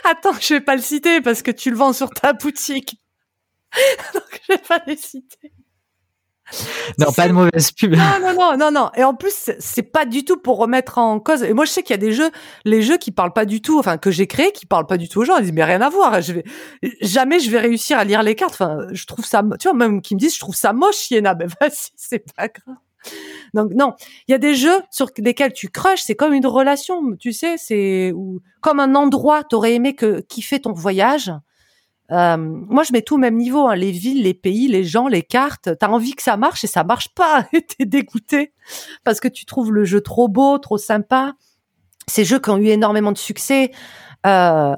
Attends, 0.04 0.32
je 0.40 0.54
vais 0.54 0.60
pas 0.60 0.76
le 0.76 0.82
citer 0.82 1.20
parce 1.20 1.42
que 1.42 1.50
tu 1.50 1.70
le 1.70 1.76
vends 1.76 1.92
sur 1.92 2.10
ta 2.10 2.32
boutique. 2.32 3.00
Donc 4.14 4.40
je 4.48 4.52
vais 4.54 4.58
pas 4.58 4.80
les 4.86 4.96
citer. 4.96 5.52
Non, 6.98 7.12
pas 7.12 7.26
de 7.28 7.32
mauvaise 7.32 7.72
pub. 7.72 7.94
Non, 7.94 8.04
non, 8.20 8.34
non, 8.34 8.56
non, 8.56 8.70
non. 8.70 8.90
Et 8.96 9.02
en 9.04 9.14
plus, 9.14 9.50
c'est- 9.58 9.82
pas 9.82 10.04
du 10.04 10.24
tout 10.24 10.36
pour 10.36 10.58
remettre 10.58 10.98
en 10.98 11.18
cause. 11.20 11.42
Et 11.42 11.52
moi, 11.52 11.64
je 11.64 11.70
sais 11.70 11.82
qu'il 11.82 11.94
y 11.94 11.98
a 11.98 12.00
des 12.00 12.12
jeux, 12.12 12.30
les 12.64 12.82
jeux 12.82 12.98
qui 12.98 13.10
parlent 13.10 13.32
pas 13.32 13.44
du 13.44 13.60
tout, 13.60 13.78
enfin 13.78 13.98
que 13.98 14.10
j'ai 14.10 14.26
créés, 14.26 14.52
qui 14.52 14.66
parlent 14.66 14.86
pas 14.86 14.96
du 14.96 15.08
tout 15.08 15.20
aux 15.20 15.24
gens. 15.24 15.36
Ils 15.38 15.42
disent 15.42 15.52
mais 15.52 15.64
rien 15.64 15.80
à 15.80 15.88
voir. 15.88 16.20
Je 16.22 16.32
vais 16.34 16.44
jamais 17.00 17.40
je 17.40 17.50
vais 17.50 17.58
réussir 17.58 17.98
à 17.98 18.04
lire 18.04 18.22
les 18.22 18.34
cartes. 18.34 18.54
Enfin, 18.54 18.78
je 18.92 19.06
trouve 19.06 19.24
ça, 19.24 19.42
tu 19.60 19.68
vois, 19.68 19.76
même 19.76 20.00
qui 20.02 20.14
me 20.14 20.20
disent 20.20 20.34
je 20.34 20.40
trouve 20.40 20.54
ça 20.56 20.72
moche, 20.72 21.10
Yéna. 21.10 21.34
Ben 21.34 21.48
vas-y, 21.60 21.90
c'est 21.96 22.24
pas 22.34 22.48
grave. 22.48 22.76
Donc 23.54 23.70
non, 23.74 23.94
il 24.28 24.32
y 24.32 24.34
a 24.34 24.38
des 24.38 24.54
jeux 24.54 24.80
sur 24.90 25.08
lesquels 25.18 25.52
tu 25.52 25.68
crushes. 25.68 26.02
C'est 26.04 26.16
comme 26.16 26.32
une 26.32 26.46
relation, 26.46 27.00
tu 27.18 27.32
sais, 27.32 27.56
c'est 27.56 28.12
ou 28.14 28.40
comme 28.60 28.80
un 28.80 28.94
endroit. 28.94 29.44
T'aurais 29.44 29.74
aimé 29.74 29.94
que 29.94 30.20
kiffer 30.20 30.60
ton 30.60 30.72
voyage. 30.72 31.32
Euh, 32.12 32.36
moi, 32.36 32.84
je 32.84 32.92
mets 32.92 33.02
tout 33.02 33.16
au 33.16 33.18
même 33.18 33.36
niveau. 33.36 33.66
hein, 33.68 33.74
les 33.74 33.90
villes, 33.90 34.22
les 34.22 34.34
pays, 34.34 34.68
les 34.68 34.84
gens, 34.84 35.08
les 35.08 35.22
cartes. 35.22 35.70
T'as 35.78 35.88
envie 35.88 36.14
que 36.14 36.22
ça 36.22 36.36
marche 36.36 36.64
et 36.64 36.68
ça 36.68 36.84
marche 36.84 37.08
pas. 37.14 37.46
T'es 37.78 37.84
dégoûté 37.84 38.52
parce 39.04 39.20
que 39.20 39.28
tu 39.28 39.44
trouves 39.44 39.72
le 39.72 39.84
jeu 39.84 40.00
trop 40.00 40.28
beau, 40.28 40.58
trop 40.58 40.78
sympa. 40.78 41.34
Ces 42.08 42.24
jeux 42.24 42.38
qui 42.38 42.50
ont 42.50 42.58
eu 42.58 42.68
énormément 42.68 43.12
de 43.12 43.18
succès. 43.18 43.72
Euh, 44.26 44.76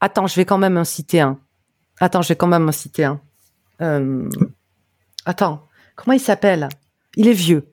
attends, 0.00 0.26
je 0.26 0.36
vais 0.36 0.44
quand 0.44 0.58
même 0.58 0.78
en 0.78 0.84
citer 0.84 1.20
un. 1.20 1.38
Attends, 2.00 2.22
je 2.22 2.28
vais 2.28 2.36
quand 2.36 2.46
même 2.46 2.68
en 2.68 2.72
citer 2.72 3.04
un. 3.04 3.20
Euh, 3.82 4.28
attends, 5.26 5.66
comment 5.94 6.14
il 6.14 6.20
s'appelle? 6.20 6.68
Il 7.16 7.28
est 7.28 7.32
vieux. 7.34 7.72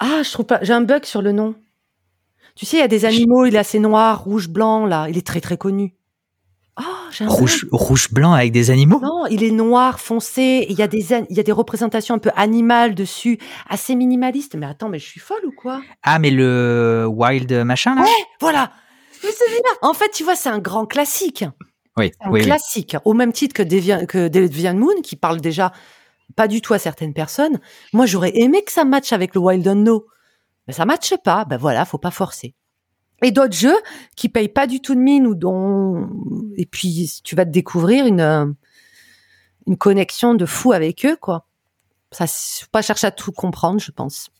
Ah, 0.00 0.22
je 0.24 0.30
trouve 0.32 0.46
pas. 0.46 0.58
J'ai 0.62 0.72
un 0.72 0.80
bug 0.80 1.04
sur 1.04 1.22
le 1.22 1.32
nom. 1.32 1.54
Tu 2.56 2.66
sais, 2.66 2.78
il 2.78 2.80
y 2.80 2.82
a 2.82 2.88
des 2.88 3.04
animaux. 3.04 3.46
Il 3.46 3.54
est 3.54 3.58
assez 3.58 3.78
noir, 3.78 4.24
rouge, 4.24 4.48
blanc 4.48 4.86
là. 4.86 5.08
Il 5.08 5.16
est 5.16 5.26
très 5.26 5.40
très 5.40 5.56
connu. 5.56 5.94
Bug. 6.80 7.28
Rouge, 7.28 7.66
rouge 7.72 8.10
blanc 8.10 8.32
avec 8.32 8.52
des 8.52 8.70
animaux? 8.70 9.00
Non, 9.02 9.26
il 9.26 9.42
est 9.44 9.50
noir, 9.50 10.00
foncé. 10.00 10.66
Il 10.68 10.78
y 10.78 10.82
a 10.82 10.86
des 10.88 11.12
il 11.30 11.36
y 11.36 11.40
a 11.40 11.42
des 11.42 11.52
représentations 11.52 12.14
un 12.14 12.18
peu 12.18 12.30
animales 12.36 12.94
dessus, 12.94 13.38
assez 13.68 13.94
minimalistes. 13.94 14.54
Mais 14.56 14.66
attends, 14.66 14.88
mais 14.88 14.98
je 14.98 15.06
suis 15.06 15.20
folle 15.20 15.44
ou 15.44 15.52
quoi? 15.52 15.80
Ah, 16.02 16.18
mais 16.18 16.30
le 16.30 17.06
wild 17.08 17.52
machin 17.64 17.94
là? 17.94 18.04
Voilà. 18.40 18.72
Mais 19.22 19.30
c'est 19.32 19.50
bien. 19.50 19.60
En 19.82 19.92
fait, 19.92 20.10
tu 20.12 20.24
vois, 20.24 20.34
c'est 20.34 20.48
un 20.48 20.60
grand 20.60 20.86
classique. 20.86 21.44
Oui, 21.96 22.12
Un 22.20 22.30
oui, 22.30 22.40
oui. 22.40 22.46
classique, 22.46 22.96
au 23.04 23.12
même 23.12 23.32
titre 23.32 23.54
que 23.54 24.28
Deviant 24.28 24.74
Moon, 24.74 25.02
qui 25.02 25.16
parle 25.16 25.40
déjà 25.40 25.72
pas 26.36 26.48
du 26.48 26.62
tout 26.62 26.72
à 26.72 26.78
certaines 26.78 27.12
personnes. 27.12 27.58
Moi, 27.92 28.06
j'aurais 28.06 28.32
aimé 28.34 28.62
que 28.64 28.72
ça 28.72 28.84
matche 28.84 29.12
avec 29.12 29.34
le 29.34 29.40
Wild 29.40 29.66
Unknown. 29.66 30.00
Mais 30.66 30.72
ça 30.72 30.84
matche 30.86 31.12
pas. 31.24 31.44
Ben 31.44 31.56
voilà, 31.56 31.84
faut 31.84 31.98
pas 31.98 32.12
forcer. 32.12 32.54
Et 33.22 33.32
d'autres 33.32 33.56
jeux 33.56 33.76
qui 34.16 34.28
payent 34.28 34.48
pas 34.48 34.66
du 34.66 34.80
tout 34.80 34.94
de 34.94 35.00
mine 35.00 35.26
ou 35.26 35.34
dont, 35.34 36.08
et 36.56 36.66
puis 36.66 37.20
tu 37.22 37.36
vas 37.36 37.44
te 37.44 37.50
découvrir 37.50 38.06
une, 38.06 38.20
euh, 38.20 38.46
une 39.66 39.76
connexion 39.76 40.34
de 40.34 40.46
fou 40.46 40.72
avec 40.72 41.04
eux, 41.04 41.16
quoi. 41.20 41.46
Ça, 42.12 42.26
faut 42.26 42.66
pas 42.72 42.82
chercher 42.82 43.06
à 43.06 43.10
tout 43.10 43.30
comprendre, 43.30 43.80
je 43.80 43.92
pense. 43.92 44.30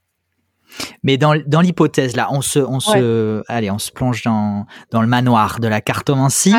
Mais 1.02 1.18
dans, 1.18 1.40
dans 1.46 1.60
l'hypothèse 1.60 2.16
là, 2.16 2.28
on 2.30 2.42
se, 2.42 2.58
on 2.58 2.80
se, 2.80 3.42
allez, 3.48 3.70
on 3.70 3.78
se 3.78 3.90
plonge 3.90 4.22
dans, 4.22 4.66
dans 4.90 5.02
le 5.02 5.08
manoir 5.08 5.60
de 5.60 5.68
la 5.68 5.80
cartomancie. 5.80 6.54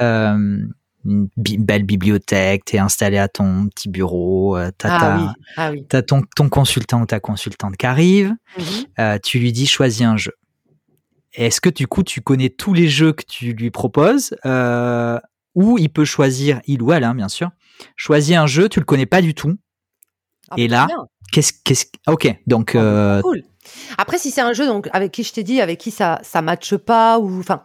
Euh, 0.00 0.58
une 1.04 1.28
belle 1.36 1.82
bibliothèque, 1.82 2.64
t'es 2.64 2.78
installé 2.78 3.18
à 3.18 3.28
ton 3.28 3.68
petit 3.68 3.88
bureau, 3.88 4.56
euh, 4.56 4.70
t'as, 4.76 4.88
ah, 4.90 5.18
oui. 5.18 5.26
ah 5.56 5.70
oui. 5.70 5.86
t'as 5.88 6.02
ton, 6.02 6.22
ton 6.34 6.48
consultant 6.48 7.02
ou 7.02 7.06
ta 7.06 7.20
consultante 7.20 7.76
qui 7.76 7.86
arrive, 7.86 8.32
mhm. 8.58 8.64
euh, 8.98 9.18
tu 9.22 9.38
lui 9.38 9.52
dis 9.52 9.66
choisis 9.66 10.02
un 10.02 10.16
jeu. 10.16 10.32
Est-ce 11.34 11.60
que 11.60 11.68
du 11.68 11.86
coup 11.86 12.02
tu 12.02 12.20
connais 12.20 12.50
tous 12.50 12.74
les 12.74 12.88
jeux 12.88 13.12
que 13.12 13.24
tu 13.26 13.52
lui 13.52 13.70
proposes 13.70 14.36
euh, 14.44 15.18
ou 15.54 15.78
il 15.78 15.88
peut 15.88 16.04
choisir, 16.04 16.60
il 16.66 16.82
ou 16.82 16.92
elle, 16.92 17.04
hein, 17.04 17.14
bien 17.14 17.28
sûr, 17.28 17.50
choisir 17.96 18.42
un 18.42 18.46
jeu, 18.46 18.68
tu 18.68 18.80
le 18.80 18.84
connais 18.84 19.06
pas 19.06 19.20
du 19.20 19.34
tout. 19.34 19.54
Ah, 20.50 20.54
et 20.58 20.68
là, 20.68 20.88
qu'est-ce, 21.32 21.52
qu'est-ce, 21.64 21.86
ok, 22.06 22.34
donc. 22.46 22.74
Ah, 22.74 23.20
cool. 23.22 23.42
Après, 23.96 24.18
si 24.18 24.30
c'est 24.30 24.42
un 24.42 24.52
jeu 24.52 24.66
donc 24.66 24.88
avec 24.92 25.12
qui 25.12 25.22
je 25.22 25.32
t'ai 25.32 25.42
dit, 25.42 25.60
avec 25.60 25.78
qui 25.78 25.90
ça 25.90 26.20
ça 26.22 26.42
matche 26.42 26.76
pas 26.76 27.18
ou 27.18 27.38
enfin 27.38 27.62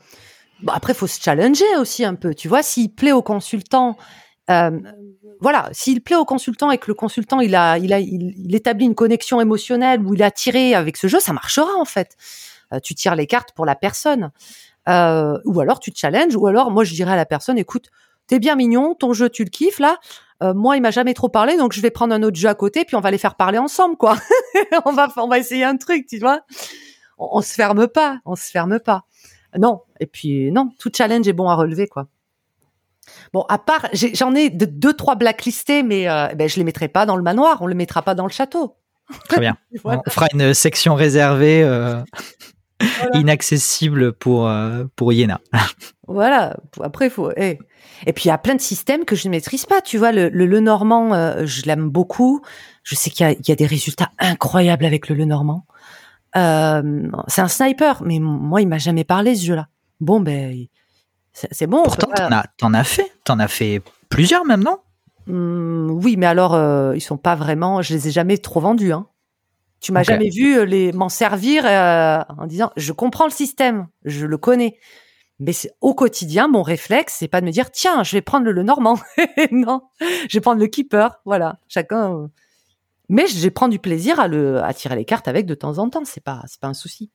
Bon, 0.61 0.73
après, 0.73 0.93
faut 0.93 1.07
se 1.07 1.21
challenger 1.21 1.77
aussi 1.79 2.03
un 2.03 2.15
peu. 2.15 2.33
Tu 2.33 2.47
vois, 2.47 2.63
s'il 2.63 2.93
plaît 2.93 3.11
au 3.11 3.21
consultant, 3.21 3.97
euh, 4.49 4.79
voilà, 5.39 5.69
s'il 5.71 6.01
plaît 6.01 6.17
au 6.17 6.25
consultant 6.25 6.71
et 6.71 6.77
que 6.77 6.87
le 6.87 6.95
consultant 6.95 7.39
il 7.39 7.55
a, 7.55 7.77
il 7.77 7.93
a, 7.93 7.99
il, 7.99 8.53
établit 8.53 8.85
une 8.85 8.95
connexion 8.95 9.39
émotionnelle 9.39 10.01
où 10.01 10.13
il 10.13 10.21
est 10.21 10.25
attiré 10.25 10.73
avec 10.73 10.97
ce 10.97 11.07
jeu, 11.07 11.19
ça 11.19 11.33
marchera 11.33 11.73
en 11.79 11.85
fait. 11.85 12.17
Euh, 12.73 12.79
tu 12.79 12.95
tires 12.95 13.15
les 13.15 13.27
cartes 13.27 13.51
pour 13.53 13.65
la 13.65 13.75
personne, 13.75 14.31
euh, 14.87 15.37
ou 15.45 15.59
alors 15.59 15.79
tu 15.79 15.91
te 15.91 15.99
challenges, 15.99 16.35
ou 16.35 16.47
alors 16.47 16.71
moi 16.71 16.83
je 16.83 16.93
dirais 16.93 17.13
à 17.13 17.15
la 17.15 17.25
personne, 17.25 17.57
écoute, 17.57 17.89
t'es 18.27 18.39
bien 18.39 18.55
mignon, 18.55 18.95
ton 18.95 19.13
jeu 19.13 19.29
tu 19.29 19.43
le 19.43 19.49
kiffes 19.49 19.79
là. 19.79 19.97
Euh, 20.41 20.53
moi, 20.53 20.77
il 20.77 20.81
m'a 20.81 20.91
jamais 20.91 21.13
trop 21.13 21.27
parlé, 21.27 21.57
donc 21.57 21.73
je 21.73 21.81
vais 21.81 21.91
prendre 21.91 22.15
un 22.15 22.23
autre 22.23 22.37
jeu 22.37 22.47
à 22.47 22.55
côté, 22.55 22.85
puis 22.85 22.95
on 22.95 23.01
va 23.01 23.11
les 23.11 23.17
faire 23.17 23.35
parler 23.35 23.57
ensemble, 23.57 23.97
quoi. 23.97 24.15
on 24.85 24.93
va, 24.93 25.09
on 25.17 25.27
va 25.27 25.37
essayer 25.37 25.65
un 25.65 25.75
truc, 25.75 26.07
tu 26.07 26.17
vois. 26.17 26.39
On, 27.17 27.27
on 27.33 27.41
se 27.41 27.53
ferme 27.53 27.89
pas, 27.89 28.19
on 28.23 28.37
se 28.37 28.49
ferme 28.49 28.79
pas 28.79 29.03
non. 29.57 29.81
Et 29.99 30.05
puis 30.05 30.51
non, 30.51 30.69
tout 30.77 30.91
challenge 30.95 31.27
est 31.27 31.33
bon 31.33 31.49
à 31.49 31.55
relever, 31.55 31.87
quoi. 31.87 32.07
Bon, 33.33 33.41
à 33.49 33.57
part, 33.57 33.87
j'en 33.93 34.35
ai, 34.35 34.51
deux, 34.51 34.93
trois 34.93 35.15
blacklistés, 35.15 35.81
mais 35.81 36.07
euh, 36.07 36.27
ben, 36.35 36.47
je 36.47 36.57
les 36.57 36.63
mettrai 36.63 36.87
pas 36.87 37.07
dans 37.07 37.15
le 37.15 37.23
manoir, 37.23 37.61
on 37.61 37.67
le 37.67 37.73
mettra 37.73 38.03
pas 38.03 38.13
dans 38.13 38.25
le 38.25 38.31
château. 38.31 38.75
Très 39.27 39.39
bien. 39.39 39.57
On 39.83 40.03
fera 40.07 40.27
une 40.33 40.53
section 40.53 40.93
réservée, 40.93 41.63
inaccessible 43.13 44.13
pour 44.13 44.47
euh, 44.47 44.85
pour 44.95 45.13
Yéna. 45.13 45.41
voilà. 46.07 46.57
Après, 46.81 47.07
il 47.07 47.11
faut. 47.11 47.31
Eh. 47.35 47.59
Et 48.05 48.13
puis 48.13 48.25
il 48.25 48.27
y 48.29 48.31
a 48.31 48.37
plein 48.37 48.55
de 48.55 48.61
systèmes 48.61 49.05
que 49.05 49.15
je 49.15 49.27
ne 49.27 49.31
maîtrise 49.31 49.65
pas. 49.65 49.81
Tu 49.81 49.97
vois, 49.97 50.11
le, 50.11 50.29
le, 50.29 50.59
normand, 50.59 51.13
euh, 51.13 51.45
je 51.45 51.63
l'aime 51.65 51.89
beaucoup. 51.89 52.41
Je 52.83 52.95
sais 52.95 53.09
qu'il 53.09 53.29
y, 53.29 53.49
y, 53.49 53.51
a 53.51 53.55
des 53.55 53.65
résultats 53.65 54.09
incroyables 54.19 54.85
avec 54.85 55.09
le 55.09 55.15
le 55.15 55.25
normand. 55.25 55.65
Euh, 56.35 57.09
c'est 57.27 57.41
un 57.41 57.47
sniper, 57.47 58.03
mais 58.03 58.19
moi, 58.19 58.61
il 58.61 58.67
m'a 58.67 58.77
jamais 58.77 59.03
parlé 59.03 59.35
ce 59.35 59.45
jeu-là. 59.45 59.67
Bon, 59.99 60.19
ben, 60.19 60.65
c'est 61.33 61.67
bon. 61.67 61.83
Pourtant, 61.83 62.11
t'en 62.15 62.31
as, 62.31 62.45
en 62.61 62.73
as 62.73 62.83
fait, 62.83 63.11
t'en 63.23 63.39
as 63.39 63.47
fait 63.47 63.81
plusieurs 64.09 64.45
même, 64.45 64.63
non? 64.63 64.77
Mmh, 65.27 65.91
Oui, 65.91 66.15
mais 66.17 66.25
alors, 66.25 66.53
euh, 66.53 66.95
ils 66.95 67.01
sont 67.01 67.17
pas 67.17 67.35
vraiment. 67.35 67.81
Je 67.81 67.93
les 67.93 68.07
ai 68.07 68.11
jamais 68.11 68.37
trop 68.37 68.59
vendus. 68.59 68.93
Hein. 68.93 69.07
Tu 69.79 69.91
m'as 69.91 70.03
jamais 70.03 70.29
vu 70.29 70.57
euh, 70.57 70.65
les 70.65 70.91
m'en 70.91 71.09
servir 71.09 71.65
en 71.65 72.45
disant, 72.47 72.71
je 72.75 72.91
comprends 72.91 73.25
le 73.25 73.31
système, 73.31 73.87
je 74.03 74.25
le 74.25 74.37
connais. 74.37 74.77
Mais 75.39 75.53
au 75.79 75.93
quotidien, 75.93 76.49
mon 76.49 76.63
réflexe, 76.63 77.15
c'est 77.17 77.29
pas 77.29 77.39
de 77.39 77.45
me 77.45 77.51
dire, 77.51 77.71
tiens, 77.71 78.03
je 78.03 78.11
vais 78.11 78.21
prendre 78.21 78.45
le, 78.45 78.51
le 78.51 78.63
normand. 78.63 78.99
non, 79.51 79.83
je 80.01 80.37
vais 80.37 80.41
prendre 80.41 80.59
le 80.59 80.67
keeper. 80.67 81.21
Voilà, 81.23 81.59
chacun 81.69 82.29
mais 83.09 83.25
j'ai 83.25 83.49
prends 83.49 83.67
du 83.67 83.79
plaisir 83.79 84.19
à 84.19 84.27
le 84.27 84.63
à 84.63 84.73
tirer 84.73 84.95
les 84.95 85.05
cartes 85.05 85.27
avec 85.27 85.47
de 85.47 85.55
temps 85.55 85.79
en 85.79 85.89
temps. 85.89 86.05
C'est 86.05 86.23
pas 86.23 86.43
c'est 86.47 86.61
pas 86.61 86.67
un 86.67 86.73
souci. 86.75 87.11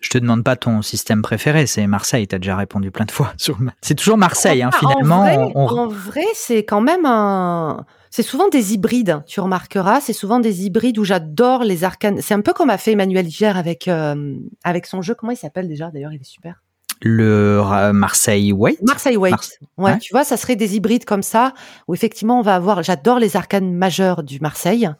Je 0.00 0.10
te 0.10 0.18
demande 0.18 0.44
pas 0.44 0.56
ton 0.56 0.82
système 0.82 1.22
préféré, 1.22 1.66
c'est 1.66 1.86
Marseille. 1.86 2.26
Tu 2.26 2.34
as 2.34 2.38
déjà 2.38 2.56
répondu 2.56 2.90
plein 2.90 3.04
de 3.04 3.10
fois. 3.10 3.32
C'est 3.80 3.94
toujours 3.94 4.18
Marseille, 4.18 4.62
hein, 4.62 4.70
finalement. 4.78 5.22
En 5.54 5.88
vrai, 5.88 6.24
c'est 6.34 6.64
quand 6.64 6.80
même 6.80 7.04
un. 7.06 7.84
C'est 8.10 8.22
souvent 8.22 8.48
des 8.48 8.72
hybrides. 8.72 9.22
Tu 9.26 9.40
remarqueras, 9.40 10.00
c'est 10.00 10.14
souvent 10.14 10.40
des 10.40 10.64
hybrides 10.64 10.98
où 10.98 11.04
j'adore 11.04 11.62
les 11.62 11.84
arcanes. 11.84 12.20
C'est 12.22 12.34
un 12.34 12.40
peu 12.40 12.54
comme 12.54 12.70
a 12.70 12.78
fait 12.78 12.92
Emmanuel 12.92 13.28
Hiver 13.28 13.58
avec 13.58 13.86
euh, 13.86 14.34
avec 14.64 14.86
son 14.86 15.02
jeu. 15.02 15.14
Comment 15.14 15.32
il 15.32 15.36
s'appelle 15.36 15.68
déjà 15.68 15.90
D'ailleurs, 15.90 16.12
il 16.12 16.20
est 16.20 16.24
super 16.24 16.62
le 17.00 17.92
Marseille 17.92 18.52
Wait. 18.52 18.78
Marseille 18.82 19.16
Wait. 19.16 19.32
Ouais, 19.76 19.98
tu 19.98 20.12
vois, 20.12 20.24
ça 20.24 20.36
serait 20.36 20.56
des 20.56 20.74
hybrides 20.74 21.04
comme 21.04 21.22
ça 21.22 21.54
où 21.86 21.94
effectivement 21.94 22.40
on 22.40 22.42
va 22.42 22.54
avoir. 22.56 22.82
J'adore 22.82 23.18
les 23.18 23.36
arcanes 23.36 23.72
majeurs 23.72 24.22
du 24.22 24.40
Marseille. 24.40 24.90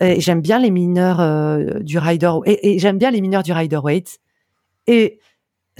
Et 0.00 0.20
j'aime 0.20 0.40
bien 0.40 0.58
les 0.58 0.70
mineurs 0.70 1.20
euh, 1.20 1.80
du 1.80 1.98
Rider 1.98 2.32
et, 2.46 2.78
j'aime 2.78 2.98
bien 2.98 3.10
les 3.10 3.20
mineurs 3.20 3.42
du 3.42 3.52
Rider 3.52 3.76
Waite. 3.76 4.18
Et 4.86 5.20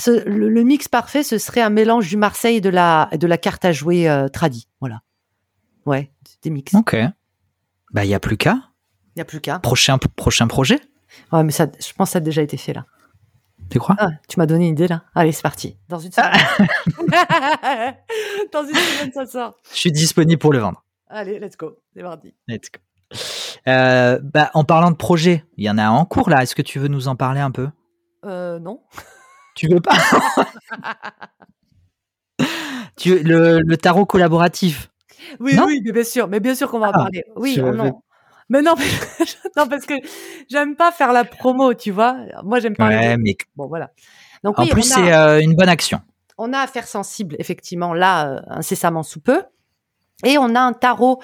le, 0.06 0.62
mix 0.62 0.88
parfait, 0.88 1.22
ce 1.22 1.38
serait 1.38 1.60
un 1.60 1.70
mélange 1.70 2.08
du 2.08 2.16
Marseille 2.16 2.56
et 2.56 2.60
de 2.60 2.68
la 2.68 3.08
de 3.12 3.26
la 3.26 3.38
carte 3.38 3.64
à 3.64 3.72
jouer 3.72 4.08
euh, 4.08 4.28
tradie. 4.28 4.68
Voilà. 4.80 5.02
Ouais, 5.86 6.12
des 6.42 6.50
mix. 6.50 6.74
Ok. 6.74 6.96
Bah 7.92 8.04
il 8.04 8.10
y 8.10 8.14
a 8.14 8.20
plus 8.20 8.36
qu'à. 8.36 8.70
Il 9.16 9.18
y 9.18 9.22
a 9.22 9.24
plus 9.24 9.40
qu'à. 9.40 9.58
Prochain 9.58 9.98
prochain 9.98 10.46
projet? 10.46 10.80
Ouais, 11.32 11.44
mais 11.44 11.52
ça, 11.52 11.66
je 11.78 11.92
pense 11.92 12.08
que 12.08 12.12
ça 12.12 12.18
a 12.18 12.20
déjà 12.20 12.42
été 12.42 12.56
fait 12.56 12.72
là. 12.72 12.86
Tu 13.70 13.78
crois? 13.78 13.96
Ah, 13.98 14.10
Tu 14.28 14.38
m'as 14.38 14.46
donné 14.46 14.66
une 14.66 14.72
idée 14.72 14.88
là. 14.88 15.04
Allez, 15.14 15.32
c'est 15.32 15.42
parti. 15.42 15.76
Dans 15.88 15.98
une 15.98 16.12
semaine. 16.12 16.32
Dans 18.52 18.62
une 18.62 18.74
semaine, 18.74 19.12
ça 19.12 19.26
sort. 19.26 19.56
Je 19.72 19.78
suis 19.78 19.92
disponible 19.92 20.38
pour 20.38 20.52
le 20.52 20.58
vendre. 20.58 20.84
Allez, 21.08 21.38
let's 21.38 21.56
go. 21.56 21.78
C'est 21.94 22.02
parti. 22.02 22.34
Let's 22.48 22.70
go. 22.70 22.80
Euh, 23.68 24.18
bah, 24.22 24.50
en 24.54 24.64
parlant 24.64 24.90
de 24.90 24.96
projet, 24.96 25.44
il 25.56 25.64
y 25.64 25.70
en 25.70 25.78
a 25.78 25.84
un 25.84 25.90
en 25.90 26.04
cours 26.04 26.30
là. 26.30 26.42
Est-ce 26.42 26.54
que 26.54 26.62
tu 26.62 26.78
veux 26.78 26.88
nous 26.88 27.08
en 27.08 27.16
parler 27.16 27.40
un 27.40 27.50
peu? 27.50 27.68
Euh, 28.24 28.58
Non. 28.58 28.80
Tu 29.56 29.68
veux 29.68 29.80
pas? 29.80 29.96
Tu, 32.96 33.20
le, 33.20 33.60
le, 33.60 33.76
tarot 33.76 34.04
collaboratif? 34.06 34.90
Oui, 35.40 35.58
oui, 35.64 35.80
mais 35.84 35.92
bien 35.92 36.04
sûr, 36.04 36.28
mais 36.28 36.40
bien 36.40 36.54
sûr 36.54 36.70
qu'on 36.70 36.78
va 36.78 36.88
en 36.88 36.90
ah, 36.90 36.98
parler. 36.98 37.24
Oui, 37.36 37.56
non. 37.58 38.00
Mais 38.48 38.62
non, 38.62 38.74
non 39.56 39.66
parce 39.68 39.86
que 39.86 39.94
j'aime 40.50 40.76
pas 40.76 40.92
faire 40.92 41.12
la 41.12 41.24
promo, 41.24 41.74
tu 41.74 41.90
vois. 41.90 42.16
Moi, 42.44 42.60
j'aime 42.60 42.76
pas. 42.76 42.88
Ouais, 42.88 43.16
mais... 43.16 43.36
Bon, 43.56 43.66
voilà. 43.66 43.90
Donc, 44.42 44.58
en 44.58 44.66
plus, 44.66 44.82
c'est 44.82 45.12
euh, 45.12 45.40
une 45.40 45.54
bonne 45.54 45.68
action. 45.68 46.00
On 46.36 46.52
a 46.52 46.58
affaire 46.58 46.86
sensible, 46.86 47.36
effectivement, 47.38 47.94
là, 47.94 48.42
incessamment 48.48 49.02
sous 49.02 49.20
peu. 49.20 49.42
Et 50.24 50.38
on 50.38 50.54
a 50.54 50.60
un 50.60 50.72
tarot. 50.72 51.20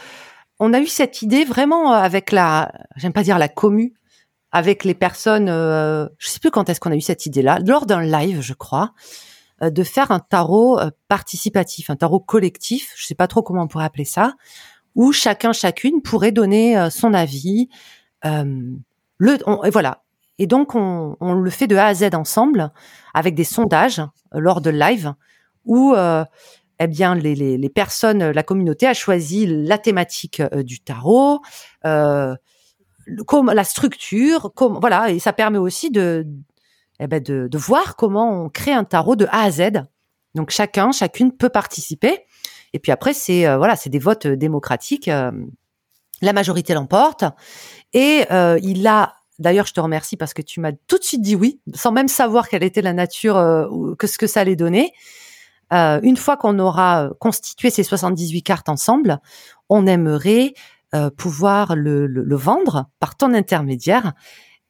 On 0.60 0.72
a 0.72 0.80
eu 0.80 0.86
cette 0.86 1.22
idée 1.22 1.44
vraiment 1.44 1.92
euh, 1.92 1.96
avec 1.96 2.30
la, 2.30 2.70
j'aime 2.96 3.12
pas 3.12 3.24
dire 3.24 3.38
la 3.38 3.48
commu, 3.48 3.94
avec 4.52 4.84
les 4.84 4.94
personnes. 4.94 5.48
Euh, 5.48 6.06
je 6.18 6.28
sais 6.28 6.38
plus 6.38 6.50
quand 6.50 6.68
est-ce 6.68 6.78
qu'on 6.78 6.92
a 6.92 6.96
eu 6.96 7.00
cette 7.00 7.26
idée-là, 7.26 7.58
lors 7.66 7.86
d'un 7.86 8.02
live, 8.02 8.40
je 8.40 8.54
crois, 8.54 8.92
de 9.60 9.82
faire 9.82 10.10
un 10.10 10.20
tarot 10.20 10.80
participatif, 11.08 11.90
un 11.90 11.96
tarot 11.96 12.20
collectif. 12.20 12.94
Je 12.96 13.06
sais 13.06 13.14
pas 13.14 13.26
trop 13.26 13.42
comment 13.42 13.62
on 13.62 13.68
pourrait 13.68 13.84
appeler 13.84 14.06
ça 14.06 14.34
où 14.94 15.12
chacun 15.12 15.52
chacune 15.52 16.02
pourrait 16.02 16.32
donner 16.32 16.76
euh, 16.76 16.90
son 16.90 17.14
avis. 17.14 17.68
Euh, 18.24 18.74
le, 19.18 19.38
et 19.64 19.70
voilà. 19.70 20.02
Et 20.38 20.46
donc 20.46 20.74
on, 20.74 21.16
on, 21.20 21.34
le 21.34 21.50
fait 21.50 21.66
de 21.66 21.76
A 21.76 21.86
à 21.86 21.94
Z 21.94 22.14
ensemble 22.14 22.72
avec 23.14 23.34
des 23.34 23.44
sondages 23.44 24.00
euh, 24.00 24.40
lors 24.40 24.60
de 24.60 24.70
live 24.70 25.14
où 25.66 25.94
eh 26.80 26.86
bien 26.86 27.14
les, 27.14 27.34
les, 27.34 27.68
personnes, 27.68 28.30
la 28.30 28.42
communauté 28.42 28.86
a 28.86 28.94
choisi 28.94 29.46
la 29.46 29.78
thématique 29.78 30.42
du 30.64 30.80
tarot, 30.80 31.40
euh, 31.84 32.34
comme 33.26 33.52
la 33.52 33.64
structure, 33.64 34.52
comme 34.54 34.78
voilà, 34.80 35.10
et 35.10 35.18
ça 35.18 35.32
permet 35.32 35.58
aussi 35.58 35.90
de, 35.90 36.26
eh 37.00 37.06
ben 37.06 37.22
de, 37.22 37.48
de 37.48 37.58
voir 37.58 37.96
comment 37.96 38.44
on 38.44 38.48
crée 38.48 38.72
un 38.72 38.84
tarot 38.84 39.16
de 39.16 39.26
A 39.26 39.42
à 39.42 39.50
Z. 39.50 39.70
Donc 40.34 40.50
chacun, 40.50 40.92
chacune 40.92 41.32
peut 41.32 41.48
participer. 41.48 42.24
Et 42.72 42.78
puis 42.78 42.92
après, 42.92 43.14
c'est 43.14 43.46
euh, 43.46 43.56
voilà, 43.56 43.76
c'est 43.76 43.90
des 43.90 43.98
votes 43.98 44.26
euh, 44.26 44.36
démocratiques. 44.36 45.08
Euh, 45.08 45.32
la 46.22 46.32
majorité 46.32 46.74
l'emporte. 46.74 47.24
Et 47.94 48.26
il 48.62 48.86
a 48.86 49.14
D'ailleurs, 49.38 49.64
je 49.64 49.72
te 49.72 49.80
remercie 49.80 50.18
parce 50.18 50.34
que 50.34 50.42
tu 50.42 50.60
m'as 50.60 50.72
tout 50.86 50.98
de 50.98 51.02
suite 51.02 51.22
dit 51.22 51.34
oui, 51.34 51.62
sans 51.74 51.92
même 51.92 52.08
savoir 52.08 52.46
quelle 52.46 52.62
était 52.62 52.82
la 52.82 52.92
nature, 52.92 53.36
que 53.98 54.06
ce 54.06 54.18
que 54.18 54.26
ça 54.26 54.40
allait 54.40 54.54
donner. 54.54 54.92
Une 55.70 56.16
fois 56.16 56.36
qu'on 56.36 56.58
aura 56.58 57.10
constitué 57.20 57.70
ces 57.70 57.82
78 57.82 58.42
cartes 58.42 58.68
ensemble, 58.68 59.20
on 59.68 59.86
aimerait 59.86 60.54
pouvoir 61.16 61.76
le, 61.76 62.06
le, 62.06 62.36
vendre 62.36 62.86
par 62.98 63.16
ton 63.16 63.32
intermédiaire 63.34 64.12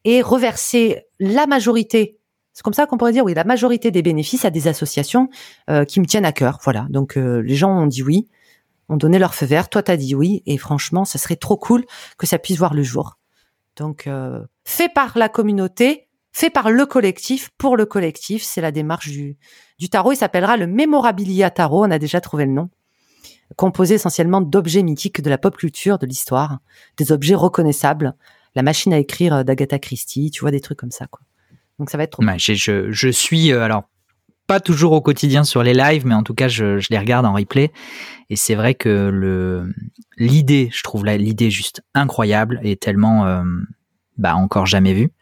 et 0.04 0.20
reverser 0.20 1.06
la 1.18 1.46
majorité 1.46 2.20
c'est 2.52 2.62
comme 2.62 2.74
ça 2.74 2.84
qu'on 2.86 2.98
pourrait 2.98 3.12
dire, 3.12 3.24
oui, 3.24 3.32
la 3.32 3.44
majorité 3.44 3.90
des 3.90 4.02
bénéfices 4.02 4.44
à 4.44 4.50
des 4.50 4.68
associations 4.68 5.30
euh, 5.70 5.86
qui 5.86 5.98
me 5.98 6.04
tiennent 6.04 6.26
à 6.26 6.32
cœur. 6.32 6.58
Voilà. 6.62 6.86
Donc 6.90 7.16
euh, 7.16 7.40
les 7.40 7.54
gens 7.54 7.70
ont 7.70 7.86
dit 7.86 8.02
oui, 8.02 8.28
ont 8.90 8.98
donné 8.98 9.18
leur 9.18 9.34
feu 9.34 9.46
vert. 9.46 9.70
Toi, 9.70 9.82
t'as 9.82 9.96
dit 9.96 10.14
oui, 10.14 10.42
et 10.44 10.58
franchement, 10.58 11.06
ça 11.06 11.18
serait 11.18 11.36
trop 11.36 11.56
cool 11.56 11.86
que 12.18 12.26
ça 12.26 12.38
puisse 12.38 12.58
voir 12.58 12.74
le 12.74 12.82
jour. 12.82 13.18
Donc 13.76 14.06
euh, 14.06 14.44
fait 14.64 14.92
par 14.92 15.16
la 15.16 15.30
communauté, 15.30 16.09
fait 16.32 16.50
par 16.50 16.70
le 16.70 16.86
collectif 16.86 17.50
pour 17.58 17.76
le 17.76 17.86
collectif. 17.86 18.42
C'est 18.42 18.60
la 18.60 18.72
démarche 18.72 19.08
du, 19.08 19.36
du 19.78 19.88
tarot. 19.88 20.12
Il 20.12 20.16
s'appellera 20.16 20.56
le 20.56 20.66
Memorabilia 20.66 21.50
Tarot. 21.50 21.84
On 21.84 21.90
a 21.90 21.98
déjà 21.98 22.20
trouvé 22.20 22.44
le 22.44 22.52
nom. 22.52 22.70
Composé 23.56 23.94
essentiellement 23.94 24.40
d'objets 24.40 24.82
mythiques 24.82 25.20
de 25.20 25.30
la 25.30 25.38
pop 25.38 25.56
culture, 25.56 25.98
de 25.98 26.06
l'histoire, 26.06 26.60
des 26.96 27.10
objets 27.10 27.34
reconnaissables. 27.34 28.14
La 28.54 28.62
machine 28.62 28.92
à 28.92 28.98
écrire 28.98 29.44
d'Agatha 29.44 29.78
Christie, 29.78 30.30
tu 30.30 30.40
vois 30.40 30.50
des 30.50 30.60
trucs 30.60 30.78
comme 30.78 30.90
ça. 30.90 31.06
Donc 31.78 31.90
ça 31.90 31.98
va 31.98 32.04
être 32.04 32.12
trop. 32.12 32.22
je, 32.22 33.10
suis 33.10 33.52
euh, 33.52 33.62
alors 33.62 33.84
pas 34.46 34.60
toujours 34.60 34.92
au 34.92 35.00
quotidien 35.00 35.44
sur 35.44 35.62
les 35.62 35.74
lives, 35.74 36.06
mais 36.06 36.14
en 36.14 36.22
tout 36.22 36.34
cas, 36.34 36.48
je, 36.48 36.84
les 36.90 36.98
regarde 36.98 37.24
en 37.24 37.32
replay. 37.32 37.72
Et 38.30 38.36
c'est 38.36 38.54
vrai 38.54 38.74
que 38.74 39.64
l'idée, 40.18 40.70
je 40.72 40.82
trouve 40.82 41.06
l'idée 41.06 41.50
juste 41.50 41.82
incroyable 41.94 42.60
et 42.62 42.76
tellement 42.76 43.26
euh, 43.26 43.44
bah, 44.16 44.34
encore 44.36 44.66
jamais 44.66 44.92
vue, 44.94 45.12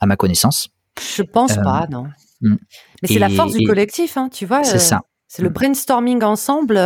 à 0.00 0.06
ma 0.06 0.16
connaissance. 0.16 0.68
Je 1.00 1.22
pense 1.22 1.52
euh, 1.52 1.62
pas, 1.62 1.86
non. 1.90 2.04
Hmm. 2.40 2.56
Mais 3.02 3.08
c'est 3.08 3.18
la 3.18 3.28
force 3.28 3.52
du 3.52 3.66
collectif, 3.66 4.16
hein, 4.16 4.28
tu 4.28 4.46
vois. 4.46 4.64
C'est 4.64 4.78
ça. 4.78 5.02
C'est 5.28 5.42
le 5.42 5.50
hmm. 5.50 5.54
brainstorming 5.54 6.22
ensemble. 6.22 6.80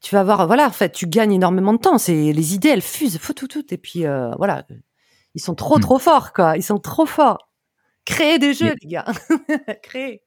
tu 0.00 0.14
vas 0.14 0.24
voir, 0.24 0.46
voilà, 0.46 0.66
en 0.66 0.72
fait, 0.72 0.92
tu 0.92 1.06
gagnes 1.06 1.32
énormément 1.32 1.72
de 1.72 1.78
temps. 1.78 1.98
C'est 1.98 2.32
les 2.32 2.54
idées, 2.54 2.68
elles 2.68 2.82
fusent, 2.82 3.18
faut 3.18 3.32
tout, 3.32 3.48
tout. 3.48 3.64
Et 3.72 3.78
puis 3.78 4.04
voilà, 4.36 4.66
ils 5.34 5.40
sont 5.40 5.54
trop, 5.54 5.78
hmm. 5.78 5.82
trop 5.82 5.98
forts, 5.98 6.32
quoi. 6.32 6.56
Ils 6.56 6.62
sont 6.62 6.78
trop 6.78 7.06
forts. 7.06 7.50
Créer 8.04 8.38
des 8.38 8.52
jeux, 8.52 8.74
les 8.82 8.88
gars. 8.88 9.06
Créer. 9.82 10.22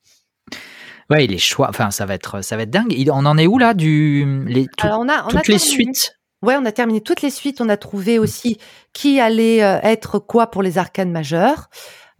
Ouais, 1.10 1.26
les 1.26 1.38
choix, 1.38 1.70
enfin, 1.70 1.92
ça 1.92 2.06
va 2.06 2.16
être, 2.16 2.42
ça 2.42 2.58
va 2.58 2.64
être 2.64 2.70
dingue. 2.70 2.94
On 3.12 3.26
en 3.26 3.38
est 3.38 3.48
où 3.48 3.58
là 3.58 3.74
du 3.74 4.44
les, 4.46 4.68
on 4.84 5.08
a, 5.08 5.24
toutes 5.30 5.48
les 5.48 5.60
suites? 5.60 6.17
Ouais, 6.44 6.56
on 6.56 6.66
a 6.66 6.72
terminé 6.72 7.02
toutes 7.02 7.22
les 7.22 7.30
suites. 7.30 7.62
On 7.62 7.70
a 7.70 7.78
trouvé 7.78 8.20
aussi 8.20 8.58
qui 8.94 9.20
allait 9.20 9.64
euh, 9.64 9.80
être 9.82 10.20
quoi 10.20 10.48
pour 10.48 10.62
les 10.62 10.78
arcanes 10.78 11.12
majeures. 11.12 11.70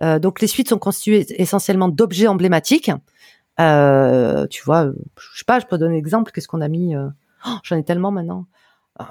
Euh, 0.02 0.20
donc 0.20 0.42
les 0.42 0.48
suites 0.48 0.70
sont 0.70 0.80
constituées 0.80 1.26
essentiellement 1.42 1.88
d'objets 1.88 2.28
emblématiques. 2.28 2.92
Euh, 3.60 4.48
tu 4.48 4.64
vois, 4.64 4.92
je 5.20 5.40
sais 5.40 5.46
pas, 5.46 5.60
je 5.60 5.66
peux 5.66 5.78
donner 5.78 5.96
un 5.96 5.98
exemple. 5.98 6.32
Qu'est-ce 6.32 6.48
qu'on 6.48 6.62
a 6.62 6.68
mis 6.68 6.96
oh, 6.96 7.50
J'en 7.64 7.78
ai 7.78 7.84
tellement 7.84 8.12
maintenant 8.12 8.48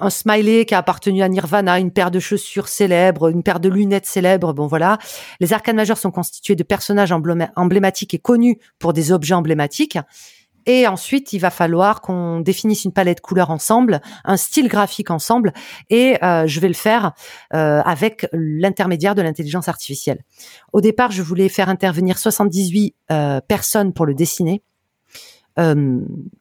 un 0.01 0.09
smiley 0.09 0.65
qui 0.65 0.75
a 0.75 0.79
appartenu 0.79 1.21
à 1.21 1.29
Nirvana, 1.29 1.79
une 1.79 1.91
paire 1.91 2.11
de 2.11 2.19
chaussures 2.19 2.67
célèbres, 2.67 3.29
une 3.29 3.43
paire 3.43 3.59
de 3.59 3.69
lunettes 3.69 4.05
célèbres. 4.05 4.53
Bon 4.53 4.67
voilà, 4.67 4.97
les 5.39 5.53
arcanes 5.53 5.75
majeures 5.75 5.97
sont 5.97 6.11
constituées 6.11 6.55
de 6.55 6.63
personnages 6.63 7.13
emblématiques 7.55 8.13
et 8.13 8.19
connus 8.19 8.59
pour 8.79 8.93
des 8.93 9.11
objets 9.11 9.33
emblématiques. 9.33 9.97
Et 10.67 10.85
ensuite, 10.85 11.31
il 11.31 11.39
va 11.39 11.49
falloir 11.49 12.01
qu'on 12.01 12.41
définisse 12.41 12.83
une 12.83 12.91
palette 12.91 13.21
couleurs 13.21 13.51
ensemble, 13.51 14.01
un 14.25 14.35
style 14.35 14.67
graphique 14.67 15.09
ensemble, 15.09 15.53
et 15.89 16.21
euh, 16.23 16.45
je 16.45 16.59
vais 16.59 16.67
le 16.67 16.73
faire 16.73 17.13
euh, 17.53 17.81
avec 17.85 18.27
l'intermédiaire 18.33 19.15
de 19.15 19.21
l'intelligence 19.21 19.69
artificielle. 19.69 20.23
Au 20.73 20.81
départ, 20.81 21.11
je 21.11 21.23
voulais 21.23 21.47
faire 21.47 21.69
intervenir 21.69 22.19
78 22.19 22.93
euh, 23.11 23.39
personnes 23.47 23.93
pour 23.93 24.05
le 24.05 24.13
dessiner. 24.13 24.61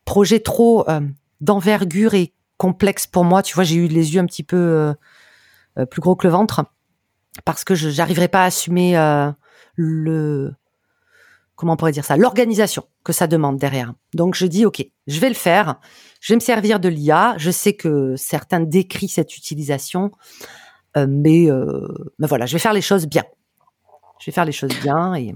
projet 0.05 0.41
trop 0.41 0.85
d'envergure 1.41 2.15
et 2.15 2.35
complexe 2.59 3.07
pour 3.07 3.25
moi. 3.25 3.43
Tu 3.43 3.55
vois, 3.55 3.65
j'ai 3.65 3.77
eu 3.77 3.87
les 3.87 4.15
yeux 4.15 4.21
un 4.21 4.27
petit 4.27 4.43
peu 4.43 4.93
plus 5.91 6.01
gros 6.03 6.17
que 6.17 6.27
le 6.27 6.33
ventre 6.33 6.65
parce 7.47 7.65
que 7.65 7.75
je 7.75 7.89
n'arriverai 7.89 8.29
pas 8.29 8.43
à 8.43 8.47
assumer 8.47 8.95
le 9.77 10.53
comment 11.57 11.73
on 11.73 11.77
pourrait 11.77 11.93
dire 11.93 12.05
ça, 12.05 12.17
l'organisation 12.17 12.85
que 13.05 13.13
ça 13.13 13.27
demande 13.27 13.57
derrière. 13.57 13.93
Donc 14.15 14.35
je 14.35 14.47
dis 14.47 14.65
ok, 14.65 14.85
je 15.07 15.21
vais 15.21 15.29
le 15.29 15.35
faire. 15.35 15.77
Je 16.21 16.33
vais 16.33 16.37
me 16.37 16.41
servir 16.41 16.81
de 16.81 16.89
l'IA. 16.89 17.35
Je 17.39 17.51
sais 17.51 17.75
que 17.75 18.15
certains 18.17 18.61
décrivent 18.61 19.11
cette 19.11 19.37
utilisation, 19.37 20.11
mais, 20.97 21.49
mais 22.19 22.27
voilà, 22.27 22.47
je 22.47 22.55
vais 22.55 22.59
faire 22.59 22.73
les 22.73 22.81
choses 22.81 23.07
bien. 23.07 23.25
Je 24.21 24.27
vais 24.27 24.33
faire 24.33 24.45
les 24.45 24.53
choses 24.53 24.75
bien 24.83 25.15
et. 25.15 25.35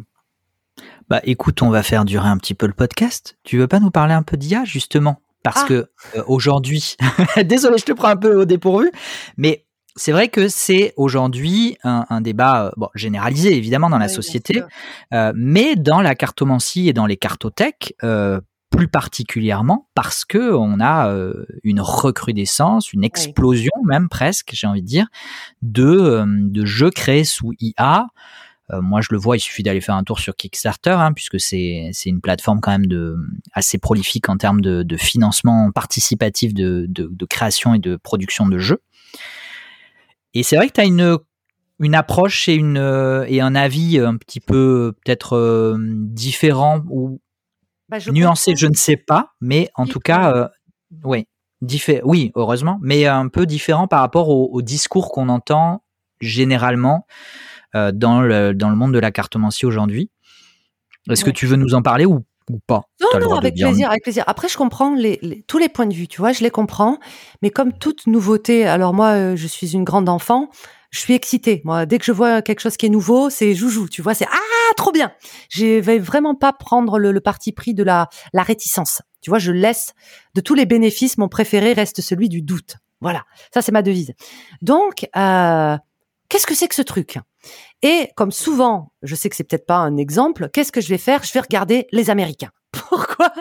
Bah 1.08 1.20
écoute, 1.24 1.60
on 1.62 1.70
va 1.70 1.82
faire 1.82 2.04
durer 2.04 2.28
un 2.28 2.38
petit 2.38 2.54
peu 2.54 2.66
le 2.66 2.72
podcast. 2.72 3.36
Tu 3.42 3.58
veux 3.58 3.68
pas 3.68 3.80
nous 3.80 3.90
parler 3.90 4.14
un 4.14 4.22
peu 4.22 4.36
d'IA 4.36 4.64
justement? 4.64 5.20
Parce 5.42 5.62
ah. 5.62 5.66
que 5.66 5.90
euh, 6.16 6.22
aujourd'hui, 6.26 6.96
désolé, 7.44 7.78
je 7.78 7.84
te 7.84 7.92
prends 7.92 8.08
un 8.08 8.16
peu 8.16 8.42
au 8.42 8.44
dépourvu, 8.44 8.90
mais 9.36 9.66
c'est 9.96 10.12
vrai 10.12 10.28
que 10.28 10.48
c'est 10.48 10.94
aujourd'hui 10.96 11.76
un, 11.82 12.20
débat 12.20 12.66
euh, 12.66 12.70
bon, 12.76 12.88
généralisé 12.94 13.56
évidemment 13.56 13.90
dans 13.90 13.98
la 13.98 14.08
société, 14.08 14.62
euh, 15.12 15.32
mais 15.34 15.76
dans 15.76 16.00
la 16.00 16.14
cartomancie 16.14 16.88
et 16.88 16.92
dans 16.92 17.06
les 17.06 17.16
cartothèques 17.16 17.94
plus 18.70 18.86
particulièrement 18.86 19.88
parce 19.94 20.24
que 20.24 20.54
on 20.54 20.80
a 20.80 21.12
une 21.64 21.80
recrudescence, 21.80 22.92
une 22.92 23.02
explosion 23.02 23.72
même 23.84 24.08
presque, 24.08 24.50
j'ai 24.52 24.68
envie 24.68 24.82
de 24.82 24.86
dire, 24.86 25.08
de, 25.62 26.24
de 26.26 26.64
jeux 26.64 26.90
créés 26.90 27.24
sous 27.24 27.52
IA. 27.58 28.06
Euh, 28.72 28.80
moi, 28.82 29.00
je 29.00 29.08
le 29.10 29.18
vois, 29.18 29.36
il 29.36 29.40
suffit 29.40 29.62
d'aller 29.62 29.80
faire 29.80 29.94
un 29.94 30.04
tour 30.04 30.18
sur 30.18 30.36
Kickstarter, 30.36 30.90
hein, 30.90 31.12
puisque 31.12 31.40
c'est 31.40 31.90
une 32.06 32.20
plateforme 32.20 32.60
quand 32.60 32.70
même 32.70 32.86
de, 32.86 33.16
assez 33.52 33.78
prolifique 33.78 34.28
en 34.28 34.36
termes 34.36 34.60
de, 34.60 34.82
de 34.82 34.96
financement 34.96 35.70
participatif 35.72 36.54
de, 36.54 36.86
de, 36.88 37.08
de, 37.10 37.24
création 37.24 37.74
et 37.74 37.78
de 37.78 37.96
production 37.96 38.46
de 38.46 38.58
jeux. 38.58 38.82
Et 40.34 40.42
c'est 40.42 40.56
vrai 40.56 40.68
que 40.68 40.74
tu 40.74 40.80
as 40.80 40.84
une, 40.84 41.18
une 41.80 41.94
approche 41.94 42.48
et, 42.48 42.54
une, 42.54 42.76
et 43.26 43.40
un 43.40 43.54
avis 43.54 43.98
un 43.98 44.16
petit 44.16 44.40
peu 44.40 44.92
peut-être 45.04 45.36
euh, 45.36 45.76
différent 45.78 46.82
ou 46.88 47.20
bah, 47.88 47.98
nuancé, 48.12 48.54
je 48.56 48.66
ne 48.66 48.74
sais 48.74 48.96
pas, 48.96 49.32
mais 49.40 49.68
en 49.74 49.86
tout 49.86 49.98
cas, 49.98 50.32
euh, 50.32 50.48
oui, 51.04 51.26
oui, 52.04 52.32
heureusement, 52.36 52.78
mais 52.82 53.06
un 53.06 53.28
peu 53.28 53.46
différent 53.46 53.88
par 53.88 54.00
rapport 54.00 54.28
au, 54.28 54.48
au 54.52 54.62
discours 54.62 55.10
qu'on 55.10 55.28
entend 55.28 55.82
généralement 56.20 57.06
euh, 57.74 57.92
dans, 57.92 58.20
le, 58.20 58.54
dans 58.54 58.70
le 58.70 58.76
monde 58.76 58.92
de 58.94 58.98
la 58.98 59.10
cartomancie 59.10 59.66
aujourd'hui. 59.66 60.10
Est-ce 61.08 61.24
que 61.24 61.30
tu 61.30 61.46
veux 61.46 61.56
nous 61.56 61.74
en 61.74 61.82
parler 61.82 62.04
ou, 62.04 62.24
ou 62.54 62.60
pas 62.66 62.82
Non, 63.00 63.20
non, 63.20 63.34
avec 63.34 63.54
plaisir, 63.54 63.90
avec 63.90 64.02
plaisir. 64.02 64.24
Après, 64.26 64.48
je 64.48 64.56
comprends 64.56 64.94
les, 64.94 65.44
tous 65.46 65.58
les 65.58 65.68
points 65.68 65.86
de 65.86 65.94
vue, 65.94 66.08
tu 66.08 66.20
vois, 66.20 66.32
je 66.32 66.42
les 66.42 66.50
comprends. 66.50 66.98
Mais 67.42 67.50
comme 67.50 67.72
toute 67.72 68.06
nouveauté, 68.06 68.66
alors 68.66 68.94
moi, 68.94 69.08
euh, 69.08 69.36
je 69.36 69.46
suis 69.46 69.74
une 69.74 69.84
grande 69.84 70.08
enfant, 70.08 70.50
je 70.90 71.00
suis 71.00 71.14
excitée. 71.14 71.62
Moi, 71.64 71.86
dès 71.86 71.98
que 71.98 72.04
je 72.04 72.12
vois 72.12 72.42
quelque 72.42 72.60
chose 72.60 72.76
qui 72.76 72.86
est 72.86 72.90
nouveau, 72.90 73.30
c'est 73.30 73.54
joujou, 73.54 73.88
tu 73.88 74.02
vois, 74.02 74.14
c'est 74.14 74.26
ah 74.30 74.74
trop 74.76 74.92
bien. 74.92 75.12
Je 75.48 75.80
vais 75.80 75.98
vraiment 75.98 76.34
pas 76.34 76.52
prendre 76.52 76.98
le, 76.98 77.12
le, 77.12 77.20
parti 77.20 77.52
pris 77.52 77.74
de 77.74 77.82
la, 77.82 78.08
la 78.32 78.42
réticence. 78.42 79.02
Tu 79.20 79.30
vois, 79.30 79.38
je 79.38 79.52
laisse 79.52 79.92
de 80.34 80.40
tous 80.40 80.54
les 80.54 80.66
bénéfices, 80.66 81.18
mon 81.18 81.28
préféré 81.28 81.72
reste 81.72 82.00
celui 82.00 82.28
du 82.28 82.42
doute. 82.42 82.76
Voilà, 83.00 83.24
ça 83.52 83.62
c'est 83.62 83.72
ma 83.72 83.82
devise. 83.82 84.12
Donc, 84.60 85.08
euh, 85.16 85.76
qu'est-ce 86.28 86.46
que 86.46 86.54
c'est 86.54 86.68
que 86.68 86.74
ce 86.74 86.82
truc? 86.82 87.18
Et 87.82 88.10
comme 88.16 88.30
souvent, 88.30 88.92
je 89.02 89.14
sais 89.14 89.28
que 89.28 89.36
c'est 89.36 89.44
peut-être 89.44 89.66
pas 89.66 89.76
un 89.76 89.96
exemple, 89.96 90.50
qu'est-ce 90.52 90.72
que 90.72 90.80
je 90.80 90.88
vais 90.88 90.98
faire? 90.98 91.22
Je 91.24 91.32
vais 91.32 91.40
regarder 91.40 91.86
les 91.92 92.10
Américains. 92.10 92.50
Pourquoi? 92.72 93.32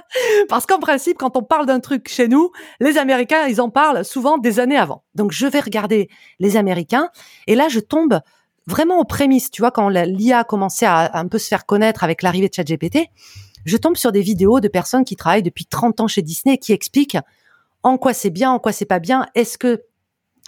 Parce 0.48 0.66
qu'en 0.66 0.80
principe, 0.80 1.18
quand 1.18 1.36
on 1.36 1.44
parle 1.44 1.66
d'un 1.66 1.80
truc 1.80 2.08
chez 2.08 2.28
nous, 2.28 2.52
les 2.80 2.98
Américains, 2.98 3.48
ils 3.48 3.62
en 3.62 3.70
parlent 3.70 4.06
souvent 4.06 4.38
des 4.38 4.60
années 4.60 4.78
avant. 4.78 5.04
Donc 5.14 5.32
je 5.32 5.46
vais 5.46 5.60
regarder 5.60 6.10
les 6.40 6.58
Américains, 6.58 7.10
et 7.48 7.56
là 7.56 7.68
je 7.70 7.80
tombe 7.80 8.22
vraiment 8.66 9.00
aux 9.00 9.06
prémices. 9.06 9.52
Tu 9.52 9.62
vois, 9.62 9.72
quand 9.72 9.90
l'IA 9.90 10.40
a 10.40 10.44
commencé 10.44 10.86
à 10.86 11.18
un 11.18 11.28
peu 11.28 11.38
se 11.38 11.48
faire 11.48 11.66
connaître 11.66 12.04
avec 12.04 12.22
l'arrivée 12.24 12.48
de 12.48 12.54
ChatGPT, 12.54 13.08
je 13.66 13.78
tombe 13.78 13.98
sur 13.98 14.12
des 14.12 14.22
vidéos 14.22 14.60
de 14.62 14.68
personnes 14.68 15.04
qui 15.04 15.16
travaillent 15.16 15.44
depuis 15.44 15.66
30 15.66 16.00
ans 16.00 16.08
chez 16.08 16.22
Disney 16.22 16.56
et 16.56 16.58
qui 16.58 16.72
expliquent 16.72 17.18
en 17.84 17.98
quoi 17.98 18.14
c'est 18.14 18.30
bien, 18.30 18.52
en 18.52 18.60
quoi 18.60 18.72
c'est 18.72 18.86
pas 18.86 19.00
bien, 19.00 19.26
est-ce 19.36 19.58
que 19.58 19.84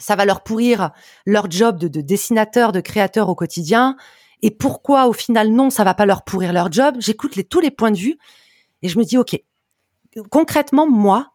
ça 0.02 0.16
va 0.16 0.26
leur 0.26 0.44
pourrir 0.44 0.92
leur 1.26 1.50
job 1.50 1.78
de, 1.78 2.02
dessinateur, 2.02 2.72
de 2.72 2.82
créateur 2.82 3.30
au 3.30 3.36
quotidien. 3.36 3.96
Et 4.42 4.52
pourquoi 4.52 5.08
au 5.08 5.14
final 5.14 5.50
non, 5.50 5.70
ça 5.70 5.84
va 5.84 5.94
pas 5.94 6.06
leur 6.06 6.24
pourrir 6.24 6.52
leur 6.52 6.72
job? 6.72 6.96
J'écoute 7.00 7.38
tous 7.50 7.60
les 7.60 7.72
points 7.72 7.92
de 7.92 7.98
vue 7.98 8.18
et 8.82 8.90
je 8.90 8.98
me 8.98 9.04
dis 9.04 9.18
ok, 9.18 9.40
concrètement 10.30 10.90
moi, 10.90 11.34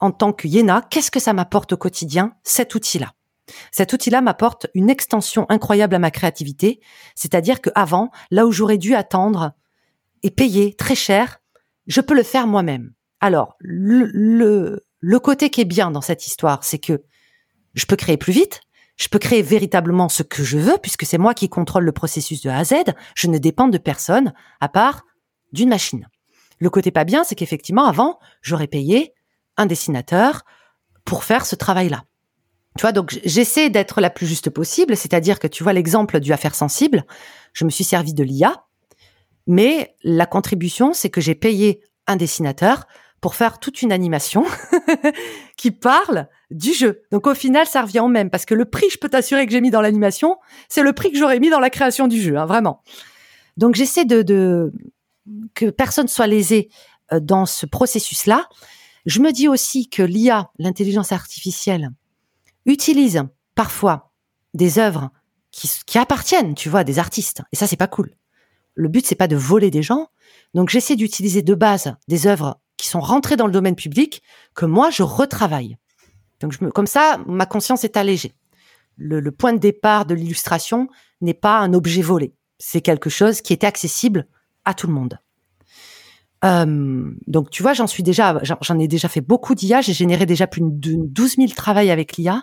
en 0.00 0.10
tant 0.10 0.32
que 0.32 0.46
Yéna, 0.46 0.82
qu'est-ce 0.90 1.10
que 1.10 1.20
ça 1.20 1.32
m'apporte 1.32 1.72
au 1.72 1.76
quotidien 1.76 2.34
cet 2.42 2.74
outil-là? 2.74 3.12
Cet 3.70 3.92
outil-là 3.92 4.20
m'apporte 4.20 4.66
une 4.74 4.90
extension 4.90 5.46
incroyable 5.48 5.94
à 5.94 5.98
ma 5.98 6.10
créativité, 6.10 6.80
c'est-à-dire 7.14 7.60
que 7.60 7.70
avant, 7.74 8.10
là 8.30 8.46
où 8.46 8.52
j'aurais 8.52 8.78
dû 8.78 8.94
attendre 8.94 9.52
et 10.22 10.30
payer 10.30 10.74
très 10.74 10.94
cher, 10.94 11.40
je 11.86 12.00
peux 12.00 12.14
le 12.14 12.22
faire 12.22 12.46
moi-même. 12.46 12.92
Alors 13.20 13.56
le 13.60 14.82
le 15.02 15.18
côté 15.18 15.50
qui 15.50 15.60
est 15.60 15.66
bien 15.66 15.90
dans 15.90 16.00
cette 16.00 16.26
histoire, 16.26 16.62
c'est 16.62 16.78
que 16.78 17.02
je 17.74 17.86
peux 17.86 17.96
créer 17.96 18.16
plus 18.16 18.32
vite, 18.32 18.60
je 18.96 19.08
peux 19.08 19.18
créer 19.18 19.42
véritablement 19.42 20.08
ce 20.08 20.22
que 20.22 20.44
je 20.44 20.58
veux 20.58 20.78
puisque 20.80 21.06
c'est 21.06 21.18
moi 21.18 21.34
qui 21.34 21.48
contrôle 21.48 21.84
le 21.84 21.92
processus 21.92 22.42
de 22.42 22.50
A 22.50 22.58
à 22.58 22.64
Z, 22.64 22.74
je 23.14 23.26
ne 23.26 23.38
dépends 23.38 23.68
de 23.68 23.78
personne 23.78 24.32
à 24.60 24.68
part 24.68 25.04
d'une 25.52 25.68
machine. 25.68 26.08
Le 26.58 26.70
côté 26.70 26.90
pas 26.90 27.04
bien, 27.04 27.24
c'est 27.24 27.34
qu'effectivement, 27.34 27.86
avant, 27.86 28.18
j'aurais 28.40 28.68
payé 28.68 29.14
un 29.56 29.66
dessinateur 29.66 30.44
pour 31.04 31.24
faire 31.24 31.46
ce 31.46 31.56
travail-là. 31.56 32.04
Tu 32.76 32.82
vois, 32.82 32.92
donc 32.92 33.18
j'essaie 33.24 33.68
d'être 33.68 34.00
la 34.00 34.10
plus 34.10 34.26
juste 34.26 34.48
possible, 34.48 34.96
c'est-à-dire 34.96 35.38
que 35.38 35.46
tu 35.46 35.62
vois 35.62 35.72
l'exemple 35.72 36.20
du 36.20 36.32
affaire 36.32 36.54
sensible, 36.54 37.04
je 37.52 37.64
me 37.64 37.70
suis 37.70 37.84
servi 37.84 38.14
de 38.14 38.24
l'IA, 38.24 38.64
mais 39.46 39.94
la 40.02 40.26
contribution, 40.26 40.94
c'est 40.94 41.10
que 41.10 41.20
j'ai 41.20 41.34
payé 41.34 41.82
un 42.06 42.16
dessinateur 42.16 42.86
pour 43.20 43.34
faire 43.34 43.58
toute 43.58 43.82
une 43.82 43.92
animation 43.92 44.44
qui 45.56 45.70
parle 45.70 46.28
du 46.52 46.72
jeu. 46.72 47.02
Donc 47.10 47.26
au 47.26 47.34
final, 47.34 47.66
ça 47.66 47.82
revient 47.82 48.00
au 48.00 48.08
même 48.08 48.30
parce 48.30 48.44
que 48.44 48.54
le 48.54 48.64
prix, 48.64 48.86
je 48.90 48.98
peux 48.98 49.08
t'assurer 49.08 49.46
que 49.46 49.52
j'ai 49.52 49.60
mis 49.60 49.70
dans 49.70 49.80
l'animation, 49.80 50.38
c'est 50.68 50.82
le 50.82 50.92
prix 50.92 51.10
que 51.10 51.18
j'aurais 51.18 51.40
mis 51.40 51.50
dans 51.50 51.60
la 51.60 51.70
création 51.70 52.08
du 52.08 52.20
jeu, 52.20 52.36
hein, 52.36 52.46
vraiment. 52.46 52.82
Donc 53.56 53.74
j'essaie 53.74 54.04
de, 54.04 54.22
de, 54.22 54.72
que 55.54 55.70
personne 55.70 56.08
soit 56.08 56.26
lésé 56.26 56.68
euh, 57.12 57.20
dans 57.20 57.46
ce 57.46 57.66
processus-là. 57.66 58.48
Je 59.06 59.20
me 59.20 59.32
dis 59.32 59.48
aussi 59.48 59.88
que 59.88 60.02
l'IA, 60.02 60.50
l'intelligence 60.58 61.12
artificielle, 61.12 61.90
utilise 62.66 63.24
parfois 63.54 64.12
des 64.54 64.78
œuvres 64.78 65.10
qui, 65.50 65.70
qui 65.86 65.98
appartiennent, 65.98 66.54
tu 66.54 66.68
vois, 66.68 66.80
à 66.80 66.84
des 66.84 66.98
artistes. 66.98 67.42
Et 67.52 67.56
ça, 67.56 67.66
c'est 67.66 67.76
pas 67.76 67.88
cool. 67.88 68.14
Le 68.74 68.88
but, 68.88 69.04
c'est 69.04 69.16
pas 69.16 69.28
de 69.28 69.36
voler 69.36 69.70
des 69.70 69.82
gens. 69.82 70.08
Donc, 70.54 70.70
j'essaie 70.70 70.96
d'utiliser 70.96 71.42
de 71.42 71.54
base 71.54 71.94
des 72.08 72.26
œuvres 72.26 72.60
qui 72.76 72.88
sont 72.88 73.00
rentrées 73.00 73.36
dans 73.36 73.46
le 73.46 73.52
domaine 73.52 73.76
public 73.76 74.22
que 74.54 74.66
moi, 74.66 74.90
je 74.90 75.02
retravaille. 75.02 75.76
Donc, 76.42 76.72
comme 76.72 76.86
ça, 76.86 77.18
ma 77.26 77.46
conscience 77.46 77.84
est 77.84 77.96
allégée. 77.96 78.32
Le, 78.96 79.20
le 79.20 79.30
point 79.30 79.52
de 79.52 79.58
départ 79.58 80.04
de 80.04 80.14
l'illustration 80.14 80.88
n'est 81.20 81.34
pas 81.34 81.58
un 81.58 81.72
objet 81.72 82.02
volé. 82.02 82.34
C'est 82.58 82.80
quelque 82.80 83.10
chose 83.10 83.40
qui 83.40 83.52
était 83.52 83.66
accessible 83.66 84.26
à 84.64 84.74
tout 84.74 84.86
le 84.86 84.92
monde. 84.92 85.18
Euh, 86.44 87.10
donc, 87.26 87.50
tu 87.50 87.62
vois, 87.62 87.72
j'en 87.72 87.86
suis 87.86 88.02
déjà, 88.02 88.40
j'en 88.42 88.78
ai 88.78 88.88
déjà 88.88 89.08
fait 89.08 89.20
beaucoup 89.20 89.54
d'IA. 89.54 89.80
J'ai 89.80 89.92
généré 89.92 90.26
déjà 90.26 90.46
plus 90.46 90.62
de 90.62 90.94
12 90.96 91.36
000 91.36 91.48
travails 91.56 91.90
avec 91.90 92.16
l'IA. 92.16 92.42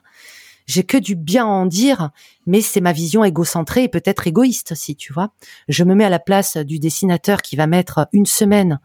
J'ai 0.67 0.83
que 0.83 0.97
du 0.97 1.15
bien 1.15 1.45
à 1.45 1.49
en 1.49 1.65
dire, 1.65 2.11
mais 2.45 2.61
c'est 2.61 2.79
ma 2.79 2.93
vision 2.93 3.23
égocentrée 3.23 3.83
et 3.83 3.87
peut-être 3.87 4.27
égoïste 4.27 4.73
aussi, 4.73 4.95
tu 4.95 5.11
vois. 5.11 5.33
Je 5.67 5.83
me 5.83 5.95
mets 5.95 6.05
à 6.05 6.09
la 6.09 6.19
place 6.19 6.57
du 6.57 6.77
dessinateur 6.77 7.41
qui 7.41 7.55
va 7.55 7.65
mettre 7.65 8.07
une 8.13 8.27
semaine 8.27 8.79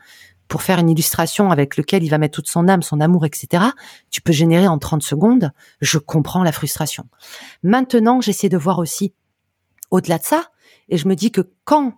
pour 0.48 0.62
faire 0.62 0.78
une 0.78 0.90
illustration 0.90 1.50
avec 1.50 1.76
lequel 1.76 2.02
il 2.02 2.08
va 2.08 2.18
mettre 2.18 2.36
toute 2.36 2.48
son 2.48 2.68
âme, 2.68 2.82
son 2.82 3.00
amour, 3.00 3.24
etc. 3.24 3.64
Tu 4.10 4.20
peux 4.20 4.32
générer 4.32 4.68
en 4.68 4.78
30 4.78 5.02
secondes. 5.02 5.52
Je 5.80 5.98
comprends 5.98 6.42
la 6.42 6.52
frustration. 6.52 7.08
Maintenant, 7.62 8.20
j'essaie 8.20 8.48
de 8.48 8.56
voir 8.56 8.78
aussi 8.78 9.14
au-delà 9.90 10.18
de 10.18 10.24
ça, 10.24 10.50
et 10.88 10.98
je 10.98 11.08
me 11.08 11.14
dis 11.14 11.30
que 11.30 11.40
quand 11.64 11.94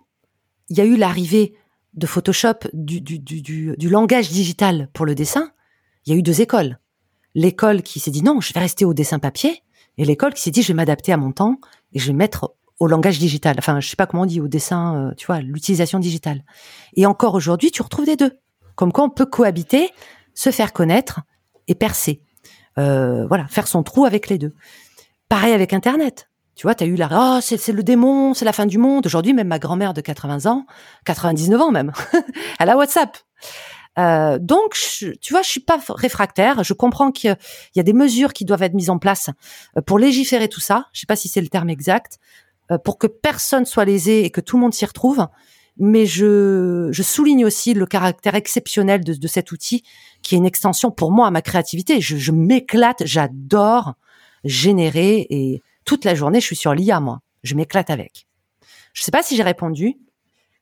il 0.69 0.77
y 0.77 0.81
a 0.81 0.85
eu 0.85 0.97
l'arrivée 0.97 1.55
de 1.93 2.05
Photoshop, 2.05 2.59
du, 2.73 3.01
du, 3.01 3.19
du, 3.19 3.41
du, 3.41 3.89
langage 3.89 4.29
digital 4.29 4.89
pour 4.93 5.05
le 5.05 5.15
dessin, 5.15 5.51
il 6.05 6.13
y 6.13 6.15
a 6.15 6.19
eu 6.19 6.21
deux 6.21 6.41
écoles. 6.41 6.79
L'école 7.33 7.81
qui 7.81 7.99
s'est 7.99 8.11
dit 8.11 8.23
non, 8.23 8.39
je 8.39 8.53
vais 8.53 8.59
rester 8.59 8.85
au 8.85 8.93
dessin 8.93 9.19
papier, 9.19 9.63
et 9.97 10.05
l'école 10.05 10.33
qui 10.33 10.41
s'est 10.41 10.51
dit 10.51 10.61
je 10.61 10.67
vais 10.67 10.73
m'adapter 10.75 11.11
à 11.11 11.17
mon 11.17 11.31
temps 11.31 11.59
et 11.93 11.99
je 11.99 12.07
vais 12.07 12.13
mettre 12.13 12.53
au 12.79 12.87
langage 12.87 13.19
digital. 13.19 13.55
Enfin, 13.57 13.79
je 13.79 13.89
sais 13.89 13.95
pas 13.95 14.05
comment 14.05 14.23
on 14.23 14.27
dit 14.27 14.41
au 14.41 14.47
dessin, 14.47 14.95
euh, 14.95 15.13
tu 15.15 15.25
vois, 15.25 15.41
l'utilisation 15.41 15.99
digitale. 15.99 16.43
Et 16.95 17.05
encore 17.05 17.33
aujourd'hui, 17.35 17.71
tu 17.71 17.81
retrouves 17.81 18.05
des 18.05 18.15
deux. 18.15 18.39
Comme 18.75 18.91
quoi 18.91 19.03
on 19.03 19.09
peut 19.09 19.25
cohabiter, 19.25 19.89
se 20.33 20.51
faire 20.51 20.73
connaître 20.73 21.21
et 21.67 21.75
percer. 21.75 22.21
Euh, 22.77 23.25
voilà, 23.27 23.47
faire 23.47 23.67
son 23.67 23.83
trou 23.83 24.05
avec 24.05 24.29
les 24.29 24.37
deux. 24.37 24.53
Pareil 25.29 25.53
avec 25.53 25.73
Internet. 25.73 26.29
Tu 26.55 26.63
vois, 26.63 26.73
tu 26.73 26.83
as 26.83 26.87
eu 26.87 26.95
la 26.95 27.09
oh, 27.11 27.39
c'est 27.41 27.71
le 27.71 27.83
démon, 27.83 28.33
c'est 28.33 28.45
la 28.45 28.53
fin 28.53 28.65
du 28.65 28.77
monde. 28.77 29.05
Aujourd'hui, 29.05 29.33
même 29.33 29.47
ma 29.47 29.59
grand-mère 29.59 29.93
de 29.93 30.01
80 30.01 30.49
ans, 30.49 30.65
99 31.05 31.61
ans 31.61 31.71
même, 31.71 31.91
elle 32.59 32.69
a 32.69 32.77
WhatsApp. 32.77 33.15
Euh, 33.99 34.37
donc, 34.39 34.75
tu 35.21 35.33
vois, 35.33 35.41
je 35.41 35.49
suis 35.49 35.59
pas 35.59 35.79
réfractaire. 35.89 36.63
Je 36.63 36.73
comprends 36.73 37.11
qu'il 37.11 37.35
y 37.75 37.79
a 37.79 37.83
des 37.83 37.93
mesures 37.93 38.33
qui 38.33 38.45
doivent 38.45 38.63
être 38.63 38.73
mises 38.73 38.89
en 38.89 38.99
place 38.99 39.29
euh, 39.75 39.81
pour 39.81 39.99
légiférer 39.99 40.47
tout 40.47 40.59
ça. 40.59 40.85
Je 40.93 40.99
sais 41.01 41.07
pas 41.07 41.15
si 41.15 41.27
c'est 41.27 41.41
le 41.41 41.47
terme 41.47 41.69
exact, 41.69 42.19
pour 42.83 42.97
que 42.97 43.07
personne 43.07 43.65
soit 43.65 43.85
lésé 43.85 44.25
et 44.25 44.29
que 44.29 44.41
tout 44.41 44.57
le 44.57 44.61
monde 44.61 44.73
s'y 44.73 44.85
retrouve. 44.85 45.27
Mais 45.79 46.05
je, 46.05 46.89
je 46.91 47.03
souligne 47.03 47.45
aussi 47.45 47.73
le 47.73 47.85
caractère 47.85 48.35
exceptionnel 48.35 49.03
de, 49.03 49.13
de, 49.13 49.27
cet 49.27 49.51
outil, 49.51 49.83
qui 50.23 50.33
est 50.33 50.37
une 50.39 50.45
extension 50.45 50.89
pour 50.89 51.11
moi 51.11 51.27
à 51.27 51.31
ma 51.31 51.41
créativité. 51.43 52.01
Je, 52.01 52.17
je 52.17 52.31
m'éclate, 52.31 53.03
j'adore 53.05 53.93
générer 54.43 55.27
et 55.29 55.61
toute 55.85 56.03
la 56.05 56.15
journée, 56.15 56.39
je 56.39 56.45
suis 56.45 56.55
sur 56.55 56.73
l'IA, 56.73 56.99
moi. 56.99 57.21
Je 57.43 57.55
m'éclate 57.55 57.89
avec. 57.89 58.27
Je 58.93 59.03
sais 59.03 59.11
pas 59.11 59.23
si 59.23 59.35
j'ai 59.35 59.43
répondu. 59.43 59.97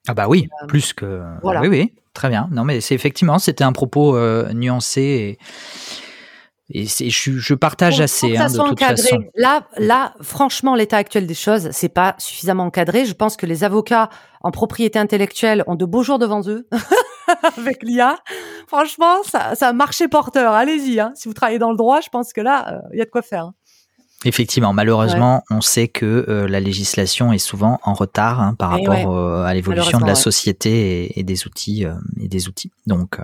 Ah 0.08 0.14
bah 0.14 0.28
oui, 0.28 0.50
euh, 0.62 0.68
plus 0.68 0.94
que. 0.94 1.24
Voilà. 1.42 1.62
Oui, 1.62 1.68
oui, 1.68 1.94
très 2.14 2.30
bien. 2.30 2.48
Non, 2.52 2.64
mais 2.64 2.82
c'est 2.82 2.94
effectivement, 2.94 3.40
c'était 3.40 3.64
un 3.64 3.72
propos 3.72 4.16
euh, 4.16 4.52
nuancé 4.54 5.02
et, 5.02 5.40
et 6.70 6.86
je, 6.88 7.38
je, 7.38 7.54
partage 7.54 8.02
assez 8.02 8.36
hein, 8.36 8.48
de 8.48 8.58
toute 8.58 8.80
façon. 8.80 9.20
Là, 9.36 9.68
là, 9.78 10.16
franchement, 10.22 10.74
l'état 10.74 10.98
actuel 10.98 11.28
des 11.28 11.36
choses, 11.36 11.70
c'est 11.72 11.90
pas 11.90 12.16
suffisamment 12.18 12.64
encadré. 12.64 13.06
Je 13.06 13.14
pense 13.14 13.38
que 13.38 13.46
les 13.46 13.64
avocats 13.64 14.10
en 14.42 14.50
propriété 14.50 14.98
intellectuelle 14.98 15.64
ont 15.68 15.76
de 15.76 15.86
beaux 15.86 16.02
jours 16.02 16.18
devant 16.18 16.42
eux 16.48 16.68
avec 17.58 17.84
l'IA. 17.84 18.18
Franchement, 18.68 19.22
ça, 19.24 19.54
ça 19.54 19.70
a 19.70 19.74
marché 19.74 20.08
porteur. 20.08 20.54
Allez-y. 20.54 21.00
Hein. 21.00 21.12
Si 21.16 21.28
vous 21.28 21.36
travaillez 21.36 21.60
dans 21.60 21.72
le 21.72 21.78
droit, 21.78 22.02
je 22.02 22.10
pense 22.10 22.34
que 22.34 22.42
là, 22.42 22.74
euh, 22.74 22.80
il 22.94 22.98
y 22.98 23.02
a 23.02 23.06
de 23.06 23.12
quoi 23.12 23.22
faire. 23.22 23.46
Hein. 23.46 23.54
Effectivement, 24.26 24.74
malheureusement, 24.74 25.44
on 25.52 25.62
sait 25.62 25.88
que 25.88 26.26
euh, 26.28 26.48
la 26.48 26.60
législation 26.60 27.32
est 27.32 27.38
souvent 27.38 27.80
en 27.84 27.94
retard 27.94 28.42
hein, 28.42 28.56
par 28.56 28.72
rapport 28.72 29.46
à 29.46 29.54
l'évolution 29.54 30.00
de 30.00 30.06
la 30.06 30.16
société 30.16 31.20
et, 31.20 31.24
des 31.24 31.46
outils 31.46 31.86
euh, 31.86 31.94
et 32.20 32.28
des 32.28 32.48
outils. 32.48 32.72
Donc, 32.88 33.20
euh, 33.20 33.24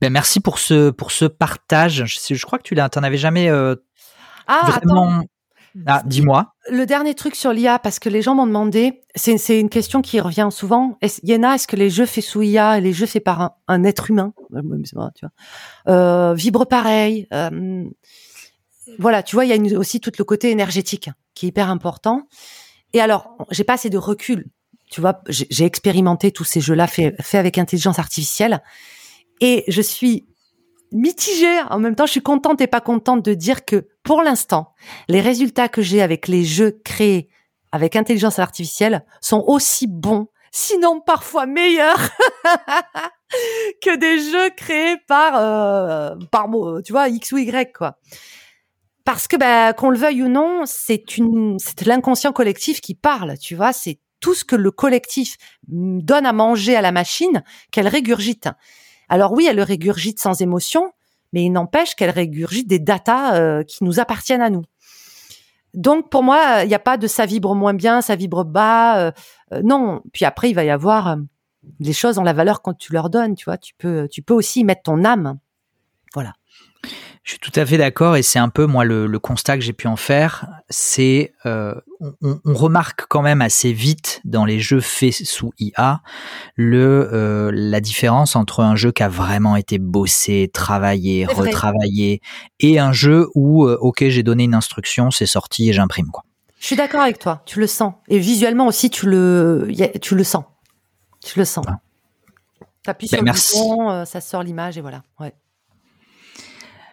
ben 0.00 0.12
merci 0.12 0.40
pour 0.40 0.58
ce 0.58 0.90
pour 0.90 1.10
ce 1.12 1.24
partage. 1.24 2.04
Je, 2.06 2.34
je 2.34 2.46
crois 2.46 2.58
que 2.58 2.64
tu 2.64 2.74
l'as, 2.74 2.88
t'en 2.88 3.02
avais 3.02 3.16
jamais 3.16 3.48
ah, 4.48 4.60
vraiment. 4.66 5.22
Ah, 5.86 6.02
dis-moi. 6.04 6.54
Le 6.70 6.86
dernier 6.86 7.14
truc 7.14 7.36
sur 7.36 7.52
l'IA, 7.52 7.78
parce 7.78 7.98
que 7.98 8.08
les 8.08 8.22
gens 8.22 8.34
m'ont 8.34 8.46
demandé, 8.46 9.02
c'est 9.14 9.60
une 9.60 9.68
question 9.68 10.02
qui 10.02 10.18
revient 10.18 10.48
souvent. 10.50 10.96
Est 11.02 11.20
Yéna, 11.22 11.54
est-ce 11.54 11.68
que 11.68 11.76
les 11.76 11.90
jeux 11.90 12.06
faits 12.06 12.24
sous 12.24 12.42
IA 12.42 12.78
et 12.78 12.80
les 12.80 12.92
jeux 12.92 13.06
faits 13.06 13.22
par 13.22 13.40
un, 13.40 13.52
un 13.68 13.84
être 13.84 14.10
humain, 14.10 14.32
tu 15.14 15.26
vois, 15.86 16.34
vibrent 16.34 16.66
pareil 16.66 17.28
voilà, 18.98 19.22
tu 19.22 19.36
vois, 19.36 19.44
il 19.44 19.50
y 19.50 19.74
a 19.74 19.78
aussi 19.78 20.00
tout 20.00 20.12
le 20.16 20.24
côté 20.24 20.50
énergétique 20.50 21.10
qui 21.34 21.46
est 21.46 21.48
hyper 21.50 21.68
important. 21.68 22.26
Et 22.92 23.00
alors, 23.00 23.36
j'ai 23.50 23.64
pas 23.64 23.74
assez 23.74 23.90
de 23.90 23.98
recul. 23.98 24.46
Tu 24.90 25.00
vois, 25.00 25.20
j'ai 25.28 25.64
expérimenté 25.64 26.32
tous 26.32 26.44
ces 26.44 26.60
jeux-là 26.60 26.86
faits 26.86 27.20
fait 27.20 27.36
avec 27.36 27.58
intelligence 27.58 27.98
artificielle 27.98 28.62
et 29.40 29.64
je 29.68 29.82
suis 29.82 30.28
mitigée. 30.92 31.60
En 31.70 31.78
même 31.78 31.94
temps, 31.94 32.06
je 32.06 32.12
suis 32.12 32.22
contente 32.22 32.60
et 32.60 32.66
pas 32.66 32.80
contente 32.80 33.24
de 33.24 33.34
dire 33.34 33.64
que 33.64 33.88
pour 34.02 34.22
l'instant, 34.22 34.72
les 35.08 35.20
résultats 35.20 35.68
que 35.68 35.82
j'ai 35.82 36.02
avec 36.02 36.28
les 36.28 36.44
jeux 36.44 36.80
créés 36.84 37.30
avec 37.70 37.96
intelligence 37.96 38.38
artificielle 38.38 39.04
sont 39.20 39.44
aussi 39.46 39.86
bons, 39.86 40.28
sinon 40.50 41.00
parfois 41.00 41.44
meilleurs 41.44 42.00
que 43.82 43.96
des 43.96 44.18
jeux 44.18 44.50
créés 44.56 44.96
par 45.06 45.36
euh, 45.36 46.16
par 46.32 46.48
tu 46.82 46.92
vois 46.92 47.08
X 47.08 47.32
ou 47.32 47.38
Y 47.38 47.72
quoi 47.72 47.98
parce 49.04 49.26
que 49.26 49.36
bah, 49.36 49.72
qu'on 49.72 49.88
le 49.88 49.96
veuille 49.96 50.22
ou 50.22 50.28
non, 50.28 50.64
c'est 50.66 51.16
une 51.16 51.58
c'est 51.58 51.86
l'inconscient 51.86 52.30
collectif 52.30 52.82
qui 52.82 52.94
parle, 52.94 53.38
tu 53.38 53.54
vois, 53.54 53.72
c'est 53.72 54.00
tout 54.20 54.34
ce 54.34 54.44
que 54.44 54.54
le 54.54 54.70
collectif 54.70 55.36
donne 55.66 56.26
à 56.26 56.34
manger 56.34 56.76
à 56.76 56.82
la 56.82 56.92
machine 56.92 57.42
qu'elle 57.70 57.88
régurgite. 57.88 58.50
Alors 59.08 59.32
oui, 59.32 59.46
elle 59.48 59.56
le 59.56 59.62
régurgite 59.62 60.20
sans 60.20 60.40
émotion, 60.40 60.92
mais 61.32 61.44
il 61.44 61.50
n'empêche 61.50 61.94
qu'elle 61.94 62.10
régurgite 62.10 62.68
des 62.68 62.78
datas 62.78 63.36
euh, 63.36 63.62
qui 63.62 63.84
nous 63.84 64.00
appartiennent 64.00 64.42
à 64.42 64.50
nous. 64.50 64.64
Donc 65.74 66.10
pour 66.10 66.22
moi, 66.22 66.62
il 66.62 66.68
n'y 66.68 66.74
a 66.74 66.78
pas 66.80 66.96
de 66.96 67.06
ça 67.06 67.26
vibre 67.26 67.54
moins 67.54 67.74
bien, 67.74 68.00
ça 68.00 68.16
vibre 68.16 68.44
bas. 68.44 68.98
Euh, 68.98 69.12
euh, 69.52 69.62
non. 69.62 70.02
Puis 70.12 70.24
après, 70.24 70.50
il 70.50 70.54
va 70.54 70.64
y 70.64 70.70
avoir 70.70 71.16
les 71.80 71.92
choses 71.92 72.18
ont 72.18 72.24
la 72.24 72.32
valeur 72.32 72.62
quand 72.62 72.74
tu 72.74 72.92
leur 72.92 73.10
donnes. 73.10 73.34
Tu 73.34 73.44
vois, 73.44 73.58
tu 73.58 73.74
peux 73.76 74.08
tu 74.08 74.22
peux 74.22 74.34
aussi 74.34 74.60
y 74.60 74.64
mettre 74.64 74.82
ton 74.82 75.04
âme. 75.04 75.38
Voilà. 76.14 76.32
Je 77.28 77.34
suis 77.34 77.40
tout 77.40 77.60
à 77.60 77.66
fait 77.66 77.76
d'accord 77.76 78.16
et 78.16 78.22
c'est 78.22 78.38
un 78.38 78.48
peu 78.48 78.64
moi 78.64 78.86
le, 78.86 79.06
le 79.06 79.18
constat 79.18 79.58
que 79.58 79.62
j'ai 79.62 79.74
pu 79.74 79.86
en 79.86 79.96
faire, 79.96 80.46
c'est 80.70 81.34
euh, 81.44 81.74
on, 82.00 82.40
on, 82.42 82.54
remarque 82.54 83.04
quand 83.06 83.20
même 83.20 83.42
assez 83.42 83.74
vite 83.74 84.22
dans 84.24 84.46
les 84.46 84.60
jeux 84.60 84.80
faits 84.80 85.12
sous 85.12 85.52
IA 85.58 86.00
le 86.54 87.10
euh, 87.12 87.50
la 87.52 87.80
différence 87.80 88.34
entre 88.34 88.60
un 88.60 88.76
jeu 88.76 88.92
qui 88.92 89.02
a 89.02 89.10
vraiment 89.10 89.56
été 89.56 89.76
bossé, 89.76 90.50
travaillé, 90.50 91.26
retravaillé 91.26 92.22
et 92.60 92.78
un 92.78 92.92
jeu 92.92 93.28
où 93.34 93.66
euh, 93.66 93.76
ok 93.82 94.08
j'ai 94.08 94.22
donné 94.22 94.44
une 94.44 94.54
instruction, 94.54 95.10
c'est 95.10 95.26
sorti 95.26 95.68
et 95.68 95.74
j'imprime 95.74 96.08
quoi. 96.10 96.24
Je 96.58 96.64
suis 96.64 96.76
d'accord 96.76 97.02
avec 97.02 97.18
toi, 97.18 97.42
tu 97.44 97.60
le 97.60 97.66
sens 97.66 97.92
et 98.08 98.18
visuellement 98.18 98.66
aussi 98.66 98.88
tu 98.88 99.04
le 99.04 99.68
tu 100.00 100.14
le 100.14 100.24
sens, 100.24 100.44
tu 101.22 101.38
le 101.38 101.44
sens. 101.44 101.66
Ah. 101.68 101.76
T'appuies 102.84 103.10
ben, 103.12 103.34
sur 103.34 103.60
le 103.60 103.74
bouton, 103.74 104.04
ça 104.06 104.22
sort 104.22 104.42
l'image 104.42 104.78
et 104.78 104.80
voilà. 104.80 105.02
Ouais. 105.20 105.34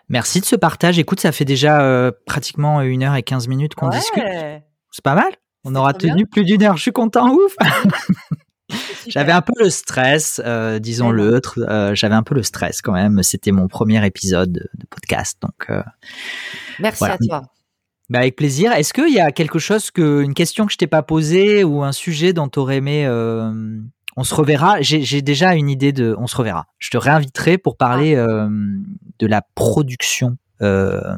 Merci 0.10 0.40
de 0.40 0.46
ce 0.46 0.56
partage. 0.56 1.00
Écoute, 1.00 1.20
ça 1.20 1.32
fait 1.32 1.46
déjà 1.46 1.82
euh, 1.82 2.12
pratiquement 2.26 2.82
une 2.82 3.04
heure 3.04 3.16
et 3.16 3.24
quinze 3.24 3.48
minutes 3.48 3.76
qu'on 3.76 3.90
discute. 3.90 4.24
C'est 4.92 5.04
pas 5.04 5.16
mal. 5.16 5.34
On 5.64 5.76
aura 5.76 5.94
tenu 5.94 6.28
plus 6.28 6.44
d'une 6.44 6.62
heure. 6.64 6.78
Je 6.78 6.84
suis 6.84 6.92
content, 6.92 7.34
ouf. 7.34 7.56
J'avais 9.08 9.32
un 9.32 9.42
peu 9.42 9.54
le 9.60 9.70
stress, 9.70 10.42
euh, 10.44 10.80
disons-le. 10.80 11.42
Euh, 11.58 11.96
J'avais 11.96 12.16
un 12.16 12.24
peu 12.24 12.36
le 12.36 12.44
stress 12.44 12.82
quand 12.82 12.94
même. 12.94 13.22
C'était 13.24 13.52
mon 13.52 13.68
premier 13.68 14.06
épisode 14.06 14.52
de, 14.52 14.86
podcast, 14.90 15.38
donc. 15.42 15.70
Euh, 15.70 15.84
Merci 16.80 17.06
à 17.06 17.18
toi. 17.18 17.44
Bah 18.10 18.20
avec 18.20 18.36
plaisir. 18.36 18.72
Est-ce 18.72 18.94
qu'il 18.94 19.14
y 19.14 19.20
a 19.20 19.32
quelque 19.32 19.58
chose 19.58 19.90
que, 19.90 20.22
une 20.22 20.36
question 20.36 20.68
que 20.68 20.72
je 20.72 20.78
t'ai 20.78 20.88
pas 20.88 21.02
posée 21.02 21.64
ou 21.64 21.84
un 21.84 21.92
sujet 21.92 22.34
dont 22.34 22.48
tu 22.48 22.60
aurais 22.60 22.78
aimé 22.78 23.08
on 24.18 24.24
se 24.24 24.34
reverra? 24.34 24.82
J'ai 24.82 25.22
déjà 25.22 25.56
une 25.56 25.70
idée 25.70 25.92
de. 25.92 26.16
On 26.20 26.28
se 26.28 26.36
reverra. 26.36 26.68
Je 26.80 26.90
te 26.90 26.98
réinviterai 26.98 27.58
pour 27.58 27.78
parler 27.78 28.16
ah. 28.16 28.28
euh, 28.28 28.50
de 29.20 29.28
la 29.28 29.42
production 29.42 30.38
euh, 30.62 31.16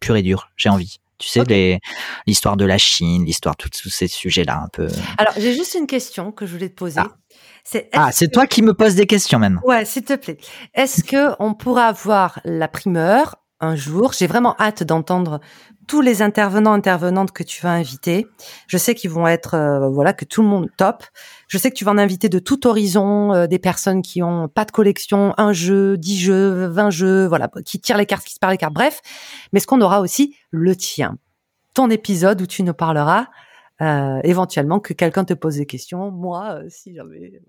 pure 0.00 0.16
et 0.16 0.22
dure. 0.22 0.50
J'ai 0.56 0.68
envie. 0.68 0.98
Tu 1.18 1.28
sais, 1.28 1.78
l'histoire 2.26 2.56
de 2.56 2.64
la 2.64 2.78
Chine, 2.78 3.24
l'histoire 3.24 3.54
de 3.56 3.68
tous 3.68 3.90
ces 3.90 4.08
sujets-là 4.08 4.62
un 4.64 4.68
peu. 4.68 4.88
Alors, 5.18 5.34
j'ai 5.36 5.54
juste 5.54 5.74
une 5.74 5.86
question 5.86 6.32
que 6.32 6.46
je 6.46 6.52
voulais 6.52 6.68
te 6.68 6.74
poser. 6.74 6.98
Ah. 6.98 7.14
C'est 7.62 7.88
ah, 7.92 8.10
toi 8.32 8.48
qui 8.48 8.60
me 8.60 8.74
poses 8.74 8.96
des 8.96 9.06
questions 9.06 9.38
maintenant. 9.38 9.60
Ouais, 9.64 9.84
s'il 9.84 10.02
te 10.02 10.14
plaît. 10.14 10.36
Est-ce 10.74 11.04
que 11.04 11.36
on 11.38 11.54
pourra 11.54 11.86
avoir 11.86 12.40
la 12.44 12.66
primeur 12.66 13.36
un 13.60 13.76
jour? 13.76 14.12
J'ai 14.12 14.26
vraiment 14.26 14.56
hâte 14.58 14.82
d'entendre 14.82 15.40
tous 15.86 16.00
les 16.00 16.22
intervenants 16.22 16.72
intervenantes 16.72 17.32
que 17.32 17.42
tu 17.42 17.62
vas 17.62 17.72
inviter. 17.72 18.26
Je 18.66 18.78
sais 18.78 18.94
qu'ils 18.94 19.10
vont 19.10 19.26
être 19.26 19.54
euh, 19.54 19.88
voilà 19.88 20.12
que 20.12 20.24
tout 20.24 20.42
le 20.42 20.48
monde 20.48 20.68
top. 20.76 21.04
Je 21.48 21.58
sais 21.58 21.70
que 21.70 21.76
tu 21.76 21.84
vas 21.84 21.92
en 21.92 21.98
inviter 21.98 22.28
de 22.28 22.38
tout 22.38 22.66
horizon 22.66 23.32
euh, 23.32 23.46
des 23.46 23.58
personnes 23.58 24.02
qui 24.02 24.22
ont 24.22 24.48
pas 24.48 24.64
de 24.64 24.70
collection, 24.70 25.34
un 25.38 25.52
jeu, 25.52 25.96
dix 25.96 26.18
jeux, 26.18 26.66
vingt 26.66 26.90
jeux, 26.90 27.26
voilà, 27.26 27.48
qui 27.64 27.80
tirent 27.80 27.98
les 27.98 28.06
cartes, 28.06 28.24
qui 28.24 28.34
se 28.34 28.38
parlent 28.38 28.52
les 28.52 28.58
cartes, 28.58 28.74
bref. 28.74 29.00
Mais 29.52 29.60
ce 29.60 29.66
qu'on 29.66 29.80
aura 29.80 30.00
aussi 30.00 30.36
le 30.50 30.76
tien, 30.76 31.18
ton 31.74 31.90
épisode 31.90 32.40
où 32.40 32.46
tu 32.46 32.62
nous 32.62 32.74
parleras 32.74 33.26
euh, 33.80 34.20
éventuellement 34.24 34.80
que 34.80 34.92
quelqu'un 34.92 35.24
te 35.24 35.34
pose 35.34 35.56
des 35.56 35.66
questions. 35.66 36.10
Moi, 36.10 36.60
si 36.68 36.94
jamais. 36.94 37.40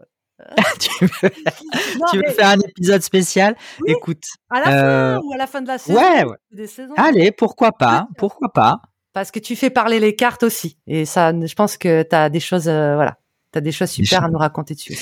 tu 0.79 1.05
veux, 1.05 1.29
tu 2.11 2.17
veux 2.17 2.31
faire 2.31 2.49
un 2.49 2.59
épisode 2.59 3.01
spécial? 3.01 3.55
Écoute. 3.87 4.23
À 4.49 4.59
la 4.59 4.65
fin 4.65 5.19
ou 5.23 5.33
à 5.33 5.37
la 5.37 5.47
fin 5.47 5.61
de 5.61 5.67
la 5.67 5.77
saison. 5.77 5.99
Ouais, 5.99 6.23
ouais. 6.23 6.67
Allez, 6.97 7.31
pourquoi 7.31 7.71
pas 7.71 8.07
Pourquoi 8.17 8.49
pas 8.49 8.81
Parce 9.13 9.31
que 9.31 9.39
tu 9.39 9.55
fais 9.55 9.69
parler 9.69 9.99
les 9.99 10.15
cartes 10.15 10.43
aussi. 10.43 10.77
Et 10.87 11.05
ça, 11.05 11.31
je 11.31 11.53
pense 11.55 11.77
que 11.77 12.03
tu 12.03 12.15
as 12.15 12.29
des 12.29 12.39
choses, 12.39 12.65
voilà, 12.65 13.17
tu 13.51 13.57
as 13.57 13.61
des 13.61 13.71
choses 13.71 13.89
super 13.89 14.23
à 14.23 14.29
nous 14.29 14.39
raconter 14.39 14.73
dessus. 14.73 14.97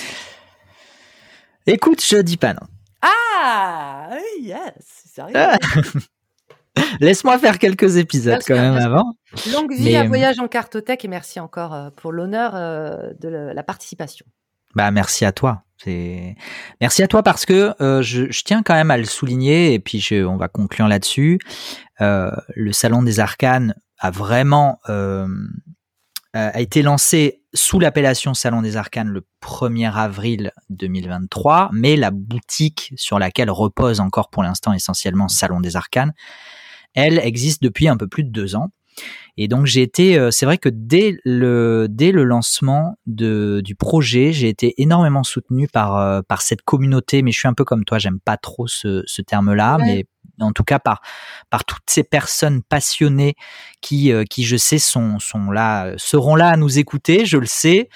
Écoute, 1.68 2.04
je 2.04 2.18
dis 2.18 2.38
pas 2.38 2.54
non. 2.54 2.68
Ah 3.04 4.10
Yes 4.40 4.74
Sérieux 4.86 5.34
Laisse-moi 7.00 7.38
faire 7.38 7.60
quelques 7.60 7.98
épisodes 7.98 8.42
quand 8.46 8.56
même 8.56 8.78
avant. 8.78 9.14
Longue 9.52 9.74
vie 9.74 9.96
à 9.96 10.04
Voyage 10.04 10.40
en 10.40 10.48
Cartothèque 10.48 11.06
et 11.06 11.08
merci 11.08 11.40
encore 11.40 11.92
pour 11.98 12.12
l'honneur 12.12 12.54
de 12.54 13.30
la 13.30 13.64
participation. 13.64 14.26
Bah 14.76 14.92
merci 14.92 15.26
à 15.26 15.32
toi. 15.32 15.64
Merci 16.80 17.02
à 17.02 17.08
toi 17.08 17.24
parce 17.24 17.46
que 17.46 17.74
euh, 17.82 18.02
je, 18.02 18.32
je, 18.32 18.44
tiens 18.44 18.62
quand 18.62 18.76
même 18.76 18.92
à 18.92 18.98
le 18.98 19.06
souligner 19.06 19.74
et 19.74 19.80
puis 19.80 20.00
je, 20.00 20.24
on 20.24 20.38
va 20.38 20.48
conclure 20.48 20.88
là-dessus. 20.88 21.40
Euh, 22.02 22.32
le 22.56 22.72
salon 22.72 23.02
des 23.02 23.20
arcanes 23.20 23.74
a 23.98 24.12
vraiment 24.12 24.80
euh, 24.90 25.28
a 26.34 26.62
été 26.62 26.82
lancé 26.82 27.42
sous 27.54 27.80
l'appellation 27.80 28.34
Salon 28.34 28.62
des 28.62 28.78
Arcanes 28.78 29.10
le 29.10 29.26
1er 29.44 29.92
avril 29.94 30.52
2023, 30.70 31.70
mais 31.74 31.98
la 31.98 32.10
boutique 32.10 32.94
sur 32.96 33.20
laquelle 33.20 33.52
repose 33.52 34.00
encore 34.00 34.30
pour 34.30 34.42
l'instant 34.42 34.72
essentiellement 34.72 35.28
Salon 35.28 35.60
des 35.60 35.76
Arcanes, 35.76 36.14
elle 36.94 37.20
existe 37.20 37.62
depuis 37.62 37.90
un 37.90 37.98
peu 37.98 38.08
plus 38.08 38.24
de 38.24 38.30
deux 38.30 38.56
ans. 38.56 38.70
Et 39.38 39.48
donc 39.48 39.66
j'ai 39.66 39.82
été, 39.82 40.18
euh, 40.18 40.32
c'est 40.32 40.46
vrai 40.46 40.58
que 40.58 40.70
dès 40.70 41.18
le 41.24 41.88
dès 41.90 42.12
le 42.12 42.24
lancement 42.24 42.98
de, 43.08 43.62
du 43.64 43.76
projet, 43.76 44.34
j'ai 44.34 44.50
été 44.50 44.82
énormément 44.82 45.24
soutenu 45.24 45.68
par 45.68 45.98
euh, 45.98 46.22
par 46.28 46.42
cette 46.42 46.62
communauté. 46.62 47.22
Mais 47.22 47.32
je 47.32 47.40
suis 47.40 47.48
un 47.48 47.54
peu 47.54 47.64
comme 47.64 47.86
toi, 47.86 47.98
j'aime 47.98 48.20
pas 48.20 48.38
trop 48.38 48.68
ce, 48.68 49.04
ce 49.06 49.22
terme-là, 49.22 49.78
mais 49.80 50.06
en 50.40 50.52
tout 50.52 50.64
cas 50.64 50.80
par 50.80 51.02
par 51.50 51.66
toutes 51.66 51.84
ces 51.88 52.04
personnes 52.04 52.62
passionnées 52.64 53.36
qui 53.82 54.12
euh, 54.12 54.24
qui 54.24 54.44
je 54.44 54.58
sais 54.58 54.80
sont 54.80 55.20
sont 55.20 55.52
là 55.52 55.94
seront 55.98 56.36
là 56.36 56.50
à 56.50 56.58
nous 56.58 56.80
écouter, 56.80 57.26
je 57.26 57.38
le 57.38 57.46
sais. 57.48 57.90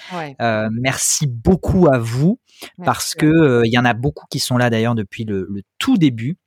merci 0.70 1.26
beaucoup 1.26 1.88
à 1.92 1.98
vous 1.98 2.40
parce 2.84 3.14
que 3.14 3.62
il 3.64 3.72
y 3.72 3.78
en 3.78 3.84
a 3.84 3.94
beaucoup 3.94 4.24
qui 4.30 4.38
sont 4.38 4.56
là 4.56 4.70
d'ailleurs 4.70 4.94
depuis 4.94 5.24
le, 5.24 5.46
le 5.50 5.62
tout 5.78 5.96
début. 5.96 6.38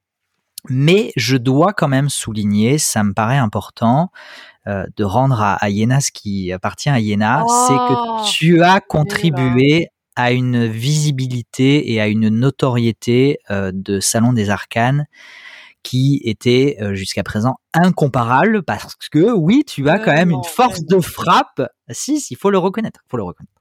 Mais 0.67 1.11
je 1.15 1.37
dois 1.37 1.73
quand 1.73 1.87
même 1.87 2.09
souligner, 2.09 2.77
ça 2.77 3.03
me 3.03 3.13
paraît 3.13 3.37
important, 3.37 4.11
euh, 4.67 4.85
de 4.97 5.03
rendre 5.03 5.41
à, 5.41 5.53
à, 5.53 5.69
Yéna 5.69 6.01
ce 6.01 6.11
qui 6.11 6.51
appartient 6.51 6.89
à 6.89 6.99
Yéna, 6.99 7.43
c'est 7.67 7.73
que 7.73 7.93
oh, 7.93 8.21
tu 8.25 8.61
as 8.61 8.81
contribué 8.81 9.87
à 10.15 10.33
une 10.33 10.65
visibilité 10.65 11.93
et 11.93 12.01
à 12.01 12.07
une 12.07 12.27
notoriété 12.27 13.39
euh, 13.51 13.71
de 13.73 14.01
Salon 14.01 14.33
des 14.33 14.49
Arcanes 14.49 15.05
qui 15.81 16.21
était 16.25 16.77
euh, 16.81 16.93
jusqu'à 16.93 17.23
présent 17.23 17.55
incomparable 17.73 18.63
parce 18.63 18.95
que 19.09 19.31
oui, 19.31 19.63
tu 19.65 19.87
as 19.89 19.97
quand 19.97 20.13
même 20.13 20.31
une 20.31 20.43
force 20.43 20.83
de 20.83 20.99
frappe. 20.99 21.61
Si, 21.89 22.17
il 22.29 22.35
faut 22.35 22.49
le 22.49 22.57
reconnaître, 22.57 22.99
faut 23.07 23.17
le 23.17 23.23
reconnaître. 23.23 23.58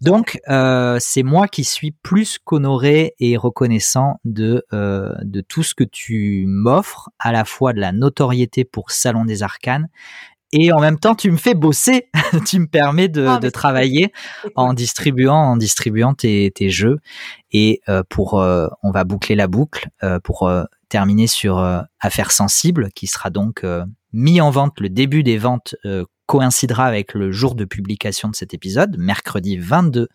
Donc, 0.00 0.38
euh, 0.48 0.98
c'est 1.00 1.22
moi 1.22 1.48
qui 1.48 1.64
suis 1.64 1.90
plus 1.90 2.38
qu'honoré 2.38 3.14
et 3.18 3.36
reconnaissant 3.36 4.20
de, 4.24 4.64
euh, 4.72 5.12
de 5.22 5.40
tout 5.40 5.62
ce 5.62 5.74
que 5.74 5.84
tu 5.84 6.44
m'offres, 6.46 7.10
à 7.18 7.32
la 7.32 7.44
fois 7.44 7.72
de 7.72 7.80
la 7.80 7.92
notoriété 7.92 8.64
pour 8.64 8.90
Salon 8.90 9.24
des 9.24 9.42
Arcanes, 9.42 9.88
et 10.52 10.72
en 10.72 10.80
même 10.80 10.98
temps, 10.98 11.16
tu 11.16 11.30
me 11.30 11.36
fais 11.36 11.54
bosser, 11.54 12.08
tu 12.46 12.60
me 12.60 12.68
permets 12.68 13.08
de, 13.08 13.26
ah, 13.26 13.38
de 13.38 13.50
travailler 13.50 14.12
en 14.54 14.74
distribuant, 14.74 15.36
en 15.36 15.56
distribuant 15.56 16.14
tes, 16.14 16.52
tes 16.54 16.70
jeux. 16.70 16.98
Et 17.50 17.80
euh, 17.88 18.02
pour, 18.08 18.34
on 18.34 18.90
va 18.92 19.04
boucler 19.04 19.34
la 19.34 19.48
boucle 19.48 19.88
pour 20.22 20.50
terminer 20.88 21.26
sur 21.26 21.58
Affaires 22.00 22.30
sensibles, 22.30 22.90
qui 22.94 23.08
sera 23.08 23.30
donc 23.30 23.64
mis 24.16 24.40
en 24.40 24.50
vente 24.50 24.80
le 24.80 24.88
début 24.88 25.22
des 25.22 25.38
ventes 25.38 25.76
coïncidera 26.26 26.84
avec 26.84 27.14
le 27.14 27.32
jour 27.32 27.54
de 27.54 27.64
publication 27.64 28.28
de 28.28 28.36
cet 28.36 28.52
épisode, 28.52 28.96
mercredi 28.98 29.56
22 29.56 30.08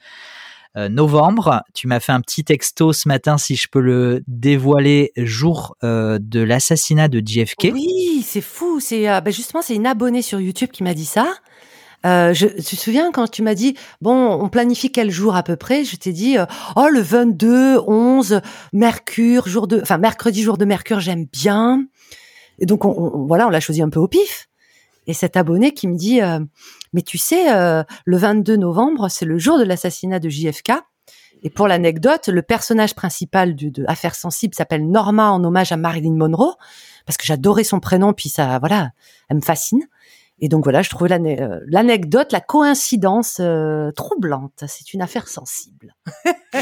euh, 0.78 0.90
novembre. 0.90 1.64
Tu 1.74 1.88
m'as 1.88 2.00
fait 2.00 2.12
un 2.12 2.22
petit 2.22 2.44
texto 2.44 2.94
ce 2.94 3.08
matin, 3.08 3.38
si 3.38 3.56
je 3.56 3.68
peux 3.70 3.82
le 3.82 4.24
dévoiler, 4.28 5.12
jour 5.18 5.76
euh, 5.84 6.20
de 6.22 6.42
l'assassinat 6.42 7.08
de 7.08 7.22
JFK. 7.26 7.72
Oui, 7.74 8.24
c'est 8.26 8.42
fou. 8.42 8.80
C'est 8.80 9.10
euh, 9.10 9.22
bah, 9.22 9.32
justement 9.32 9.62
c'est 9.62 9.76
une 9.76 9.88
abonnée 9.88 10.22
sur 10.22 10.40
YouTube 10.40 10.70
qui 10.72 10.84
m'a 10.84 10.94
dit 10.94 11.06
ça. 11.06 11.34
Euh, 12.04 12.34
je, 12.34 12.48
tu 12.48 12.76
te 12.76 12.82
souviens 12.82 13.12
quand 13.12 13.30
tu 13.30 13.44
m'as 13.44 13.54
dit 13.54 13.76
bon, 14.02 14.32
on 14.42 14.50
planifie 14.50 14.92
quel 14.92 15.12
jour 15.12 15.36
à 15.36 15.44
peu 15.44 15.56
près? 15.56 15.84
Je 15.84 15.96
t'ai 15.98 16.14
dit 16.14 16.38
oh 16.76 16.88
le 16.88 17.02
22, 17.02 17.80
11, 17.86 18.42
Mercure, 18.74 19.48
jour 19.48 19.68
de, 19.68 19.80
enfin 19.82 19.98
mercredi 19.98 20.42
jour 20.42 20.58
de 20.58 20.66
Mercure, 20.66 21.00
j'aime 21.00 21.26
bien. 21.32 21.86
Et 22.62 22.66
donc 22.66 22.86
on, 22.86 23.26
voilà, 23.26 23.48
on 23.48 23.50
l'a 23.50 23.60
choisi 23.60 23.82
un 23.82 23.90
peu 23.90 24.00
au 24.00 24.08
pif. 24.08 24.48
Et 25.08 25.14
cet 25.14 25.36
abonné 25.36 25.74
qui 25.74 25.88
me 25.88 25.96
dit, 25.96 26.22
euh, 26.22 26.40
mais 26.94 27.02
tu 27.02 27.18
sais, 27.18 27.54
euh, 27.54 27.84
le 28.06 28.18
22 28.18 28.56
novembre, 28.56 29.10
c'est 29.10 29.26
le 29.26 29.38
jour 29.38 29.58
de 29.58 29.64
l'assassinat 29.64 30.20
de 30.20 30.30
JFK. 30.30 30.72
Et 31.44 31.50
pour 31.50 31.68
l'anecdote, 31.68 32.28
le 32.28 32.44
personnage 32.44 32.94
principal 32.94 33.56
de, 33.56 33.70
de 33.70 33.84
Affaires 33.88 34.14
sensibles 34.14 34.54
s'appelle 34.54 34.88
Norma 34.88 35.32
en 35.32 35.44
hommage 35.44 35.72
à 35.72 35.78
Marilyn 35.78 36.14
Monroe, 36.14 36.56
parce 37.08 37.18
que 37.18 37.26
j'adorais 37.26 37.64
son 37.64 37.80
prénom, 37.80 38.14
puis 38.14 38.30
ça, 38.30 38.60
voilà, 38.60 38.92
elle 39.28 39.38
me 39.38 39.42
fascine. 39.42 39.82
Et 40.40 40.50
donc 40.50 40.64
voilà, 40.64 40.84
je 40.84 40.90
trouvais 40.92 41.12
euh, 41.12 41.60
l'anecdote, 41.66 42.32
la 42.32 42.42
coïncidence 42.42 43.42
troublante. 43.96 44.64
C'est 44.68 44.94
une 44.94 45.02
affaire 45.02 45.28
sensible. 45.28 45.96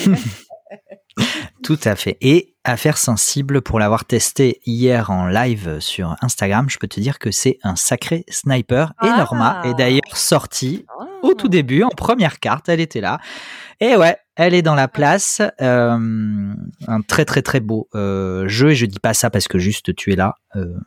Tout 1.63 1.79
à 1.83 1.95
fait. 1.95 2.17
Et 2.21 2.55
affaire 2.63 2.97
sensible, 2.97 3.61
pour 3.61 3.79
l'avoir 3.79 4.05
testé 4.05 4.61
hier 4.65 5.09
en 5.09 5.27
live 5.27 5.79
sur 5.79 6.15
Instagram, 6.21 6.69
je 6.69 6.77
peux 6.77 6.87
te 6.87 6.99
dire 6.99 7.19
que 7.19 7.31
c'est 7.31 7.59
un 7.63 7.75
sacré 7.75 8.25
sniper. 8.29 8.93
Et 9.03 9.07
Norma 9.07 9.61
est 9.65 9.69
ah. 9.69 9.73
d'ailleurs 9.73 10.15
sortie 10.17 10.85
au 11.21 11.33
tout 11.33 11.47
début, 11.47 11.83
en 11.83 11.89
première 11.89 12.39
carte, 12.39 12.69
elle 12.69 12.79
était 12.79 13.01
là. 13.01 13.19
Et 13.81 13.95
ouais, 13.95 14.17
elle 14.35 14.53
est 14.53 14.61
dans 14.61 14.75
la 14.75 14.87
place. 14.87 15.41
Euh, 15.61 16.53
un 16.87 17.01
très 17.01 17.25
très 17.25 17.41
très 17.41 17.59
beau 17.59 17.87
euh, 17.95 18.47
jeu. 18.47 18.71
Et 18.71 18.75
je 18.75 18.85
dis 18.85 18.99
pas 18.99 19.13
ça 19.13 19.29
parce 19.29 19.47
que 19.47 19.57
juste 19.57 19.95
tu 19.95 20.11
es 20.11 20.15
là. 20.15 20.35
Euh, 20.55 20.77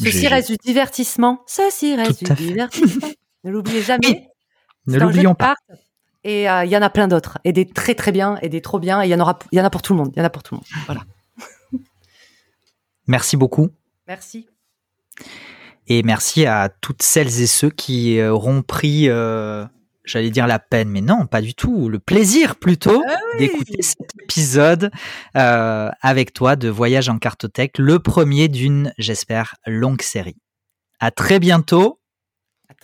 Ceci 0.00 0.26
reste 0.26 0.50
du 0.50 0.56
divertissement. 0.56 1.42
Ceci 1.46 1.94
reste 1.94 2.24
du 2.24 2.34
divertissement. 2.34 3.08
ne 3.44 3.50
l'oubliez 3.50 3.82
jamais. 3.82 4.28
Ne 4.86 4.98
l'oublions 4.98 5.34
pas. 5.34 5.54
Et 6.24 6.48
euh, 6.48 6.64
il 6.64 6.70
y 6.70 6.76
en 6.76 6.82
a 6.82 6.90
plein 6.90 7.08
d'autres, 7.08 7.38
et 7.44 7.52
des 7.52 7.66
très 7.66 7.94
très 7.94 8.12
bien, 8.12 8.38
et 8.42 8.48
des 8.48 8.60
trop 8.60 8.78
bien, 8.78 9.02
et 9.02 9.06
il 9.06 9.10
y 9.10 9.14
en 9.14 9.20
aura, 9.20 9.38
il 9.50 9.58
y 9.58 9.60
en 9.60 9.64
a 9.64 9.70
pour 9.70 9.82
tout 9.82 9.92
le 9.92 9.98
monde, 9.98 10.12
il 10.14 10.20
y 10.20 10.22
en 10.22 10.24
a 10.24 10.30
pour 10.30 10.42
tout 10.42 10.54
le 10.54 10.58
monde. 10.58 10.66
Voilà. 10.86 11.02
Merci 13.08 13.36
beaucoup. 13.36 13.70
Merci. 14.06 14.48
Et 15.88 16.02
merci 16.04 16.46
à 16.46 16.68
toutes 16.80 17.02
celles 17.02 17.40
et 17.40 17.46
ceux 17.48 17.70
qui 17.70 18.22
auront 18.22 18.62
pris, 18.62 19.08
euh, 19.08 19.66
j'allais 20.04 20.30
dire 20.30 20.46
la 20.46 20.60
peine, 20.60 20.88
mais 20.88 21.00
non, 21.00 21.26
pas 21.26 21.40
du 21.40 21.54
tout, 21.54 21.88
le 21.88 21.98
plaisir 21.98 22.56
plutôt 22.56 23.02
ah 23.06 23.16
d'écouter 23.38 23.82
cet 23.82 24.12
épisode 24.22 24.90
euh, 25.36 25.90
avec 26.00 26.32
toi 26.32 26.54
de 26.54 26.68
Voyage 26.68 27.08
en 27.08 27.18
cartothèque, 27.18 27.78
le 27.78 27.98
premier 27.98 28.48
d'une, 28.48 28.92
j'espère, 28.96 29.56
longue 29.66 30.02
série. 30.02 30.38
À 31.00 31.10
très 31.10 31.40
bientôt. 31.40 32.00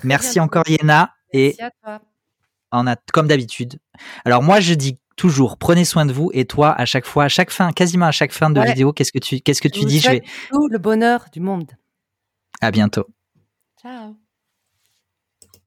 merci 0.03 0.41
encore 0.41 0.69
Yéna. 0.69 1.13
Merci 1.33 1.63
à 1.63 1.71
toi 1.83 2.01
a, 2.73 2.97
comme 3.13 3.29
d'habitude. 3.29 3.79
Alors 4.25 4.43
moi, 4.43 4.61
je 4.61 4.75
dis 4.75 4.99
toujours, 5.17 5.59
prenez 5.59 5.85
soin 5.85 6.07
de 6.07 6.13
vous. 6.13 6.31
Et 6.33 6.45
toi, 6.45 6.73
à 6.73 6.85
chaque 6.85 7.07
fois, 7.07 7.25
à 7.25 7.29
chaque 7.29 7.51
fin, 7.51 7.73
quasiment 7.73 8.07
à 8.07 8.13
chaque 8.13 8.33
fin 8.33 8.51
de 8.51 8.61
vidéo, 8.61 8.93
qu'est-ce 8.93 9.13
que 9.13 9.19
tu, 9.19 9.41
qu'est-ce 9.41 9.61
que 9.61 9.69
tu 9.69 9.85
dis? 9.85 10.01
Je 10.01 10.11
vais 10.11 10.23
tout 10.51 10.69
le 10.69 10.79
bonheur 10.79 11.27
du 11.33 11.41
monde. 11.41 11.71
À 12.61 12.71
bientôt. 12.71 13.07
Ciao. 13.81 14.17